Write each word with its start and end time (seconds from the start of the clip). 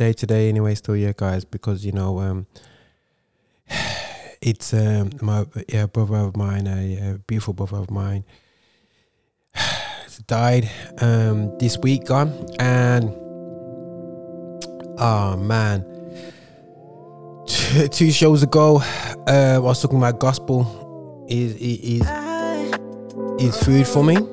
a 0.00 0.12
to 0.12 0.26
day. 0.26 0.48
Anyway, 0.48 0.74
still, 0.74 0.96
yeah, 0.96 1.12
guys, 1.16 1.44
because 1.44 1.84
you 1.84 1.92
know, 1.92 2.20
um, 2.20 2.46
it's 4.40 4.72
um, 4.74 5.10
my 5.20 5.46
yeah 5.68 5.86
brother 5.86 6.16
of 6.16 6.36
mine, 6.36 6.66
a, 6.66 7.12
a 7.12 7.18
beautiful 7.26 7.54
brother 7.54 7.78
of 7.78 7.90
mine, 7.90 8.24
died 10.26 10.68
um 11.00 11.56
this 11.58 11.78
week 11.78 12.06
gone, 12.06 12.32
and 12.58 13.14
oh 14.98 15.36
man, 15.36 15.84
two, 17.46 17.88
two 17.88 18.10
shows 18.10 18.42
ago, 18.42 18.82
uh, 19.28 19.54
I 19.56 19.58
was 19.58 19.80
talking 19.80 19.98
about 19.98 20.18
gospel 20.18 21.26
is 21.28 21.54
is 21.56 22.02
is 23.38 23.64
food 23.64 23.86
for 23.86 24.04
me. 24.04 24.16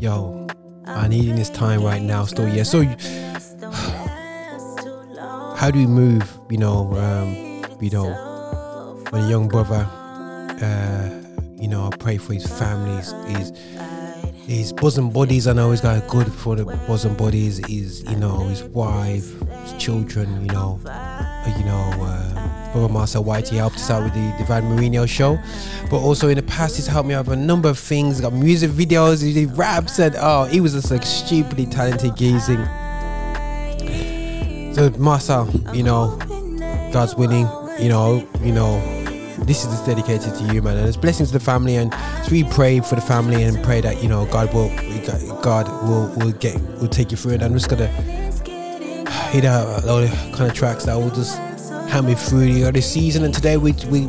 Yo, 0.00 0.46
I 1.08 1.10
need 1.10 1.30
in 1.30 1.36
this 1.36 1.48
time 1.48 1.82
right 1.82 2.02
now. 2.02 2.26
Still, 2.26 2.54
yeah. 2.54 2.64
So, 2.64 2.82
how 5.56 5.70
do 5.70 5.78
we 5.78 5.86
move? 5.86 6.38
You 6.50 6.58
know, 6.58 6.92
um, 6.98 7.34
you 7.80 7.88
know, 7.88 8.12
when 9.08 9.22
a 9.22 9.28
young 9.30 9.48
brother, 9.48 9.88
uh, 10.60 11.08
you 11.56 11.66
know, 11.66 11.88
I 11.90 11.96
pray 11.96 12.18
for 12.18 12.34
his 12.34 12.46
families, 12.46 13.14
his 13.26 13.58
his 14.34 14.74
bosom 14.74 15.08
buddies. 15.08 15.46
I 15.46 15.54
know 15.54 15.70
he's 15.70 15.80
got 15.80 15.96
a 15.96 16.06
good 16.08 16.30
for 16.30 16.56
the 16.56 16.66
bosom 16.86 17.14
bodies. 17.14 17.66
His, 17.66 18.02
you 18.02 18.16
know, 18.16 18.40
his 18.40 18.64
wife, 18.64 19.32
his 19.62 19.72
children. 19.82 20.44
You 20.44 20.52
know, 20.52 20.78
you 21.56 21.64
know. 21.64 21.90
Uh, 22.02 22.27
Brother 22.72 22.88
Marcel 22.88 23.24
White, 23.24 23.48
he 23.48 23.56
helped 23.56 23.76
us 23.76 23.90
out 23.90 24.02
with 24.04 24.14
the 24.14 24.34
Divine 24.38 24.64
Mourinho 24.64 25.08
show. 25.08 25.38
But 25.90 25.98
also 25.98 26.28
in 26.28 26.36
the 26.36 26.42
past, 26.42 26.76
he's 26.76 26.86
helped 26.86 27.08
me 27.08 27.14
out 27.14 27.26
with 27.26 27.38
a 27.38 27.40
number 27.40 27.68
of 27.68 27.78
things. 27.78 28.20
Got 28.20 28.32
music 28.32 28.70
videos, 28.70 29.22
he 29.22 29.32
did 29.32 29.56
raps, 29.56 29.98
and 29.98 30.14
oh, 30.18 30.44
he 30.44 30.60
was 30.60 30.72
just 30.72 30.90
like 30.90 31.02
stupidly 31.02 31.66
talented 31.66 32.16
gazing. 32.16 32.64
So 34.74 34.90
Marcel, 34.98 35.48
you 35.74 35.82
know, 35.82 36.16
God's 36.92 37.16
winning, 37.16 37.48
you 37.80 37.88
know, 37.88 38.26
you 38.40 38.52
know, 38.52 38.78
this 39.44 39.64
is 39.64 39.80
dedicated 39.80 40.34
to 40.34 40.54
you, 40.54 40.62
man. 40.62 40.76
And 40.76 40.86
it's 40.86 40.96
blessings 40.96 41.30
to 41.30 41.38
the 41.38 41.44
family, 41.44 41.76
and 41.76 41.92
so 42.24 42.32
we 42.32 42.44
pray 42.44 42.80
for 42.80 42.94
the 42.94 43.00
family 43.00 43.42
and 43.42 43.62
pray 43.64 43.80
that 43.80 44.02
you 44.02 44.08
know 44.08 44.26
God 44.26 44.52
will, 44.52 44.68
God 45.42 45.66
will 45.88 46.12
will 46.16 46.32
get 46.32 46.60
will 46.80 46.88
take 46.88 47.10
you 47.10 47.16
through 47.16 47.32
it. 47.32 47.42
I'm 47.42 47.54
just 47.54 47.68
gonna 47.68 47.88
hit 49.30 49.44
a 49.44 49.82
load 49.84 50.04
of 50.04 50.10
kind 50.32 50.50
of 50.50 50.54
tracks 50.54 50.84
that 50.84 50.96
will 50.96 51.10
just 51.10 51.40
me 52.04 52.14
through 52.14 52.46
know, 52.46 52.70
this 52.70 52.90
season. 52.92 53.24
And 53.24 53.34
today 53.34 53.56
we, 53.56 53.72
we, 53.90 54.00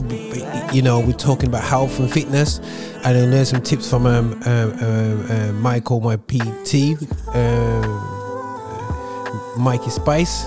you 0.71 0.81
know, 0.81 0.99
we're 0.99 1.13
talking 1.13 1.47
about 1.47 1.63
health 1.63 1.99
and 1.99 2.11
fitness, 2.11 2.59
and 3.03 3.17
I 3.17 3.21
learned 3.25 3.47
some 3.47 3.61
tips 3.61 3.89
from 3.89 4.05
um, 4.05 4.33
um, 4.43 5.25
uh, 5.31 5.51
Michael, 5.53 5.99
my 6.01 6.17
PT, 6.17 6.97
uh, 7.33 7.87
Mikey 9.57 9.89
Spice. 9.89 10.45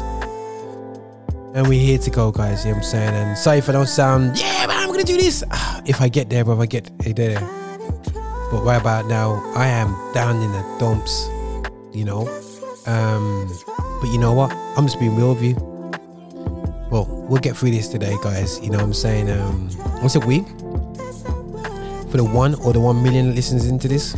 And 1.54 1.66
we're 1.68 1.80
here 1.80 1.98
to 1.98 2.10
go, 2.10 2.30
guys. 2.30 2.64
You 2.64 2.70
know 2.70 2.78
what 2.78 2.84
I'm 2.84 2.90
saying? 2.90 3.14
And 3.14 3.36
sorry 3.36 3.58
if 3.58 3.68
I 3.68 3.72
don't 3.72 3.86
sound, 3.86 4.38
yeah, 4.38 4.66
man, 4.66 4.78
I'm 4.78 4.88
gonna 4.88 5.04
do 5.04 5.16
this. 5.16 5.44
Ah, 5.50 5.82
If 5.84 6.00
I 6.00 6.08
get 6.08 6.30
there, 6.30 6.44
bro, 6.44 6.54
if 6.54 6.60
I 6.60 6.66
get 6.66 6.90
there. 7.16 7.40
But 8.50 8.62
right 8.64 8.80
about 8.80 9.06
now, 9.06 9.42
I 9.54 9.66
am 9.66 9.94
down 10.14 10.40
in 10.42 10.50
the 10.52 10.76
dumps, 10.78 11.28
you 11.92 12.04
know. 12.04 12.28
Um, 12.86 13.48
but 14.00 14.10
you 14.10 14.18
know 14.18 14.32
what? 14.32 14.52
I'm 14.76 14.86
just 14.86 14.98
being 14.98 15.14
real 15.16 15.34
with 15.34 15.42
you 15.42 15.71
well, 16.92 17.06
we'll 17.06 17.40
get 17.40 17.56
through 17.56 17.70
this 17.70 17.88
today, 17.88 18.14
guys. 18.22 18.60
You 18.60 18.68
know 18.68 18.76
what 18.76 18.84
I'm 18.84 18.92
saying? 18.92 19.30
Um, 19.30 19.70
once 20.02 20.14
a 20.14 20.20
week 20.20 20.46
for 22.10 22.18
the 22.18 22.30
one 22.30 22.54
or 22.56 22.74
the 22.74 22.80
one 22.80 23.02
million 23.02 23.34
listens 23.34 23.66
into 23.66 23.88
this. 23.88 24.14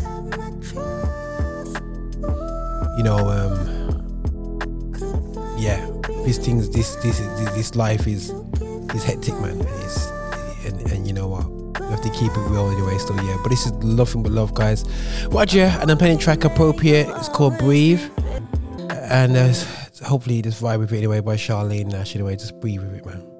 You 2.97 3.05
know, 3.05 3.29
um, 3.29 3.55
yeah, 5.56 5.88
these 6.25 6.38
things, 6.38 6.69
this, 6.71 6.97
this, 6.97 7.21
this, 7.21 7.50
this 7.55 7.75
life 7.76 8.09
is, 8.09 8.31
is 8.93 9.05
hectic, 9.05 9.35
man. 9.41 9.61
It's, 9.61 10.11
and, 10.67 10.81
and 10.91 11.06
you 11.06 11.12
know 11.12 11.29
what? 11.29 11.47
You 11.81 11.91
have 11.91 12.03
to 12.03 12.11
keep 12.11 12.32
it 12.32 12.41
real 12.49 12.70
anyway, 12.70 12.99
still, 12.99 13.23
yeah. 13.25 13.37
But 13.41 13.50
this 13.50 13.67
is 13.67 13.73
nothing 13.85 14.25
but 14.25 14.32
love, 14.32 14.53
guys. 14.53 14.85
Roger, 15.29 15.73
and 15.81 15.93
I'm 15.93 15.99
playing 15.99 16.19
track 16.19 16.43
appropriate. 16.43 17.06
It's 17.19 17.29
called 17.29 17.56
Breathe. 17.59 18.03
And 18.91 19.37
uh, 19.37 19.53
hopefully 20.05 20.41
this 20.41 20.61
vibe 20.61 20.79
with 20.81 20.93
it 20.93 20.99
anyway 20.99 21.21
by 21.21 21.37
Charlene 21.37 21.91
Nash 21.91 22.15
anyway. 22.15 22.37
Just 22.37 22.61
breathe 22.61 22.83
with 22.83 22.95
it, 22.95 23.06
man. 23.06 23.34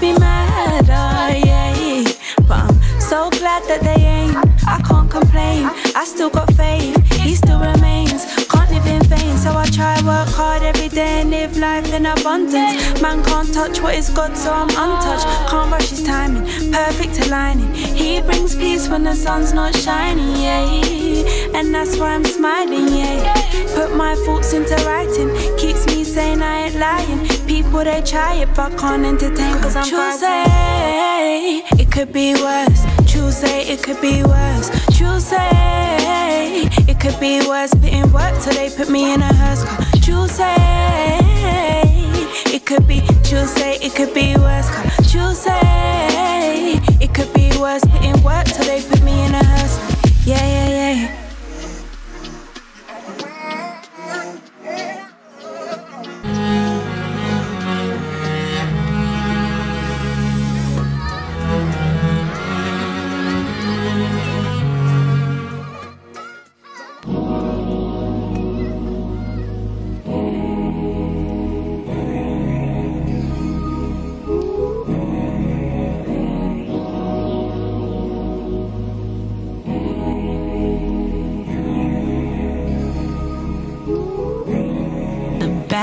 Be 0.00 0.18
mad, 0.18 0.86
oh 0.88 1.46
yeah. 1.46 2.04
But 2.48 2.70
I'm 2.70 3.00
so 3.00 3.28
glad 3.30 3.62
that 3.68 3.80
they 3.82 4.00
ain't. 4.02 4.36
I 4.66 4.80
can't 4.80 5.10
complain. 5.10 5.68
I 5.94 6.04
still 6.04 6.30
got 6.30 6.52
faith. 6.54 6.96
He 7.20 7.34
still 7.34 7.60
remains. 7.60 8.24
Can't 8.48 8.70
live 8.70 8.86
in 8.86 9.02
vain. 9.04 9.36
So 9.36 9.52
I 9.52 9.66
try 9.66 9.94
work 10.02 10.28
hard 10.28 10.62
every 10.62 10.88
day 10.88 11.20
and 11.20 11.30
live 11.30 11.56
life 11.58 11.92
in 11.92 12.06
abundance. 12.06 13.02
Man 13.02 13.22
can't 13.24 13.52
touch 13.52 13.80
what 13.82 13.94
is 13.94 14.08
God, 14.08 14.36
so 14.36 14.50
I'm 14.52 14.70
untouched. 14.70 15.26
Can't 15.50 15.70
rush 15.70 15.90
his 15.90 16.02
timing. 16.02 16.44
Perfect 16.72 17.26
aligning. 17.26 17.72
He 17.74 18.22
brings 18.22 18.56
peace 18.56 18.88
when 18.88 19.04
the 19.04 19.14
sun's 19.14 19.52
not 19.52 19.74
shining, 19.74 20.36
yeah. 20.36 21.58
And 21.58 21.74
that's 21.74 21.98
why 21.98 22.14
I'm 22.14 22.24
smiling, 22.24 22.88
yeah. 22.88 23.39
Put 23.74 23.94
my 23.96 24.14
thoughts 24.24 24.52
into 24.52 24.74
writing. 24.86 25.30
Keeps 25.58 25.86
me 25.86 26.04
saying 26.04 26.42
I 26.42 26.66
ain't 26.66 26.76
lying. 26.76 27.26
People 27.46 27.84
they 27.84 28.02
try 28.02 28.34
it, 28.34 28.48
but 28.54 28.76
can't 28.78 29.04
entertain 29.04 29.54
cause 29.62 29.76
I'm 29.76 29.84
Tuesday, 29.84 31.62
it 31.78 31.90
could 31.90 32.12
be 32.12 32.34
worse. 32.34 32.84
Tuesday, 33.06 33.62
it 33.72 33.82
could 33.82 34.00
be 34.00 34.22
worse. 34.22 34.70
Tuesday, 34.96 36.68
it 36.88 36.98
could 37.00 37.18
be 37.20 37.40
worse. 37.46 37.72
Putting 37.74 38.10
work 38.12 38.34
till 38.42 38.54
they 38.54 38.70
put 38.70 38.88
me 38.88 39.12
in 39.14 39.20
a 39.22 39.32
hearse. 39.34 39.64
Tuesday, 40.04 40.56
it 42.54 42.64
could 42.66 42.86
be 42.86 43.00
Tuesday, 43.22 43.78
it 43.80 43.94
could 43.94 44.14
be 44.14 44.36
worse. 44.36 44.68
Tuesday, 45.10 46.80
it 47.00 47.12
could 47.14 47.32
be 47.34 47.50
worse. 47.58 47.84
Putting 47.84 48.22
work 48.22 48.46
till 48.46 48.64
they 48.64 48.82
put 48.82 49.02
me 49.02 49.12
in 49.26 49.34
a 49.34 49.44
hearse. 49.44 49.78
Yeah, 50.26 50.36
yeah, 50.36 50.68
yeah. 50.68 50.89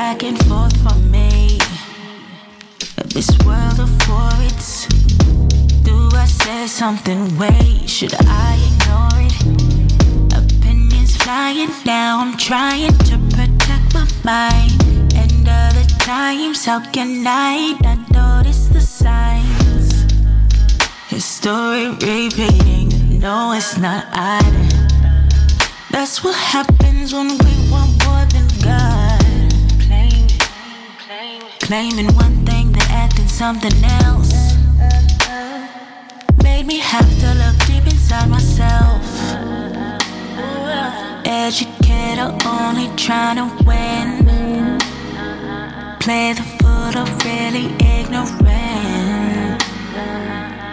Back 0.07 0.23
and 0.23 0.39
forth 0.47 0.77
for 0.83 0.97
me. 1.11 1.59
This 3.13 3.29
world 3.45 3.77
of 3.85 3.91
words. 4.07 4.87
Do 5.83 5.95
I 6.23 6.25
say 6.25 6.67
something? 6.67 7.37
Wait, 7.37 7.89
should 7.89 8.15
I 8.25 8.51
ignore 8.67 9.19
it? 9.27 9.37
Opinions 10.41 11.17
flying 11.17 11.71
now. 11.85 12.21
I'm 12.21 12.37
trying 12.37 12.97
to 13.09 13.15
protect 13.35 13.87
my 13.93 14.07
mind. 14.23 14.79
And 15.21 15.45
other 15.45 15.87
times, 15.99 16.63
how 16.63 16.79
can 16.95 17.27
I 17.27 17.77
not 17.81 17.99
notice 18.09 18.69
the 18.69 18.79
signs? 18.79 19.87
History 21.09 21.89
repeating. 21.89 23.19
No, 23.19 23.51
it's 23.51 23.77
not 23.77 24.05
either. 24.13 24.67
That's 25.91 26.23
what 26.23 26.35
happens 26.35 27.13
when 27.13 27.27
we 27.43 27.56
Claiming 31.67 32.07
one 32.15 32.45
thing, 32.45 32.71
then 32.71 32.89
acting 32.91 33.27
something 33.27 33.74
else. 33.83 34.31
Made 36.41 36.65
me 36.65 36.77
have 36.77 37.09
to 37.19 37.33
look 37.41 37.57
deep 37.67 37.86
inside 37.86 38.29
myself. 38.29 39.03
Educator 41.25 42.33
only 42.45 42.88
trying 42.95 43.36
to 43.36 43.47
win. 43.65 44.79
Play 46.00 46.31
the 46.31 46.43
fool 46.55 46.97
of 47.01 47.25
really 47.25 47.65
ignorant. 47.83 49.62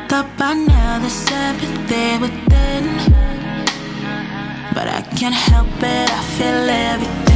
Thought 0.08 0.30
by 0.38 0.54
now 0.54 1.00
there's 1.00 1.12
sympathy 1.12 2.18
within. 2.22 2.84
But 4.72 4.86
I 4.86 5.02
can't 5.16 5.34
help 5.34 5.66
it, 5.82 6.08
I 6.08 6.22
feel 6.36 6.70
everything. 6.70 7.33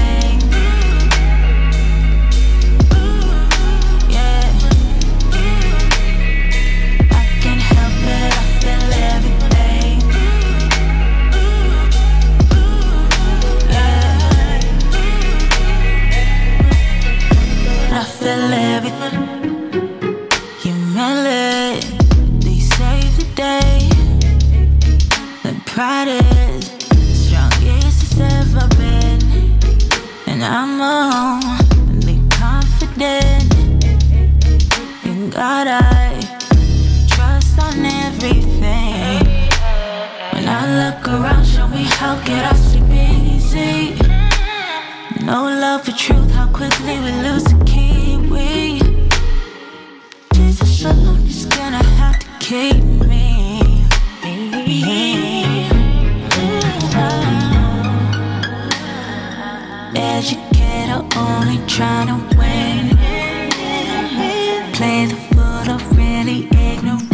Yeah. 18.29 18.35
I 18.35 18.37
feel 18.37 18.53
everything. 18.77 19.17
Humility 20.61 22.57
save 22.61 23.17
the 23.17 23.25
day. 23.35 23.89
The 25.45 25.53
pride 25.65 26.09
is 26.09 26.65
strongest 27.25 28.03
it's 28.03 28.21
ever 28.21 28.67
been. 28.77 29.21
And 30.27 30.41
I'm 30.45 30.81
only 30.81 32.19
confident 32.29 33.55
in 35.05 35.31
God. 35.31 35.67
I 35.69 36.21
trust 37.09 37.59
on 37.59 37.87
everything. 37.87 39.25
When 40.33 40.47
I 40.47 40.63
look 40.81 41.09
around, 41.09 41.45
show 41.47 41.67
me 41.69 41.85
how 41.85 42.17
could 42.25 42.45
I 42.45 42.55
sleep 42.55 42.91
easy. 42.91 43.97
No 45.25 45.45
love 45.45 45.85
for 45.85 45.93
truth, 45.93 46.31
how 46.33 46.47
quickly 46.49 46.99
we 47.01 47.11
lose 47.23 47.45
the 47.45 47.65
kiwi. 48.39 48.81
Jesus 50.33 50.85
alone 50.85 51.27
is 51.27 51.47
gonna 51.47 51.83
have 51.83 52.19
to 52.19 52.27
keep 52.39 52.83
me. 53.07 53.85
Educator 59.95 61.05
only 61.17 61.59
trying 61.67 62.09
to 62.09 62.37
win. 62.39 62.97
Play 64.73 65.07
the 65.07 65.17
fool 65.31 65.71
of 65.75 65.97
really 65.97 66.49
ignorant. 66.53 67.09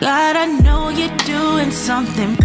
God, 0.00 0.36
I 0.36 0.46
know 0.62 0.90
you're 0.90 1.16
doing 1.24 1.70
something 1.70 2.35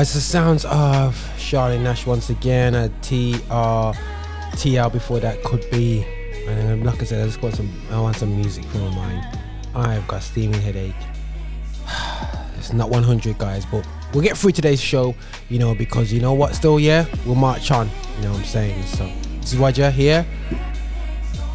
guys, 0.00 0.14
the 0.14 0.20
sounds 0.22 0.64
of 0.64 1.14
Charlotte 1.36 1.80
Nash 1.80 2.06
once 2.06 2.30
again 2.30 2.74
at 2.74 2.90
TR, 3.02 3.92
TL 4.56 4.90
before 4.90 5.20
that 5.20 5.44
could 5.44 5.70
be. 5.70 6.06
Um, 6.48 6.84
like 6.84 7.02
I 7.02 7.04
said, 7.04 7.20
I 7.20 7.26
just 7.26 7.42
want 7.42 7.54
some, 7.54 7.70
I 7.90 8.00
want 8.00 8.16
some 8.16 8.34
music 8.34 8.64
from 8.64 8.80
my 8.80 8.94
mind. 8.94 9.38
I've 9.74 10.08
got 10.08 10.20
a 10.20 10.22
steaming 10.22 10.62
headache. 10.62 10.94
It's 12.56 12.72
not 12.72 12.88
100, 12.88 13.36
guys, 13.36 13.66
but 13.66 13.86
we'll 14.14 14.22
get 14.22 14.38
through 14.38 14.52
today's 14.52 14.80
show, 14.80 15.14
you 15.50 15.58
know, 15.58 15.74
because 15.74 16.10
you 16.10 16.20
know 16.20 16.32
what, 16.32 16.54
still, 16.54 16.80
yeah, 16.80 17.04
we'll 17.26 17.34
march 17.34 17.70
on, 17.70 17.90
you 18.16 18.22
know 18.22 18.30
what 18.30 18.38
I'm 18.38 18.44
saying? 18.46 18.82
So, 18.84 19.10
this 19.40 19.52
is 19.52 19.58
Roger 19.58 19.90
here. 19.90 20.26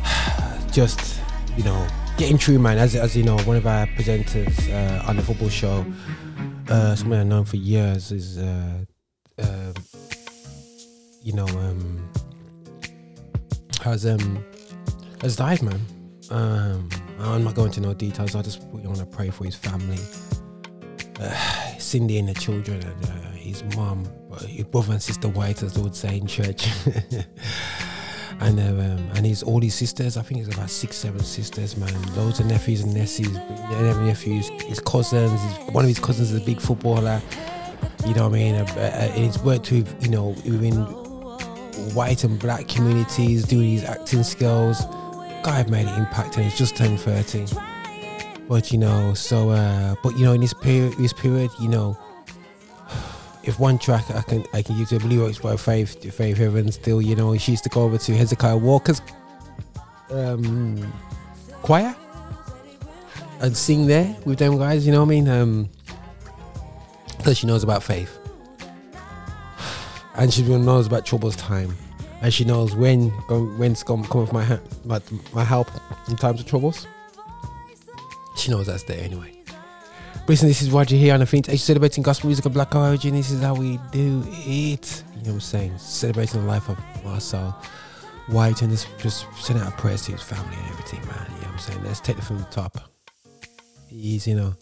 Just, 0.71 1.19
you 1.57 1.63
know, 1.63 1.87
getting 2.17 2.37
through, 2.37 2.59
man. 2.59 2.77
As, 2.77 2.95
as 2.95 3.17
you 3.17 3.23
know, 3.23 3.39
one 3.39 3.57
of 3.57 3.65
our 3.65 3.87
presenters 3.87 4.71
uh, 4.71 5.07
on 5.07 5.15
the 5.15 5.23
football 5.23 5.49
show, 5.49 5.83
uh, 6.69 6.95
someone 6.95 7.19
I've 7.19 7.27
known 7.27 7.45
for 7.45 7.57
years, 7.57 8.11
is, 8.11 8.37
uh, 8.37 8.85
um 9.39 9.73
you 11.21 11.33
know, 11.33 11.47
um, 11.47 12.07
has 13.81 14.05
um, 14.05 14.45
has 15.21 15.35
died, 15.35 15.61
man. 15.63 15.81
Um, 16.29 16.89
I'm 17.19 17.43
not 17.43 17.55
going 17.55 17.67
into 17.67 17.81
no 17.81 17.93
details. 17.93 18.35
I 18.35 18.43
just 18.43 18.61
want 18.63 18.97
to 18.97 19.05
pray 19.05 19.31
for 19.31 19.43
his 19.43 19.55
family, 19.55 19.97
uh, 21.19 21.77
Cindy 21.79 22.19
and 22.19 22.29
the 22.29 22.33
children, 22.35 22.81
and 22.83 23.05
uh, 23.05 23.31
his 23.31 23.63
mom, 23.75 24.07
uh, 24.31 24.45
his 24.45 24.65
brother 24.65 24.93
and 24.93 25.01
sister 25.01 25.27
White, 25.29 25.63
as 25.63 25.73
they 25.73 25.81
would 25.81 25.95
say 25.95 26.17
in 26.17 26.27
church, 26.27 26.67
and 28.39 28.59
uh, 28.59 28.63
um, 28.63 29.09
and 29.15 29.25
his 29.25 29.43
all 29.43 29.61
his 29.61 29.75
sisters. 29.75 30.17
I 30.17 30.21
think 30.21 30.41
it's 30.41 30.55
about 30.55 30.69
six, 30.69 30.97
seven 30.97 31.21
sisters, 31.21 31.77
man. 31.77 31.93
Loads 32.15 32.39
of 32.39 32.47
nephews 32.47 32.81
and 32.81 32.93
nieces, 32.93 33.31
nephews, 33.31 34.49
his 34.63 34.79
cousins. 34.79 35.39
His, 35.41 35.73
one 35.73 35.83
of 35.83 35.89
his 35.89 35.99
cousins 35.99 36.31
is 36.31 36.41
a 36.41 36.45
big 36.45 36.59
footballer. 36.59 37.21
You 38.05 38.13
know 38.13 38.27
what 38.27 38.35
I 38.35 38.39
mean? 38.39 38.55
Uh, 38.55 38.65
uh, 38.75 38.79
and 38.79 39.25
he's 39.25 39.39
worked 39.39 39.71
with 39.71 40.03
you 40.03 40.09
know 40.09 40.29
within 40.45 40.75
white 41.93 42.23
and 42.23 42.39
black 42.39 42.67
communities, 42.67 43.45
doing 43.45 43.71
his 43.71 43.83
acting 43.83 44.23
skills. 44.23 44.85
Guy 45.43 45.63
made 45.69 45.87
an 45.87 45.99
impact, 45.99 46.35
and 46.35 46.45
he's 46.45 46.57
just 46.57 46.75
turned 46.75 46.99
thirty. 46.99 47.45
But 48.47 48.71
you 48.71 48.77
know, 48.77 49.13
so 49.13 49.49
uh, 49.49 49.95
but 50.03 50.17
you 50.17 50.25
know, 50.25 50.33
in 50.33 50.41
this 50.41 50.53
period, 50.53 50.93
this 50.97 51.13
period, 51.13 51.51
you 51.59 51.67
know, 51.67 51.97
if 53.47 53.59
one 53.59 53.77
track 53.77 54.09
I 54.11 54.21
can 54.21 54.45
I 54.53 54.61
can 54.61 54.77
use 54.77 54.91
a 54.91 54.99
Blue 54.99 55.25
Rocks 55.25 55.39
by 55.39 55.55
Faith, 55.55 56.13
Faith 56.13 56.37
Heaven, 56.37 56.71
still, 56.71 57.01
you 57.01 57.15
know, 57.15 57.37
she 57.37 57.51
used 57.51 57.63
to 57.63 57.69
go 57.69 57.83
over 57.83 57.97
to 57.97 58.15
Hezekiah 58.15 58.57
Walker's 58.57 59.01
um, 60.09 60.93
choir 61.61 61.95
and 63.41 63.55
sing 63.55 63.85
there 63.87 64.15
with 64.25 64.39
them 64.39 64.57
guys. 64.57 64.85
You 64.85 64.91
know 64.91 65.01
what 65.01 65.07
I 65.07 65.09
mean? 65.09 65.27
Um, 65.29 65.69
because 67.17 67.37
she 67.37 67.47
knows 67.47 67.63
about 67.63 67.81
faith, 67.81 68.19
and 70.15 70.31
she 70.33 70.43
knows 70.43 70.85
about 70.85 71.05
troubles 71.05 71.35
time, 71.35 71.75
and 72.21 72.33
she 72.33 72.45
knows 72.45 72.75
when 72.75 73.09
when's 73.57 73.79
to 73.79 73.85
come 73.85 74.01
with 74.01 74.31
my, 74.31 74.59
my 75.33 75.43
help 75.43 75.69
in 76.07 76.15
times 76.15 76.39
of 76.39 76.45
troubles. 76.45 76.87
She 78.37 78.51
knows 78.51 78.67
that's 78.67 78.83
there 78.83 79.01
anyway. 79.03 79.34
Listen, 80.27 80.47
this 80.47 80.63
is 80.63 80.71
Roger 80.71 80.95
here 80.95 81.13
on 81.13 81.19
the 81.19 81.25
Finch 81.27 81.49
Age 81.49 81.61
celebrating 81.61 82.01
gospel 82.01 82.29
music 82.29 82.47
of 82.47 82.53
black 82.53 82.73
origin. 82.73 83.13
This 83.13 83.29
is 83.29 83.43
how 83.43 83.53
we 83.53 83.77
do 83.91 84.23
it. 84.27 85.03
You 85.13 85.21
know 85.21 85.27
what 85.27 85.33
I'm 85.33 85.39
saying? 85.39 85.77
Celebrating 85.77 86.41
the 86.41 86.47
life 86.47 86.67
of 86.67 86.79
Marcel 87.03 87.51
White 88.29 88.63
and 88.63 88.71
just, 88.71 88.87
just 88.97 89.27
sending 89.37 89.63
out 89.63 89.77
prayers 89.77 90.01
to 90.05 90.13
his 90.13 90.23
family 90.23 90.55
and 90.57 90.65
everything, 90.71 90.99
man. 91.01 91.27
You 91.27 91.41
know 91.41 91.41
what 91.41 91.51
I'm 91.51 91.59
saying? 91.59 91.83
Let's 91.83 91.99
take 91.99 92.17
it 92.17 92.23
from 92.23 92.39
the 92.39 92.45
top. 92.45 92.75
He's, 93.87 94.25
you 94.25 94.35
know, 94.35 94.55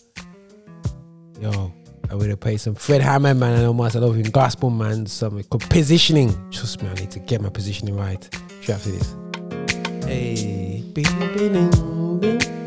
yo, 1.39 1.71
I 2.11 2.15
would 2.15 2.29
have 2.29 2.41
played 2.41 2.59
some 2.59 2.75
Fred 2.75 2.99
Hammond, 2.99 3.39
man. 3.39 3.57
I 3.57 3.61
know 3.61 3.73
Marcel 3.73 4.11
in 4.11 4.23
gospel, 4.23 4.69
man. 4.69 5.05
Some 5.05 5.41
positioning. 5.69 6.35
Trust 6.51 6.83
me, 6.83 6.89
I 6.89 6.93
need 6.95 7.11
to 7.11 7.19
get 7.19 7.39
my 7.39 7.47
positioning 7.47 7.95
right. 7.95 8.21
Straight 8.61 8.75
after 8.75 8.91
this. 8.91 9.15
Hey, 10.03 10.83
bing, 10.91 11.05
bing, 11.37 12.19
bing, 12.19 12.62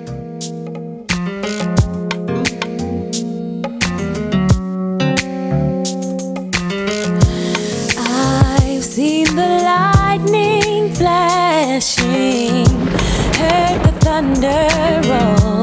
heard 14.16 14.36
the 14.36 15.55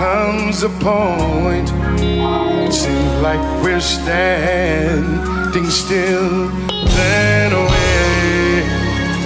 comes 0.00 0.62
a 0.62 0.70
point, 0.80 1.68
it 2.64 2.72
seems 2.72 3.14
like 3.20 3.42
we're 3.62 3.78
standing 3.82 5.66
still. 5.68 6.48
Then 6.96 7.52
we 7.72 7.90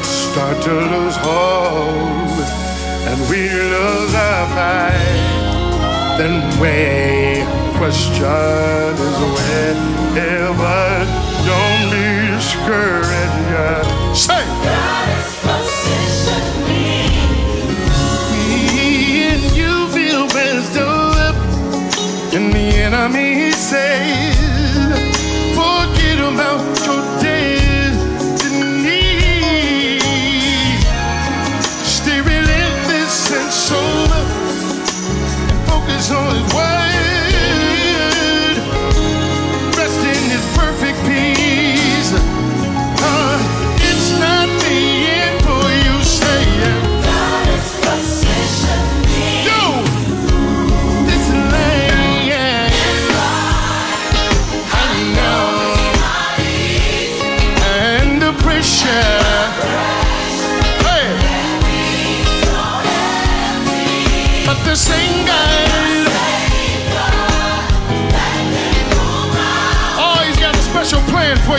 start 0.03 0.61
to 0.65 0.75
lose 0.95 1.17
hope, 1.29 2.41
and 3.09 3.19
we 3.31 3.43
lose 3.75 4.15
our 4.29 4.47
fight. 4.57 6.19
Then 6.19 6.35
we 6.59 6.77
question 7.79 8.95
is 9.07 9.19
when 9.35 9.77
ever 10.19 10.87
Don't 11.47 11.85
be 11.95 12.07
discouraged. 12.35 13.87
Say, 14.19 14.45
God 14.67 15.09
is 15.21 15.39
close. 15.39 16.14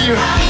you. 0.05 0.44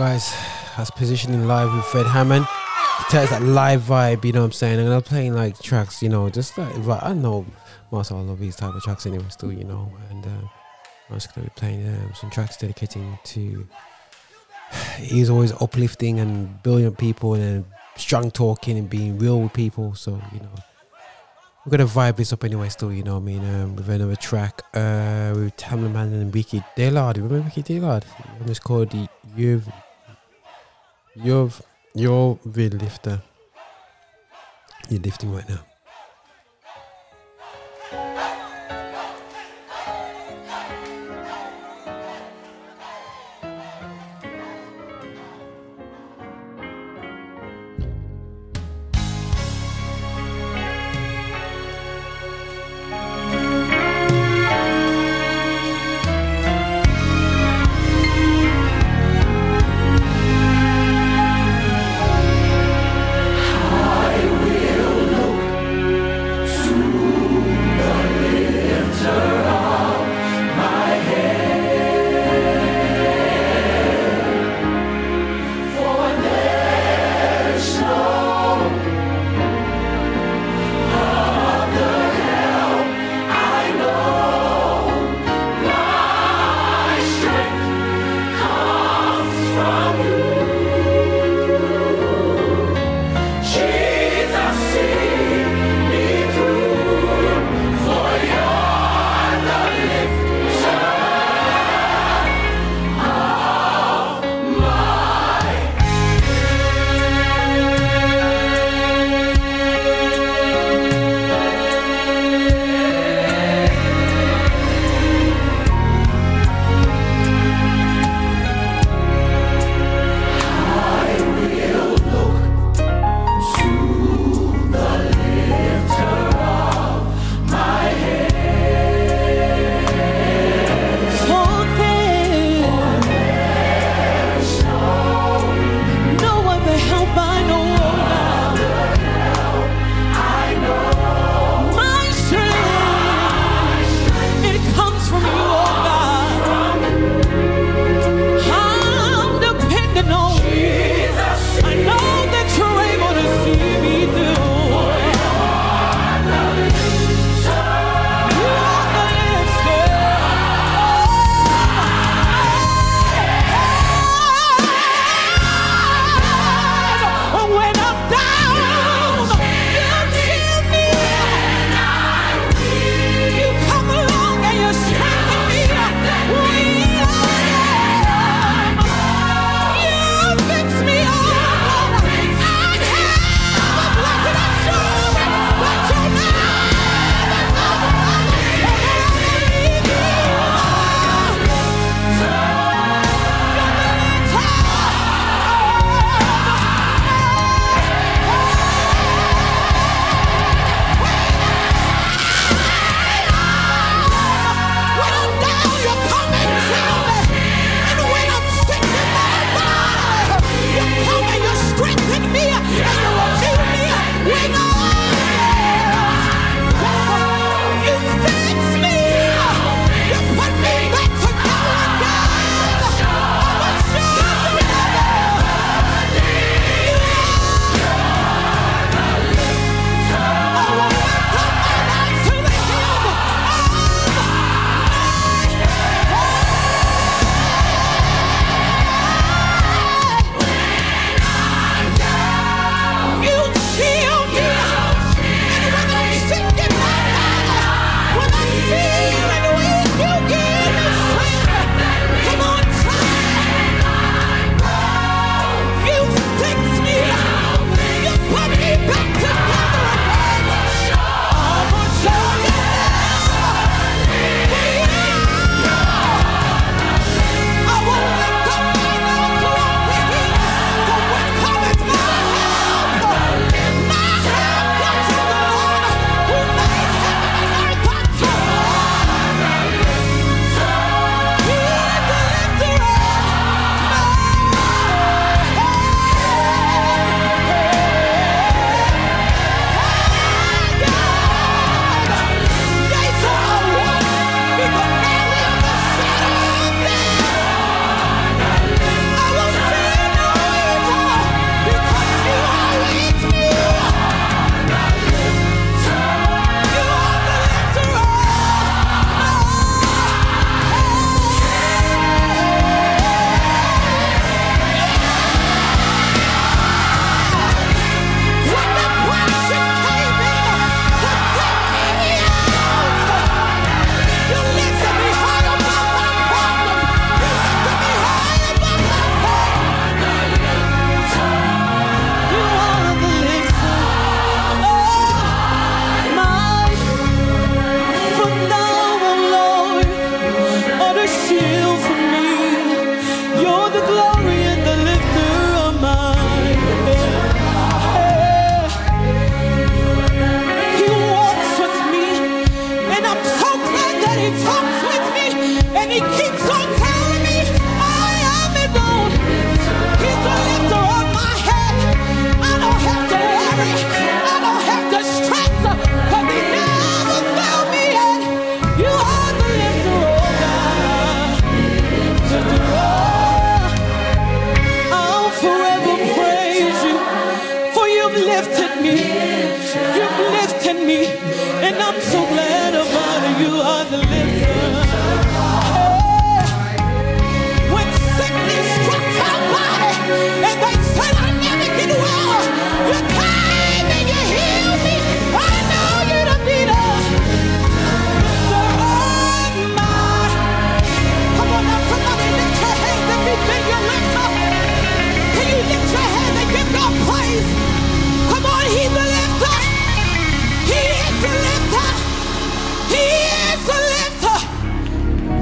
Guys, 0.00 0.34
That's 0.78 0.90
positioning 0.90 1.46
live 1.46 1.74
with 1.74 1.84
Fred 1.84 2.06
Hammond. 2.06 2.46
Us 3.12 3.28
that 3.28 3.42
live 3.42 3.82
vibe, 3.82 4.24
you 4.24 4.32
know 4.32 4.40
what 4.40 4.46
I'm 4.46 4.52
saying? 4.52 4.80
And 4.80 4.88
I'm 4.88 5.02
playing 5.02 5.34
like 5.34 5.60
tracks, 5.60 6.02
you 6.02 6.08
know, 6.08 6.30
just 6.30 6.56
like, 6.56 6.74
I 7.02 7.12
know 7.12 7.44
most 7.92 8.10
of 8.10 8.16
all 8.16 8.30
of 8.30 8.38
these 8.38 8.56
type 8.56 8.74
of 8.74 8.82
tracks 8.82 9.04
anyway, 9.04 9.26
still, 9.28 9.52
you 9.52 9.64
know. 9.64 9.92
And 10.08 10.24
uh, 10.24 10.48
I'm 11.10 11.16
just 11.16 11.34
gonna 11.34 11.48
be 11.48 11.52
playing 11.54 11.86
um, 11.86 12.12
some 12.14 12.30
tracks 12.30 12.56
dedicating 12.56 13.18
to. 13.24 13.68
He's 14.96 15.28
always 15.28 15.52
uplifting 15.60 16.18
and 16.18 16.62
building 16.62 16.96
people 16.96 17.34
and 17.34 17.66
strong 17.96 18.30
talking 18.30 18.78
and 18.78 18.88
being 18.88 19.18
real 19.18 19.42
with 19.42 19.52
people. 19.52 19.94
So 19.96 20.12
you 20.32 20.40
know, 20.40 20.54
we're 21.66 21.72
gonna 21.72 21.84
vibe 21.84 22.16
this 22.16 22.32
up 22.32 22.42
anyway. 22.42 22.70
Still, 22.70 22.90
you 22.90 23.02
know, 23.02 23.18
I 23.18 23.20
mean, 23.20 23.44
um, 23.54 23.76
with 23.76 23.90
another 23.90 24.16
track 24.16 24.62
uh, 24.72 25.34
with 25.36 25.58
Tamela 25.58 25.92
Mann 25.92 26.14
and 26.14 26.34
Ricky 26.34 26.64
Dillard. 26.74 27.18
Remember 27.18 27.44
Ricky 27.44 27.60
Dillard? 27.60 28.06
And 28.40 28.48
it's 28.48 28.58
called 28.58 28.92
the 28.92 29.06
You've 29.36 29.68
You've 31.16 31.60
You're 31.94 32.38
the 32.44 32.68
lifter. 32.70 33.20
You're 34.88 35.00
lifting 35.00 35.34
right 35.34 35.48
now. 35.48 35.69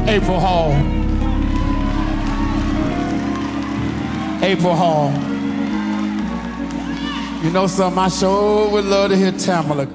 April 0.09 0.41
Hall. 0.41 0.73
April 4.43 4.75
Hall. 4.75 5.13
You 7.45 7.51
know 7.51 7.67
something? 7.67 7.99
I 7.99 8.09
sure 8.09 8.71
would 8.71 8.87
love 8.87 9.11
to 9.11 9.17
hear 9.17 9.33
Tamela. 9.33 9.87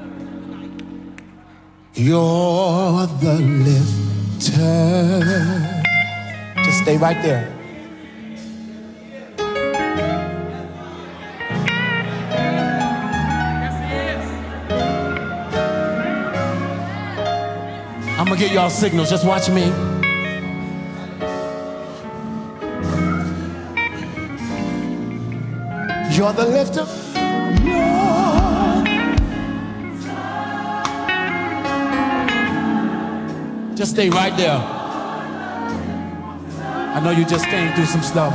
You're 1.96 3.08
the 3.24 3.40
lifter. 3.66 4.64
Just 6.64 6.84
stay 6.84 6.98
right 6.98 7.20
there. 7.24 7.52
I'm 18.20 18.26
gonna 18.26 18.38
get 18.38 18.52
y'all 18.52 18.70
signals. 18.70 19.10
Just 19.10 19.26
watch 19.26 19.50
me. 19.50 19.93
You're 26.16 26.32
the 26.32 26.46
lifter. 26.46 26.86
Just 33.76 33.94
stay 33.94 34.12
right 34.12 34.38
there. 34.38 34.58
I 36.96 37.02
know 37.04 37.10
you 37.10 37.26
just 37.26 37.46
came 37.46 37.74
through 37.74 37.86
some 37.86 38.04
stuff. 38.04 38.34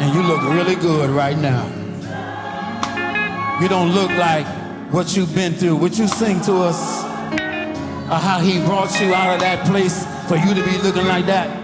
And 0.00 0.14
you 0.14 0.22
look 0.22 0.40
really 0.44 0.76
good 0.76 1.10
right 1.10 1.36
now. 1.36 1.66
You 3.60 3.66
don't 3.66 3.90
look 3.90 4.10
like 4.10 4.46
what 4.92 5.16
you've 5.16 5.34
been 5.34 5.52
through. 5.54 5.78
Would 5.78 5.98
you 5.98 6.06
sing 6.06 6.40
to 6.42 6.58
us 6.58 7.02
uh, 7.02 8.20
how 8.20 8.38
he 8.38 8.64
brought 8.64 9.00
you 9.00 9.12
out 9.12 9.34
of 9.34 9.40
that 9.40 9.66
place 9.66 10.06
for 10.28 10.36
you 10.36 10.54
to 10.54 10.62
be 10.62 10.78
looking 10.78 11.06
like 11.06 11.26
that? 11.26 11.57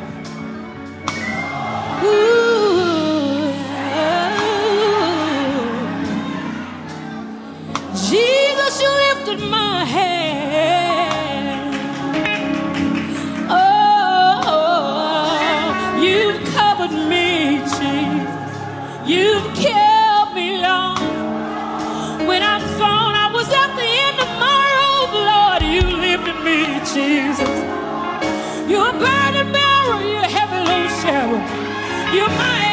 You're 32.15 32.29
my 32.29 32.64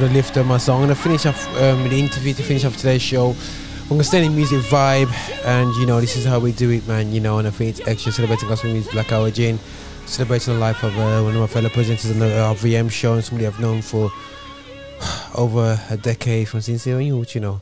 You're 0.00 0.08
the 0.08 0.14
lifter, 0.14 0.42
my 0.44 0.56
song. 0.56 0.80
I'm 0.80 0.88
gonna 0.88 0.94
finish 0.94 1.26
off 1.26 1.46
um, 1.60 1.86
the 1.86 1.98
interview 1.98 2.32
to 2.32 2.42
finish 2.42 2.64
off 2.64 2.74
today's 2.74 3.02
show. 3.02 3.32
I'm 3.82 3.88
gonna 3.88 4.04
stay 4.04 4.24
in 4.24 4.34
music 4.34 4.60
vibe, 4.60 5.12
and 5.44 5.74
you 5.76 5.84
know 5.84 6.00
this 6.00 6.16
is 6.16 6.24
how 6.24 6.38
we 6.38 6.52
do 6.52 6.70
it, 6.70 6.88
man. 6.88 7.12
You 7.12 7.20
know, 7.20 7.36
and 7.36 7.46
I 7.46 7.50
think 7.50 7.78
it's 7.78 7.86
extra 7.86 8.10
celebrating 8.10 8.48
gospel 8.48 8.70
music, 8.70 8.92
Black 8.92 9.12
Hour 9.12 9.30
Jane, 9.30 9.58
celebrating 10.06 10.54
the 10.54 10.58
life 10.58 10.82
of 10.84 10.96
uh, 10.96 11.20
one 11.20 11.34
of 11.34 11.40
my 11.40 11.46
fellow 11.46 11.68
presenters 11.68 12.10
on 12.12 12.18
the 12.18 12.34
uh, 12.34 12.54
VM 12.54 12.90
show, 12.90 13.12
and 13.12 13.22
somebody 13.22 13.46
I've 13.46 13.60
known 13.60 13.82
for 13.82 14.10
over 15.34 15.78
a 15.90 15.98
decade 15.98 16.48
from 16.48 16.62
since 16.62 16.84
they 16.84 16.94
were 16.94 17.02
youth, 17.02 17.34
you 17.34 17.42
know. 17.42 17.60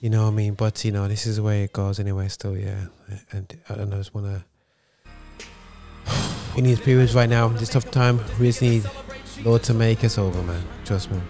You 0.00 0.08
know 0.08 0.22
what 0.22 0.30
I 0.30 0.34
mean? 0.34 0.54
But 0.54 0.82
you 0.82 0.92
know, 0.92 1.06
this 1.08 1.26
is 1.26 1.36
the 1.36 1.42
way 1.42 1.64
it 1.64 1.74
goes 1.74 2.00
anyway. 2.00 2.28
Still, 2.28 2.56
yeah. 2.56 2.86
And 3.32 3.54
I 3.68 3.74
don't 3.74 3.90
know, 3.90 3.96
I 3.96 4.00
just 4.00 4.14
wanna. 4.14 4.46
In 6.56 6.64
these 6.64 6.80
periods 6.80 7.14
right 7.14 7.28
now, 7.28 7.48
this 7.48 7.68
tough 7.68 7.90
time, 7.90 8.18
we 8.40 8.46
just 8.46 8.62
need 8.62 8.88
Lord 9.44 9.62
to 9.64 9.74
make 9.74 10.04
us 10.04 10.16
over, 10.16 10.42
man. 10.42 10.64
Trust 10.86 11.10
me. 11.10 11.20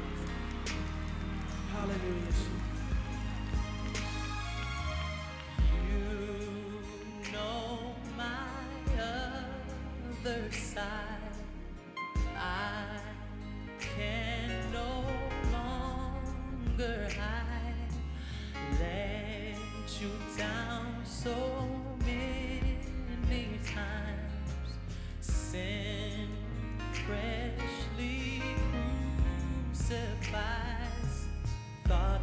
I 12.39 12.99
can 13.81 14.51
no 14.73 15.05
longer 15.51 17.09
hide. 17.19 17.95
Let 18.79 19.57
you 20.01 20.11
down 20.37 21.01
so 21.05 21.35
many 22.05 23.59
times. 23.65 24.69
Sin 25.21 26.29
freshly 26.93 28.43
crucifies. 29.73 31.27
Thought 31.87 32.16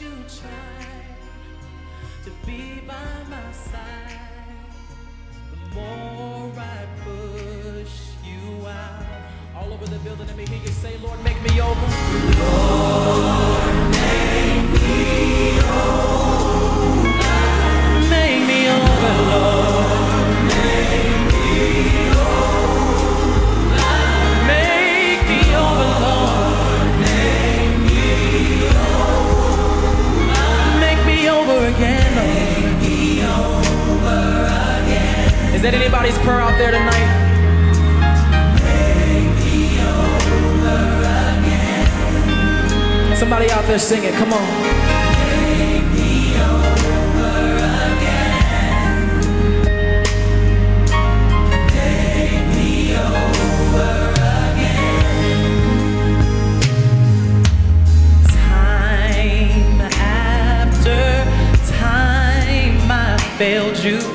you 0.00 0.10
try 0.40 0.86
to 2.24 2.30
be 2.46 2.80
by 2.86 2.94
my 3.28 3.52
side, 3.52 4.20
the 5.50 5.74
more 5.74 6.52
I 6.56 6.86
push 7.04 7.94
you 8.24 8.66
out. 8.66 9.04
All 9.56 9.72
over 9.72 9.86
the 9.86 9.98
building, 9.98 10.26
let 10.26 10.36
me 10.36 10.46
hear 10.46 10.60
you 10.60 10.68
say, 10.68 10.96
Lord, 10.98 11.22
make 11.24 11.40
me 11.42 11.60
over. 11.60 11.86
Make 18.10 18.46
me 18.46 18.68
over, 18.68 19.22
Lord. 19.24 19.31
Prayer 36.24 36.40
out 36.40 36.58
there 36.58 36.72
tonight? 36.72 37.08
Somebody 43.16 43.50
out 43.50 43.64
there 43.66 43.78
singing, 43.78 44.12
come 44.14 44.32
on. 44.32 44.42
Me 45.94 46.34
over 46.36 47.56
again. 47.94 48.32
Take 51.68 52.46
me 52.56 52.96
over 52.96 54.10
again. 54.50 55.04
Time 58.26 59.80
after 59.80 61.24
time 61.72 62.90
I 62.90 63.16
failed 63.38 63.78
you. 63.78 64.11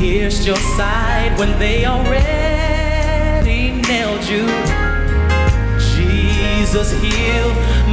Pierced 0.00 0.46
your 0.46 0.56
side 0.56 1.38
when 1.38 1.58
they 1.58 1.84
already 1.84 3.70
nailed 3.82 4.24
you. 4.24 4.46
Jesus 5.92 6.90
heal 7.02 7.48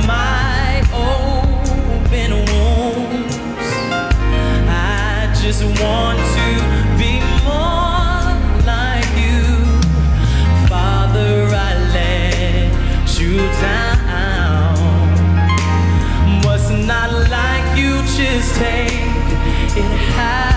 my 0.07 0.81
open 0.93 2.31
wounds. 2.47 3.67
I 4.69 5.35
just 5.41 5.63
want 5.81 6.19
to 6.37 6.47
be 6.97 7.19
more 7.43 8.23
like 8.65 9.11
you. 9.19 9.43
Father, 10.69 11.49
I 11.51 11.75
let 11.91 13.19
you 13.19 13.35
down. 13.59 14.77
Must 16.41 16.71
not 16.71 17.11
like 17.29 17.77
you, 17.77 18.01
just 18.15 18.55
take 18.55 18.93
it 19.75 20.17
out. 20.17 20.56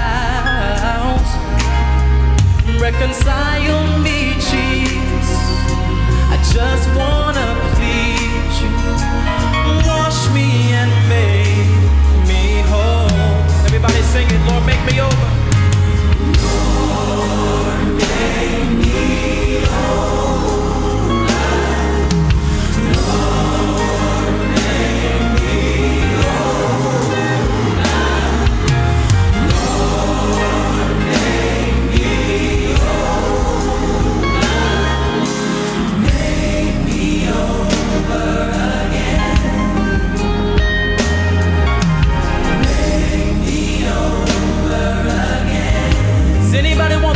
Reconcile 2.81 3.99
me, 3.99 4.33
Jesus. 4.49 5.29
I 6.33 6.37
just 6.51 6.89
wanna 6.97 7.49
please 7.77 8.57
you. 8.63 8.73
Wash 9.87 10.31
me 10.33 10.73
and 10.73 10.91
make 11.07 12.27
me 12.27 12.63
whole. 12.71 13.67
Everybody 13.67 14.01
sing 14.01 14.27
it, 14.31 14.51
Lord, 14.51 14.65
make 14.65 14.83
me 14.91 14.99
over. 14.99 15.29
Does 17.99 19.40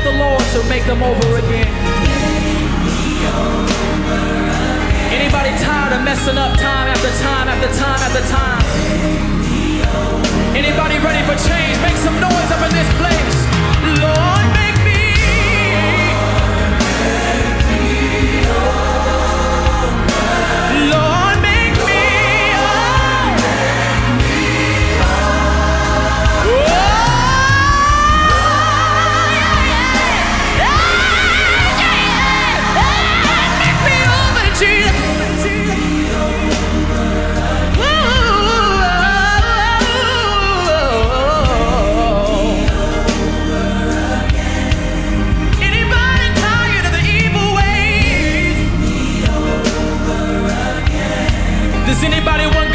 the 0.04 0.12
Lord 0.12 0.44
to 0.52 0.62
make 0.68 0.84
them 0.84 1.02
over 1.02 1.38
again? 1.38 1.72
Anybody 5.16 5.48
tired 5.64 5.94
of 5.96 6.04
messing 6.04 6.36
up 6.36 6.58
time 6.58 6.88
after 6.92 7.10
time 7.24 7.48
after 7.48 7.68
time 7.72 8.00
after 8.06 8.20
time? 8.28 8.62
Anybody 10.54 10.98
ready 10.98 11.22
for 11.24 11.36
change? 11.48 11.80
Make 11.80 11.96
some 11.96 12.20
noise 12.20 12.50
up 12.52 12.60
in 12.68 12.72
this 12.76 12.90
place. 13.00 13.38
Lord, 14.04 14.44
make 14.60 14.76
me. 14.84 15.00
Lord, 20.92 21.13
anybody 52.04 52.46
want 52.54 52.73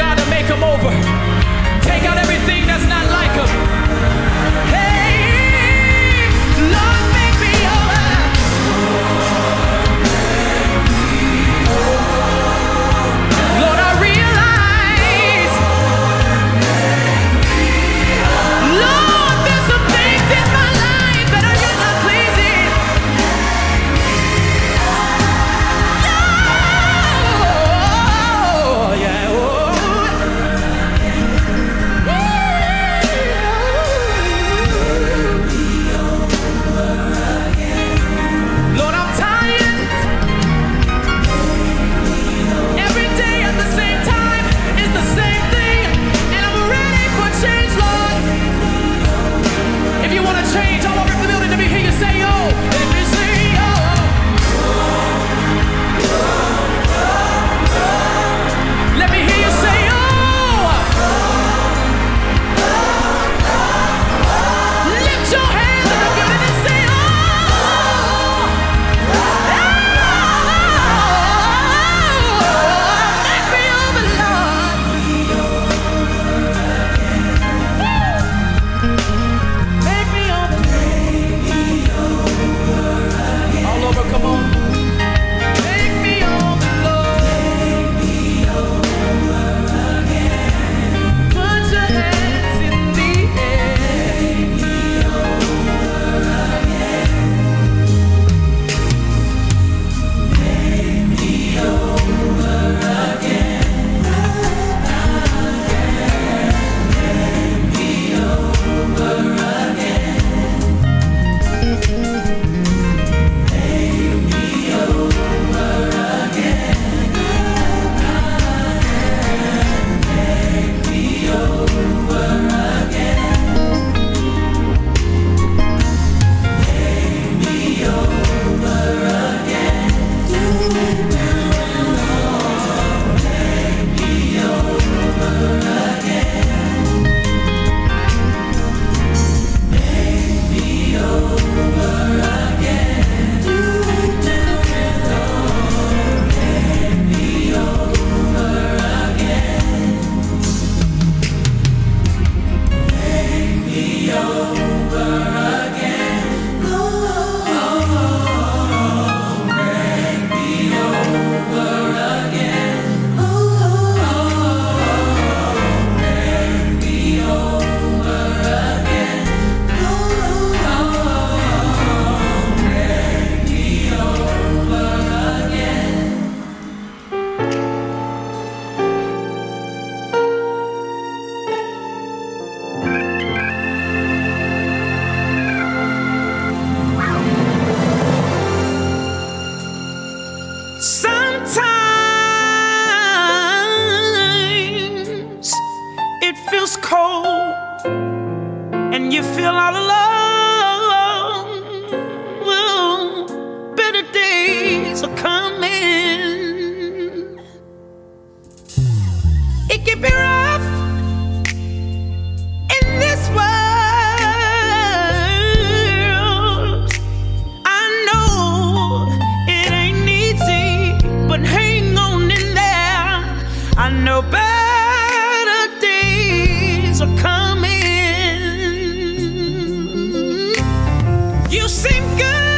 You 231.50 231.68
seem 231.68 232.04
good. 232.16 232.49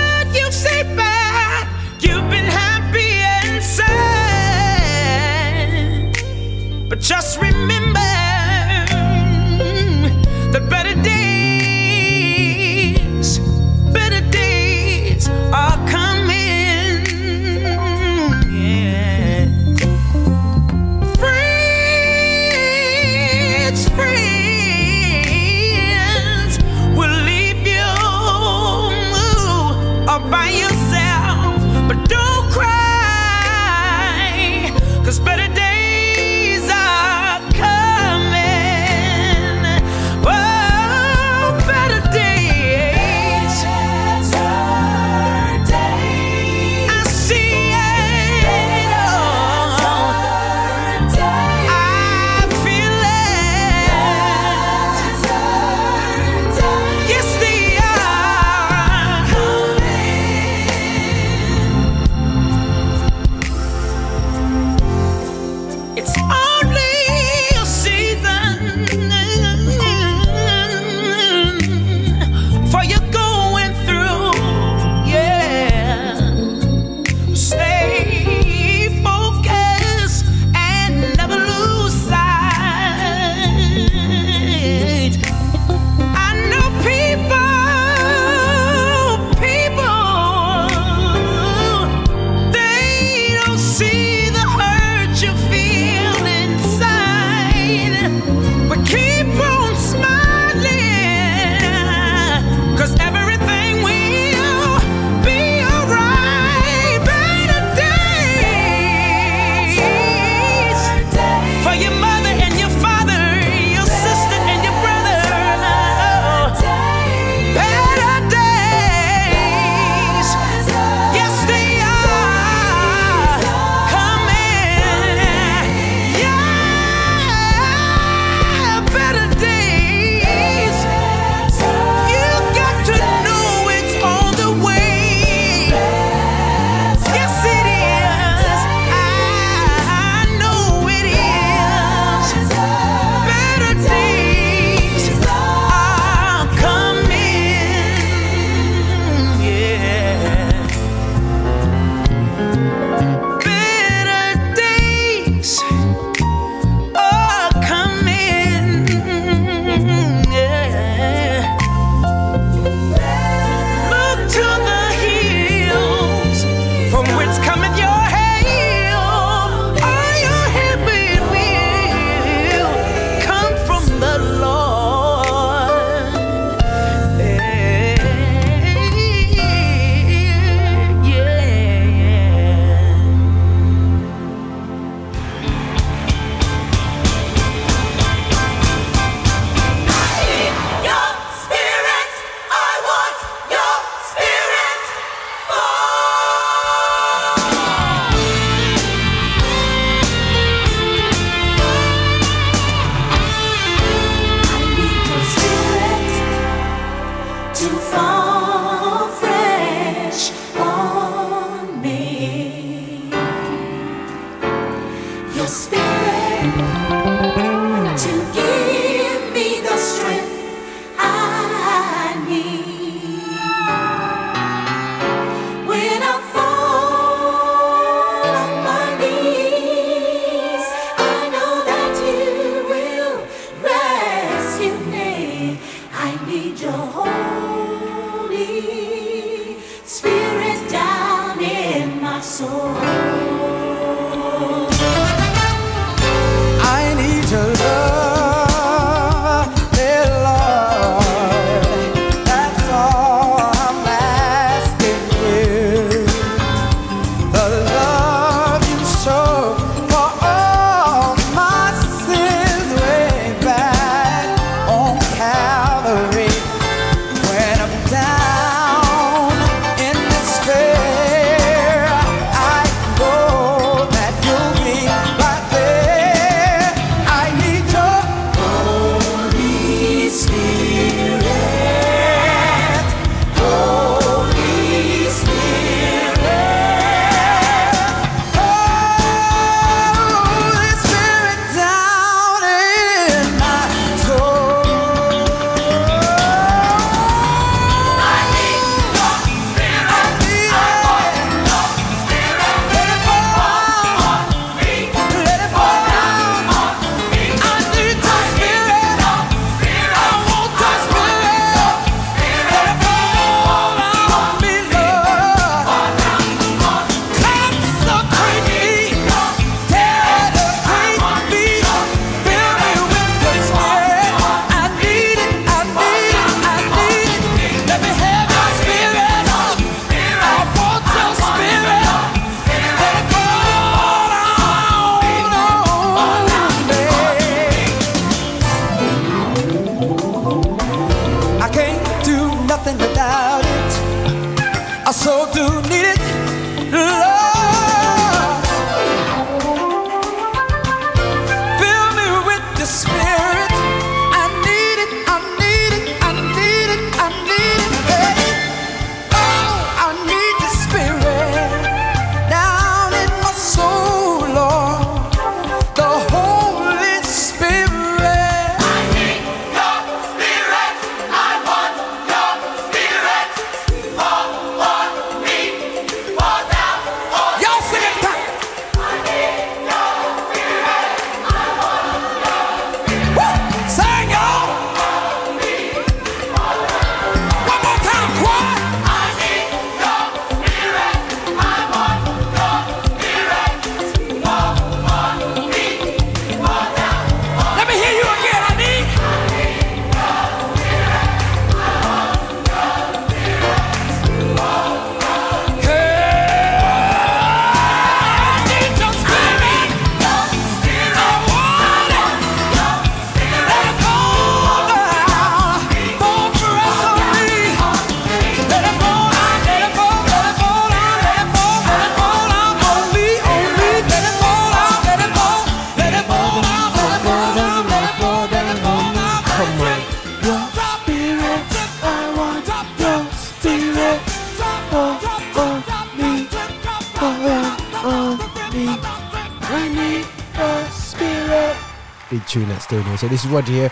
So 443.01 443.07
this 443.07 443.25
is 443.25 443.31
Roger 443.31 443.51
here. 443.51 443.71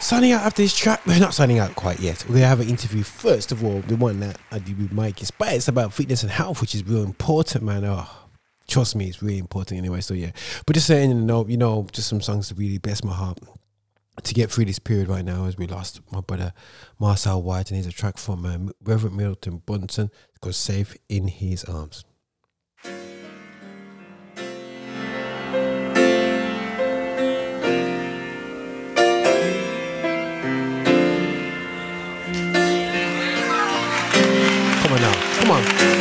Signing 0.00 0.32
out 0.32 0.42
after 0.42 0.62
this 0.62 0.76
track. 0.76 1.06
We're 1.06 1.20
not 1.20 1.32
signing 1.32 1.60
out 1.60 1.76
quite 1.76 2.00
yet. 2.00 2.24
We're 2.26 2.34
gonna 2.34 2.48
have 2.48 2.58
an 2.58 2.68
interview 2.68 3.04
first 3.04 3.52
of 3.52 3.62
all, 3.62 3.82
the 3.82 3.94
one 3.94 4.18
that 4.18 4.36
I 4.50 4.58
did 4.58 4.76
with 4.78 4.90
Mike. 4.90 5.20
It's 5.20 5.30
but 5.30 5.52
it's 5.52 5.68
about 5.68 5.92
fitness 5.92 6.24
and 6.24 6.32
health, 6.32 6.60
which 6.60 6.74
is 6.74 6.84
real 6.84 7.04
important, 7.04 7.62
man. 7.62 7.84
Oh, 7.84 8.08
trust 8.66 8.96
me, 8.96 9.06
it's 9.06 9.22
really 9.22 9.38
important 9.38 9.78
anyway. 9.78 10.00
So 10.00 10.12
yeah. 10.12 10.32
But 10.66 10.74
just 10.74 10.88
saying, 10.88 11.10
you 11.10 11.14
know, 11.14 11.46
you 11.46 11.56
know, 11.56 11.86
just 11.92 12.08
some 12.08 12.20
songs 12.20 12.48
that 12.48 12.58
really 12.58 12.78
bless 12.78 13.04
my 13.04 13.14
heart 13.14 13.38
to 14.20 14.34
get 14.34 14.50
through 14.50 14.64
this 14.64 14.80
period 14.80 15.06
right 15.06 15.24
now 15.24 15.44
as 15.44 15.56
we 15.56 15.68
lost 15.68 16.00
my 16.10 16.20
brother 16.20 16.52
Marcel 16.98 17.42
White 17.42 17.70
and 17.70 17.76
here's 17.76 17.86
a 17.86 17.96
track 17.96 18.18
from 18.18 18.44
um, 18.44 18.72
Reverend 18.82 19.16
Milton 19.16 19.62
Brunson 19.64 20.10
it's 20.30 20.38
called 20.40 20.56
Safe 20.56 20.96
in 21.08 21.28
His 21.28 21.62
Arms. 21.62 22.04
Come 35.44 35.52
on. 35.52 35.93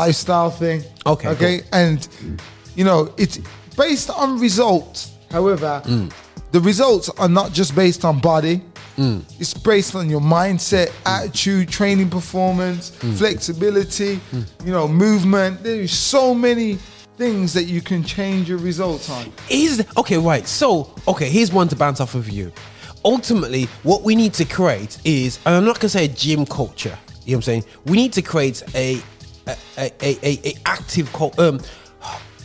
Lifestyle 0.00 0.50
thing. 0.50 0.82
Okay, 1.06 1.28
Okay. 1.34 1.54
And 1.72 1.98
you 2.78 2.84
know, 2.84 3.00
it's 3.16 3.38
based 3.76 4.10
on 4.10 4.38
results. 4.38 4.98
However, 5.30 5.82
Mm. 5.84 6.10
the 6.52 6.60
results 6.60 7.08
are 7.22 7.28
not 7.40 7.48
just 7.58 7.74
based 7.74 8.04
on 8.04 8.18
body. 8.20 8.60
Mm. 8.98 9.20
It's 9.40 9.54
based 9.54 9.94
on 9.94 10.08
your 10.10 10.20
mindset, 10.22 10.88
attitude, 11.04 11.68
training 11.78 12.10
performance, 12.10 12.92
Mm. 13.00 13.14
flexibility, 13.22 14.20
you 14.66 14.72
know, 14.76 14.86
movement. 14.88 15.62
There's 15.62 15.92
so 15.92 16.34
many 16.34 16.78
things 17.18 17.52
that 17.52 17.64
you 17.64 17.80
can 17.80 18.04
change 18.04 18.42
your 18.50 18.58
results 18.70 19.08
on. 19.10 19.24
Is 19.48 19.82
okay, 19.96 20.18
right. 20.18 20.46
So, 20.48 20.68
okay, 21.06 21.28
here's 21.36 21.52
one 21.60 21.68
to 21.68 21.76
bounce 21.76 22.00
off 22.04 22.14
of 22.14 22.26
you. 22.28 22.52
Ultimately, 23.04 23.68
what 23.82 24.00
we 24.02 24.14
need 24.16 24.32
to 24.34 24.44
create 24.44 24.98
is, 25.04 25.38
and 25.44 25.54
I'm 25.56 25.64
not 25.64 25.78
gonna 25.80 25.88
say 25.98 26.04
a 26.04 26.14
gym 26.24 26.44
culture. 26.46 26.96
You 27.24 27.32
know 27.32 27.38
what 27.38 27.38
I'm 27.38 27.42
saying? 27.50 27.64
We 27.90 27.94
need 28.02 28.12
to 28.14 28.22
create 28.22 28.62
a 28.74 29.00
a 29.46 29.56
a, 29.78 29.92
a, 30.02 30.18
a, 30.22 30.48
a 30.48 30.54
active 30.64 31.14
um 31.38 31.60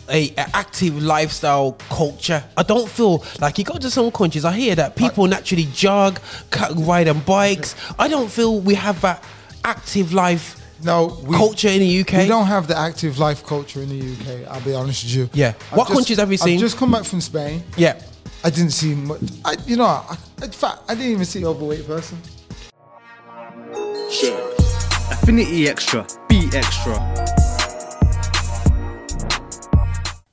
a, 0.10 0.30
a 0.38 0.56
active 0.56 1.02
lifestyle 1.02 1.74
culture. 1.90 2.44
I 2.58 2.64
don't 2.64 2.90
feel 2.90 3.24
like 3.40 3.58
you 3.58 3.64
go 3.64 3.78
to 3.78 3.90
some 3.90 4.12
countries. 4.12 4.46
I 4.46 4.52
hear 4.52 4.76
that 4.76 4.96
people 4.96 5.26
naturally 5.28 5.68
jog, 5.74 6.20
ca- 6.50 6.74
ride 6.76 7.08
on 7.08 7.20
bikes. 7.22 7.76
I 7.98 8.08
don't 8.08 8.30
feel 8.30 8.60
we 8.60 8.76
have 8.76 9.00
that 9.02 9.24
active 9.64 10.14
life 10.14 10.58
no 10.84 11.10
culture 11.32 11.70
in 11.70 11.80
the 11.80 12.00
UK. 12.02 12.14
We 12.14 12.28
don't 12.28 12.48
have 12.48 12.68
the 12.68 12.78
active 12.78 13.20
life 13.20 13.46
culture 13.46 13.82
in 13.82 13.90
the 13.90 14.14
UK. 14.14 14.48
I'll 14.50 14.62
be 14.62 14.74
honest 14.74 15.04
with 15.04 15.14
you. 15.16 15.30
Yeah. 15.34 15.54
I've 15.72 15.78
What 15.78 15.88
countries 15.88 16.18
have 16.18 16.32
you 16.32 16.38
seen? 16.38 16.56
I've 16.56 16.60
just 16.60 16.78
come 16.78 16.92
back 16.92 17.04
from 17.04 17.22
Spain. 17.22 17.64
Yeah. 17.78 18.02
I 18.44 18.50
didn't 18.50 18.72
see 18.72 18.96
much. 18.96 19.22
I, 19.46 19.56
you 19.68 19.76
know, 19.76 19.86
I, 19.86 20.18
in 20.42 20.52
fact, 20.52 20.80
I 20.90 20.96
didn't 20.96 21.12
even 21.12 21.26
see 21.26 21.40
an 21.40 21.46
overweight 21.46 21.86
person. 21.86 22.18
Affinity 25.22 25.70
Extra. 25.70 26.08
Be 26.28 26.50
extra. 26.52 26.94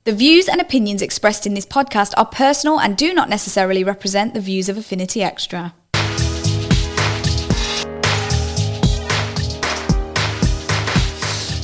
The 0.05 0.13
views 0.13 0.47
and 0.47 0.59
opinions 0.59 1.03
expressed 1.03 1.45
in 1.45 1.53
this 1.53 1.65
podcast 1.67 2.13
are 2.17 2.25
personal 2.25 2.79
and 2.79 2.97
do 2.97 3.13
not 3.13 3.29
necessarily 3.29 3.83
represent 3.83 4.33
the 4.33 4.41
views 4.41 4.67
of 4.67 4.79
Affinity 4.79 5.21
Extra. 5.21 5.75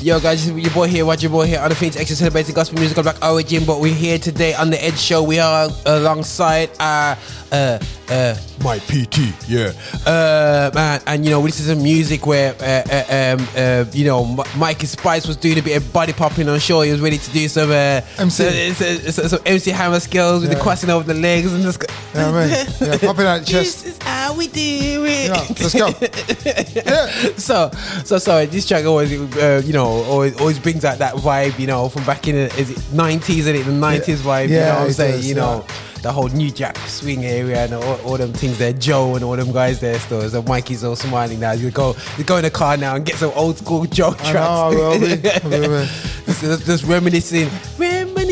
Yo, 0.05 0.19
guys, 0.19 0.45
this 0.45 0.55
is 0.55 0.63
your 0.63 0.71
boy 0.71 0.87
here, 0.87 1.03
Roger 1.03 1.27
Boy 1.27 1.47
here 1.47 1.59
on 1.61 1.69
the 1.69 1.75
Phoenix 1.75 1.97
Extra 1.97 2.15
celebrating 2.15 2.53
gospel 2.53 2.77
music 2.77 2.95
of 2.99 3.05
Black 3.05 3.25
Origin. 3.25 3.65
But 3.65 3.81
we're 3.81 3.91
here 3.91 4.19
today 4.19 4.53
on 4.53 4.69
the 4.69 4.85
Edge 4.85 4.99
Show. 4.99 5.23
We 5.23 5.39
are 5.39 5.67
alongside 5.87 6.69
uh, 6.79 7.15
uh, 7.55 7.79
uh, 8.09 8.35
my 8.63 8.79
PT, 8.79 9.33
yeah, 9.47 9.71
uh, 10.05 10.71
man. 10.73 11.01
And 11.07 11.23
you 11.25 11.31
know, 11.31 11.41
this 11.41 11.59
is 11.59 11.69
a 11.69 11.75
music 11.75 12.25
where, 12.25 12.53
uh, 12.59 12.83
uh, 12.91 13.35
um, 13.37 13.47
uh, 13.55 13.85
you 13.93 14.05
know, 14.05 14.23
M- 14.25 14.59
Mikey 14.59 14.87
Spice 14.87 15.27
was 15.27 15.37
doing 15.37 15.57
a 15.57 15.61
bit 15.61 15.77
of 15.77 15.93
body 15.93 16.13
popping 16.13 16.49
on 16.49 16.59
show. 16.59 16.81
He 16.81 16.91
was 16.91 17.01
ready 17.01 17.17
to 17.17 17.31
do 17.31 17.47
some 17.47 17.69
uh, 17.71 18.01
MC. 18.17 18.73
some, 18.73 19.11
some, 19.11 19.27
some 19.29 19.39
MC 19.45 19.71
Hammer 19.71 19.99
skills 19.99 20.41
with 20.41 20.51
the 20.51 20.59
crossing 20.59 20.89
over 20.89 21.05
the 21.05 21.19
legs 21.19 21.53
and 21.53 21.63
just. 21.63 21.83
Yeah, 22.13 22.31
man. 22.31 22.67
Yeah, 22.85 22.97
popping 22.97 23.25
out 23.25 23.39
the 23.39 23.45
chest. 23.45 23.83
This 23.83 23.97
is 23.97 24.03
how 24.03 24.35
we 24.35 24.47
do 24.47 25.05
it. 25.05 25.29
Yeah, 25.29 25.47
let's 25.49 25.73
go. 25.73 27.31
so, 27.37 27.71
so 28.03 28.17
sorry. 28.17 28.45
This 28.45 28.67
track 28.67 28.85
always, 28.85 29.11
uh, 29.37 29.61
you 29.65 29.73
know, 29.73 29.85
always, 29.85 30.39
always 30.39 30.59
brings 30.59 30.85
out 30.85 30.99
that 30.99 31.15
vibe, 31.15 31.57
you 31.57 31.67
know, 31.67 31.89
from 31.89 32.03
back 32.05 32.27
in 32.27 32.35
the 32.35 32.55
is 32.57 32.71
it 32.71 32.93
nineties 32.93 33.47
and 33.47 33.57
it 33.57 33.63
the 33.63 33.71
nineties 33.71 34.21
vibe. 34.21 34.49
you 34.49 34.55
know 34.55 34.75
what 34.75 34.81
I'm 34.87 34.91
saying? 34.91 35.15
does, 35.15 35.29
you 35.29 35.35
know, 35.35 35.65
the 36.05 36.11
whole 36.11 36.27
New 36.27 36.51
Jack 36.51 36.77
swing 36.85 37.25
area 37.25 37.63
and 37.63 37.73
all, 37.73 37.99
all 38.01 38.17
them 38.17 38.31
things 38.31 38.59
there. 38.59 38.73
Joe 38.73 39.15
and 39.15 39.23
all 39.23 39.35
them 39.35 39.51
guys 39.51 39.79
there 39.79 39.97
still. 39.99 40.29
So 40.29 40.43
Mikey's 40.43 40.83
all 40.83 40.95
smiling 40.95 41.39
now. 41.39 41.53
You 41.53 41.71
go, 41.71 41.95
you 42.15 42.23
go 42.23 42.37
in 42.37 42.43
the 42.43 42.51
car 42.51 42.77
now 42.77 42.95
and 42.95 43.03
get 43.03 43.15
some 43.15 43.31
old 43.35 43.57
school 43.57 43.85
Joe 43.85 44.09
I 44.19 44.31
tracks. 44.31 44.35
know, 44.35 44.43
I 44.43 44.69
will 44.69 44.99
be. 44.99 45.29
I 45.29 45.47
will 45.47 45.81
be. 45.81 45.87
just, 46.27 46.41
just, 46.41 46.65
just 46.67 46.83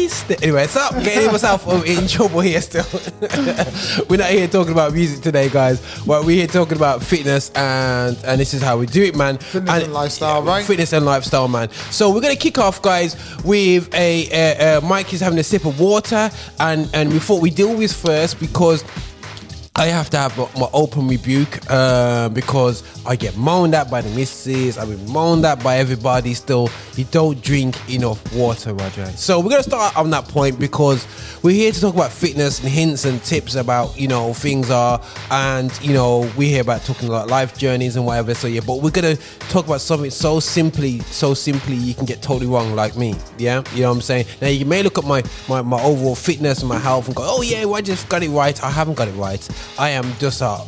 reminiscing, 0.04 0.28
reminiscing. 0.28 0.44
Anyway, 0.44 0.68
stop 0.68 0.94
getting 1.04 1.32
myself 1.32 1.86
in 1.86 2.08
trouble 2.08 2.42
here. 2.42 2.62
Still, 2.62 2.86
we're 4.10 4.18
not 4.18 4.30
here 4.30 4.48
talking 4.48 4.72
about 4.72 4.94
music 4.94 5.24
today, 5.24 5.50
guys. 5.50 5.82
Well, 6.06 6.24
we're 6.26 6.38
here 6.38 6.48
talking 6.48 6.78
about 6.78 7.04
fitness, 7.04 7.50
and 7.52 8.18
and 8.26 8.40
this 8.40 8.54
is 8.54 8.62
how 8.62 8.78
we 8.78 8.86
do 8.86 9.04
it, 9.04 9.16
man. 9.16 9.38
Fitness 9.38 9.84
and 9.84 9.94
lifestyle, 9.94 10.44
right? 10.44 10.66
Fitness 10.66 10.94
and 10.94 11.06
lifestyle, 11.06 11.48
man. 11.48 11.70
So 11.92 12.14
we're 12.14 12.22
gonna 12.22 12.36
kick 12.36 12.58
off, 12.58 12.82
guys, 12.82 13.16
with 13.44 13.94
a 13.94 14.30
uh, 14.32 14.78
uh, 14.78 14.82
Mike 14.82 15.14
is 15.14 15.22
having 15.22 15.40
a 15.40 15.44
sip 15.44 15.66
of 15.66 15.80
water, 15.80 16.30
and 16.60 16.90
and 16.94 17.12
we 17.12 17.20
thought 17.20 17.42
we 17.42 17.50
deal 17.50 17.76
with 17.76 17.94
first 17.94 18.40
because. 18.40 18.84
I 19.76 19.88
have 19.88 20.12
to 20.12 20.18
have 20.18 20.38
my, 20.38 20.68
open 20.72 21.08
rebuke 21.08 21.60
uh, 21.68 22.30
because 22.30 22.84
I 23.08 23.16
get 23.16 23.36
moaned 23.36 23.74
at 23.74 23.90
by 23.90 24.02
the 24.02 24.10
missus. 24.12 24.78
I've 24.78 24.88
been 24.88 25.12
moaned 25.12 25.46
at 25.46 25.64
by 25.64 25.78
everybody. 25.78 26.36
Still, 26.36 26.70
you 26.96 27.06
don't 27.06 27.42
drink 27.42 27.76
enough 27.90 28.22
water, 28.36 28.76
Roger. 28.76 29.08
So 29.08 29.40
we're 29.40 29.50
gonna 29.50 29.64
start 29.64 29.98
on 29.98 30.12
that 30.12 30.28
point 30.28 30.60
because 30.60 31.08
we're 31.42 31.56
here 31.56 31.72
to 31.72 31.82
talk 31.82 31.96
about 31.96 32.12
fitness 32.12 32.60
and 32.60 32.70
hints 32.70 33.06
and 33.06 33.22
tips 33.24 33.56
about 33.56 34.00
you 34.00 34.08
know 34.08 34.36
things 34.36 34.70
are, 34.70 35.02
and 35.32 35.72
you 35.82 35.94
know 35.94 36.32
we 36.38 36.50
hear 36.50 36.62
about 36.62 36.84
talking 36.84 37.10
about 37.10 37.30
life 37.30 37.58
journeys 37.58 37.96
and 37.96 38.06
whatever. 38.06 38.36
So 38.36 38.48
yeah, 38.48 38.62
but 38.66 38.84
we're 38.84 38.92
gonna 38.92 39.16
talk 39.50 39.66
about 39.66 39.82
something 39.82 40.12
so 40.12 40.40
simply, 40.40 41.00
so 41.00 41.34
simply 41.34 41.78
you 41.78 41.96
can 41.96 42.06
get 42.06 42.22
totally 42.22 42.46
wrong, 42.46 42.76
like 42.76 42.96
me. 42.96 43.16
Yeah, 43.40 43.64
you 43.74 43.82
know 43.82 43.90
what 43.90 43.96
I'm 43.96 44.02
saying. 44.02 44.28
Now 44.40 44.50
you 44.50 44.66
may 44.66 44.84
look 44.84 45.00
at 45.00 45.04
my 45.06 45.24
my, 45.50 45.64
my 45.64 45.82
overall 45.82 46.14
fitness 46.14 46.60
and 46.60 46.70
my 46.70 46.78
health 46.78 47.08
and 47.08 47.16
go, 47.16 47.24
oh 47.26 47.42
yeah, 47.42 47.66
well, 47.66 47.76
I 47.78 47.82
just 47.82 48.08
got 48.08 48.22
it 48.22 48.30
right. 48.30 48.64
I 48.64 48.70
haven't 48.70 48.98
got 48.98 49.08
it 49.08 49.14
right. 49.14 49.42
I 49.78 49.90
am 49.90 50.12
just 50.20 50.42
a 50.42 50.66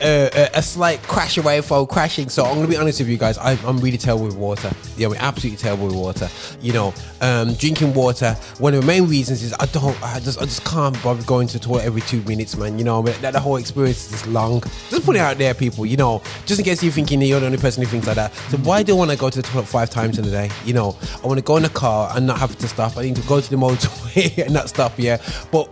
a, 0.00 0.50
a, 0.54 0.62
slight 0.62 1.02
crash 1.02 1.36
away 1.36 1.60
from 1.60 1.86
crashing. 1.86 2.28
So 2.28 2.44
I'm 2.44 2.54
gonna 2.54 2.68
be 2.68 2.76
honest 2.76 3.00
with 3.00 3.08
you 3.08 3.16
guys. 3.16 3.38
I, 3.38 3.52
I'm 3.66 3.78
really 3.78 3.98
terrible 3.98 4.24
with 4.24 4.36
water. 4.36 4.70
Yeah, 4.96 5.08
I'm 5.08 5.14
absolutely 5.14 5.58
terrible 5.58 5.86
with 5.86 5.96
water. 5.96 6.28
You 6.60 6.72
know, 6.72 6.94
um, 7.20 7.54
drinking 7.54 7.94
water. 7.94 8.32
One 8.58 8.74
of 8.74 8.80
the 8.80 8.86
main 8.86 9.08
reasons 9.08 9.42
is 9.42 9.54
I 9.60 9.66
don't. 9.66 10.00
I 10.02 10.20
just 10.20 10.40
I 10.40 10.44
just 10.44 10.64
can't 10.64 11.00
bother 11.02 11.22
going 11.24 11.46
to 11.48 11.58
the 11.58 11.64
toilet 11.64 11.84
every 11.84 12.00
two 12.02 12.22
minutes, 12.22 12.56
man. 12.56 12.78
You 12.78 12.84
know, 12.84 13.02
that 13.02 13.32
the 13.32 13.40
whole 13.40 13.56
experience 13.56 14.06
is 14.06 14.10
just 14.12 14.26
long. 14.26 14.62
Just 14.88 15.04
put 15.04 15.16
it 15.16 15.20
out 15.20 15.38
there, 15.38 15.54
people. 15.54 15.86
You 15.86 15.96
know, 15.96 16.22
just 16.46 16.58
in 16.58 16.64
case 16.64 16.82
you're 16.82 16.92
thinking 16.92 17.20
you're 17.22 17.40
the 17.40 17.46
only 17.46 17.58
person 17.58 17.82
who 17.82 17.88
thinks 17.88 18.06
like 18.06 18.16
that. 18.16 18.32
So 18.50 18.58
why 18.58 18.82
do 18.82 18.94
I 18.94 18.98
want 18.98 19.10
to 19.10 19.16
go 19.16 19.30
to 19.30 19.42
the 19.42 19.46
toilet 19.46 19.66
five 19.66 19.90
times 19.90 20.18
in 20.18 20.24
a 20.24 20.30
day? 20.30 20.50
You 20.64 20.74
know, 20.74 20.96
I 21.22 21.26
want 21.26 21.38
to 21.38 21.44
go 21.44 21.56
in 21.56 21.62
the 21.62 21.68
car 21.68 22.10
and 22.14 22.26
not 22.26 22.38
have 22.38 22.56
to 22.58 22.68
stop. 22.68 22.96
I 22.96 23.02
need 23.02 23.16
to 23.16 23.28
go 23.28 23.40
to 23.40 23.50
the 23.50 23.56
motorway 23.56 24.38
and 24.44 24.54
not 24.54 24.68
stop. 24.68 24.92
Yeah, 24.96 25.22
but 25.52 25.68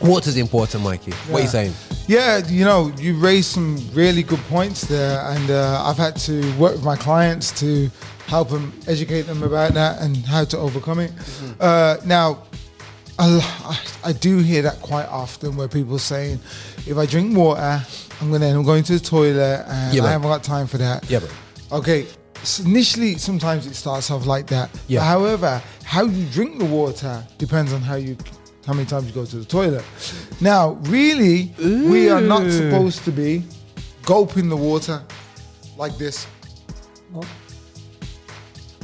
water's 0.00 0.36
important, 0.36 0.84
Mikey. 0.84 1.12
What 1.28 1.40
are 1.40 1.42
you 1.42 1.48
saying? 1.48 1.72
Yeah, 2.06 2.38
you 2.46 2.64
know, 2.64 2.92
you 2.98 3.18
raised 3.18 3.52
some 3.52 3.78
really 3.92 4.22
good 4.22 4.40
points 4.48 4.82
there, 4.82 5.20
and 5.30 5.50
uh, 5.50 5.82
I've 5.84 5.96
had 5.96 6.16
to 6.20 6.40
work 6.58 6.72
with 6.72 6.84
my 6.84 6.96
clients 6.96 7.52
to 7.60 7.90
help 8.26 8.50
them 8.50 8.72
educate 8.86 9.22
them 9.22 9.42
about 9.42 9.74
that 9.74 10.00
and 10.02 10.16
how 10.18 10.44
to 10.44 10.58
overcome 10.58 11.00
it. 11.00 11.10
Mm-hmm. 11.12 11.52
Uh, 11.60 11.96
now, 12.04 12.42
I, 13.18 13.80
I- 14.04 14.12
do 14.12 14.38
hear 14.38 14.62
that 14.62 14.80
quite 14.80 15.06
often 15.06 15.56
where 15.56 15.68
people 15.68 15.98
saying, 15.98 16.38
if 16.86 16.96
I 16.96 17.04
drink 17.06 17.36
water, 17.36 17.82
I'm 18.20 18.30
gonna 18.32 18.48
I'm 18.48 18.64
going 18.64 18.82
to 18.84 18.92
the 18.98 19.00
toilet 19.04 19.64
and 19.68 19.94
Yeah, 19.94 20.04
I 20.04 20.10
haven't 20.12 20.28
got 20.28 20.42
time 20.42 20.66
for 20.66 20.78
that. 20.78 21.08
Yeah, 21.10 21.20
man. 21.20 21.28
Okay. 21.72 22.06
So 22.44 22.62
initially, 22.64 23.16
sometimes 23.16 23.66
it 23.66 23.74
starts 23.74 24.10
off 24.10 24.24
like 24.26 24.46
that. 24.48 24.70
Yeah. 24.86 25.00
But 25.00 25.04
however, 25.06 25.62
how 25.84 26.04
you 26.04 26.24
drink 26.26 26.58
the 26.58 26.64
water 26.64 27.24
depends 27.36 27.72
on 27.72 27.80
how 27.80 27.96
you 27.96 28.16
how 28.68 28.74
many 28.74 28.84
times 28.86 29.06
you 29.06 29.12
go 29.14 29.24
to 29.24 29.36
the 29.36 29.46
toilet. 29.46 29.82
Now, 30.42 30.72
really, 30.82 31.54
we 31.58 32.10
are 32.10 32.20
not 32.20 32.50
supposed 32.52 33.02
to 33.06 33.10
be 33.10 33.42
gulping 34.04 34.50
the 34.50 34.56
water 34.58 35.02
like 35.78 35.96
this. 35.96 36.26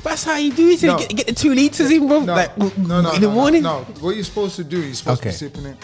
That's 0.03 0.25
how 0.25 0.37
you 0.37 0.55
do 0.55 0.71
it. 0.71 0.83
You 0.83 0.89
No. 0.89 0.99
get, 0.99 1.15
get 1.15 1.27
the 1.27 1.35
two 1.35 1.55
liters 1.55 1.91
in, 1.91 2.07
bro. 2.09 2.21
No, 2.21 2.35
like, 2.35 2.57
no, 2.57 2.71
no, 2.79 3.13
in 3.13 3.21
no, 3.21 3.29
the 3.29 3.29
morning. 3.29 3.63
No, 3.63 3.81
no. 3.81 3.85
What 4.01 4.15
you're 4.15 4.25
supposed 4.25 4.57
to 4.57 4.65
do, 4.65 4.83
you're 4.83 4.95
supposed 4.95 5.21
Okay. 5.21 5.31
to 5.31 5.45
be 5.45 5.51
sipping 5.51 5.67
it. 5.67 5.77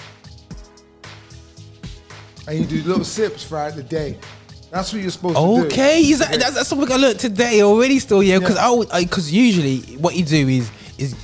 And 2.49 2.59
you 2.59 2.65
do 2.65 2.83
little 2.89 3.05
sips 3.05 3.45
throughout 3.45 3.77
the 3.77 3.83
day. 3.83 4.17
That's 4.71 4.95
what 4.95 5.03
you're 5.03 5.11
supposed 5.11 5.37
to 5.37 5.43
do. 5.43 5.67
Okay, 5.67 6.01
is 6.01 6.21
that, 6.21 6.41
that's, 6.41 6.55
that's 6.55 6.69
something 6.69 6.91
I 6.91 6.97
learned 6.97 7.19
today 7.19 7.61
already. 7.61 7.99
Still, 7.99 8.23
yeah, 8.23 8.39
because 8.39 8.57
I 8.57 9.03
because 9.05 9.31
usually 9.31 9.81
what 9.99 10.15
you 10.17 10.25
do 10.25 10.49
is 10.49 10.71
is 10.97 11.15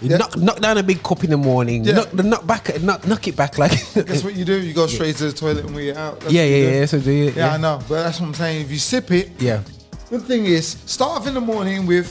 you 0.00 0.16
knock, 0.16 0.36
knock 0.36 0.60
down 0.60 0.78
a 0.78 0.82
big 0.82 1.02
cup 1.02 1.24
in 1.24 1.30
the 1.30 1.36
morning, 1.36 1.84
Yeah. 1.84 1.94
knock, 1.94 2.14
knock 2.14 2.46
back, 2.46 2.82
knock, 2.82 3.06
knock 3.06 3.26
it 3.28 3.36
back 3.36 3.58
like. 3.58 3.72
that's 3.94 4.22
what 4.24 4.34
you 4.34 4.44
do? 4.44 4.60
You 4.60 4.72
go 4.74 4.86
straight 4.96 5.16
to 5.16 5.24
the 5.24 5.32
toilet 5.32 5.64
and 5.64 5.74
we 5.74 5.92
out. 5.92 6.20
That's 6.20 6.32
Yeah, 6.32 6.44
yeah, 6.44 6.70
yeah, 6.70 6.86
So 6.86 6.98
what 6.98 7.06
you 7.06 7.12
do, 7.30 7.38
Yeah, 7.38 7.46
yeah. 7.46 7.54
I 7.54 7.56
know, 7.56 7.78
but 7.88 8.02
that's 8.04 8.20
what 8.20 8.26
I'm 8.28 8.34
saying. 8.34 8.62
If 8.62 8.70
you 8.70 8.78
sip 8.78 9.10
it, 9.10 9.30
yeah, 9.38 9.62
The 10.10 10.18
thing 10.20 10.46
is, 10.46 10.76
start 10.86 11.20
off 11.20 11.26
in 11.26 11.34
the 11.34 11.40
morning 11.40 11.86
with 11.86 12.08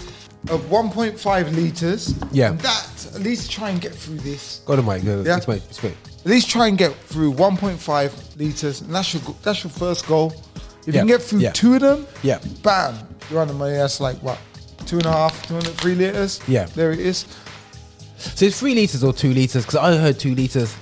a 0.49 0.57
1.5 0.57 1.55
liters. 1.55 2.13
Yeah. 2.31 2.51
And 2.51 2.59
that, 2.61 3.07
at 3.15 3.21
least 3.21 3.51
try 3.51 3.69
and 3.69 3.81
get 3.81 3.93
through 3.93 4.17
this. 4.19 4.61
go 4.65 4.75
to 4.75 4.81
Mike. 4.81 5.03
Go, 5.03 5.23
Yeah. 5.25 5.37
It's 5.37 5.47
Mike. 5.47 5.63
It's 5.69 5.81
Mike. 5.83 5.97
At 6.19 6.25
least 6.31 6.49
try 6.49 6.67
and 6.67 6.77
get 6.77 6.93
through 6.93 7.33
1.5 7.33 8.37
liters, 8.37 8.81
and 8.81 8.93
that's 8.93 9.13
your 9.13 9.23
that's 9.43 9.63
your 9.63 9.71
first 9.71 10.05
goal. 10.07 10.33
If 10.85 10.93
Yeah, 10.93 10.93
you 10.93 10.99
can 10.99 11.07
get 11.07 11.21
through 11.21 11.39
yeah. 11.39 11.51
two 11.51 11.73
of 11.75 11.81
them, 11.81 12.07
Yeah. 12.21 12.39
bam, 12.63 12.95
you're 13.29 13.41
on 13.41 13.47
the 13.47 13.53
money. 13.53 13.75
That's 13.75 13.99
like 13.99 14.17
what, 14.21 14.37
two 14.85 14.97
and 14.97 15.05
half, 15.05 15.45
two 15.47 15.55
and 15.55 15.65
a- 15.65 15.69
three 15.71 15.95
liters. 15.95 16.39
Yeah. 16.47 16.65
there 16.75 16.91
it 16.91 16.99
is. 16.99 17.25
So 18.17 18.45
it's 18.45 18.59
three 18.59 18.73
liters 18.75 19.03
or 19.03 19.13
two 19.13 19.33
liters? 19.33 19.63
Because 19.65 19.75
I 19.75 19.95
heard 19.97 20.19
two 20.19 20.33
liters. 20.35 20.75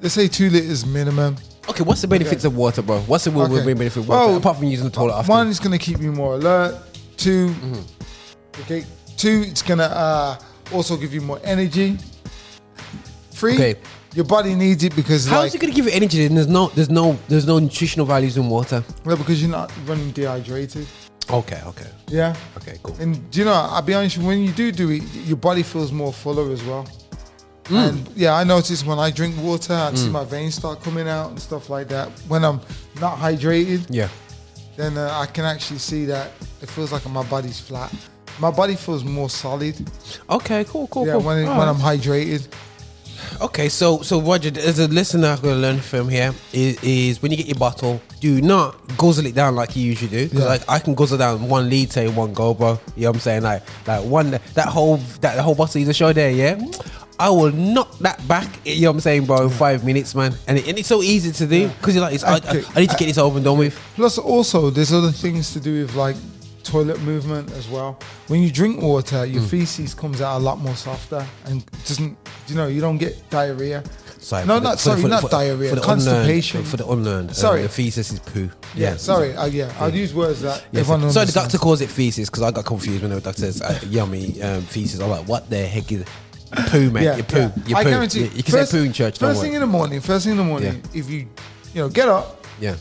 Let's 0.00 0.14
say 0.14 0.28
two 0.28 0.50
liters 0.50 0.84
minimum. 0.86 1.36
Okay, 1.68 1.84
what's 1.84 2.00
the 2.00 2.08
benefits 2.08 2.44
of 2.44 2.56
water, 2.56 2.82
bro? 2.82 3.00
What's 3.02 3.24
the 3.24 3.30
real 3.30 3.42
Okay. 3.42 3.72
benefit 3.74 3.98
of 4.00 4.08
water 4.08 4.26
Well, 4.28 4.36
apart 4.36 4.56
from 4.58 4.66
using 4.66 4.86
the 4.86 4.90
toilet 4.90 5.14
after? 5.18 5.30
One 5.30 5.48
is 5.48 5.60
going 5.60 5.72
to 5.72 5.78
keep 5.78 6.00
you 6.00 6.10
more 6.12 6.34
alert. 6.34 6.76
2 7.18 7.48
Mm-hmm. 7.48 8.62
Okay. 8.62 8.84
Two, 9.16 9.44
it's 9.46 9.62
gonna 9.62 9.84
uh, 9.84 10.38
also 10.72 10.96
give 10.96 11.12
you 11.14 11.20
more 11.20 11.38
energy. 11.44 11.98
Three, 13.32 13.54
Okay. 13.54 13.74
your 14.14 14.24
body 14.24 14.54
needs 14.54 14.82
it 14.82 14.96
because 14.96 15.26
How 15.26 15.38
like 15.40 15.48
is 15.48 15.54
it 15.54 15.60
going 15.60 15.72
to 15.72 15.76
give 15.76 15.84
you 15.86 15.92
energy? 15.92 16.24
And 16.24 16.36
there's 16.36 16.48
no, 16.48 16.68
there's 16.68 16.90
no, 16.90 17.18
there's 17.28 17.46
no 17.46 17.58
nutritional 17.58 18.06
values 18.06 18.36
in 18.36 18.48
water. 18.48 18.82
well, 19.04 19.16
because 19.16 19.40
you're 19.42 19.50
not 19.50 19.70
running 19.86 20.10
dehydrated. 20.10 20.86
Okay, 21.32 21.60
okay, 21.66 21.86
Yeah. 22.08 22.34
okay, 22.56 22.78
cool. 22.82 22.96
And 23.00 23.30
do 23.30 23.38
you 23.40 23.44
know, 23.44 23.52
I'll 23.52 23.82
be 23.82 23.94
honest, 23.94 24.18
when 24.18 24.40
you 24.42 24.52
do 24.52 24.72
do 24.72 24.90
it, 24.90 25.02
your 25.26 25.36
body 25.36 25.62
feels 25.62 25.92
more 25.92 26.12
fuller 26.12 26.50
as 26.52 26.62
well. 26.64 26.86
Mm. 27.64 27.88
And 27.88 28.08
yeah, 28.16 28.34
I 28.34 28.42
notice 28.44 28.84
when 28.84 28.98
I 28.98 29.10
drink 29.10 29.36
water, 29.40 29.74
I 29.74 29.94
see 29.94 30.08
my 30.10 30.24
veins 30.24 30.56
start 30.56 30.82
coming 30.82 31.08
out 31.08 31.30
and 31.30 31.38
stuff 31.40 31.70
like 31.70 31.86
that. 31.88 32.08
When 32.26 32.44
I'm 32.44 32.60
not 33.00 33.16
hydrated, 33.18 33.86
Yeah. 33.88 34.08
then 34.76 34.98
uh, 34.98 35.08
I 35.22 35.26
can 35.26 35.44
actually 35.44 35.78
see 35.78 36.04
that 36.06 36.30
it 36.62 36.68
feels 36.68 36.90
like 36.90 37.08
my 37.08 37.22
body's 37.24 37.60
flat. 37.60 37.92
My 38.40 38.50
body 38.50 38.74
feels 38.74 39.04
more 39.04 39.30
solid. 39.30 39.76
Okay, 40.28 40.64
cool, 40.64 40.88
cool, 40.88 41.06
yeah, 41.06 41.12
cool. 41.12 41.22
when, 41.22 41.38
it, 41.38 41.46
when 41.46 41.58
right. 41.58 41.68
I'm 41.68 41.76
hydrated. 41.76 42.48
Okay, 43.40 43.68
so 43.68 44.02
so 44.02 44.20
Roger, 44.20 44.50
as 44.60 44.78
a 44.78 44.88
listener, 44.88 45.28
I'm 45.28 45.40
gonna 45.40 45.56
learn 45.56 45.78
from 45.80 46.08
here 46.08 46.32
is, 46.52 46.82
is 46.82 47.22
when 47.22 47.30
you 47.30 47.36
get 47.38 47.46
your 47.46 47.58
bottle, 47.58 48.00
do 48.20 48.40
not 48.42 48.76
guzzle 48.96 49.26
it 49.26 49.34
down 49.34 49.56
like 49.56 49.74
you 49.76 49.84
usually 49.84 50.10
do. 50.10 50.24
Because 50.28 50.40
Yeah. 50.44 50.48
like 50.48 50.62
I 50.68 50.78
can 50.78 50.94
guzzle 50.94 51.18
down 51.18 51.48
one 51.48 51.68
liter 51.70 52.00
in 52.02 52.14
one 52.14 52.32
go, 52.34 52.54
bro. 52.54 52.78
You 52.96 53.04
know 53.04 53.10
what 53.10 53.16
I'm 53.16 53.20
saying? 53.20 53.42
Like 53.42 53.62
like 53.86 54.04
one 54.04 54.30
that 54.54 54.66
whole 54.68 54.98
that 55.20 55.38
whole 55.38 55.54
bottle 55.54 55.80
is 55.80 55.88
a 55.88 55.94
show 55.94 56.12
there, 56.12 56.30
yeah. 56.30 56.60
I 57.18 57.28
will 57.28 57.52
knock 57.52 57.98
that 57.98 58.26
back. 58.26 58.48
You 58.64 58.82
know 58.82 58.88
what 58.88 58.94
I'm 58.94 59.00
saying, 59.00 59.26
bro? 59.26 59.42
In 59.42 59.50
five 59.50 59.84
minutes, 59.84 60.14
man. 60.14 60.34
And, 60.48 60.56
it, 60.56 60.66
and 60.66 60.78
it's 60.78 60.88
so 60.88 61.02
easy 61.02 61.32
to 61.32 61.46
do 61.46 61.68
because 61.68 61.94
you're 61.94 62.02
like, 62.02 62.14
it's, 62.14 62.24
I, 62.24 62.36
I, 62.36 62.62
I 62.74 62.80
need 62.80 62.88
to 62.90 62.96
get 62.96 63.06
this 63.06 63.18
over 63.18 63.36
and 63.36 63.44
done 63.44 63.58
with. 63.58 63.78
Plus, 63.94 64.16
also, 64.16 64.70
there's 64.70 64.90
other 64.90 65.12
things 65.12 65.52
to 65.52 65.60
do 65.60 65.82
with 65.82 65.94
like 65.94 66.16
toilet 66.62 67.00
movement 67.02 67.50
as 67.52 67.68
well. 67.68 67.98
When 68.28 68.42
you 68.42 68.50
drink 68.50 68.80
water, 68.82 69.24
your 69.26 69.42
Mm. 69.42 69.48
feces 69.48 69.94
comes 69.94 70.20
out 70.20 70.38
a 70.38 70.42
lot 70.42 70.58
more 70.60 70.74
softer 70.76 71.24
and 71.46 71.64
doesn't. 71.86 72.16
You 72.48 72.54
know, 72.56 72.66
you 72.66 72.80
don't 72.80 72.98
get 72.98 73.28
diarrhea. 73.30 73.82
Sorry, 74.18 74.44
no, 74.46 74.58
not 74.58 74.72
the- 74.72 74.78
sorry, 74.78 75.00
for 75.00 75.08
not 75.08 75.22
for- 75.22 75.28
diarrhea. 75.30 75.70
for 75.70 75.76
the 75.76 75.80
constipation. 75.82 76.58
Unlearned, 76.60 76.70
for 76.70 76.76
the 76.76 76.86
unlearned, 76.88 77.34
Sorry. 77.36 77.60
uh, 77.60 77.62
the 77.62 77.68
feces 77.70 78.12
is 78.12 78.18
poo. 78.18 78.50
yeah, 78.76 78.96
sorry. 78.96 79.34
Uh, 79.34 79.46
yeah, 79.46 79.72
I'll 79.80 79.94
use 79.94 80.12
words 80.12 80.42
that 80.42 80.62
Yeah, 80.72 80.80
everyone 80.80 81.10
so, 81.10 81.20
so 81.20 81.24
the 81.24 81.32
doctor 81.32 81.56
calls 81.58 81.80
it 81.80 81.88
feces 81.90 82.28
because 82.28 82.42
I 82.42 82.50
got 82.50 82.66
confused 82.66 83.00
when 83.02 83.12
the 83.12 83.20
doctor 83.20 83.40
says 83.42 83.62
uh, 83.62 83.78
yummy 83.88 84.40
um, 84.42 84.62
feces. 84.62 85.00
I'm 85.00 85.08
like, 85.10 85.26
what 85.26 85.48
the 85.48 85.58
heck 85.66 85.90
is 85.92 86.04
poo, 86.68 86.90
man? 86.90 87.16
you 87.16 87.22
poo. 87.22 87.38
yeah. 87.38 87.50
You 87.66 87.76
I 87.76 87.84
poo. 87.84 87.90
guarantee. 87.90 88.18
You, 88.24 88.30
you 88.34 88.42
can 88.42 88.52
first, 88.52 88.72
say 88.72 88.78
poo 88.78 88.84
in 88.84 88.92
church. 88.92 89.18
First 89.18 89.40
thing 89.40 89.50
worry. 89.50 89.54
in 89.56 89.60
the 89.62 89.66
morning. 89.66 90.00
First 90.00 90.24
thing 90.24 90.32
in 90.32 90.38
the 90.38 90.44
morning. 90.44 90.82
If 90.92 91.08
you, 91.08 91.20
you 91.72 91.82
know, 91.82 91.88
get 91.88 92.08
up, 92.08 92.44
Yeah. 92.60 92.74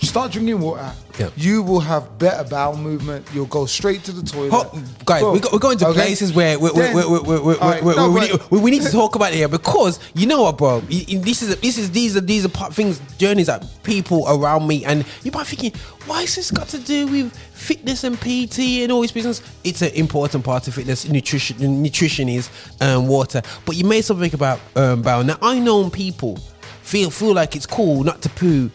start 0.00 0.30
drinking 0.30 0.60
water. 0.60 0.92
You 1.36 1.62
will 1.62 1.80
have 1.80 2.18
better 2.18 2.48
bowel 2.48 2.76
movement. 2.76 3.26
You'll 3.34 3.46
go 3.46 3.66
straight 3.66 4.04
to 4.04 4.12
the 4.12 4.22
toilet. 4.22 4.52
Ho- 4.52 4.82
guys, 5.04 5.22
Boom. 5.22 5.32
we 5.34 5.40
go, 5.40 5.48
we're 5.52 5.58
going 5.58 5.78
to 5.78 5.88
Okay? 5.88 6.00
places 6.00 6.32
where 6.32 6.58
we, 6.58 6.70
we, 6.70 6.80
we, 6.80 6.94
we, 6.94 7.04
we, 7.04 7.38
we, 7.38 7.38
we, 7.38 7.94
no, 7.96 8.10
we, 8.10 8.20
but- 8.20 8.30
need, 8.30 8.40
we, 8.50 8.58
we 8.60 8.70
need 8.70 8.82
to 8.82 8.90
talk 8.90 9.14
about 9.16 9.32
it 9.32 9.36
here 9.36 9.48
because 9.48 9.98
you 10.14 10.26
know 10.26 10.42
what, 10.42 10.58
bro? 10.58 10.80
This 10.80 11.42
is 11.42 11.56
this 11.60 11.78
is 11.78 11.90
these 11.90 12.16
are 12.16 12.20
these 12.20 12.44
are 12.44 12.48
part 12.48 12.74
things 12.74 13.00
journeys 13.18 13.46
that 13.46 13.66
people 13.82 14.24
around 14.28 14.66
me 14.66 14.84
and 14.84 15.04
you 15.22 15.30
might 15.32 15.48
be 15.48 15.56
thinking, 15.56 15.80
why 16.06 16.22
is 16.22 16.34
this 16.36 16.50
got 16.50 16.68
to 16.68 16.78
do 16.78 17.06
with 17.06 17.36
fitness 17.36 18.04
and 18.04 18.18
PT 18.20 18.58
and 18.82 18.92
all 18.92 19.00
this 19.02 19.12
business? 19.12 19.42
It's 19.64 19.82
an 19.82 19.92
important 19.94 20.44
part 20.44 20.68
of 20.68 20.74
fitness. 20.74 21.08
Nutrition, 21.08 21.82
nutrition 21.82 22.28
is 22.28 22.48
um, 22.80 23.06
water. 23.08 23.42
But 23.64 23.76
you 23.76 23.84
made 23.84 24.02
something 24.04 24.32
about 24.34 24.60
um, 24.76 25.02
bowel. 25.02 25.24
Now 25.24 25.38
I 25.42 25.58
know 25.58 25.88
people 25.90 26.36
feel 26.82 27.10
feel 27.10 27.34
like 27.34 27.56
it's 27.56 27.66
cool 27.66 28.04
not 28.04 28.22
to 28.22 28.28
poo. 28.30 28.70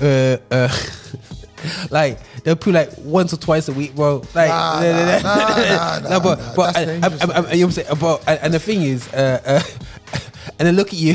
Uh, 0.00 0.36
uh, 0.50 0.68
like 1.90 2.18
they'll 2.44 2.56
poo 2.56 2.70
like 2.72 2.90
once 2.98 3.32
or 3.32 3.36
twice 3.36 3.68
a 3.68 3.72
week, 3.72 3.94
bro. 3.94 4.22
Like, 4.34 4.48
Nah, 4.48 4.80
nah, 4.82 5.20
nah, 5.22 5.98
nah, 5.98 6.08
no, 6.10 6.20
but 6.20 6.38
nah, 6.38 6.54
but 6.54 6.76
I, 6.76 6.80
you 7.54 7.66
know 7.66 7.72
what 7.72 7.90
I'm? 7.90 7.98
But 7.98 8.28
and, 8.42 8.54
the 8.54 8.58
thing 8.60 8.82
is, 8.82 9.08
uh, 9.12 9.40
uh, 9.44 9.62
and 10.58 10.66
then 10.66 10.76
look 10.76 10.88
at 10.88 10.94
you. 10.98 11.14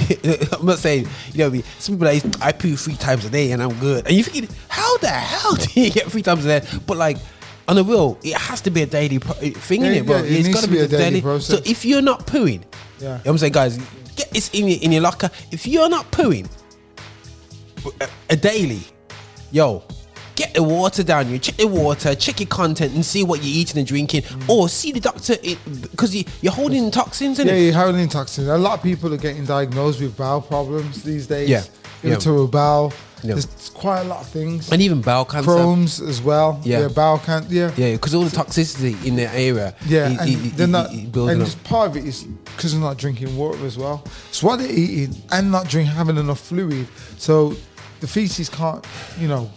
I'm 0.51 0.65
not 0.65 0.79
saying 0.79 1.07
you 1.31 1.37
know. 1.39 1.45
what 1.45 1.49
I 1.49 1.53
mean? 1.53 1.63
Some 1.79 1.95
people 1.95 2.07
like 2.07 2.41
I 2.41 2.51
poo 2.51 2.75
three 2.75 2.95
times 2.95 3.25
a 3.25 3.29
day 3.29 3.51
and 3.51 3.61
I'm 3.61 3.73
good. 3.79 4.05
And 4.07 4.15
you 4.15 4.23
thinking, 4.23 4.53
how 4.69 4.97
the 4.99 5.09
hell 5.09 5.55
do 5.55 5.81
you 5.81 5.89
get 5.91 6.07
three 6.11 6.21
times 6.23 6.45
a 6.45 6.59
day? 6.59 6.67
But 6.85 6.97
like. 6.97 7.17
On 7.65 7.77
the 7.77 7.83
real, 7.85 8.19
it 8.23 8.33
has 8.35 8.59
to 8.59 8.71
be 8.71 8.81
a 8.81 8.85
daily 8.85 9.19
pro- 9.19 9.35
thing 9.35 9.85
in 9.85 9.93
it, 9.93 10.05
bro. 10.05 10.17
yeah, 10.17 10.23
it 10.23 10.31
it's 10.33 10.47
needs 10.47 10.53
got 10.59 10.65
to 10.65 10.69
be, 10.69 10.79
a 10.79 10.83
a 10.83 10.87
daily 10.89 11.03
daily. 11.05 11.21
process. 11.21 11.47
So 11.63 11.63
if 11.71 11.85
you're 11.85 12.01
not 12.01 12.27
pooing, 12.27 12.61
Yeah. 12.99 12.99
you 12.99 13.07
know 13.07 13.13
what 13.13 13.27
I'm 13.27 13.37
saying, 13.37 13.53
guys, 13.53 13.77
get 14.17 14.29
this 14.31 14.49
in 14.53 14.67
your 14.67 14.79
in 14.81 14.91
your 14.91 14.99
locker. 15.01 15.31
If 15.49 15.65
you're 15.65 15.87
not 15.87 16.11
pooing 16.11 16.49
a, 18.01 18.09
a 18.31 18.35
daily, 18.35 18.81
yo, 19.53 19.81
get 20.43 20.53
the 20.53 20.63
water 20.63 21.03
down. 21.03 21.29
You 21.29 21.39
check 21.39 21.55
the 21.55 21.67
water, 21.67 22.15
check 22.15 22.39
your 22.39 22.47
content, 22.47 22.93
and 22.93 23.05
see 23.05 23.23
what 23.23 23.39
you're 23.43 23.55
eating 23.61 23.77
and 23.77 23.87
drinking, 23.87 24.23
or 24.47 24.69
see 24.69 24.91
the 24.91 24.99
doctor 24.99 25.35
because 25.91 26.15
you, 26.15 26.23
you're 26.41 26.53
holding 26.53 26.91
toxins 26.91 27.39
in 27.39 27.47
Yeah, 27.47 27.53
it. 27.53 27.63
you're 27.65 27.73
holding 27.73 28.07
toxins. 28.09 28.47
A 28.47 28.57
lot 28.57 28.77
of 28.77 28.83
people 28.83 29.13
are 29.13 29.17
getting 29.17 29.45
diagnosed 29.45 30.01
with 30.01 30.15
bowel 30.17 30.41
problems 30.41 31.03
these 31.03 31.27
days. 31.27 31.49
Yeah, 31.49 31.63
yeah. 32.03 32.11
Irritable 32.11 32.47
bowel. 32.47 32.93
Yeah. 33.25 33.35
There's 33.35 33.69
quite 33.69 34.01
a 34.01 34.03
lot 34.03 34.19
of 34.19 34.27
things. 34.27 34.69
And 34.69 34.81
even 34.81 35.01
bowel 35.01 35.23
cancer. 35.23 35.49
Crohn's 35.49 36.01
as 36.01 36.21
well. 36.21 36.59
Yeah. 36.65 36.81
Yeah, 36.81 36.87
bowel 36.89 37.19
cancer. 37.19 37.53
Yeah. 37.53 37.71
Yeah, 37.77 37.93
because 37.93 38.13
all 38.13 38.25
the 38.25 38.35
toxicity 38.35 39.01
in 39.05 39.15
the 39.15 39.29
area. 39.33 39.73
Yeah, 39.87 40.09
it- 40.09 40.19
and 40.19 40.29
it- 40.29 40.45
it- 40.47 40.57
they're 40.57 40.67
not, 40.67 40.91
it- 40.91 40.97
it 41.05 41.11
building 41.13 41.37
and 41.37 41.45
just 41.45 41.63
part 41.63 41.91
of 41.91 41.95
it 41.95 42.03
is 42.05 42.23
because 42.23 42.73
they're 42.73 42.81
not 42.81 42.97
drinking 42.97 43.37
water 43.37 43.65
as 43.65 43.77
well. 43.77 44.03
So 44.31 44.47
what 44.47 44.59
they're 44.59 44.69
eating 44.69 45.15
and 45.31 45.49
not 45.51 45.69
drink 45.69 45.87
having 45.87 46.17
enough 46.17 46.41
fluid, 46.41 46.85
so 47.17 47.55
the 48.01 48.07
feces 48.07 48.49
can't, 48.49 48.85
you 49.17 49.29
know, 49.29 49.49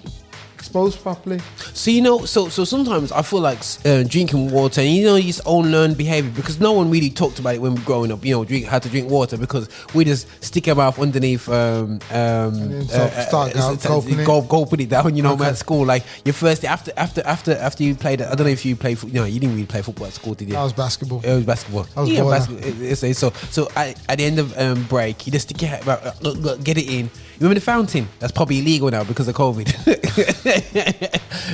expose 0.67 0.97
properly. 0.97 1.39
So 1.75 1.91
you 1.91 2.03
know, 2.03 2.25
so 2.25 2.49
so 2.49 2.65
sometimes 2.65 3.13
I 3.13 3.23
feel 3.23 3.41
like 3.41 3.59
uh, 3.85 4.03
drinking 4.03 4.51
water, 4.51 4.81
and 4.81 4.91
you 4.91 5.05
know, 5.05 5.17
it's 5.17 5.41
own 5.47 5.71
learned 5.71 5.97
behavior 5.97 6.31
because 6.35 6.61
no 6.61 6.73
one 6.73 6.91
really 6.91 7.11
talked 7.11 7.39
about 7.39 7.55
it 7.55 7.61
when 7.63 7.75
we 7.75 7.81
were 7.81 7.87
growing 7.87 8.13
up. 8.13 8.25
You 8.25 8.35
know, 8.37 8.45
drink 8.45 8.67
how 8.67 8.79
to 8.79 8.89
drink 8.89 9.09
water 9.11 9.37
because 9.37 9.69
we 9.95 10.05
just 10.05 10.27
stick 10.45 10.67
our 10.69 10.75
mouth 10.75 10.99
underneath, 10.99 11.49
um, 11.49 12.01
um, 12.11 12.71
then 12.71 12.89
start- 12.89 13.13
start 13.13 13.57
uh, 13.57 13.75
gulp- 13.77 14.07
go 14.25 14.43
go 14.43 14.67
put 14.67 14.81
it 14.81 14.89
down. 14.89 15.15
You 15.17 15.23
know, 15.23 15.35
Okay. 15.37 15.47
at 15.47 15.57
school 15.59 15.85
like 15.87 16.03
your 16.25 16.33
first 16.33 16.63
day 16.63 16.69
after 16.69 16.93
after 16.97 17.23
after 17.25 17.53
after 17.53 17.83
you 17.83 17.95
played. 17.95 18.21
I 18.23 18.35
don't 18.35 18.47
know 18.47 18.53
if 18.53 18.65
you 18.65 18.75
played. 18.77 19.03
You 19.03 19.13
know, 19.13 19.25
you 19.25 19.39
didn't 19.41 19.55
really 19.55 19.67
play 19.67 19.83
football 19.83 20.07
at 20.09 20.15
school, 20.15 20.35
did 20.35 20.49
you? 20.49 20.55
That 20.55 20.63
was 20.63 20.73
basketball. 20.73 21.21
It 21.25 21.35
was 21.35 21.45
basketball. 21.45 21.87
I 21.97 22.01
was 22.01 22.11
yeah, 22.11 22.23
basketball. 22.25 23.15
So 23.15 23.31
so 23.51 23.69
at, 23.77 24.01
at 24.09 24.19
the 24.19 24.25
end 24.25 24.39
of 24.39 24.57
um, 24.59 24.83
break, 24.85 25.27
you 25.27 25.33
just 25.33 25.49
stick 25.49 25.61
your 25.63 25.71
head, 25.71 25.87
uh, 25.89 26.13
look, 26.23 26.63
get 26.65 26.77
it 26.79 26.89
in. 26.89 27.11
You 27.39 27.41
remember 27.41 27.55
the 27.61 27.65
fountain? 27.65 28.09
That's 28.19 28.33
probably 28.33 28.61
illegal 28.61 28.91
now 28.91 29.05
because 29.05 29.29
of 29.29 29.35
COVID. 29.35 29.67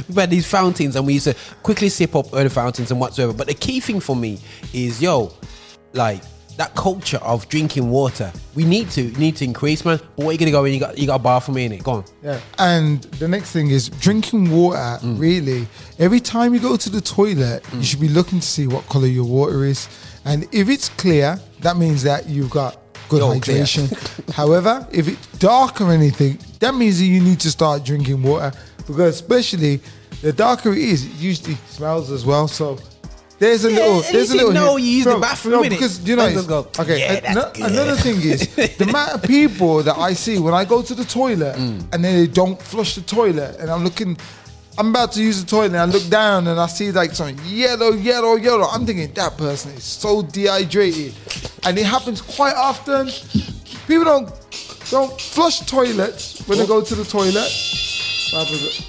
We've 0.08 0.16
had 0.16 0.30
these 0.30 0.46
fountains 0.46 0.94
and 0.96 1.06
we 1.06 1.14
used 1.14 1.24
to 1.26 1.34
quickly 1.62 1.88
sip 1.88 2.14
up 2.14 2.32
other 2.32 2.48
fountains 2.48 2.90
and 2.92 3.00
whatsoever. 3.00 3.32
But 3.32 3.48
the 3.48 3.54
key 3.54 3.80
thing 3.80 3.98
for 4.00 4.14
me 4.14 4.38
is, 4.72 5.02
yo, 5.02 5.32
like 5.92 6.22
that 6.56 6.74
culture 6.76 7.16
of 7.18 7.48
drinking 7.48 7.88
water. 7.90 8.30
We 8.54 8.64
need 8.64 8.90
to 8.90 9.04
need 9.18 9.36
to 9.36 9.44
increase, 9.44 9.84
man. 9.84 9.98
But 10.16 10.24
what 10.24 10.28
are 10.28 10.32
you 10.32 10.38
gonna 10.38 10.50
go 10.50 10.64
in? 10.66 10.74
You 10.74 10.80
got 10.80 10.98
you 10.98 11.06
got 11.06 11.16
a 11.20 11.22
bathroom 11.22 11.56
in 11.58 11.72
it. 11.72 11.82
Go 11.82 11.92
on. 11.92 12.04
Yeah. 12.22 12.40
And 12.58 13.02
the 13.18 13.26
next 13.26 13.50
thing 13.52 13.70
is 13.70 13.88
drinking 13.88 14.50
water, 14.50 14.78
Mm. 15.02 15.18
really. 15.18 15.66
Every 15.98 16.20
time 16.20 16.54
you 16.54 16.60
go 16.60 16.76
to 16.76 16.90
the 16.90 17.00
toilet, 17.00 17.64
you 17.74 17.82
should 17.82 18.00
be 18.00 18.08
looking 18.08 18.38
to 18.40 18.46
see 18.46 18.66
what 18.66 18.86
color 18.88 19.06
your 19.06 19.24
water 19.24 19.64
is. 19.64 19.88
And 20.24 20.46
if 20.52 20.68
it's 20.68 20.88
clear, 20.90 21.40
that 21.60 21.76
means 21.76 22.02
that 22.04 22.28
you've 22.28 22.50
got 22.50 22.76
good 23.12 23.22
You're 23.22 23.40
clear. 23.40 23.62
hydration. 23.64 23.86
However, 24.40 24.74
if 25.00 25.04
it's 25.12 25.26
dark 25.38 25.80
or 25.80 25.90
anything, 26.00 26.38
that 26.62 26.74
means 26.74 26.98
that 27.00 27.06
you 27.14 27.20
need 27.28 27.40
to 27.46 27.50
start 27.58 27.84
drinking 27.84 28.22
water 28.22 28.50
because 28.88 29.14
especially 29.20 29.74
the 30.22 30.32
darker 30.32 30.70
it 30.72 30.78
is, 30.94 31.04
it 31.10 31.16
usually 31.30 31.56
smells 31.68 32.10
as 32.10 32.24
well. 32.30 32.46
So 32.48 32.78
there's 33.38 33.64
a 33.64 33.70
Yeah, 33.70 33.76
little, 33.78 34.00
there's 34.12 34.30
a 34.30 34.36
little. 34.36 34.52
hint. 34.76 34.82
you 34.86 34.92
use 34.98 35.04
the 35.04 35.18
bathroom, 35.18 35.54
no, 35.62 35.68
because 35.68 35.94
you 36.08 36.14
know. 36.16 36.26
Okay, 36.82 36.98
"Yeah, 37.00 37.20
ano- 37.30 37.40
that's 37.40 37.58
good." 37.58 37.70
another 37.72 37.96
thing 37.96 38.18
is 38.32 38.40
the 38.78 38.84
amount 38.90 39.10
of 39.16 39.22
people 39.38 39.82
that 39.82 39.96
I 39.98 40.12
see 40.14 40.36
when 40.38 40.54
I 40.54 40.64
go 40.64 40.78
to 40.90 40.94
the 40.94 41.04
toilet 41.20 41.56
Mm. 41.56 41.78
and 41.92 41.98
then 42.04 42.12
they 42.20 42.28
don't 42.40 42.58
flush 42.72 42.94
the 42.94 43.02
toilet, 43.18 43.52
and 43.60 43.66
I'm 43.72 43.82
looking. 43.84 44.16
I'm 44.78 44.88
about 44.88 45.12
to 45.12 45.22
use 45.22 45.42
the 45.42 45.48
toilet 45.48 45.66
and 45.66 45.76
I 45.78 45.84
look 45.84 46.08
down 46.08 46.46
and 46.46 46.58
I 46.58 46.66
see 46.66 46.90
like 46.92 47.12
something 47.12 47.38
yellow, 47.46 47.90
yellow, 47.92 48.36
yellow. 48.36 48.66
I'm 48.66 48.86
thinking 48.86 49.12
that 49.14 49.36
person 49.36 49.72
is 49.72 49.84
so 49.84 50.22
dehydrated. 50.22 51.14
And 51.64 51.78
it 51.78 51.84
happens 51.84 52.20
quite 52.22 52.54
often. 52.56 53.08
People 53.86 54.04
don't 54.04 54.28
don't 54.90 55.18
flush 55.20 55.60
toilets 55.60 56.46
when 56.46 56.58
they 56.58 56.66
go 56.66 56.80
to 56.82 56.94
the 56.94 57.04
toilet. 57.04 57.50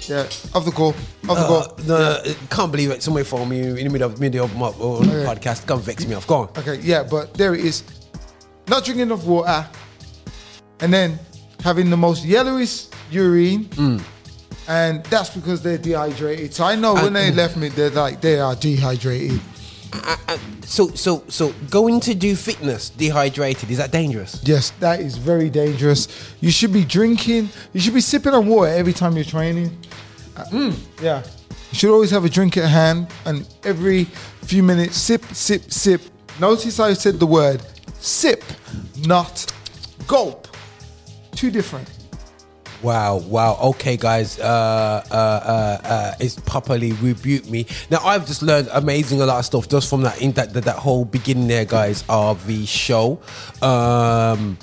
Yeah, 0.08 0.22
off 0.54 0.64
the 0.64 0.70
call. 0.74 0.88
Off 0.88 0.96
the 1.24 1.32
Uh, 1.32 1.46
call. 1.46 1.76
no, 1.86 2.22
no, 2.24 2.34
can't 2.50 2.72
believe 2.72 2.90
it. 2.90 3.02
Somebody 3.02 3.24
phone 3.24 3.46
me 3.48 3.60
in 3.60 3.74
the 3.76 3.88
middle 3.90 4.10
of 4.10 4.18
middle 4.18 4.44
of 4.46 4.56
my 4.56 4.70
the 4.70 4.76
Okay. 4.78 5.24
podcast. 5.24 5.66
Come 5.66 5.82
vex 5.82 6.06
me 6.06 6.14
off. 6.14 6.26
Go 6.26 6.34
on. 6.36 6.48
Okay, 6.56 6.80
yeah, 6.82 7.02
but 7.02 7.34
there 7.34 7.54
it 7.54 7.62
is. 7.64 7.82
Not 8.68 8.84
drinking 8.86 9.02
enough 9.08 9.24
water, 9.24 9.66
and 10.80 10.90
then 10.92 11.18
having 11.62 11.90
the 11.90 11.96
most 11.96 12.24
yellowish 12.24 12.86
urine, 13.10 13.66
Mm. 13.76 14.00
And 14.68 15.04
that's 15.06 15.30
because 15.30 15.62
they're 15.62 15.78
dehydrated. 15.78 16.54
So 16.54 16.64
I 16.64 16.76
know 16.76 16.94
when 16.94 17.12
they 17.12 17.30
left 17.30 17.56
me, 17.56 17.68
they're 17.68 17.90
like 17.90 18.20
they 18.20 18.38
are 18.40 18.54
dehydrated. 18.56 19.40
So 20.64 20.88
so 20.88 21.22
so 21.28 21.52
going 21.70 22.00
to 22.00 22.14
do 22.14 22.34
fitness 22.34 22.90
dehydrated 22.90 23.70
is 23.70 23.78
that 23.78 23.92
dangerous? 23.92 24.40
Yes, 24.42 24.70
that 24.80 25.00
is 25.00 25.16
very 25.16 25.48
dangerous. 25.50 26.08
You 26.40 26.50
should 26.50 26.72
be 26.72 26.84
drinking. 26.84 27.48
You 27.72 27.80
should 27.80 27.94
be 27.94 28.00
sipping 28.00 28.34
on 28.34 28.46
water 28.46 28.72
every 28.72 28.92
time 28.92 29.14
you're 29.14 29.24
training. 29.24 29.76
Uh, 30.36 30.44
Mm. 30.50 30.74
Yeah, 31.00 31.22
You 31.70 31.78
should 31.78 31.90
always 31.92 32.10
have 32.10 32.24
a 32.24 32.28
drink 32.28 32.56
at 32.56 32.68
hand, 32.68 33.06
and 33.24 33.46
every 33.62 34.04
few 34.42 34.62
minutes, 34.64 34.96
sip, 34.96 35.22
sip, 35.32 35.70
sip. 35.70 36.00
Notice 36.40 36.80
I 36.80 36.94
said 36.94 37.20
the 37.20 37.26
word 37.26 37.62
sip, 38.00 38.42
not 39.06 39.46
gulp. 40.08 40.48
Two 41.36 41.50
different. 41.52 41.88
Wow, 42.84 43.16
wow. 43.16 43.56
Okay, 43.62 43.96
guys, 43.96 44.38
uh, 44.38 45.02
uh, 45.10 45.14
uh, 45.14 45.88
uh, 45.88 46.14
it's 46.20 46.38
properly 46.40 46.92
rebuked 46.92 47.48
me. 47.48 47.64
Now, 47.90 48.00
I've 48.04 48.26
just 48.26 48.42
learned 48.42 48.68
amazing 48.72 49.22
a 49.22 49.26
lot 49.26 49.38
of 49.38 49.46
stuff 49.46 49.70
just 49.70 49.88
from 49.88 50.02
that 50.02 50.20
in 50.20 50.32
that 50.32 50.52
that, 50.52 50.64
that 50.64 50.76
whole 50.76 51.06
beginning 51.06 51.48
there, 51.48 51.64
guys, 51.64 52.04
of 52.10 52.46
the 52.46 52.66
show. 52.66 53.22
Um, 53.62 54.58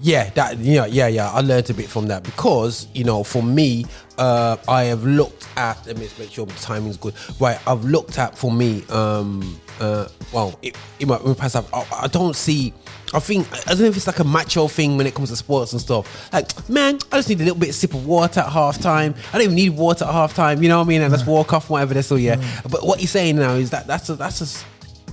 yeah, 0.00 0.30
that 0.30 0.58
yeah, 0.58 0.86
yeah, 0.86 1.06
yeah. 1.06 1.30
I 1.30 1.40
learned 1.40 1.70
a 1.70 1.74
bit 1.74 1.88
from 1.88 2.08
that 2.08 2.22
because 2.22 2.86
you 2.94 3.04
know, 3.04 3.24
for 3.24 3.42
me, 3.42 3.86
uh, 4.18 4.56
I 4.68 4.84
have 4.84 5.04
looked 5.04 5.48
at. 5.56 5.86
Let 5.86 5.96
me 5.96 6.04
just 6.04 6.18
make 6.18 6.30
sure 6.30 6.46
the 6.46 6.52
timing's 6.54 6.96
good. 6.96 7.14
Right, 7.40 7.58
I've 7.66 7.84
looked 7.84 8.18
at 8.18 8.36
for 8.36 8.50
me. 8.50 8.84
Um, 8.88 9.58
uh, 9.80 10.08
well, 10.32 10.58
it, 10.62 10.76
in 11.00 11.08
my, 11.08 11.18
in 11.18 11.28
my 11.28 11.34
past, 11.34 11.56
I, 11.56 11.86
I 11.92 12.06
don't 12.08 12.34
see. 12.34 12.72
I 13.14 13.20
think 13.20 13.46
I 13.66 13.70
don't 13.70 13.80
know 13.80 13.86
if 13.86 13.96
it's 13.96 14.06
like 14.06 14.18
a 14.18 14.24
macho 14.24 14.68
thing 14.68 14.96
when 14.96 15.06
it 15.06 15.14
comes 15.14 15.30
to 15.30 15.36
sports 15.36 15.72
and 15.72 15.80
stuff. 15.80 16.32
Like, 16.32 16.68
man, 16.68 16.98
I 17.12 17.16
just 17.16 17.28
need 17.28 17.40
a 17.40 17.44
little 17.44 17.58
bit 17.58 17.70
of 17.70 17.74
sip 17.74 17.94
of 17.94 18.06
water 18.06 18.40
at 18.40 18.46
halftime. 18.46 19.16
I 19.32 19.38
don't 19.38 19.42
even 19.42 19.54
need 19.54 19.70
water 19.70 20.04
at 20.04 20.10
halftime. 20.10 20.62
You 20.62 20.68
know 20.68 20.78
what 20.78 20.86
I 20.86 20.88
mean? 20.88 21.02
And 21.02 21.12
let's 21.12 21.26
walk 21.26 21.52
off 21.52 21.70
whatever 21.70 21.94
that's 21.94 22.10
all. 22.10 22.18
Yeah. 22.18 22.42
But 22.70 22.84
what 22.84 23.00
you're 23.00 23.08
saying 23.08 23.36
now 23.36 23.52
is 23.54 23.70
that 23.70 23.86
that's 23.86 24.08
a, 24.08 24.16
that's 24.16 24.40
a 24.40 24.46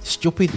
stupid. 0.04 0.52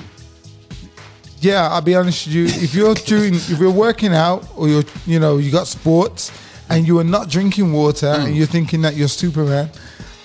Yeah, 1.41 1.69
I'll 1.69 1.83
be 1.83 1.95
honest 1.95 2.27
with 2.27 2.35
you. 2.35 2.45
If 2.47 2.75
you're 2.75 2.95
doing, 2.95 3.35
if 3.35 3.59
you're 3.59 3.71
working 3.71 4.15
out 4.15 4.49
or 4.57 4.69
you're, 4.69 4.85
you 5.07 5.21
know, 5.21 5.37
you 5.39 5.51
got 5.51 5.67
sports 5.67 6.33
and 6.69 6.87
you 6.87 6.99
are 6.99 7.05
not 7.05 7.29
drinking 7.29 7.73
water 7.73 8.09
and 8.09 8.33
mm. 8.33 8.37
you're 8.37 8.47
thinking 8.47 8.83
that 8.83 8.95
you're 8.95 9.09
Superman, 9.09 9.71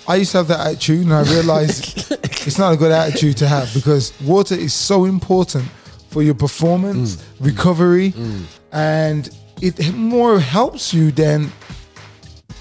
I 0.07 0.15
used 0.15 0.31
to 0.31 0.37
have 0.37 0.47
that 0.47 0.67
attitude 0.67 1.03
and 1.03 1.13
I 1.13 1.23
realized 1.23 2.11
it's 2.11 2.57
not 2.57 2.73
a 2.73 2.77
good 2.77 2.91
attitude 2.91 3.37
to 3.37 3.47
have 3.47 3.73
because 3.73 4.19
water 4.21 4.55
is 4.55 4.73
so 4.73 5.05
important 5.05 5.65
for 6.09 6.23
your 6.23 6.35
performance, 6.35 7.15
mm. 7.15 7.45
recovery, 7.45 8.11
mm. 8.11 8.43
and 8.71 9.29
it 9.61 9.93
more 9.93 10.39
helps 10.39 10.93
you 10.93 11.11
than 11.11 11.51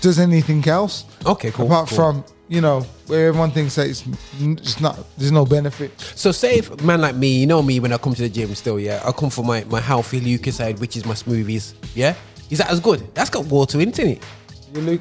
does 0.01 0.19
anything 0.19 0.67
else. 0.69 1.05
Okay, 1.27 1.51
cool. 1.51 1.67
Apart 1.67 1.89
cool. 1.89 1.97
from 1.97 2.25
you 2.51 2.61
know 2.61 2.81
where 3.07 3.29
everyone 3.29 3.51
thinks 3.53 3.77
that 3.77 3.87
it's 3.87 4.05
n- 4.41 4.57
just 4.57 4.81
not, 4.83 4.99
there's 5.17 5.33
no 5.33 5.47
benefit. 5.47 5.99
So 6.17 6.33
say 6.33 6.57
if 6.59 6.71
a 6.71 6.83
man 6.85 7.01
like 7.01 7.15
me, 7.15 7.39
you 7.41 7.47
know 7.47 7.63
me 7.63 7.81
when 7.81 7.93
I 7.93 7.97
come 7.97 8.13
to 8.15 8.23
the 8.23 8.29
gym 8.29 8.55
still, 8.55 8.79
yeah, 8.79 9.01
I 9.07 9.13
come 9.13 9.31
for 9.31 9.45
my, 9.45 9.65
my 9.65 9.81
healthy 9.81 10.21
Lucozade, 10.21 10.79
which 10.81 10.97
is 10.97 11.07
my 11.07 11.15
smoothies, 11.15 11.75
yeah? 11.95 12.15
Is 12.51 12.59
that 12.59 12.69
as 12.71 12.81
good? 12.81 13.01
That's 13.15 13.31
got 13.31 13.47
water 13.47 13.81
in 13.81 13.89
it, 13.91 13.95
innit? 13.95 14.23
Your 14.75 14.83
Luke, 14.85 15.01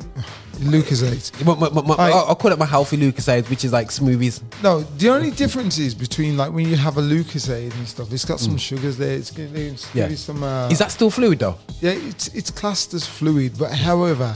Lucozade. 0.60 1.46
My, 1.46 1.56
my, 1.56 1.70
my, 1.70 1.82
my, 1.82 1.96
I, 1.96 2.32
I 2.32 2.34
call 2.36 2.52
it 2.52 2.58
my 2.60 2.66
healthy 2.66 2.98
Lucozade, 2.98 3.50
which 3.50 3.64
is 3.66 3.72
like 3.74 3.88
smoothies. 3.90 4.42
No, 4.64 4.82
the 4.82 5.10
only 5.10 5.32
difference 5.32 5.78
is 5.80 5.94
between 5.96 6.38
like 6.38 6.52
when 6.52 6.68
you 6.68 6.76
have 6.76 6.98
a 6.98 7.02
Lucozade 7.02 7.74
and 7.76 7.88
stuff. 7.88 8.12
It's 8.14 8.26
got 8.26 8.40
some 8.40 8.58
sugars 8.58 8.98
there. 8.98 9.14
It's 9.16 9.32
gonna 9.32 9.50
Mm. 9.50 9.96
Yeah. 9.96 10.04
give 10.04 10.12
you 10.12 10.18
some. 10.18 10.44
Uh, 10.44 10.70
Is 10.70 10.80
that 10.80 10.92
still 10.92 11.10
fluid 11.12 11.40
though? 11.40 11.56
Yeah, 11.82 11.92
it's 11.92 12.28
it's 12.30 12.50
classed 12.52 12.94
as 12.96 13.06
fluid, 13.08 13.58
but 13.58 13.72
however, 13.72 14.36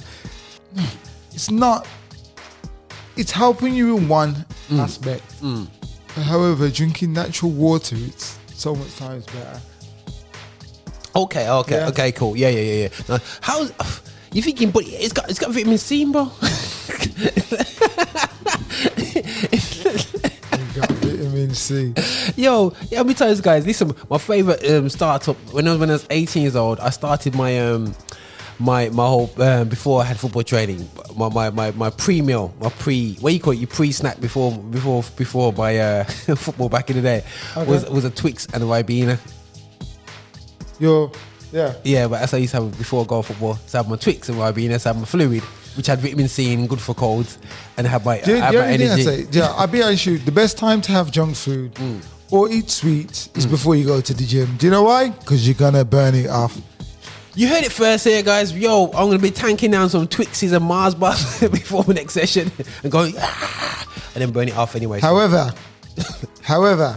it's 1.31 1.49
not. 1.51 1.87
It's 3.15 3.31
helping 3.31 3.75
you 3.75 3.97
in 3.97 4.07
one 4.07 4.45
Mm. 4.69 4.79
aspect. 4.79 5.23
But 6.15 6.23
however, 6.23 6.69
drinking 6.69 7.13
natural 7.13 7.51
water, 7.51 7.95
it's 7.99 8.37
so 8.55 8.75
much 8.75 8.95
times 8.97 9.25
better. 9.25 9.61
Okay, 11.15 11.47
okay, 11.49 11.75
Yeah. 11.75 11.87
okay, 11.89 12.11
cool. 12.11 12.35
Yeah, 12.35 12.49
yeah, 12.49 12.61
yeah, 12.61 12.73
yeah. 12.83 12.89
Now, 13.09 13.19
how 13.41 13.67
you 14.33 14.41
thinking? 14.41 14.71
But 14.71 14.83
it's 14.87 15.13
got 15.13 15.29
it's 15.29 15.39
got 15.39 15.51
vitamin 15.51 15.77
C, 15.77 16.05
bro. 16.05 16.31
You 19.33 20.81
got 20.81 20.89
vitamin 20.91 21.53
C. 21.53 21.93
Yo, 22.35 22.73
yeah, 22.89 22.99
let 22.99 23.07
me 23.07 23.13
tell 23.13 23.33
you 23.33 23.41
guys. 23.41 23.65
Listen, 23.65 23.93
my 24.09 24.17
favorite 24.17 24.67
um, 24.69 24.89
startup 24.89 25.35
when 25.53 25.67
I 25.67 25.71
was 25.71 25.79
when 25.79 25.89
I 25.89 25.93
was 25.93 26.07
18 26.09 26.41
years 26.43 26.55
old, 26.55 26.79
I 26.79 26.89
started 26.89 27.35
my 27.35 27.59
um 27.59 27.95
my 28.59 28.89
my 28.89 29.05
whole 29.05 29.29
um, 29.41 29.67
before 29.69 30.01
I 30.01 30.05
had 30.05 30.19
football 30.19 30.43
training. 30.43 30.87
My 31.17 31.29
my 31.29 31.49
my, 31.49 31.71
my 31.71 31.89
pre 31.89 32.21
meal, 32.21 32.53
my 32.59 32.69
pre 32.69 33.15
what 33.21 33.33
you 33.33 33.39
call 33.39 33.53
it, 33.53 33.57
your 33.59 33.67
pre 33.67 33.91
snack 33.91 34.19
before 34.21 34.51
before 34.57 35.03
before 35.17 35.51
my 35.53 35.77
uh, 35.77 36.03
football 36.35 36.69
back 36.69 36.89
in 36.89 36.95
the 36.97 37.01
day 37.01 37.23
was 37.55 37.89
was 37.89 38.05
a 38.05 38.09
Twix 38.11 38.47
and 38.53 38.63
a 38.63 38.65
Ribena. 38.65 39.17
Yo, 40.79 41.11
yeah. 41.51 41.73
Yeah, 41.83 42.07
but 42.07 42.19
that's 42.19 42.31
how 42.31 42.37
I 42.37 42.41
used 42.41 42.53
to 42.55 42.61
have 42.63 42.77
before 42.77 43.03
I 43.03 43.07
go 43.07 43.21
football. 43.21 43.55
So 43.67 43.77
I 43.79 43.81
have 43.81 43.89
my 43.89 43.95
Twix 43.95 44.29
and 44.29 44.37
Ribena, 44.37 44.79
so 44.79 44.89
I 44.89 44.93
have 44.93 44.99
my 45.01 45.05
fluid, 45.05 45.43
which 45.77 45.87
had 45.87 45.99
vitamin 45.99 46.27
C 46.27 46.53
and 46.53 46.67
good 46.67 46.81
for 46.81 46.93
colds, 46.95 47.37
and 47.77 47.85
I 47.87 47.89
have 47.91 48.03
my, 48.05 48.17
The, 48.19 48.33
I 48.33 48.37
have 48.39 48.53
the 48.53 48.59
my 48.59 48.77
thing 48.77 48.81
I 48.89 48.93
energy. 48.93 49.03
say, 49.03 49.27
yeah, 49.31 49.53
I'll 49.55 49.67
be 49.67 49.81
honest 49.83 50.05
with 50.07 50.19
you. 50.19 50.25
The 50.25 50.31
best 50.31 50.57
time 50.57 50.81
to 50.81 50.91
have 50.91 51.11
junk 51.11 51.35
food 51.35 51.73
Mm. 51.75 52.01
or 52.31 52.49
eat 52.51 52.69
sweets 52.69 53.29
is 53.35 53.45
before 53.45 53.75
you 53.75 53.85
go 53.85 54.01
to 54.01 54.13
the 54.13 54.25
gym. 54.25 54.55
Do 54.57 54.65
you 54.65 54.71
know 54.71 54.83
why? 54.83 55.09
Because 55.09 55.47
you're 55.47 55.53
gonna 55.55 55.85
burn 55.85 56.15
it 56.15 56.27
off. 56.29 56.57
You 57.35 57.47
heard 57.47 57.63
it 57.63 57.71
first 57.71 58.03
here, 58.03 58.21
guys. 58.21 58.55
Yo, 58.55 58.85
I'm 58.85 59.07
gonna 59.07 59.17
be 59.17 59.31
tanking 59.31 59.71
down 59.71 59.89
some 59.89 60.07
Twixes 60.07 60.53
and 60.53 60.63
Mars 60.63 60.93
bars 60.93 61.39
before 61.51 61.83
the 61.83 61.93
next 61.95 62.13
session 62.13 62.51
and 62.83 62.91
going, 62.91 63.15
"Ah," 63.17 63.87
and 64.13 64.21
then 64.21 64.31
burn 64.31 64.49
it 64.49 64.55
off 64.55 64.75
anyway. 64.75 64.99
However, 64.99 65.51
however, 66.43 66.95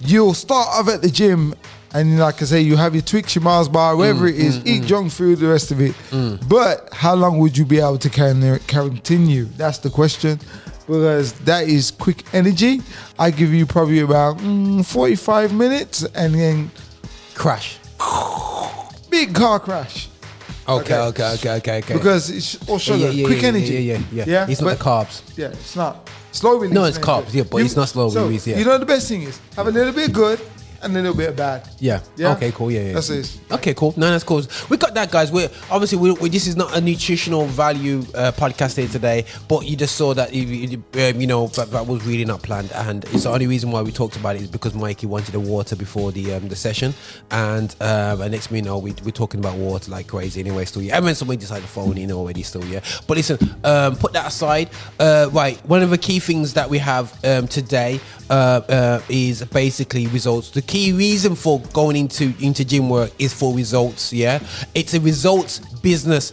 you'll 0.00 0.34
start 0.34 0.68
off 0.68 0.88
at 0.88 1.00
the 1.00 1.08
gym 1.08 1.54
and 1.94 2.18
like 2.18 2.42
I 2.42 2.44
say, 2.44 2.60
you 2.60 2.76
have 2.76 2.94
your 2.94 3.02
Twix, 3.02 3.34
your 3.34 3.42
Mars 3.42 3.70
bar, 3.70 3.96
whatever 3.96 4.26
Mm, 4.26 4.34
it 4.34 4.36
is, 4.36 4.66
eat 4.66 4.84
junk 4.84 5.10
food, 5.12 5.38
the 5.38 5.48
rest 5.48 5.70
of 5.70 5.80
it. 5.80 5.94
But 6.46 6.92
how 6.92 7.14
long 7.14 7.38
would 7.38 7.56
you 7.56 7.64
be 7.64 7.78
able 7.78 7.96
to 7.98 8.10
continue? 8.10 9.44
That's 9.56 9.78
the 9.78 9.88
question. 9.88 10.38
Because 10.86 11.32
that 11.40 11.68
is 11.68 11.90
quick 11.90 12.22
energy. 12.34 12.82
I 13.18 13.30
give 13.30 13.52
you 13.54 13.64
probably 13.64 14.00
about 14.00 14.38
mm, 14.38 14.84
45 14.84 15.54
minutes 15.54 16.04
and 16.14 16.34
then 16.34 16.70
crash. 17.34 17.78
Big 19.16 19.34
car 19.34 19.58
crash. 19.58 20.08
Okay, 20.68 20.94
okay, 20.94 21.24
okay, 21.36 21.50
okay, 21.56 21.78
okay. 21.78 21.94
Because 21.94 22.28
it's 22.28 22.68
all 22.68 22.78
sugar, 22.78 23.06
Yeah, 23.06 23.10
yeah, 23.10 23.26
quick 23.26 23.40
yeah, 23.40 23.48
energy. 23.48 23.72
yeah, 23.72 23.98
yeah, 24.12 24.24
yeah. 24.26 24.46
It's 24.50 24.60
not 24.60 24.76
the 24.76 24.84
carbs. 24.84 25.22
Yeah, 25.34 25.46
it's 25.46 25.74
not. 25.74 26.10
Slow 26.32 26.58
release. 26.58 26.74
No, 26.74 26.84
it's 26.84 26.98
energy. 26.98 27.10
carbs, 27.10 27.32
yeah, 27.32 27.44
but 27.50 27.62
it's 27.62 27.76
not 27.76 27.88
slow 27.88 28.10
so, 28.10 28.24
release, 28.24 28.46
yeah. 28.46 28.58
You 28.58 28.66
know 28.66 28.76
the 28.76 28.84
best 28.84 29.08
thing 29.08 29.22
is 29.22 29.40
have 29.56 29.68
a 29.68 29.70
little 29.70 29.94
bit 29.94 30.12
good 30.12 30.38
and 30.82 30.94
then 30.94 31.04
a 31.04 31.08
little 31.08 31.16
bit 31.16 31.28
of 31.30 31.36
bad. 31.36 31.68
Yeah. 31.78 32.00
Yeah? 32.16 32.32
Okay. 32.32 32.52
Cool. 32.52 32.70
Yeah. 32.70 32.82
yeah. 32.82 32.92
That's 32.92 33.10
it. 33.10 33.40
Okay. 33.50 33.74
Cool. 33.74 33.94
No, 33.96 34.10
that's 34.10 34.24
cool. 34.24 34.42
We 34.68 34.76
got 34.76 34.94
that, 34.94 35.10
guys. 35.10 35.32
We're 35.32 35.50
obviously 35.70 35.98
we, 35.98 36.12
we, 36.12 36.28
this 36.28 36.46
is 36.46 36.56
not 36.56 36.76
a 36.76 36.80
nutritional 36.80 37.46
value 37.46 38.00
uh, 38.14 38.32
podcast 38.32 38.76
here 38.76 38.88
today, 38.88 39.24
but 39.48 39.66
you 39.66 39.76
just 39.76 39.96
saw 39.96 40.14
that 40.14 40.34
you, 40.34 40.42
you, 40.42 40.84
um, 41.02 41.20
you 41.20 41.26
know 41.26 41.46
that, 41.48 41.70
that 41.70 41.86
was 41.86 42.04
really 42.04 42.24
not 42.24 42.42
planned, 42.42 42.72
and 42.72 43.04
it's 43.06 43.24
the 43.24 43.30
only 43.30 43.46
reason 43.46 43.70
why 43.70 43.82
we 43.82 43.92
talked 43.92 44.16
about 44.16 44.36
it 44.36 44.42
is 44.42 44.48
because 44.48 44.74
Mikey 44.74 45.06
wanted 45.06 45.32
the 45.32 45.40
water 45.40 45.76
before 45.76 46.12
the 46.12 46.34
um, 46.34 46.48
the 46.48 46.56
session, 46.56 46.94
and 47.30 47.74
and 47.80 48.32
next 48.32 48.48
thing 48.48 48.58
you 48.58 48.62
know 48.62 48.78
we 48.78 48.94
we're 49.04 49.10
talking 49.10 49.40
about 49.40 49.56
water 49.56 49.90
like 49.90 50.06
crazy 50.06 50.40
anyway. 50.40 50.64
Still, 50.64 50.82
yeah. 50.82 50.96
I 50.96 51.00
then 51.00 51.14
somebody 51.14 51.38
decided 51.38 51.62
to 51.62 51.68
phone 51.68 51.96
in 51.98 52.12
already. 52.12 52.42
Still, 52.42 52.64
yeah. 52.64 52.80
But 53.06 53.16
listen, 53.16 53.38
um, 53.64 53.96
put 53.96 54.12
that 54.12 54.26
aside. 54.26 54.70
Uh, 54.98 55.28
right. 55.32 55.56
One 55.66 55.82
of 55.82 55.90
the 55.90 55.98
key 55.98 56.18
things 56.18 56.54
that 56.54 56.68
we 56.68 56.78
have 56.78 57.12
um, 57.24 57.48
today 57.48 58.00
uh, 58.30 58.60
uh, 58.68 59.00
is 59.08 59.44
basically 59.44 60.06
results. 60.08 60.50
The 60.50 60.62
key 60.66 60.92
reason 60.92 61.34
for 61.34 61.60
going 61.72 61.96
into 61.96 62.34
into 62.40 62.64
gym 62.64 62.88
work 62.88 63.10
is 63.18 63.32
for 63.32 63.54
results. 63.54 64.12
Yeah, 64.12 64.40
it's 64.74 64.94
a 64.94 65.00
results 65.00 65.58
business, 65.80 66.32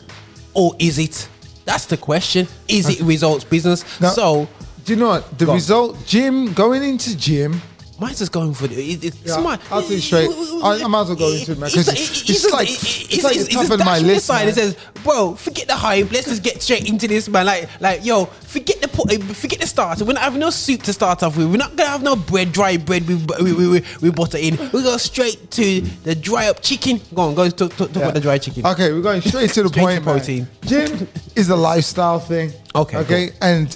or 0.54 0.76
is 0.80 1.00
it? 1.00 1.28
That's 1.66 1.86
the 1.86 1.98
question. 1.98 2.48
Is 2.68 2.90
it 2.90 3.02
results 3.06 3.46
business? 3.46 3.86
Now, 4.02 4.10
so, 4.10 4.48
do 4.84 4.94
you 4.94 5.00
know 5.00 5.10
what 5.10 5.38
the 5.38 5.48
result? 5.48 6.06
Gym 6.06 6.54
going 6.54 6.84
into 6.84 7.18
gym. 7.18 7.62
Mine's 8.04 8.20
just 8.20 8.32
going 8.32 8.54
for 8.54 8.68
the. 8.68 8.76
It, 8.76 9.04
it, 9.04 9.16
Yeah, 9.24 9.38
smart. 9.38 9.60
I'll 9.72 9.82
tell 9.82 9.92
you 9.92 10.00
straight. 10.00 10.30
I, 10.64 10.82
I 10.84 10.88
might 10.88 11.02
as 11.02 11.08
well 11.10 11.16
go 11.18 11.32
into 11.32 11.52
it, 11.54 11.58
man. 11.60 11.70
Because 11.70 11.88
it's, 11.90 12.30
it's, 12.30 12.52
like 12.52 12.70
it's, 12.70 13.24
like 13.24 13.36
it's, 13.36 13.54
top 13.54 13.70
of 13.70 13.80
my 13.86 14.00
list. 14.00 14.26
Side. 14.26 14.48
It 14.48 14.56
says, 14.56 14.78
"Bro, 15.04 15.36
forget 15.36 15.68
the 15.68 15.76
hype. 15.76 16.12
Let's 16.12 16.28
just 16.28 16.44
get 16.44 16.62
straight 16.62 16.88
into 16.88 17.08
this, 17.08 17.28
man. 17.28 17.46
Like, 17.46 17.70
like, 17.82 18.06
yo, 18.06 18.26
forget 18.26 18.82
the 18.82 18.88
forget 19.34 19.60
the 19.60 19.68
starter. 19.68 20.06
We're 20.06 20.14
not 20.14 20.24
having 20.24 20.40
no 20.40 20.50
soup 20.50 20.84
to 20.84 20.94
start 20.94 21.24
off 21.24 21.38
with. 21.38 21.50
We're 21.50 21.58
not 21.58 21.76
gonna 21.76 21.90
have 21.90 22.04
no 22.04 22.16
bread, 22.16 22.52
dry 22.52 22.78
bread 22.78 23.08
with 23.08 23.28
with, 23.30 23.58
with, 23.58 23.70
with, 23.70 24.02
with 24.02 24.16
butter 24.16 24.38
in. 24.38 24.58
We 24.72 24.84
go 24.84 24.98
straight 24.98 25.52
to 25.52 25.82
the 25.82 26.16
dry 26.16 26.48
up 26.50 26.62
chicken. 26.62 27.02
Go 27.14 27.24
on, 27.24 27.36
go 27.36 27.50
talk, 27.50 27.76
talk, 27.76 27.90
talk 27.90 27.96
about 27.98 28.14
the 28.14 28.20
dry 28.22 28.38
chicken. 28.38 28.66
Okay, 28.66 28.92
we're 28.94 29.02
going 29.02 29.22
straight 29.22 29.50
to 29.52 29.64
the 29.64 29.70
Straight 29.74 29.84
point. 29.84 29.98
to 30.00 30.04
protein. 30.04 30.48
Gym 30.66 31.08
is 31.36 31.50
a 31.50 31.56
lifestyle 31.56 32.20
thing. 32.20 32.52
Okay, 32.76 32.98
Okay, 32.98 33.32
and 33.42 33.76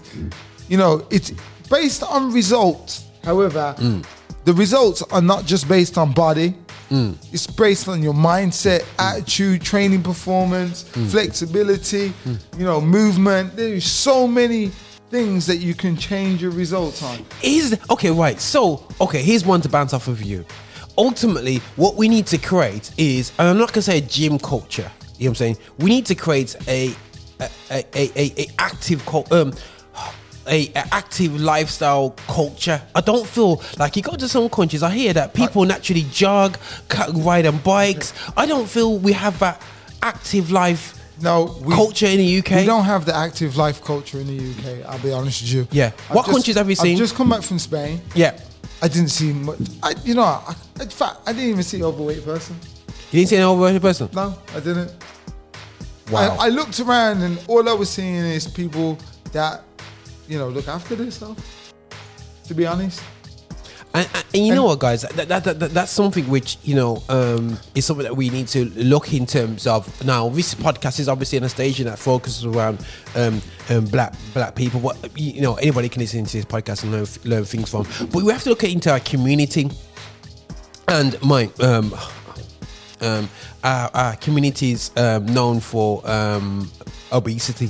you 0.69 0.77
know 0.77 1.05
it's 1.09 1.31
based 1.69 2.03
on 2.03 2.31
results. 2.31 3.05
However, 3.23 3.75
Mm. 3.77 4.05
The 4.47 4.53
results 4.53 5.01
are 5.11 5.21
not 5.21 5.45
just 5.45 5.67
based 5.67 5.97
on 5.97 6.13
body. 6.13 6.55
Mm. 6.89 7.17
It's 7.33 7.47
based 7.47 7.89
on 7.89 8.01
your 8.01 8.13
mindset, 8.13 8.85
attitude, 8.97 9.61
training 9.61 10.03
performance, 10.03 10.85
Mm. 10.93 11.09
flexibility, 11.11 12.13
you 12.57 12.63
know, 12.69 12.79
movement. 12.79 13.57
There's 13.57 13.83
so 13.85 14.25
many 14.25 14.71
things 15.11 15.45
that 15.47 15.57
you 15.57 15.73
can 15.73 15.97
change 15.97 16.41
your 16.41 16.51
results 16.51 17.03
on. 17.03 17.25
is 17.43 17.77
okay 17.89 18.11
right 18.11 18.39
so 18.41 18.83
okay 18.99 19.21
here's 19.21 19.45
one 19.45 19.61
to 19.61 19.69
bounce 19.69 19.93
off 19.93 20.07
of 20.09 20.21
you 20.21 20.43
ultimately 20.97 21.57
what 21.77 21.95
we 21.95 22.09
need 22.09 22.25
to 22.27 22.37
create 22.37 22.91
is 22.97 23.31
and 23.39 23.47
i'm 23.47 23.57
not 23.57 23.71
gonna 23.71 23.81
say 23.81 23.99
a 23.99 24.01
gym 24.01 24.37
culture 24.37 24.91
you 25.17 25.25
know 25.25 25.29
what 25.29 25.29
i'm 25.29 25.35
saying 25.35 25.57
we 25.79 25.89
need 25.89 26.05
to 26.05 26.13
create 26.13 26.57
a 26.67 26.93
a 27.39 27.47
a, 27.71 27.81
a, 28.21 28.41
a 28.43 28.47
active 28.59 29.05
cul- 29.05 29.27
um 29.31 29.53
a, 30.47 30.67
a 30.75 30.93
active 30.93 31.39
lifestyle 31.39 32.11
culture. 32.27 32.81
I 32.95 33.01
don't 33.01 33.27
feel 33.27 33.61
like 33.77 33.95
you 33.95 34.01
go 34.01 34.15
to 34.15 34.27
some 34.27 34.49
countries. 34.49 34.83
I 34.83 34.91
hear 34.91 35.13
that 35.13 35.33
people 35.33 35.65
naturally 35.65 36.05
jog, 36.11 36.57
ride 37.15 37.45
on 37.45 37.57
bikes. 37.59 38.13
I 38.35 38.45
don't 38.45 38.67
feel 38.67 38.97
we 38.97 39.13
have 39.13 39.39
that 39.39 39.61
active 40.01 40.51
life 40.51 40.93
no 41.21 41.47
culture 41.71 42.05
in 42.05 42.17
the 42.17 42.39
UK. 42.39 42.51
We 42.51 42.65
don't 42.65 42.85
have 42.85 43.05
the 43.05 43.15
active 43.15 43.57
life 43.57 43.83
culture 43.83 44.19
in 44.19 44.27
the 44.27 44.51
UK. 44.51 44.85
I'll 44.87 44.99
be 44.99 45.11
honest 45.11 45.41
with 45.41 45.51
you. 45.51 45.67
Yeah. 45.71 45.91
I've 46.09 46.15
What 46.15 46.25
just- 46.25 46.35
countries 46.35 46.57
have 46.57 46.69
you 46.69 46.75
seen? 46.75 46.93
I've 46.93 46.99
just 46.99 47.15
come 47.15 47.29
back 47.29 47.41
from 47.41 47.59
Spain. 47.59 48.01
Yeah. 48.13 48.39
I 48.81 48.87
didn't 48.87 49.09
see 49.09 49.33
much. 49.33 49.57
I, 49.81 49.95
you 50.03 50.13
know, 50.13 50.23
I, 50.23 50.55
in 50.79 50.89
fact, 50.89 51.17
I 51.25 51.33
didn't 51.33 51.49
even 51.49 51.63
see 51.63 51.77
an 51.77 51.85
overweight 51.85 52.23
person. 52.23 52.55
You 53.11 53.19
didn't 53.19 53.29
see 53.29 53.35
an 53.37 53.43
overweight 53.43 53.81
person? 53.81 54.09
No, 54.13 54.37
I 54.55 54.59
didn't. 54.59 54.93
Wow. 56.11 56.37
I, 56.39 56.45
I 56.45 56.49
looked 56.49 56.79
around 56.79 57.23
and 57.23 57.39
all 57.47 57.67
I 57.67 57.73
was 57.73 57.89
seeing 57.89 58.15
is 58.15 58.47
people 58.47 58.99
that, 59.31 59.63
you 60.27 60.37
know, 60.37 60.49
look 60.49 60.67
after 60.67 60.95
themselves. 60.95 61.41
To 62.45 62.53
be 62.53 62.65
honest. 62.65 63.03
And, 63.93 64.07
and, 64.13 64.25
and 64.33 64.45
you 64.47 64.53
know 64.55 64.65
what, 64.65 64.79
guys? 64.79 65.01
That, 65.01 65.27
that, 65.27 65.43
that, 65.43 65.59
that- 65.59 65.71
that's 65.73 65.91
something 65.91 66.27
which 66.29 66.57
you 66.63 66.75
know 66.75 67.01
um, 67.09 67.57
is 67.73 67.85
something 67.85 68.03
that 68.03 68.15
we 68.15 68.29
need 68.29 68.47
to 68.49 68.65
look 68.75 69.13
in 69.13 69.25
terms 69.25 69.65
of. 69.65 69.87
Now, 70.05 70.29
this 70.29 70.53
podcast 70.53 70.99
is 70.99 71.09
obviously 71.09 71.37
on 71.39 71.43
a 71.45 71.49
station 71.49 71.85
that 71.85 71.97
focuses 71.97 72.45
around 72.45 72.85
um, 73.15 73.41
um, 73.69 73.85
black 73.85 74.13
black 74.33 74.55
people. 74.55 74.79
What 74.81 74.97
you 75.19 75.41
know, 75.41 75.55
anybody 75.55 75.89
can 75.89 76.01
listen 76.01 76.25
to 76.25 76.37
this 76.37 76.45
podcast 76.45 76.83
and 76.83 76.91
learn, 76.91 77.07
learn 77.23 77.45
things 77.45 77.69
from. 77.69 77.83
But 78.11 78.23
we 78.23 78.31
have 78.31 78.43
to 78.43 78.49
look 78.49 78.63
into 78.63 78.91
our 78.91 78.99
community 78.99 79.69
and 80.87 81.21
my 81.21 81.49
um, 81.59 81.93
um, 83.01 83.29
our, 83.63 83.89
our 83.93 84.15
communities 84.17 84.91
um, 84.97 85.25
known 85.25 85.59
for 85.59 86.07
um, 86.09 86.69
obesity 87.11 87.69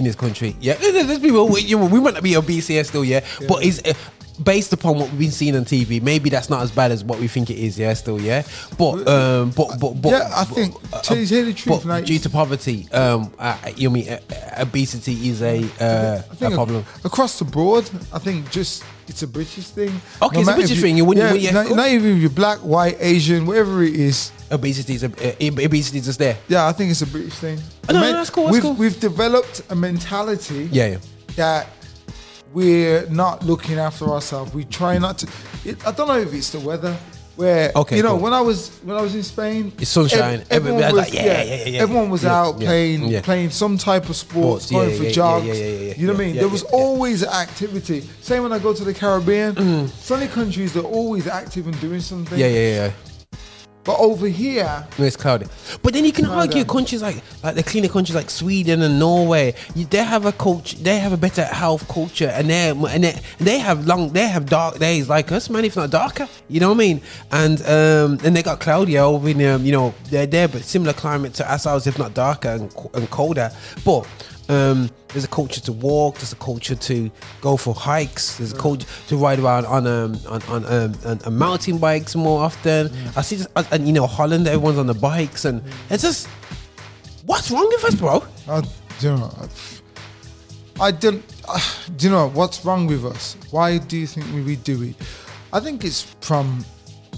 in 0.00 0.04
this 0.06 0.16
country. 0.16 0.56
Yeah, 0.60 0.74
there's 0.74 1.18
people. 1.20 1.48
We, 1.48 1.60
you 1.60 1.78
know, 1.78 1.86
we 1.86 2.00
might 2.00 2.14
not 2.14 2.22
be 2.22 2.36
obese 2.36 2.66
here 2.66 2.82
still, 2.84 3.04
yeah, 3.04 3.24
but 3.46 3.64
it's 3.64 3.78
uh, 3.86 3.94
based 4.42 4.72
upon 4.72 4.98
what 4.98 5.10
we've 5.10 5.18
been 5.20 5.30
seeing 5.30 5.54
on 5.54 5.64
TV. 5.64 6.02
Maybe 6.02 6.30
that's 6.30 6.48
not 6.50 6.62
as 6.62 6.70
bad 6.72 6.90
as 6.90 7.04
what 7.04 7.20
we 7.20 7.28
think 7.28 7.50
it 7.50 7.58
is. 7.58 7.78
Yeah, 7.78 7.92
still, 7.94 8.20
yeah. 8.20 8.42
But 8.78 9.06
um, 9.06 9.50
but 9.50 9.78
but, 9.78 9.92
but 10.02 10.10
yeah, 10.10 10.30
I 10.34 10.44
think, 10.44 10.74
uh, 10.92 11.00
to 11.00 11.06
tell 11.08 11.16
you 11.18 11.44
the 11.44 11.52
truth, 11.52 11.84
like- 11.84 12.06
due 12.06 12.18
to 12.18 12.30
poverty, 12.30 12.88
um, 12.92 13.32
uh, 13.38 13.56
you 13.76 13.88
know, 13.88 13.92
mean 13.94 14.08
uh, 14.08 14.18
uh, 14.32 14.62
obesity 14.62 15.28
is 15.28 15.42
a 15.42 15.62
uh, 15.80 16.22
I 16.40 16.46
a 16.46 16.50
problem. 16.50 16.84
across 17.04 17.38
the 17.38 17.44
board, 17.44 17.88
I 18.12 18.18
think 18.18 18.50
just 18.50 18.82
it's 19.06 19.22
a 19.22 19.28
British 19.28 19.66
thing. 19.68 20.00
Okay, 20.22 20.40
it's 20.40 20.48
a 20.48 20.54
British 20.54 20.76
you- 20.76 20.82
thing, 20.82 20.96
you 20.96 21.04
wouldn't- 21.04 21.24
yeah, 21.24 21.32
wouldn't- 21.32 21.44
yeah, 21.44 21.50
not, 21.52 21.66
cool. 21.66 21.76
not 21.76 21.88
even 21.88 22.16
if 22.16 22.20
you're 22.22 22.30
black, 22.30 22.58
white, 22.60 22.96
Asian, 23.00 23.44
whatever 23.46 23.82
it 23.82 23.94
is. 23.94 24.32
Obesity 24.50 24.94
is 24.94 25.04
a, 25.04 25.06
uh, 25.06 25.64
obesity 25.64 25.98
is 25.98 26.06
just 26.06 26.18
there. 26.18 26.36
Yeah, 26.48 26.66
I 26.66 26.72
think 26.72 26.90
it's 26.90 27.02
a 27.02 27.06
British 27.06 27.34
thing. 27.34 27.58
Oh, 27.88 27.92
no, 27.92 28.00
no, 28.00 28.12
that's 28.12 28.30
cool, 28.30 28.44
that's 28.44 28.54
we've, 28.54 28.62
cool. 28.62 28.74
We've 28.74 28.98
developed 28.98 29.62
a 29.70 29.74
mentality. 29.76 30.68
Yeah, 30.72 30.86
yeah. 30.86 30.98
that 31.36 31.68
we're 32.52 33.06
not 33.10 33.44
looking 33.44 33.78
after 33.78 34.06
ourselves. 34.06 34.52
We 34.52 34.64
try 34.64 34.98
not 34.98 35.18
to. 35.18 35.28
It, 35.64 35.86
I 35.86 35.92
don't 35.92 36.08
know 36.08 36.18
if 36.18 36.32
it's 36.34 36.50
the 36.50 36.60
weather. 36.60 36.96
Where 37.36 37.72
Okay, 37.74 37.96
you 37.96 38.02
know 38.02 38.10
cool. 38.10 38.18
when 38.18 38.32
I 38.34 38.40
was 38.42 38.68
when 38.82 38.96
I 38.96 39.00
was 39.00 39.14
in 39.14 39.22
Spain, 39.22 39.72
It's 39.78 39.88
sunshine. 39.90 40.44
everyone 40.50 40.82
was, 40.82 40.92
like, 40.92 41.12
yeah, 41.14 41.24
yeah, 41.24 41.42
yeah, 41.42 41.64
yeah, 41.68 41.80
everyone 41.80 42.10
was 42.10 42.24
yeah, 42.24 42.34
out 42.38 42.60
yeah, 42.60 42.66
playing 42.66 43.22
playing 43.22 43.50
some 43.50 43.78
type 43.78 44.10
of 44.10 44.16
sports, 44.16 44.66
Sports, 44.66 44.70
going 44.90 45.04
for 45.04 45.10
jogs. 45.10 45.46
yeah, 45.46 45.54
yeah, 45.54 45.64
yeah, 45.64 45.78
yeah, 45.78 45.94
you 45.96 46.06
know 46.06 46.12
what 46.12 46.20
I 46.22 46.24
mean? 46.26 46.36
there 46.36 46.48
was 46.48 46.64
always 46.64 47.24
activity. 47.24 48.02
Same 48.20 48.42
when 48.42 48.52
I 48.52 48.58
go 48.58 48.74
to 48.74 48.84
the 48.84 48.92
Caribbean, 48.92 49.54
Mm. 49.54 49.88
sunny 49.88 50.26
countries 50.26 50.74
they're 50.74 50.82
always 50.82 51.26
active 51.28 51.66
and 51.66 51.80
doing 51.80 52.00
something. 52.00 52.36
Yeah, 52.38 52.48
yeah, 52.48 52.74
yeah. 52.74 52.90
But 53.82 53.98
over 53.98 54.28
here, 54.28 54.86
No, 54.98 55.04
it's 55.04 55.16
cloudy. 55.16 55.46
But 55.82 55.94
then 55.94 56.04
you 56.04 56.12
can 56.12 56.26
argue 56.26 56.64
countries 56.64 57.00
like 57.02 57.22
like 57.42 57.54
the 57.54 57.62
cleaner 57.62 57.88
countries 57.88 58.14
like 58.14 58.28
Sweden 58.30 58.82
and 58.82 58.98
Norway. 58.98 59.54
You, 59.74 59.86
they 59.86 60.04
have 60.04 60.26
a 60.26 60.32
culture. 60.32 60.76
They 60.76 60.98
have 60.98 61.12
a 61.12 61.16
better 61.16 61.44
health 61.44 61.88
culture, 61.88 62.28
and 62.28 62.50
they 62.50 62.68
and 62.70 63.04
they, 63.04 63.18
they 63.38 63.58
have 63.58 63.86
long. 63.86 64.12
They 64.12 64.28
have 64.28 64.46
dark 64.46 64.78
days 64.78 65.08
like 65.08 65.32
us, 65.32 65.48
man. 65.48 65.64
If 65.64 65.76
not 65.76 65.90
darker, 65.90 66.28
you 66.48 66.60
know 66.60 66.68
what 66.68 66.74
I 66.74 66.78
mean. 66.78 67.00
And 67.32 67.60
um 67.62 68.18
and 68.24 68.36
they 68.36 68.42
got 68.42 68.60
cloudier 68.60 69.00
over 69.00 69.28
in 69.28 69.42
um 69.46 69.64
you 69.64 69.72
know 69.72 69.94
they're 70.10 70.26
there, 70.26 70.48
but 70.48 70.62
similar 70.62 70.92
climate 70.92 71.32
to 71.34 71.50
ourselves, 71.50 71.86
if 71.86 71.98
not 71.98 72.12
darker 72.12 72.50
and, 72.50 72.74
and 72.94 73.08
colder. 73.10 73.50
But 73.84 74.06
um, 74.50 74.90
there's 75.12 75.24
a 75.24 75.28
culture 75.28 75.60
to 75.62 75.72
walk. 75.72 76.16
There's 76.16 76.32
a 76.32 76.36
culture 76.36 76.74
to 76.74 77.10
go 77.40 77.56
for 77.56 77.74
hikes. 77.74 78.36
There's 78.38 78.52
a 78.52 78.56
culture 78.56 78.86
to 79.08 79.16
ride 79.16 79.38
around 79.40 79.66
on 79.66 79.86
um 79.86 80.18
on 80.28 80.42
on 80.44 80.64
um 80.66 80.94
on, 81.04 81.20
on 81.24 81.38
mountain 81.38 81.78
bikes 81.78 82.14
more 82.14 82.42
often. 82.42 82.90
I 83.16 83.22
see, 83.22 83.36
this, 83.36 83.46
and- 83.72 83.86
you 83.86 83.92
know 83.92 84.06
Holland, 84.06 84.46
everyone's 84.46 84.78
on 84.78 84.86
the 84.86 84.94
bikes, 84.94 85.44
and 85.44 85.62
it's 85.90 86.02
just 86.02 86.26
what's 87.26 87.50
wrong 87.50 87.68
with 87.68 87.84
us, 87.84 87.94
bro? 87.94 88.24
I, 88.48 88.60
do 88.60 88.68
you 89.10 89.16
know, 89.16 89.48
I 90.80 90.90
don't. 90.92 91.22
Uh, 91.48 91.58
do 91.96 92.06
you 92.06 92.12
know 92.12 92.28
what's 92.28 92.64
wrong 92.64 92.86
with 92.86 93.04
us? 93.04 93.36
Why 93.50 93.78
do 93.78 93.96
you 93.98 94.06
think 94.06 94.26
we, 94.32 94.42
we 94.42 94.56
do 94.56 94.82
it? 94.82 94.94
I 95.52 95.60
think 95.60 95.84
it's 95.84 96.02
from 96.20 96.64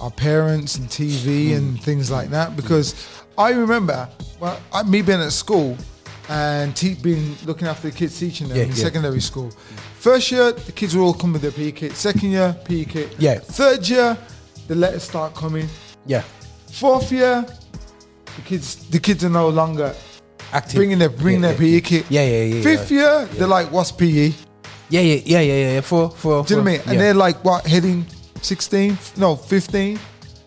our 0.00 0.10
parents 0.10 0.76
and 0.78 0.88
TV 0.88 1.54
and 1.56 1.80
things 1.82 2.10
like 2.10 2.30
that. 2.30 2.56
Because 2.56 2.94
I 3.36 3.50
remember, 3.50 4.08
well, 4.40 4.58
I, 4.72 4.82
me 4.82 5.02
being 5.02 5.20
at 5.20 5.32
school 5.32 5.76
and 6.28 6.74
te- 6.74 6.94
being 6.94 7.36
looking 7.44 7.66
after 7.68 7.90
the 7.90 7.96
kids, 7.96 8.18
teaching 8.18 8.48
them 8.48 8.56
Yeah, 8.56 8.64
in 8.64 8.68
yeah. 8.70 8.74
secondary 8.76 9.20
school. 9.20 9.50
First 9.98 10.30
year, 10.32 10.52
the 10.52 10.72
kids 10.72 10.94
will 10.96 11.04
all 11.06 11.14
come 11.14 11.32
with 11.32 11.42
their 11.42 11.50
PE 11.52 11.72
kit. 11.72 11.92
Second 11.96 12.30
year, 12.30 12.56
PE 12.64 12.84
kit. 12.84 13.14
Yeah. 13.18 13.38
Third 13.38 13.88
year, 13.88 14.16
the 14.68 14.74
letters 14.74 15.02
start 15.04 15.34
coming. 15.34 15.68
Yeah, 16.06 16.22
Fourth 16.72 17.12
year, 17.12 17.44
the 18.36 18.42
kids 18.42 18.76
the 18.90 18.98
kids 18.98 19.24
are 19.24 19.28
no 19.30 19.48
longer 19.50 19.94
active. 20.52 20.76
bringing 20.76 20.98
their 20.98 21.10
bring 21.10 21.42
Yeah, 21.42 21.48
their 21.52 21.58
PE 21.58 21.80
kit. 21.80 22.06
Yeah, 22.08 22.24
yeah, 22.26 22.42
yeah. 22.54 22.62
Fifth 22.62 22.90
year, 22.90 23.28
they're 23.34 23.46
like, 23.46 23.70
"What's 23.70 23.92
PE?" 23.92 24.32
yeah, 24.88 25.00
yeah, 25.00 25.20
yeah, 25.24 25.40
yeah, 25.40 25.40
yeah, 25.40 25.72
yeah. 25.74 25.80
For 25.82 26.10
for, 26.10 26.42
Do 26.44 26.54
you 26.54 26.60
know 26.60 26.64
what 26.64 26.72
I 26.72 26.78
mean? 26.78 26.82
And 26.88 27.00
they're 27.00 27.14
like, 27.14 27.44
"What? 27.44 27.66
Heading 27.66 28.06
16? 28.40 28.96
No, 29.16 29.36
15." 29.36 29.98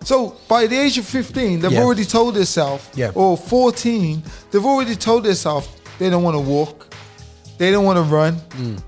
So 0.05 0.37
by 0.47 0.67
the 0.67 0.77
age 0.77 0.99
of 0.99 1.05
15, 1.07 1.61
they've 1.61 1.71
yeah. 1.71 1.81
already 1.81 2.05
told 2.05 2.35
themselves, 2.35 2.87
yeah. 2.93 3.11
or 3.15 3.35
14, 3.35 4.21
they've 4.51 4.63
already 4.63 4.95
told 4.95 5.23
themselves 5.23 5.67
they 5.97 6.11
don't 6.11 6.21
want 6.21 6.35
to 6.35 6.41
walk, 6.41 6.93
they 7.57 7.71
don't 7.71 7.85
want 7.85 7.97
to 7.97 8.03
run. 8.03 8.35
Mm. 8.35 8.83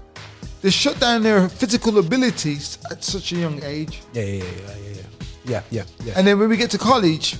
They 0.62 0.70
shut 0.70 1.00
down 1.00 1.24
their 1.24 1.50
physical 1.50 1.98
abilities 1.98 2.78
at 2.92 3.04
such 3.04 3.32
a 3.32 3.36
young 3.36 3.64
age. 3.64 4.02
Yeah, 4.14 4.24
yeah, 4.24 4.44
yeah, 4.44 4.44
yeah, 4.44 4.76
yeah, 4.94 5.02
yeah, 5.46 5.62
yeah. 5.72 5.84
yeah. 6.06 6.14
And 6.16 6.28
then 6.28 6.38
when 6.38 6.50
we 6.50 6.58
get 6.58 6.70
to 6.72 6.78
college, 6.78 7.36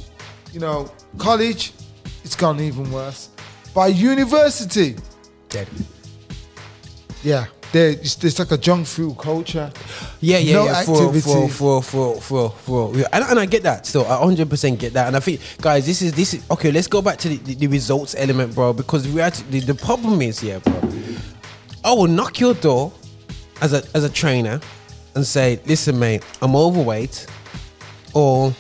you 0.52 0.60
know, 0.60 0.92
college, 1.20 1.74
it's 2.24 2.36
gone 2.36 2.60
even 2.60 2.92
worse. 2.92 3.30
By 3.76 3.88
university, 3.88 4.96
dead 5.50 5.68
yeah, 7.28 7.48
there 7.74 7.90
it's, 7.90 8.24
it's 8.24 8.40
like 8.40 8.52
a 8.52 8.58
junk 8.58 8.88
food 8.88 9.18
culture. 9.18 9.70
Yeah, 10.22 10.38
yeah, 10.38 10.54
no 10.54 10.66
yeah. 10.66 10.84
For, 10.84 10.92
activity. 10.94 11.20
for, 11.20 11.50
for, 11.50 11.82
for, 11.82 12.22
for, 12.22 12.50
for. 12.52 12.96
And, 13.12 13.24
and 13.26 13.38
I 13.38 13.46
get 13.46 13.64
that 13.64 13.86
still. 13.86 14.06
I 14.06 14.16
100% 14.24 14.80
get 14.80 14.94
that. 14.94 15.08
And 15.08 15.16
I 15.18 15.20
think, 15.20 15.42
guys, 15.62 15.86
this 15.86 16.02
is, 16.02 16.14
this 16.14 16.34
is, 16.36 16.50
okay, 16.50 16.72
let's 16.72 16.88
go 16.88 17.02
back 17.02 17.18
to 17.20 17.30
the, 17.30 17.36
the, 17.38 17.56
the 17.56 17.68
results 17.68 18.16
element, 18.18 18.56
bro. 18.56 18.72
Because 18.72 19.06
we 19.10 19.20
actually, 19.20 19.60
the, 19.60 19.74
the 19.74 19.76
problem 19.76 20.22
is, 20.22 20.42
yeah, 20.42 20.60
bro. 20.60 20.82
I 21.84 21.92
will 21.92 22.08
knock 22.08 22.40
your 22.40 22.54
door 22.54 22.94
as 23.62 23.74
a, 23.74 23.84
as 23.94 24.06
a 24.06 24.10
trainer 24.10 24.62
and 25.16 25.26
say, 25.26 25.60
listen, 25.66 26.00
mate, 26.00 26.24
I'm 26.42 26.56
overweight 26.56 27.28
or 28.14 28.54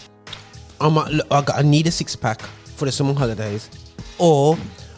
I'm, 0.81 0.97
a- 0.97 1.21
I, 1.31 1.41
got, 1.41 1.57
I 1.57 1.61
need 1.61 1.87
a 1.87 1.91
six 1.91 2.17
pack 2.17 2.41
for 2.41 2.83
the 2.83 2.91
summer 2.91 3.13
holidays 3.13 3.69
or 4.17 4.57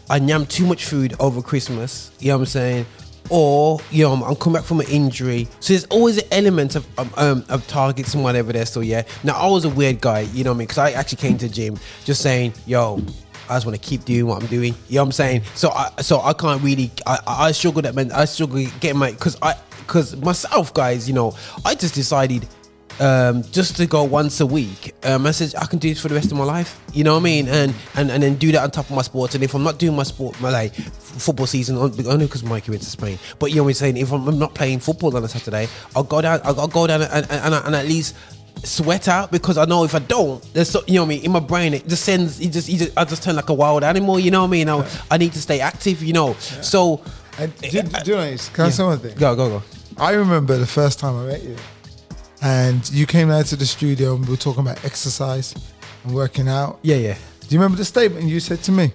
I 0.10 0.18
yam 0.18 0.48
too 0.48 0.66
much 0.66 0.86
food 0.86 1.14
over 1.20 1.40
Christmas. 1.44 2.12
You 2.20 2.30
know 2.30 2.38
what 2.38 2.42
I'm 2.42 2.46
saying? 2.48 2.86
Or 3.30 3.80
you 3.92 4.04
know, 4.04 4.14
I'm, 4.14 4.24
I'm 4.24 4.36
coming 4.36 4.60
back 4.60 4.66
from 4.66 4.80
an 4.80 4.88
injury, 4.90 5.48
so 5.60 5.74
there's 5.74 5.86
always 5.86 6.18
an 6.18 6.28
element 6.32 6.76
of 6.76 6.88
um, 7.00 7.12
um, 7.18 7.46
of 7.50 7.68
targets 7.68 8.14
and 8.14 8.24
whatever 8.24 8.52
there. 8.52 8.66
So 8.66 8.80
yeah, 8.80 9.04
now 9.24 9.34
I 9.34 9.48
was 9.48 9.66
a 9.66 9.70
weird 9.70 10.02
guy, 10.02 10.22
you 10.22 10.44
know 10.44 10.52
what 10.52 10.56
I 10.56 10.58
mean? 10.60 10.68
Because 10.68 10.78
I 10.80 10.92
actually 10.92 11.18
came 11.18 11.38
to 11.38 11.48
the 11.48 11.54
gym 11.54 11.78
just 12.06 12.22
saying, 12.22 12.54
"Yo, 12.66 13.00
I 13.48 13.56
just 13.56 13.66
want 13.68 13.80
to 13.80 13.88
keep 13.88 14.04
doing 14.06 14.26
what 14.26 14.42
I'm 14.42 14.48
doing." 14.50 14.74
You 14.88 14.96
know 14.96 15.02
what 15.02 15.08
I'm 15.08 15.12
saying? 15.12 15.44
So 15.54 15.70
I 15.70 15.92
so 16.02 16.22
I 16.22 16.34
can't 16.34 16.62
really 16.64 16.92
I 17.06 17.20
I 17.28 17.52
struggle 17.52 17.84
that 17.84 17.94
man 17.94 18.12
I 18.12 18.26
struggle 18.26 18.66
getting 18.80 18.98
my 18.98 19.12
because 19.12 19.38
I 19.42 19.56
because 19.78 20.16
myself 20.18 20.74
guys, 20.74 21.08
you 21.08 21.14
know, 21.14 21.36
I 21.66 21.76
just 21.76 21.96
decided 21.96 22.48
um, 23.00 23.44
just 23.44 23.78
to 23.78 23.86
go 23.86 24.04
once 24.04 24.40
a 24.40 24.46
week. 24.46 24.94
Um, 25.04 25.26
I 25.26 25.32
said 25.32 25.54
I 25.56 25.66
can 25.66 25.80
do 25.80 25.90
this 25.90 26.02
for 26.02 26.10
the 26.10 26.16
rest 26.16 26.32
of 26.32 26.38
my 26.38 26.44
life. 26.44 26.80
You 26.94 27.04
know 27.04 27.14
what 27.14 27.22
I 27.22 27.24
mean? 27.24 27.48
And 27.48 27.74
and 27.96 28.12
and 28.12 28.22
then 28.24 28.36
do 28.36 28.52
that 28.52 28.64
on 28.64 28.72
top 28.72 28.90
of 28.90 28.96
my 28.96 29.02
sports. 29.02 29.36
And 29.36 29.44
if 29.44 29.54
I'm 29.54 29.64
not 29.64 29.80
doing 29.80 29.96
my 29.96 30.04
sport, 30.04 30.40
my 30.42 30.50
like 30.50 30.78
f- 30.78 30.88
football 30.88 31.48
season, 31.48 31.78
only 31.78 32.26
because 32.26 32.44
Mikey 32.44 32.72
went 32.72 32.84
to 32.84 32.90
Spain. 32.90 33.18
But 33.40 33.52
you 33.52 33.58
know 33.58 33.64
what 33.64 33.70
I'm 33.70 33.76
saying? 33.76 33.98
If 33.98 34.12
I'm, 34.12 34.28
I'm 34.28 34.40
not 34.40 34.54
playing 34.54 34.80
football 34.80 35.16
on 35.16 35.24
a 35.24 35.28
Saturday, 35.28 35.68
I'll 35.96 36.04
go 36.04 36.22
down. 36.22 36.42
I'll, 36.44 36.60
I'll 36.60 36.68
go 36.68 36.88
down 36.88 37.02
and, 37.02 37.12
and, 37.12 37.32
and, 37.32 37.54
and 37.54 37.76
at 37.76 37.86
least 37.86 38.16
sweat 38.64 39.08
out 39.08 39.32
because 39.32 39.58
I 39.58 39.64
know 39.66 39.86
if 39.86 39.96
I 39.96 40.00
don't, 40.00 40.44
there's 40.54 40.70
so, 40.70 40.84
you 40.86 40.96
know 40.96 41.04
what 41.04 41.06
I 41.06 41.10
mean. 41.10 41.24
In 41.24 41.32
my 41.32 41.40
brain, 41.40 41.74
it 41.74 41.88
just 41.88 42.04
sends. 42.04 42.40
It 42.42 42.52
just, 42.52 42.68
it 42.68 42.78
just 42.78 42.98
I 42.98 43.06
just 43.06 43.24
turn 43.24 43.36
like 43.36 43.50
a 43.50 43.54
wild 43.54 43.84
animal. 43.84 44.20
You 44.20 44.32
know 44.32 44.42
what 44.42 44.48
I 44.48 44.52
mean? 44.52 44.70
I, 44.70 44.86
I 45.12 45.18
need 45.18 45.34
to 45.34 45.42
stay 45.42 45.60
active. 45.62 46.04
You 46.04 46.14
know. 46.14 46.34
So. 46.34 47.02
And 47.38 47.56
do, 47.62 47.70
do 47.70 47.78
you 47.78 47.84
know 48.18 48.22
this? 48.24 48.50
Can 48.50 48.66
I 48.66 48.70
say 48.70 48.84
one 48.84 49.00
thing? 49.00 49.16
Go 49.16 49.34
go 49.34 49.48
go. 49.48 49.64
I 49.98 50.12
remember 50.12 50.58
the 50.58 50.68
first 50.68 51.00
time 51.00 51.16
I 51.16 51.26
met 51.26 51.44
you, 51.44 51.56
and 52.42 52.90
you 52.92 53.06
came 53.06 53.30
out 53.30 53.46
to 53.48 53.56
the 53.56 53.66
studio 53.66 54.16
and 54.16 54.26
we 54.26 54.32
were 54.32 54.38
talking 54.38 54.62
about 54.62 54.84
exercise 54.86 55.54
and 56.04 56.14
working 56.14 56.48
out. 56.48 56.80
Yeah, 56.82 56.96
yeah. 56.98 57.14
Do 57.42 57.48
you 57.56 57.60
remember 57.60 57.78
the 57.78 57.86
statement 57.86 58.26
you 58.26 58.40
said 58.40 58.62
to 58.64 58.72
me? 58.72 58.94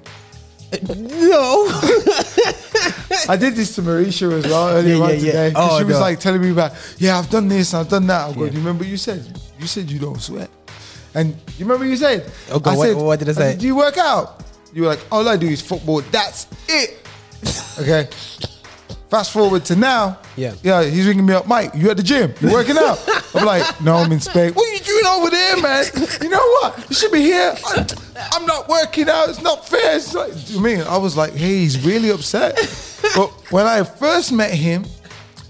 Uh, 0.73 0.95
no. 0.95 1.67
I 3.29 3.37
did 3.39 3.55
this 3.55 3.75
to 3.77 3.83
Marisha 3.83 4.31
as 4.33 4.45
well 4.47 4.69
earlier 4.69 4.97
Yeah, 4.97 5.03
on 5.03 5.09
yeah, 5.11 5.15
yeah. 5.17 5.21
today. 5.33 5.53
'cause 5.53 5.71
Oh, 5.73 5.79
she 5.79 5.85
was 5.85 5.95
no. 5.97 6.01
like 6.01 6.21
telling 6.21 6.41
me 6.41 6.51
about, 6.51 6.73
yeah, 6.99 7.19
I've 7.19 7.31
done 7.31 7.49
this, 7.49 7.73
I've 7.75 7.89
done 7.89 8.07
that. 8.09 8.29
I 8.31 8.33
go, 8.33 8.45
Yeah. 8.45 8.51
do 8.51 8.53
you 8.55 8.59
remember 8.61 8.83
what 8.85 8.89
you 8.91 8.97
said? 8.97 9.41
You 9.59 9.67
said 9.67 9.91
you 9.91 9.99
don't 9.99 10.21
sweat. 10.21 10.51
And 11.15 11.29
you 11.59 11.65
remember 11.65 11.85
what 11.85 11.91
you 11.91 11.97
said? 11.97 12.31
Oh, 12.51 12.59
God, 12.59 12.77
what- 12.77 12.97
what 12.97 13.19
did 13.19 13.29
I 13.29 13.33
say? 13.33 13.41
said, 13.53 13.59
do 13.61 13.67
you 13.67 13.77
work 13.77 13.97
out? 13.99 14.43
You 14.73 14.83
were 14.83 14.89
like, 14.89 15.01
all 15.13 15.29
I 15.29 15.37
do 15.37 15.47
is 15.49 15.61
football. 15.63 16.01
That's 16.11 16.47
it. 16.69 17.07
okay. 17.81 18.09
Fast 19.15 19.31
forward 19.31 19.65
to 19.67 19.77
now. 19.77 20.19
Yeah. 20.35 20.55
Yeah, 20.65 20.83
he's 20.83 21.07
ringing 21.07 21.25
me 21.25 21.35
up, 21.35 21.47
Mike, 21.47 21.71
you 21.77 21.89
at 21.89 21.97
the 21.97 22.03
gym? 22.03 22.35
You 22.41 22.51
working 22.51 22.77
out? 22.77 22.99
I'm 23.33 23.47
like, 23.47 23.81
no, 23.81 23.95
I'm 23.95 24.11
in 24.11 24.19
Spain. 24.19 24.53
What 24.55 24.69
are 24.69 24.73
you 24.75 24.81
doing 24.81 25.07
over 25.07 25.31
there, 25.31 25.63
man? 25.63 25.85
You 26.21 26.31
know 26.31 26.45
what? 26.59 26.85
You 26.91 26.97
should 26.97 27.13
be 27.13 27.21
here. 27.21 27.55
I, 27.65 27.87
I'm 28.33 28.45
not 28.45 28.69
working 28.69 29.09
out. 29.09 29.29
It's 29.29 29.41
not 29.41 29.69
fair. 29.69 29.95
It's 29.95 30.15
like, 30.15 30.33
you 30.51 30.61
mean? 30.61 30.81
I 30.81 30.97
was 30.97 31.17
like, 31.17 31.33
hey, 31.33 31.59
he's 31.61 31.87
really 31.87 32.11
upset. 32.11 32.57
But 33.15 33.31
when 33.53 33.67
I 33.67 33.85
first 33.85 34.33
met 34.33 34.51
him, 34.51 34.85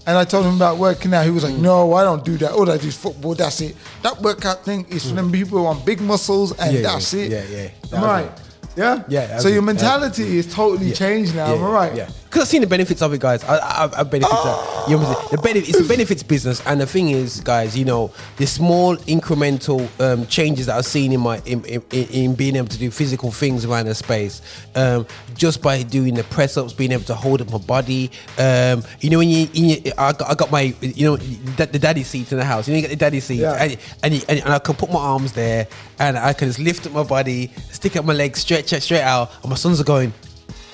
and 0.06 0.18
I 0.18 0.24
told 0.24 0.44
him 0.44 0.56
about 0.56 0.76
working 0.76 1.14
out. 1.14 1.24
He 1.24 1.30
was 1.30 1.44
like, 1.44 1.54
"No, 1.54 1.94
I 1.94 2.04
don't 2.04 2.22
do 2.22 2.36
that. 2.36 2.52
All 2.52 2.70
I 2.70 2.76
do 2.76 2.88
is 2.88 2.94
football. 2.94 3.34
That's 3.34 3.62
it. 3.62 3.74
That 4.02 4.20
workout 4.20 4.62
thing 4.62 4.84
is 4.90 5.08
for 5.08 5.14
them 5.14 5.32
people 5.32 5.56
who 5.56 5.64
want 5.64 5.86
big 5.86 6.02
muscles, 6.02 6.50
and 6.58 6.70
Mm. 6.70 6.74
Yeah, 6.74 6.82
that's 6.82 7.14
yeah, 7.14 7.22
it." 7.22 7.30
yeah, 7.32 7.56
yeah. 7.62 7.68
That 7.90 7.96
Am 7.96 8.04
right? 8.04 8.30
Yeah. 8.76 9.02
Yeah, 9.08 9.38
So 9.38 9.48
your 9.48 9.58
it. 9.58 9.62
mentality 9.62 10.36
is 10.36 10.52
totally 10.52 10.92
changed 10.92 11.34
now. 11.34 11.54
Am 11.54 11.62
I 11.64 11.70
right? 11.70 11.94
Yeah, 11.94 12.10
because 12.34 12.48
I've 12.48 12.50
seen 12.50 12.62
the 12.62 12.66
benefits 12.66 13.00
of 13.00 13.12
it, 13.14 13.20
guys. 13.20 13.44
I, 13.44 13.56
I, 13.58 14.00
I 14.00 14.02
benefits. 14.02 14.34
Of, 14.44 14.88
you 14.90 14.96
know, 14.96 15.02
what 15.04 15.08
I'm 15.08 15.14
saying? 15.14 15.28
the 15.30 15.38
benefit, 15.38 15.68
it's 15.68 15.78
a 15.80 15.84
benefits 15.84 16.22
business, 16.24 16.60
and 16.66 16.80
the 16.80 16.86
thing 16.86 17.10
is, 17.10 17.40
guys, 17.40 17.78
you 17.78 17.84
know, 17.84 18.10
the 18.38 18.46
small 18.46 18.96
incremental 18.96 19.88
um, 20.00 20.26
changes 20.26 20.66
that 20.66 20.76
I've 20.76 20.84
seen 20.84 21.12
in 21.12 21.20
my 21.20 21.40
in, 21.46 21.64
in, 21.64 21.82
in 21.92 22.34
being 22.34 22.56
able 22.56 22.66
to 22.68 22.78
do 22.78 22.90
physical 22.90 23.30
things 23.30 23.64
around 23.64 23.86
the 23.86 23.94
space, 23.94 24.42
um, 24.74 25.06
just 25.34 25.62
by 25.62 25.84
doing 25.84 26.14
the 26.14 26.24
press 26.24 26.56
ups, 26.56 26.72
being 26.72 26.90
able 26.90 27.04
to 27.04 27.14
hold 27.14 27.40
up 27.40 27.50
my 27.52 27.58
body. 27.58 28.10
Um, 28.36 28.82
you 29.00 29.10
know, 29.10 29.18
when 29.18 29.28
you, 29.28 29.46
in 29.54 29.64
your, 29.84 29.94
I, 29.96 30.12
got, 30.12 30.30
I 30.30 30.34
got 30.34 30.50
my, 30.50 30.74
you 30.80 31.06
know, 31.06 31.16
the, 31.16 31.66
the 31.66 31.78
daddy 31.78 32.02
seat 32.02 32.32
in 32.32 32.38
the 32.38 32.44
house. 32.44 32.66
You 32.66 32.72
know, 32.74 32.76
you 32.76 32.82
get 32.82 32.90
the 32.90 32.96
daddy 32.96 33.20
seat, 33.20 33.36
Yeah. 33.40 33.52
and, 33.62 33.76
and, 34.02 34.14
you- 34.14 34.22
and, 34.28 34.40
and 34.40 34.52
I 34.52 34.58
can 34.58 34.74
put 34.74 34.90
my 34.90 34.98
arms 34.98 35.32
there, 35.34 35.68
and 36.00 36.18
I 36.18 36.32
can 36.32 36.48
just 36.48 36.58
lift 36.58 36.84
up 36.84 36.92
my 36.92 37.04
body, 37.04 37.52
stick 37.70 37.94
up 37.96 38.04
my 38.04 38.12
legs, 38.12 38.40
stretch 38.40 38.72
it 38.72 38.82
straight 38.82 39.02
out, 39.02 39.30
and 39.42 39.50
my 39.50 39.56
sons 39.56 39.80
are 39.80 39.84
going 39.84 40.12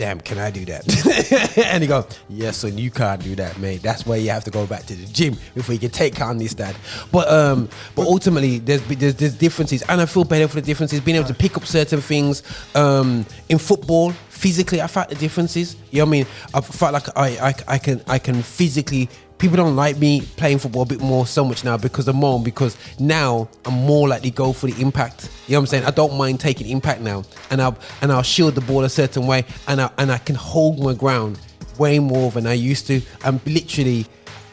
damn, 0.01 0.19
can 0.19 0.39
I 0.39 0.51
do 0.51 0.65
that? 0.65 1.59
and 1.67 1.83
he 1.83 1.87
goes, 1.87 2.07
yes, 2.31 2.57
son, 2.57 2.79
you 2.79 2.91
can't 2.91 3.23
do 3.23 3.35
that, 3.37 3.59
mate. 3.59 3.83
That's 3.83 4.07
why 4.07 4.17
you 4.17 4.31
have 4.31 4.45
to 4.45 4.51
go 4.51 4.67
back 4.67 4.87
to 4.87 4.95
the 4.97 5.05
gym 5.13 5.37
before 5.55 5.75
you 5.75 5.79
can 5.79 5.91
take 5.91 6.19
on 6.23 6.39
this, 6.39 6.55
dad. 6.55 6.75
But 7.13 7.29
um, 7.29 7.69
but 7.95 8.07
ultimately, 8.07 8.61
there's 8.61 8.83
there's, 8.85 9.15
there's 9.15 9.35
differences, 9.35 9.83
and 9.83 10.01
I 10.01 10.07
feel 10.07 10.25
better 10.25 10.49
for 10.49 10.55
the 10.55 10.63
differences. 10.63 11.01
Being 11.01 11.19
able 11.19 11.29
to 11.29 11.35
pick 11.35 11.55
up 11.59 11.67
certain 11.67 12.01
things 12.01 12.43
um, 12.75 13.27
in 13.51 13.59
football, 13.59 14.13
physically, 14.31 14.81
I 14.81 14.87
felt 14.87 15.11
the 15.11 15.17
differences. 15.17 15.77
You 15.91 15.99
know 15.99 16.07
what 16.07 16.09
I 16.09 16.13
mean? 16.13 16.27
I 16.55 16.61
felt 16.63 16.95
like 16.95 17.09
I 17.15 17.49
I, 17.49 17.55
I 17.69 17.79
can 17.79 18.03
I 18.09 18.19
can 18.19 18.43
physically. 18.43 19.11
People 19.41 19.57
don't 19.57 19.75
like 19.75 19.97
me 19.97 20.21
playing 20.37 20.59
football 20.59 20.83
a 20.83 20.87
bit 20.87 21.01
more 21.01 21.27
so 21.27 21.43
much 21.47 21.65
now 21.65 21.79
because 21.79 22.07
of 22.07 22.15
Mom, 22.15 22.45
because 22.45 22.77
now 22.99 23.49
I'm 23.65 23.73
more 23.73 24.07
likely 24.07 24.31
go 24.31 24.53
for 24.53 24.67
the 24.67 24.79
impact. 24.83 25.31
You 25.47 25.53
know 25.55 25.61
what 25.61 25.63
I'm 25.63 25.67
saying? 25.69 25.85
I 25.87 25.91
don't 25.93 26.19
mind 26.19 26.41
taking 26.41 26.69
impact 26.69 27.01
now, 27.01 27.25
and 27.51 27.63
I'll 27.63 27.79
and 28.03 28.13
I'll 28.13 28.23
shield 28.23 28.55
the 28.55 28.61
ball 28.61 28.85
a 28.85 28.91
certain 28.91 29.27
way, 29.27 29.47
and 29.67 29.81
I 29.81 29.91
and 29.97 30.13
I 30.13 30.19
can 30.19 30.37
hold 30.37 30.79
my 30.79 30.93
ground 30.93 31.41
way 31.79 31.99
more 31.99 32.31
than 32.31 32.47
I 32.47 32.53
used 32.53 32.87
to. 32.89 33.01
I'm 33.25 33.41
literally, 33.47 34.05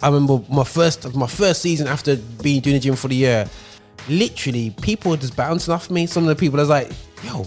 I 0.01 0.07
remember 0.07 0.41
my 0.49 0.63
first 0.63 1.13
my 1.13 1.27
first 1.27 1.61
season 1.61 1.87
after 1.87 2.15
being 2.41 2.61
doing 2.61 2.75
the 2.75 2.79
gym 2.79 2.95
for 2.95 3.09
the 3.09 3.15
year. 3.15 3.45
Literally, 4.07 4.69
people 4.81 5.11
were 5.11 5.17
just 5.17 5.35
bouncing 5.35 5.73
off 5.73 5.89
me. 5.91 6.05
Some 6.05 6.23
of 6.23 6.29
the 6.29 6.35
people 6.37 6.61
I 6.61 6.63
was 6.63 6.69
like, 6.69 6.91
"Yo, 7.25 7.45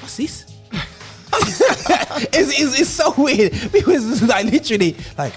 what's 0.00 0.16
this?" 0.16 0.44
it's, 1.32 2.60
it's, 2.60 2.80
it's 2.80 2.90
so 2.90 3.14
weird 3.16 3.52
because 3.72 4.22
like 4.24 4.46
literally 4.46 4.96
like 5.16 5.34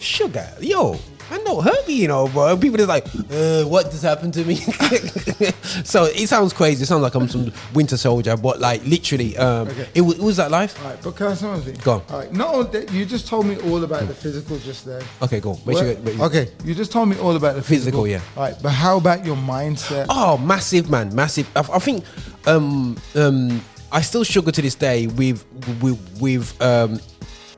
sugar, 0.00 0.48
yo, 0.60 0.98
don't 1.44 1.62
hurt 1.62 1.86
me, 1.86 1.94
you 1.94 2.08
know, 2.08 2.26
bro. 2.26 2.56
People 2.56 2.76
just 2.78 2.88
like, 2.88 3.06
uh, 3.30 3.62
what 3.64 3.84
just 3.90 4.02
happened 4.02 4.34
to 4.34 4.44
me? 4.44 4.56
so 5.84 6.04
it 6.04 6.28
sounds 6.28 6.52
crazy. 6.52 6.82
It 6.82 6.86
sounds 6.86 7.02
like 7.02 7.14
I'm 7.14 7.28
some 7.28 7.52
winter 7.72 7.96
soldier, 7.96 8.36
but 8.36 8.58
like 8.60 8.84
literally, 8.84 9.36
um, 9.36 9.68
Okay. 9.68 9.88
it, 9.94 10.00
was, 10.00 10.18
it 10.18 10.22
was 10.22 10.36
that 10.38 10.50
life. 10.50 10.76
All 10.82 10.90
right, 10.90 10.98
but 11.02 11.14
can 11.16 11.26
I 11.28 11.34
something? 11.34 11.76
Go 11.84 11.92
on. 11.92 12.02
All 12.10 12.18
right, 12.18 12.32
not 12.32 12.48
all 12.54 12.64
that 12.64 12.90
you 12.92 13.04
just 13.04 13.28
told 13.28 13.46
me 13.46 13.56
all 13.70 13.84
about 13.84 14.08
the 14.08 14.14
physical 14.14 14.58
just 14.58 14.84
there. 14.84 15.02
Okay, 15.22 15.38
go. 15.40 15.56
Make 15.66 15.78
sure 15.78 15.86
you 15.88 15.94
get- 15.94 16.20
okay, 16.20 16.50
you 16.64 16.74
just 16.74 16.90
told 16.90 17.08
me 17.08 17.16
all 17.18 17.36
about 17.36 17.54
the 17.54 17.62
Physical, 17.62 18.04
physical. 18.04 18.08
yeah. 18.08 18.20
All 18.36 18.42
right, 18.42 18.54
but 18.62 18.70
how 18.70 18.96
about 18.96 19.24
your 19.24 19.36
mindset? 19.36 20.06
Oh, 20.08 20.36
massive 20.38 20.90
man, 20.90 21.14
massive. 21.14 21.48
I, 21.54 21.60
I 21.60 21.78
think 21.78 22.04
um, 22.46 22.96
um, 23.14 23.60
I 23.92 24.00
still 24.00 24.24
struggle 24.24 24.50
to 24.52 24.62
this 24.62 24.74
day 24.74 25.06
with 25.06 25.44
with 25.80 25.98
with 26.20 26.60
um, 26.60 26.98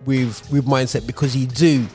with 0.04 0.50
with 0.52 0.66
mindset 0.66 1.06
because 1.06 1.34
you 1.34 1.46
do. 1.46 1.86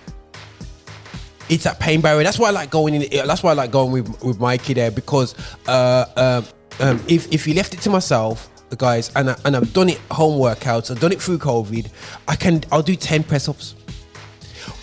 It's 1.49 1.63
that 1.63 1.79
pain 1.79 2.01
barrier. 2.01 2.23
That's 2.23 2.39
why 2.39 2.49
I 2.49 2.51
like 2.51 2.69
going 2.69 2.93
in. 2.93 3.27
That's 3.27 3.43
why 3.43 3.51
I 3.51 3.53
like 3.53 3.71
going 3.71 3.91
with 3.91 4.23
with 4.23 4.39
Mikey 4.39 4.73
there 4.73 4.91
because 4.91 5.35
uh, 5.67 6.05
um, 6.15 6.45
um, 6.79 7.03
if 7.07 7.31
if 7.33 7.47
you 7.47 7.53
left 7.53 7.73
it 7.73 7.81
to 7.81 7.89
myself, 7.89 8.49
guys, 8.77 9.11
and 9.15 9.29
I, 9.29 9.35
and 9.45 9.55
I've 9.55 9.71
done 9.73 9.89
it 9.89 9.99
home 10.11 10.39
workouts, 10.39 10.91
I've 10.91 10.99
done 10.99 11.11
it 11.11 11.21
through 11.21 11.39
COVID. 11.39 11.89
I 12.27 12.35
can. 12.35 12.63
I'll 12.71 12.83
do 12.83 12.95
ten 12.95 13.23
press 13.23 13.47
ups. 13.47 13.75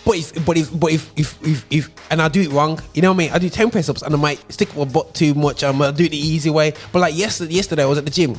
But 0.04 0.16
if, 0.16 0.44
but 0.44 0.56
if, 0.58 0.78
but 0.78 0.92
if, 0.92 1.10
if, 1.16 1.46
if, 1.46 1.66
if, 1.70 1.90
and 2.10 2.20
I 2.20 2.28
do 2.28 2.42
it 2.42 2.50
wrong, 2.50 2.78
you 2.92 3.00
know 3.00 3.10
what 3.10 3.14
I 3.14 3.18
mean? 3.18 3.30
I 3.32 3.38
do 3.38 3.48
10 3.48 3.70
press 3.70 3.88
ups 3.88 4.02
and 4.02 4.14
I 4.14 4.18
might 4.18 4.52
stick 4.52 4.74
my 4.76 4.84
butt 4.84 5.14
too 5.14 5.32
much. 5.32 5.64
I'm 5.64 5.78
gonna 5.78 5.96
do 5.96 6.04
it 6.04 6.10
the 6.10 6.18
easy 6.18 6.50
way. 6.50 6.74
But 6.92 6.98
like 6.98 7.16
yesterday, 7.16 7.54
yesterday 7.54 7.84
I 7.84 7.86
was 7.86 7.96
at 7.96 8.04
the 8.04 8.10
gym. 8.10 8.36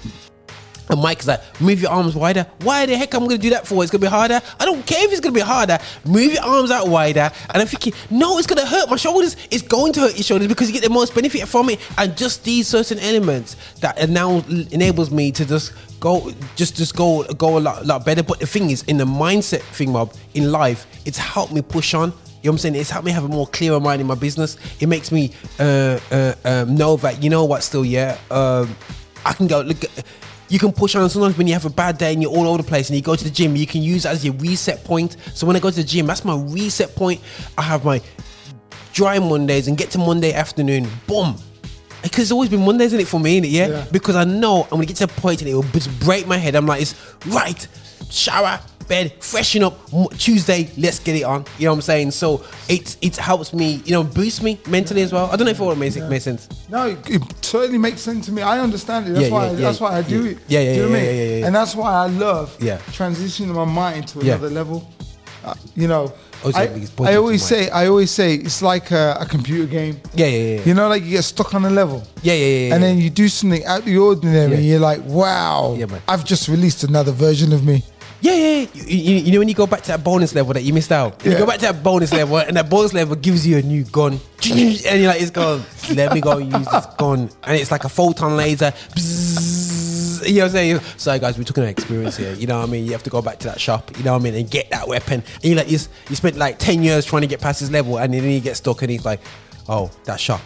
And 0.89 1.01
Mike's 1.01 1.27
like, 1.27 1.41
move 1.61 1.81
your 1.81 1.91
arms 1.91 2.15
wider. 2.15 2.45
Why 2.61 2.85
the 2.85 2.95
heck 2.97 3.13
I'm 3.13 3.23
gonna 3.23 3.37
do 3.37 3.49
that 3.51 3.67
for? 3.67 3.83
It's 3.83 3.91
gonna 3.91 4.01
be 4.01 4.07
harder. 4.07 4.41
I 4.59 4.65
don't 4.65 4.85
care 4.85 5.03
if 5.05 5.11
it's 5.11 5.19
gonna 5.19 5.33
be 5.33 5.41
harder. 5.41 5.79
Move 6.05 6.33
your 6.33 6.43
arms 6.43 6.71
out 6.71 6.87
wider. 6.87 7.31
And 7.49 7.61
I'm 7.61 7.67
thinking, 7.67 7.93
no, 8.09 8.37
it's 8.37 8.47
gonna 8.47 8.65
hurt 8.65 8.89
my 8.89 8.95
shoulders. 8.95 9.35
It's 9.51 9.63
going 9.63 9.93
to 9.93 10.01
hurt 10.01 10.15
your 10.15 10.23
shoulders 10.23 10.47
because 10.47 10.67
you 10.67 10.73
get 10.73 10.83
the 10.83 10.89
most 10.89 11.15
benefit 11.15 11.47
from 11.47 11.69
it. 11.69 11.79
And 11.97 12.15
just 12.15 12.43
these 12.43 12.67
certain 12.67 12.99
elements 12.99 13.55
that 13.81 14.09
now 14.09 14.43
enables 14.71 15.11
me 15.11 15.31
to 15.31 15.45
just 15.45 15.73
go, 15.99 16.31
just 16.55 16.75
just 16.75 16.95
go 16.95 17.23
go 17.33 17.57
a 17.57 17.59
lot, 17.59 17.85
lot 17.85 18.05
better. 18.05 18.23
But 18.23 18.39
the 18.39 18.47
thing 18.47 18.69
is, 18.69 18.83
in 18.83 18.97
the 18.97 19.05
mindset 19.05 19.61
thing, 19.61 19.91
mob, 19.91 20.13
in 20.33 20.51
life, 20.51 20.85
it's 21.05 21.17
helped 21.17 21.53
me 21.53 21.61
push 21.61 21.93
on. 21.93 22.11
You 22.41 22.49
know 22.49 22.53
what 22.53 22.53
I'm 22.53 22.57
saying? 22.59 22.75
It's 22.75 22.91
helped 22.91 23.05
me 23.05 23.11
have 23.11 23.23
a 23.23 23.27
more 23.27 23.47
clearer 23.47 23.79
mind 23.79 24.01
in 24.01 24.07
my 24.07 24.13
business. 24.13 24.57
It 24.79 24.87
makes 24.87 25.11
me 25.11 25.31
uh, 25.59 25.99
uh, 26.11 26.35
um, 26.45 26.75
know 26.75 26.95
that 26.97 27.23
you 27.23 27.29
know 27.31 27.43
what, 27.43 27.63
still, 27.63 27.83
yeah, 27.83 28.19
um, 28.29 28.75
I 29.25 29.33
can 29.33 29.47
go 29.47 29.61
look. 29.61 29.83
At, 29.83 30.05
you 30.49 30.59
can 30.59 30.71
push 30.71 30.95
on. 30.95 31.09
Sometimes 31.09 31.37
when 31.37 31.47
you 31.47 31.53
have 31.53 31.65
a 31.65 31.69
bad 31.69 31.97
day 31.97 32.13
and 32.13 32.21
you're 32.21 32.31
all 32.31 32.47
over 32.47 32.61
the 32.61 32.67
place 32.67 32.89
and 32.89 32.95
you 32.95 33.01
go 33.01 33.15
to 33.15 33.23
the 33.23 33.29
gym, 33.29 33.55
you 33.55 33.67
can 33.67 33.81
use 33.81 34.03
that 34.03 34.13
as 34.13 34.25
your 34.25 34.35
reset 34.35 34.83
point. 34.83 35.17
So 35.33 35.47
when 35.47 35.55
I 35.55 35.59
go 35.59 35.69
to 35.69 35.75
the 35.75 35.83
gym, 35.83 36.07
that's 36.07 36.23
my 36.23 36.35
reset 36.35 36.95
point. 36.95 37.21
I 37.57 37.63
have 37.63 37.83
my 37.83 38.01
dry 38.93 39.19
Mondays 39.19 39.67
and 39.67 39.77
get 39.77 39.91
to 39.91 39.97
Monday 39.97 40.33
afternoon, 40.33 40.87
boom. 41.07 41.35
Because 42.01 42.23
it's 42.23 42.31
always 42.31 42.49
been 42.49 42.63
Mondays 42.63 42.93
in 42.93 42.99
it 42.99 43.07
for 43.07 43.19
me, 43.19 43.41
innit? 43.41 43.51
Yeah? 43.51 43.67
Yeah. 43.67 43.85
Because 43.91 44.15
I 44.15 44.23
know 44.23 44.63
I'm 44.63 44.69
gonna 44.69 44.85
get 44.85 44.97
to 44.97 45.05
a 45.05 45.07
point 45.07 45.41
and 45.41 45.49
it 45.49 45.55
will 45.55 45.63
just 45.63 45.99
break 45.99 46.27
my 46.27 46.37
head. 46.37 46.55
I'm 46.55 46.67
like, 46.67 46.81
it's 46.83 46.95
right, 47.25 47.67
shower, 48.11 48.59
bed, 48.87 49.13
freshen 49.23 49.63
up. 49.63 49.77
Tuesday, 50.17 50.69
let's 50.77 50.99
get 50.99 51.15
it 51.15 51.23
on. 51.23 51.45
You 51.57 51.65
know 51.65 51.71
what 51.71 51.77
I'm 51.77 51.81
saying? 51.81 52.11
So 52.11 52.43
it 52.69 52.97
it 53.01 53.15
helps 53.17 53.53
me, 53.53 53.81
you 53.85 53.91
know, 53.91 54.03
boost 54.03 54.43
me 54.43 54.59
mentally 54.67 55.01
as 55.01 55.11
well. 55.13 55.25
I 55.31 55.35
don't 55.35 55.45
know 55.45 55.51
if 55.51 55.61
all 55.61 55.75
makes 55.75 55.95
it 55.95 56.07
makes 56.09 56.23
sense. 56.23 56.47
No, 56.69 56.87
it, 56.87 57.09
it 57.09 57.21
totally 57.41 57.77
makes 57.77 58.01
sense 58.01 58.25
to 58.27 58.31
me. 58.31 58.41
I 58.41 58.59
understand 58.59 59.07
it. 59.07 59.11
That's 59.13 59.25
Yeah, 59.27 59.31
why. 59.31 59.45
yeah, 59.45 59.51
yeah, 59.51 59.57
that's 59.59 59.79
why 59.79 59.97
I 59.97 60.01
do 60.01 60.23
yeah. 60.25 60.31
it. 60.31 60.37
Yeah, 60.47 60.59
yeah, 60.61 60.73
Do 60.75 60.79
you 60.81 60.81
know 60.81 60.87
yeah, 60.87 60.93
what 60.93 60.99
I 60.99 61.03
yeah, 61.03 61.11
mean? 61.11 61.29
yeah, 61.29 61.37
yeah. 61.39 61.45
And 61.47 61.55
that's 61.55 61.75
why 61.75 61.91
I 61.93 62.07
love 62.07 62.57
Yeah. 62.59 62.77
transitioning 62.91 63.53
my 63.55 63.65
mind 63.65 64.07
to 64.09 64.19
Yeah. 64.19 64.33
another 64.35 64.49
level. 64.49 64.87
Uh, 65.43 65.53
you 65.75 65.87
know, 65.87 66.11
I, 66.55 66.69
I 67.01 67.15
always 67.17 67.43
say, 67.43 67.69
I 67.69 67.87
always 67.87 68.09
say, 68.11 68.33
it's 68.35 68.61
like 68.63 68.89
a, 68.91 69.17
a 69.19 69.25
computer 69.25 69.67
game. 69.67 69.99
Yeah, 70.15 70.25
yeah, 70.25 70.55
yeah. 70.55 70.61
You 70.65 70.73
know, 70.73 70.87
like 70.89 71.03
you 71.03 71.11
get 71.11 71.23
stuck 71.23 71.53
on 71.53 71.65
a 71.65 71.69
level. 71.69 72.03
Yeah, 72.23 72.33
yeah, 72.33 72.45
yeah. 72.45 72.73
And 72.75 72.81
yeah. 72.83 72.87
then 72.89 72.97
you 72.99 73.09
do 73.11 73.27
something 73.29 73.63
out 73.65 73.85
the 73.85 73.97
ordinary, 73.97 74.51
Yeah. 74.51 74.57
and 74.57 74.65
you're 74.65 74.79
like, 74.79 75.01
"Wow, 75.05 75.75
Yeah, 75.77 75.85
man. 75.85 76.01
I've 76.07 76.23
just 76.25 76.47
released 76.47 76.83
another 76.83 77.11
version 77.11 77.53
of 77.53 77.63
me." 77.63 77.83
Yeah, 78.25 78.33
yeah, 78.33 78.59
yeah. 78.61 78.67
You, 78.73 78.97
you, 78.97 79.15
you 79.25 79.31
know 79.33 79.39
when 79.39 79.47
you 79.47 79.53
go 79.53 79.67
back 79.67 79.81
to 79.81 79.87
that 79.89 80.03
bonus 80.03 80.33
level 80.33 80.53
that 80.53 80.63
you 80.63 80.73
missed 80.73 80.91
out. 80.91 81.23
You 81.23 81.37
go 81.37 81.45
back 81.45 81.59
to 81.59 81.67
that 81.67 81.83
bonus 81.83 82.11
level, 82.11 82.37
and 82.37 82.57
that 82.57 82.67
bonus 82.67 82.91
level 82.91 83.15
gives 83.15 83.45
you 83.45 83.57
a 83.57 83.61
new 83.61 83.83
gun, 83.83 84.19
and 84.49 84.59
you're 84.99 85.09
like, 85.09 85.21
"It's 85.21 85.29
gone. 85.29 85.63
Let 85.93 86.11
me 86.11 86.21
go 86.21 86.37
use 86.39 86.67
this 86.67 86.85
gun." 86.97 87.29
And 87.43 87.55
it's 87.59 87.69
like 87.69 87.83
a 87.83 87.89
photon 87.89 88.35
laser. 88.35 88.71
Bzzz. 88.71 90.27
you 90.27 90.35
know 90.35 90.39
what 90.39 90.45
I'm 90.45 90.51
saying? 90.53 90.79
Sorry, 90.97 91.19
guys, 91.19 91.37
we're 91.37 91.43
talking 91.43 91.63
about 91.65 91.71
experience 91.77 92.17
here. 92.17 92.33
You 92.33 92.47
know 92.47 92.57
what 92.57 92.67
I 92.67 92.71
mean? 92.71 92.85
You 92.85 92.93
have 92.93 93.03
to 93.03 93.11
go 93.11 93.21
back 93.21 93.37
to 93.39 93.47
that 93.47 93.61
shop. 93.61 93.95
You 93.95 94.03
know 94.03 94.13
what 94.13 94.21
I 94.21 94.23
mean? 94.23 94.33
And 94.33 94.49
get 94.49 94.71
that 94.71 94.87
weapon. 94.87 95.21
And 95.35 95.43
you 95.43 95.53
like, 95.53 95.69
you, 95.69 95.77
you 96.09 96.15
spent 96.15 96.35
like 96.35 96.57
ten 96.57 96.81
years 96.81 97.05
trying 97.05 97.21
to 97.21 97.27
get 97.27 97.41
past 97.41 97.59
this 97.59 97.69
level, 97.69 97.99
and 97.99 98.11
then 98.11 98.23
you 98.23 98.39
get 98.39 98.57
stuck, 98.57 98.81
and 98.81 98.89
he's 98.89 99.05
like, 99.05 99.19
"Oh, 99.69 99.91
that 100.05 100.19
shop." 100.19 100.41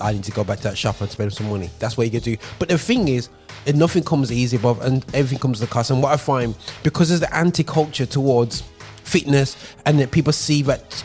I 0.00 0.12
need 0.12 0.24
to 0.24 0.32
go 0.32 0.44
back 0.44 0.58
to 0.58 0.64
that 0.64 0.78
shop 0.78 1.00
and 1.00 1.10
spend 1.10 1.32
some 1.32 1.48
money. 1.48 1.70
That's 1.78 1.96
what 1.96 2.04
you 2.04 2.10
can 2.10 2.20
do. 2.20 2.36
But 2.58 2.68
the 2.68 2.78
thing 2.78 3.08
is, 3.08 3.28
nothing 3.74 4.04
comes 4.04 4.32
easy, 4.32 4.56
Bob, 4.58 4.80
and 4.82 5.04
everything 5.14 5.38
comes 5.38 5.62
at 5.62 5.68
a 5.68 5.70
cost. 5.70 5.90
And 5.90 6.02
what 6.02 6.12
I 6.12 6.16
find, 6.16 6.56
because 6.82 7.08
there's 7.08 7.20
the 7.20 7.34
anti-culture 7.34 8.06
towards 8.06 8.62
fitness, 9.04 9.56
and 9.86 9.98
that 10.00 10.10
people 10.10 10.32
see 10.32 10.62
that, 10.62 11.04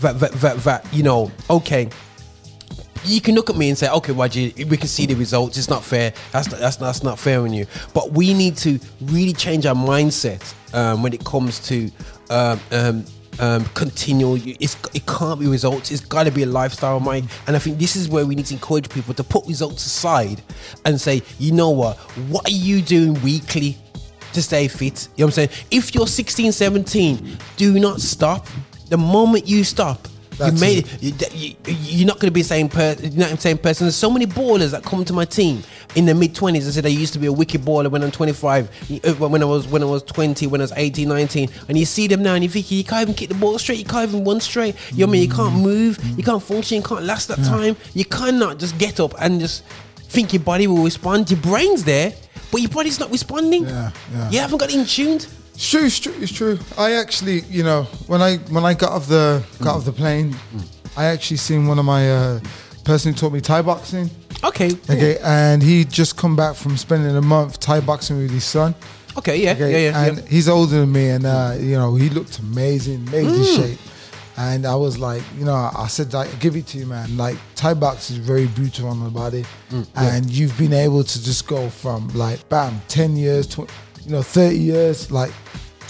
that, 0.00 0.20
that, 0.20 0.32
that, 0.32 0.56
that 0.58 0.92
you 0.92 1.02
know, 1.02 1.30
okay, 1.48 1.88
you 3.04 3.20
can 3.20 3.34
look 3.34 3.48
at 3.48 3.56
me 3.56 3.68
and 3.68 3.78
say, 3.78 3.88
okay, 3.88 4.12
Raji, 4.12 4.64
we 4.64 4.76
can 4.76 4.88
see 4.88 5.06
the 5.06 5.14
results. 5.14 5.56
It's 5.56 5.70
not 5.70 5.84
fair. 5.84 6.12
That's 6.32 6.50
not, 6.50 6.60
that's 6.60 6.76
that's 6.76 7.02
not 7.02 7.18
fair 7.18 7.40
on 7.40 7.52
you. 7.52 7.66
But 7.94 8.12
we 8.12 8.34
need 8.34 8.56
to 8.58 8.78
really 9.02 9.32
change 9.32 9.66
our 9.66 9.74
mindset 9.74 10.42
um, 10.74 11.02
when 11.02 11.12
it 11.12 11.24
comes 11.24 11.60
to 11.68 11.90
um, 12.30 12.60
um, 12.72 13.04
um, 13.40 13.64
continual. 13.74 14.38
It's 14.42 14.76
it 14.94 15.06
can't 15.06 15.40
be 15.40 15.46
results. 15.46 15.90
It's 15.90 16.00
got 16.00 16.24
to 16.24 16.30
be 16.30 16.42
a 16.42 16.46
lifestyle, 16.46 17.00
Mike. 17.00 17.24
And 17.46 17.56
I 17.56 17.58
think 17.58 17.78
this 17.78 17.96
is 17.96 18.08
where 18.08 18.26
we 18.26 18.34
need 18.34 18.46
to 18.46 18.54
encourage 18.54 18.88
people 18.88 19.14
to 19.14 19.24
put 19.24 19.46
results 19.46 19.86
aside 19.86 20.42
and 20.84 21.00
say, 21.00 21.22
you 21.38 21.52
know 21.52 21.70
what? 21.70 21.96
What 22.28 22.46
are 22.48 22.52
you 22.52 22.82
doing 22.82 23.20
weekly? 23.22 23.76
to 24.34 24.42
stay 24.42 24.68
fit. 24.68 25.08
You 25.16 25.22
know 25.22 25.28
what 25.28 25.38
I'm 25.38 25.48
saying? 25.48 25.64
If 25.70 25.94
you're 25.94 26.06
16, 26.06 26.52
17, 26.52 27.38
do 27.56 27.78
not 27.78 28.00
stop. 28.00 28.46
The 28.90 28.98
moment 28.98 29.48
you 29.48 29.64
stop, 29.64 30.06
That's 30.38 30.54
you 30.54 30.60
made 30.60 30.86
it. 31.02 31.34
You, 31.34 31.54
you, 31.66 32.04
are 32.04 32.06
not 32.06 32.20
going 32.20 32.28
to 32.28 32.32
be 32.32 32.42
the 32.42 32.48
same 32.48 32.68
person. 32.68 33.12
You're 33.12 33.20
not 33.20 33.30
the 33.30 33.36
same 33.36 33.58
person. 33.58 33.86
There's 33.86 33.96
so 33.96 34.10
many 34.10 34.26
ballers 34.26 34.70
that 34.70 34.84
come 34.84 35.04
to 35.04 35.12
my 35.12 35.24
team 35.24 35.62
in 35.94 36.06
the 36.06 36.14
mid 36.14 36.34
20s 36.34 36.64
and 36.64 36.72
said 36.72 36.86
I 36.86 36.90
used 36.90 37.12
to 37.14 37.18
be 37.18 37.26
a 37.26 37.32
wicked 37.32 37.62
baller 37.62 37.90
when 37.90 38.02
I'm 38.02 38.10
25, 38.10 38.68
uh, 39.04 39.12
when 39.14 39.42
I 39.42 39.46
was 39.46 39.66
when 39.66 39.82
I 39.82 39.86
was 39.86 40.02
20, 40.04 40.46
when 40.46 40.60
I 40.60 40.64
was 40.64 40.72
18, 40.76 41.08
19, 41.08 41.50
and 41.68 41.78
you 41.78 41.84
see 41.84 42.06
them 42.06 42.22
now 42.22 42.34
and 42.34 42.44
you 42.44 42.50
think 42.50 42.70
you 42.70 42.84
can't 42.84 43.02
even 43.02 43.14
kick 43.14 43.28
the 43.28 43.34
ball 43.34 43.58
straight, 43.58 43.78
you 43.78 43.84
can't 43.84 44.08
even 44.08 44.24
run 44.24 44.40
straight. 44.40 44.74
You 44.92 44.98
know 44.98 45.06
what 45.06 45.10
I 45.10 45.12
mean? 45.12 45.22
You 45.28 45.34
can't 45.34 45.54
move, 45.54 46.04
you 46.16 46.22
can't 46.22 46.42
function, 46.42 46.76
you 46.78 46.82
can't 46.82 47.04
last 47.04 47.28
that 47.28 47.38
time. 47.44 47.76
You 47.94 48.04
cannot 48.04 48.58
just 48.58 48.78
get 48.78 49.00
up 49.00 49.14
and 49.20 49.40
just 49.40 49.64
think 50.08 50.32
your 50.32 50.42
body 50.42 50.66
will 50.66 50.82
respond. 50.84 51.30
Your 51.30 51.40
brain's 51.40 51.84
there, 51.84 52.12
but 52.50 52.60
your 52.60 52.70
body's 52.70 53.00
not 53.00 53.10
responding. 53.10 53.64
Yeah, 53.64 53.90
yeah. 54.12 54.30
You 54.30 54.38
haven't 54.40 54.58
got 54.58 54.72
in 54.72 54.84
tuned. 54.84 55.26
It's 55.58 55.68
true, 55.70 55.84
it's 55.86 55.98
true, 55.98 56.14
it's 56.20 56.32
true. 56.32 56.58
I 56.78 56.92
actually, 56.92 57.40
you 57.50 57.64
know, 57.64 57.82
when 58.06 58.22
I 58.22 58.36
when 58.54 58.64
I 58.64 58.74
got 58.74 58.92
off 58.92 59.08
the 59.08 59.42
got 59.60 59.74
off 59.76 59.84
the 59.84 59.92
plane, 59.92 60.36
I 60.96 61.06
actually 61.06 61.38
seen 61.38 61.66
one 61.66 61.80
of 61.80 61.84
my 61.84 62.08
uh, 62.12 62.40
person 62.84 63.12
who 63.12 63.18
taught 63.18 63.32
me 63.32 63.40
Thai 63.40 63.62
boxing. 63.62 64.08
Okay. 64.44 64.70
Okay, 64.88 65.18
and 65.24 65.60
he 65.60 65.84
just 65.84 66.16
come 66.16 66.36
back 66.36 66.54
from 66.54 66.76
spending 66.76 67.16
a 67.16 67.20
month 67.22 67.58
Thai 67.58 67.80
boxing 67.80 68.18
with 68.18 68.30
his 68.30 68.44
son. 68.44 68.72
Okay, 69.16 69.36
yeah, 69.42 69.50
Okay, 69.54 69.72
yeah, 69.72 69.90
yeah. 69.90 70.04
and 70.06 70.18
yeah. 70.18 70.24
he's 70.26 70.48
older 70.48 70.78
than 70.78 70.92
me, 70.92 71.08
and 71.10 71.26
uh, 71.26 71.56
you 71.58 71.74
know 71.74 71.96
he 71.96 72.08
looked 72.08 72.38
amazing, 72.38 73.08
amazing 73.08 73.42
Mm. 73.42 73.56
shape. 73.56 73.78
And 74.36 74.64
I 74.64 74.76
was 74.76 74.96
like, 75.00 75.24
you 75.36 75.44
know, 75.44 75.52
I 75.76 75.88
said, 75.88 76.14
like, 76.14 76.38
give 76.38 76.54
it 76.54 76.68
to 76.68 76.78
you, 76.78 76.86
man. 76.86 77.16
Like 77.16 77.36
Thai 77.56 77.74
box 77.74 78.08
is 78.10 78.18
very 78.18 78.46
brutal 78.46 78.86
on 78.88 79.02
the 79.02 79.10
body, 79.10 79.44
Mm, 79.72 79.86
and 79.96 80.30
you've 80.30 80.56
been 80.56 80.72
able 80.72 81.02
to 81.02 81.24
just 81.24 81.48
go 81.48 81.68
from 81.68 82.06
like, 82.14 82.48
bam, 82.48 82.80
ten 82.86 83.16
years, 83.16 83.48
tw- 83.48 83.68
you 84.08 84.14
know, 84.14 84.22
thirty 84.22 84.56
years, 84.58 85.10
like 85.12 85.32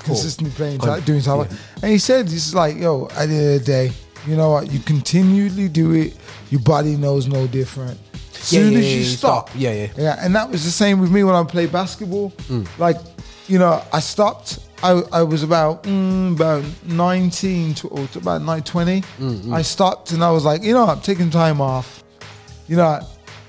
consistently 0.03 0.53
playing, 0.55 0.81
Un- 0.82 1.01
doing 1.03 1.20
Thai. 1.23 1.36
box. 1.36 1.55
And 1.82 1.93
he 1.93 1.99
said, 1.99 2.27
this 2.27 2.47
is 2.49 2.55
like, 2.55 2.77
yo, 2.77 3.07
at 3.16 3.28
the 3.28 3.35
end 3.35 3.55
of 3.55 3.61
the 3.61 3.65
day, 3.65 3.90
you 4.27 4.36
know 4.36 4.51
what? 4.51 4.70
You 4.73 4.81
continually 4.81 5.69
do 5.69 5.93
it, 5.93 6.16
your 6.51 6.61
body 6.62 6.97
knows 6.97 7.28
no 7.28 7.47
different. 7.47 7.99
As 8.40 8.53
Yeah, 8.53 8.61
soon 8.61 8.73
yeah, 8.73 8.78
as 8.81 8.85
yeah, 8.93 8.99
you 8.99 9.05
stop, 9.05 9.49
stop. 9.51 9.61
Yeah, 9.61 9.73
yeah. 9.73 9.89
yeah, 9.97 10.16
and 10.20 10.35
that 10.35 10.51
was 10.51 10.65
the 10.65 10.70
same 10.70 10.99
with 11.01 11.11
me 11.12 11.23
when 11.24 11.35
I 11.36 11.45
played 11.45 11.70
basketball. 11.70 12.31
Mm. 12.49 12.66
Like, 12.78 12.97
you 13.47 13.59
know, 13.59 13.82
I 13.93 14.01
stopped. 14.01 14.59
I, 14.82 15.03
I 15.12 15.23
was 15.23 15.43
about 15.43 15.82
mm, 15.85 16.35
about 16.36 16.65
nineteen 16.85 17.74
to 17.74 17.89
or 17.89 18.07
to 18.09 18.19
about 18.19 18.43
nine 18.43 18.62
twenty. 18.62 19.03
Mm, 19.19 19.53
I 19.53 19.62
stopped 19.62 20.12
and 20.12 20.23
I 20.23 20.31
was 20.31 20.45
like, 20.45 20.62
you 20.62 20.73
know, 20.73 20.86
I'm 20.86 21.01
taking 21.01 21.31
time 21.31 21.61
off. 21.61 22.05
You 22.69 22.77
know, 22.77 23.01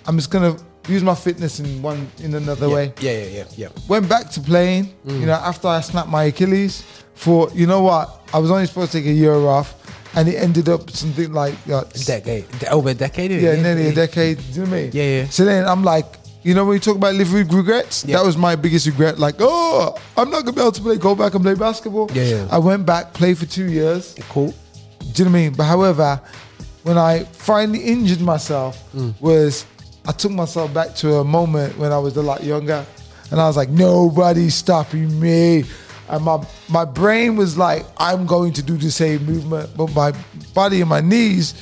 I'm 0.07 0.15
just 0.17 0.31
gonna 0.31 0.57
use 0.89 1.03
my 1.03 1.15
fitness 1.15 1.59
in 1.59 1.81
one 1.81 2.09
in 2.23 2.33
another 2.35 2.67
yeah. 2.67 2.73
way. 2.75 2.93
Yeah, 2.99 3.11
yeah, 3.11 3.25
yeah, 3.37 3.43
yeah. 3.57 3.69
Went 3.87 4.09
back 4.09 4.29
to 4.31 4.39
playing. 4.41 4.85
Mm. 5.05 5.19
You 5.21 5.25
know, 5.27 5.33
after 5.51 5.67
I 5.67 5.81
snapped 5.81 6.09
my 6.09 6.23
Achilles. 6.25 6.83
For 7.15 7.49
you 7.53 7.67
know 7.67 7.81
what, 7.81 8.07
I 8.33 8.39
was 8.39 8.49
only 8.49 8.65
supposed 8.65 8.93
to 8.93 8.99
take 8.99 9.07
a 9.09 9.11
year 9.11 9.33
off, 9.35 9.75
and 10.15 10.29
it 10.29 10.35
ended 10.35 10.69
up 10.69 10.89
something 10.89 11.33
like 11.33 11.53
uh, 11.69 11.83
Decade, 12.05 12.45
over 12.71 12.91
a 12.91 12.93
decade. 12.93 13.31
yeah, 13.31 13.61
nearly 13.61 13.87
a 13.87 13.93
decade. 13.93 14.37
Do 14.37 14.43
you 14.43 14.65
know 14.65 14.71
what 14.71 14.77
I 14.77 14.81
mean? 14.83 14.91
Yeah, 14.93 15.03
yeah. 15.03 15.25
So 15.27 15.43
then 15.43 15.67
I'm 15.67 15.83
like, 15.83 16.05
you 16.43 16.53
know, 16.53 16.63
when 16.63 16.75
you 16.75 16.79
talk 16.79 16.95
about 16.95 17.15
live 17.15 17.33
with 17.33 17.51
regrets, 17.51 18.05
Yeah. 18.05 18.15
that 18.17 18.25
was 18.25 18.37
my 18.37 18.55
biggest 18.55 18.85
regret. 18.87 19.19
Like, 19.19 19.35
oh, 19.39 19.97
I'm 20.15 20.29
not 20.31 20.45
gonna 20.45 20.55
be 20.55 20.61
able 20.61 20.71
to 20.71 20.81
play. 20.81 20.95
Go 20.97 21.13
back 21.13 21.33
and 21.35 21.43
play 21.43 21.55
basketball. 21.55 22.09
Yeah, 22.13 22.23
yeah. 22.23 22.47
I 22.49 22.57
went 22.57 22.85
back, 22.85 23.13
played 23.13 23.37
for 23.37 23.45
two 23.45 23.69
years. 23.69 24.15
Cool. 24.29 24.53
Do 25.11 25.23
you 25.23 25.25
know 25.25 25.31
what 25.31 25.37
I 25.39 25.41
mean? 25.41 25.53
But 25.57 25.65
however, 25.65 26.21
when 26.83 26.97
I 26.97 27.25
finally 27.33 27.79
injured 27.83 28.21
myself, 28.21 28.81
Mm. 28.95 29.13
was 29.19 29.65
I 30.09 30.11
took 30.11 30.31
myself 30.31 30.73
back 30.73 30.95
to 30.95 31.17
a 31.17 31.23
moment 31.23 31.77
when 31.77 31.91
I 31.91 31.99
was 31.99 32.17
a 32.17 32.23
lot 32.23 32.43
younger, 32.43 32.83
and 33.29 33.39
I 33.39 33.45
was 33.45 33.55
like, 33.55 33.69
nobody's 33.69 34.55
stopping 34.55 35.19
me. 35.19 35.65
And 36.09 36.25
my 36.25 36.43
my 36.67 36.83
brain 36.83 37.35
was 37.35 37.59
like, 37.59 37.85
I'm 37.97 38.25
going 38.25 38.53
to 38.53 38.63
do 38.63 38.75
the 38.75 38.89
same 38.89 39.23
movement, 39.23 39.69
but 39.77 39.93
my 39.93 40.11
body 40.55 40.81
and 40.81 40.89
my 40.89 41.01
knees, 41.01 41.53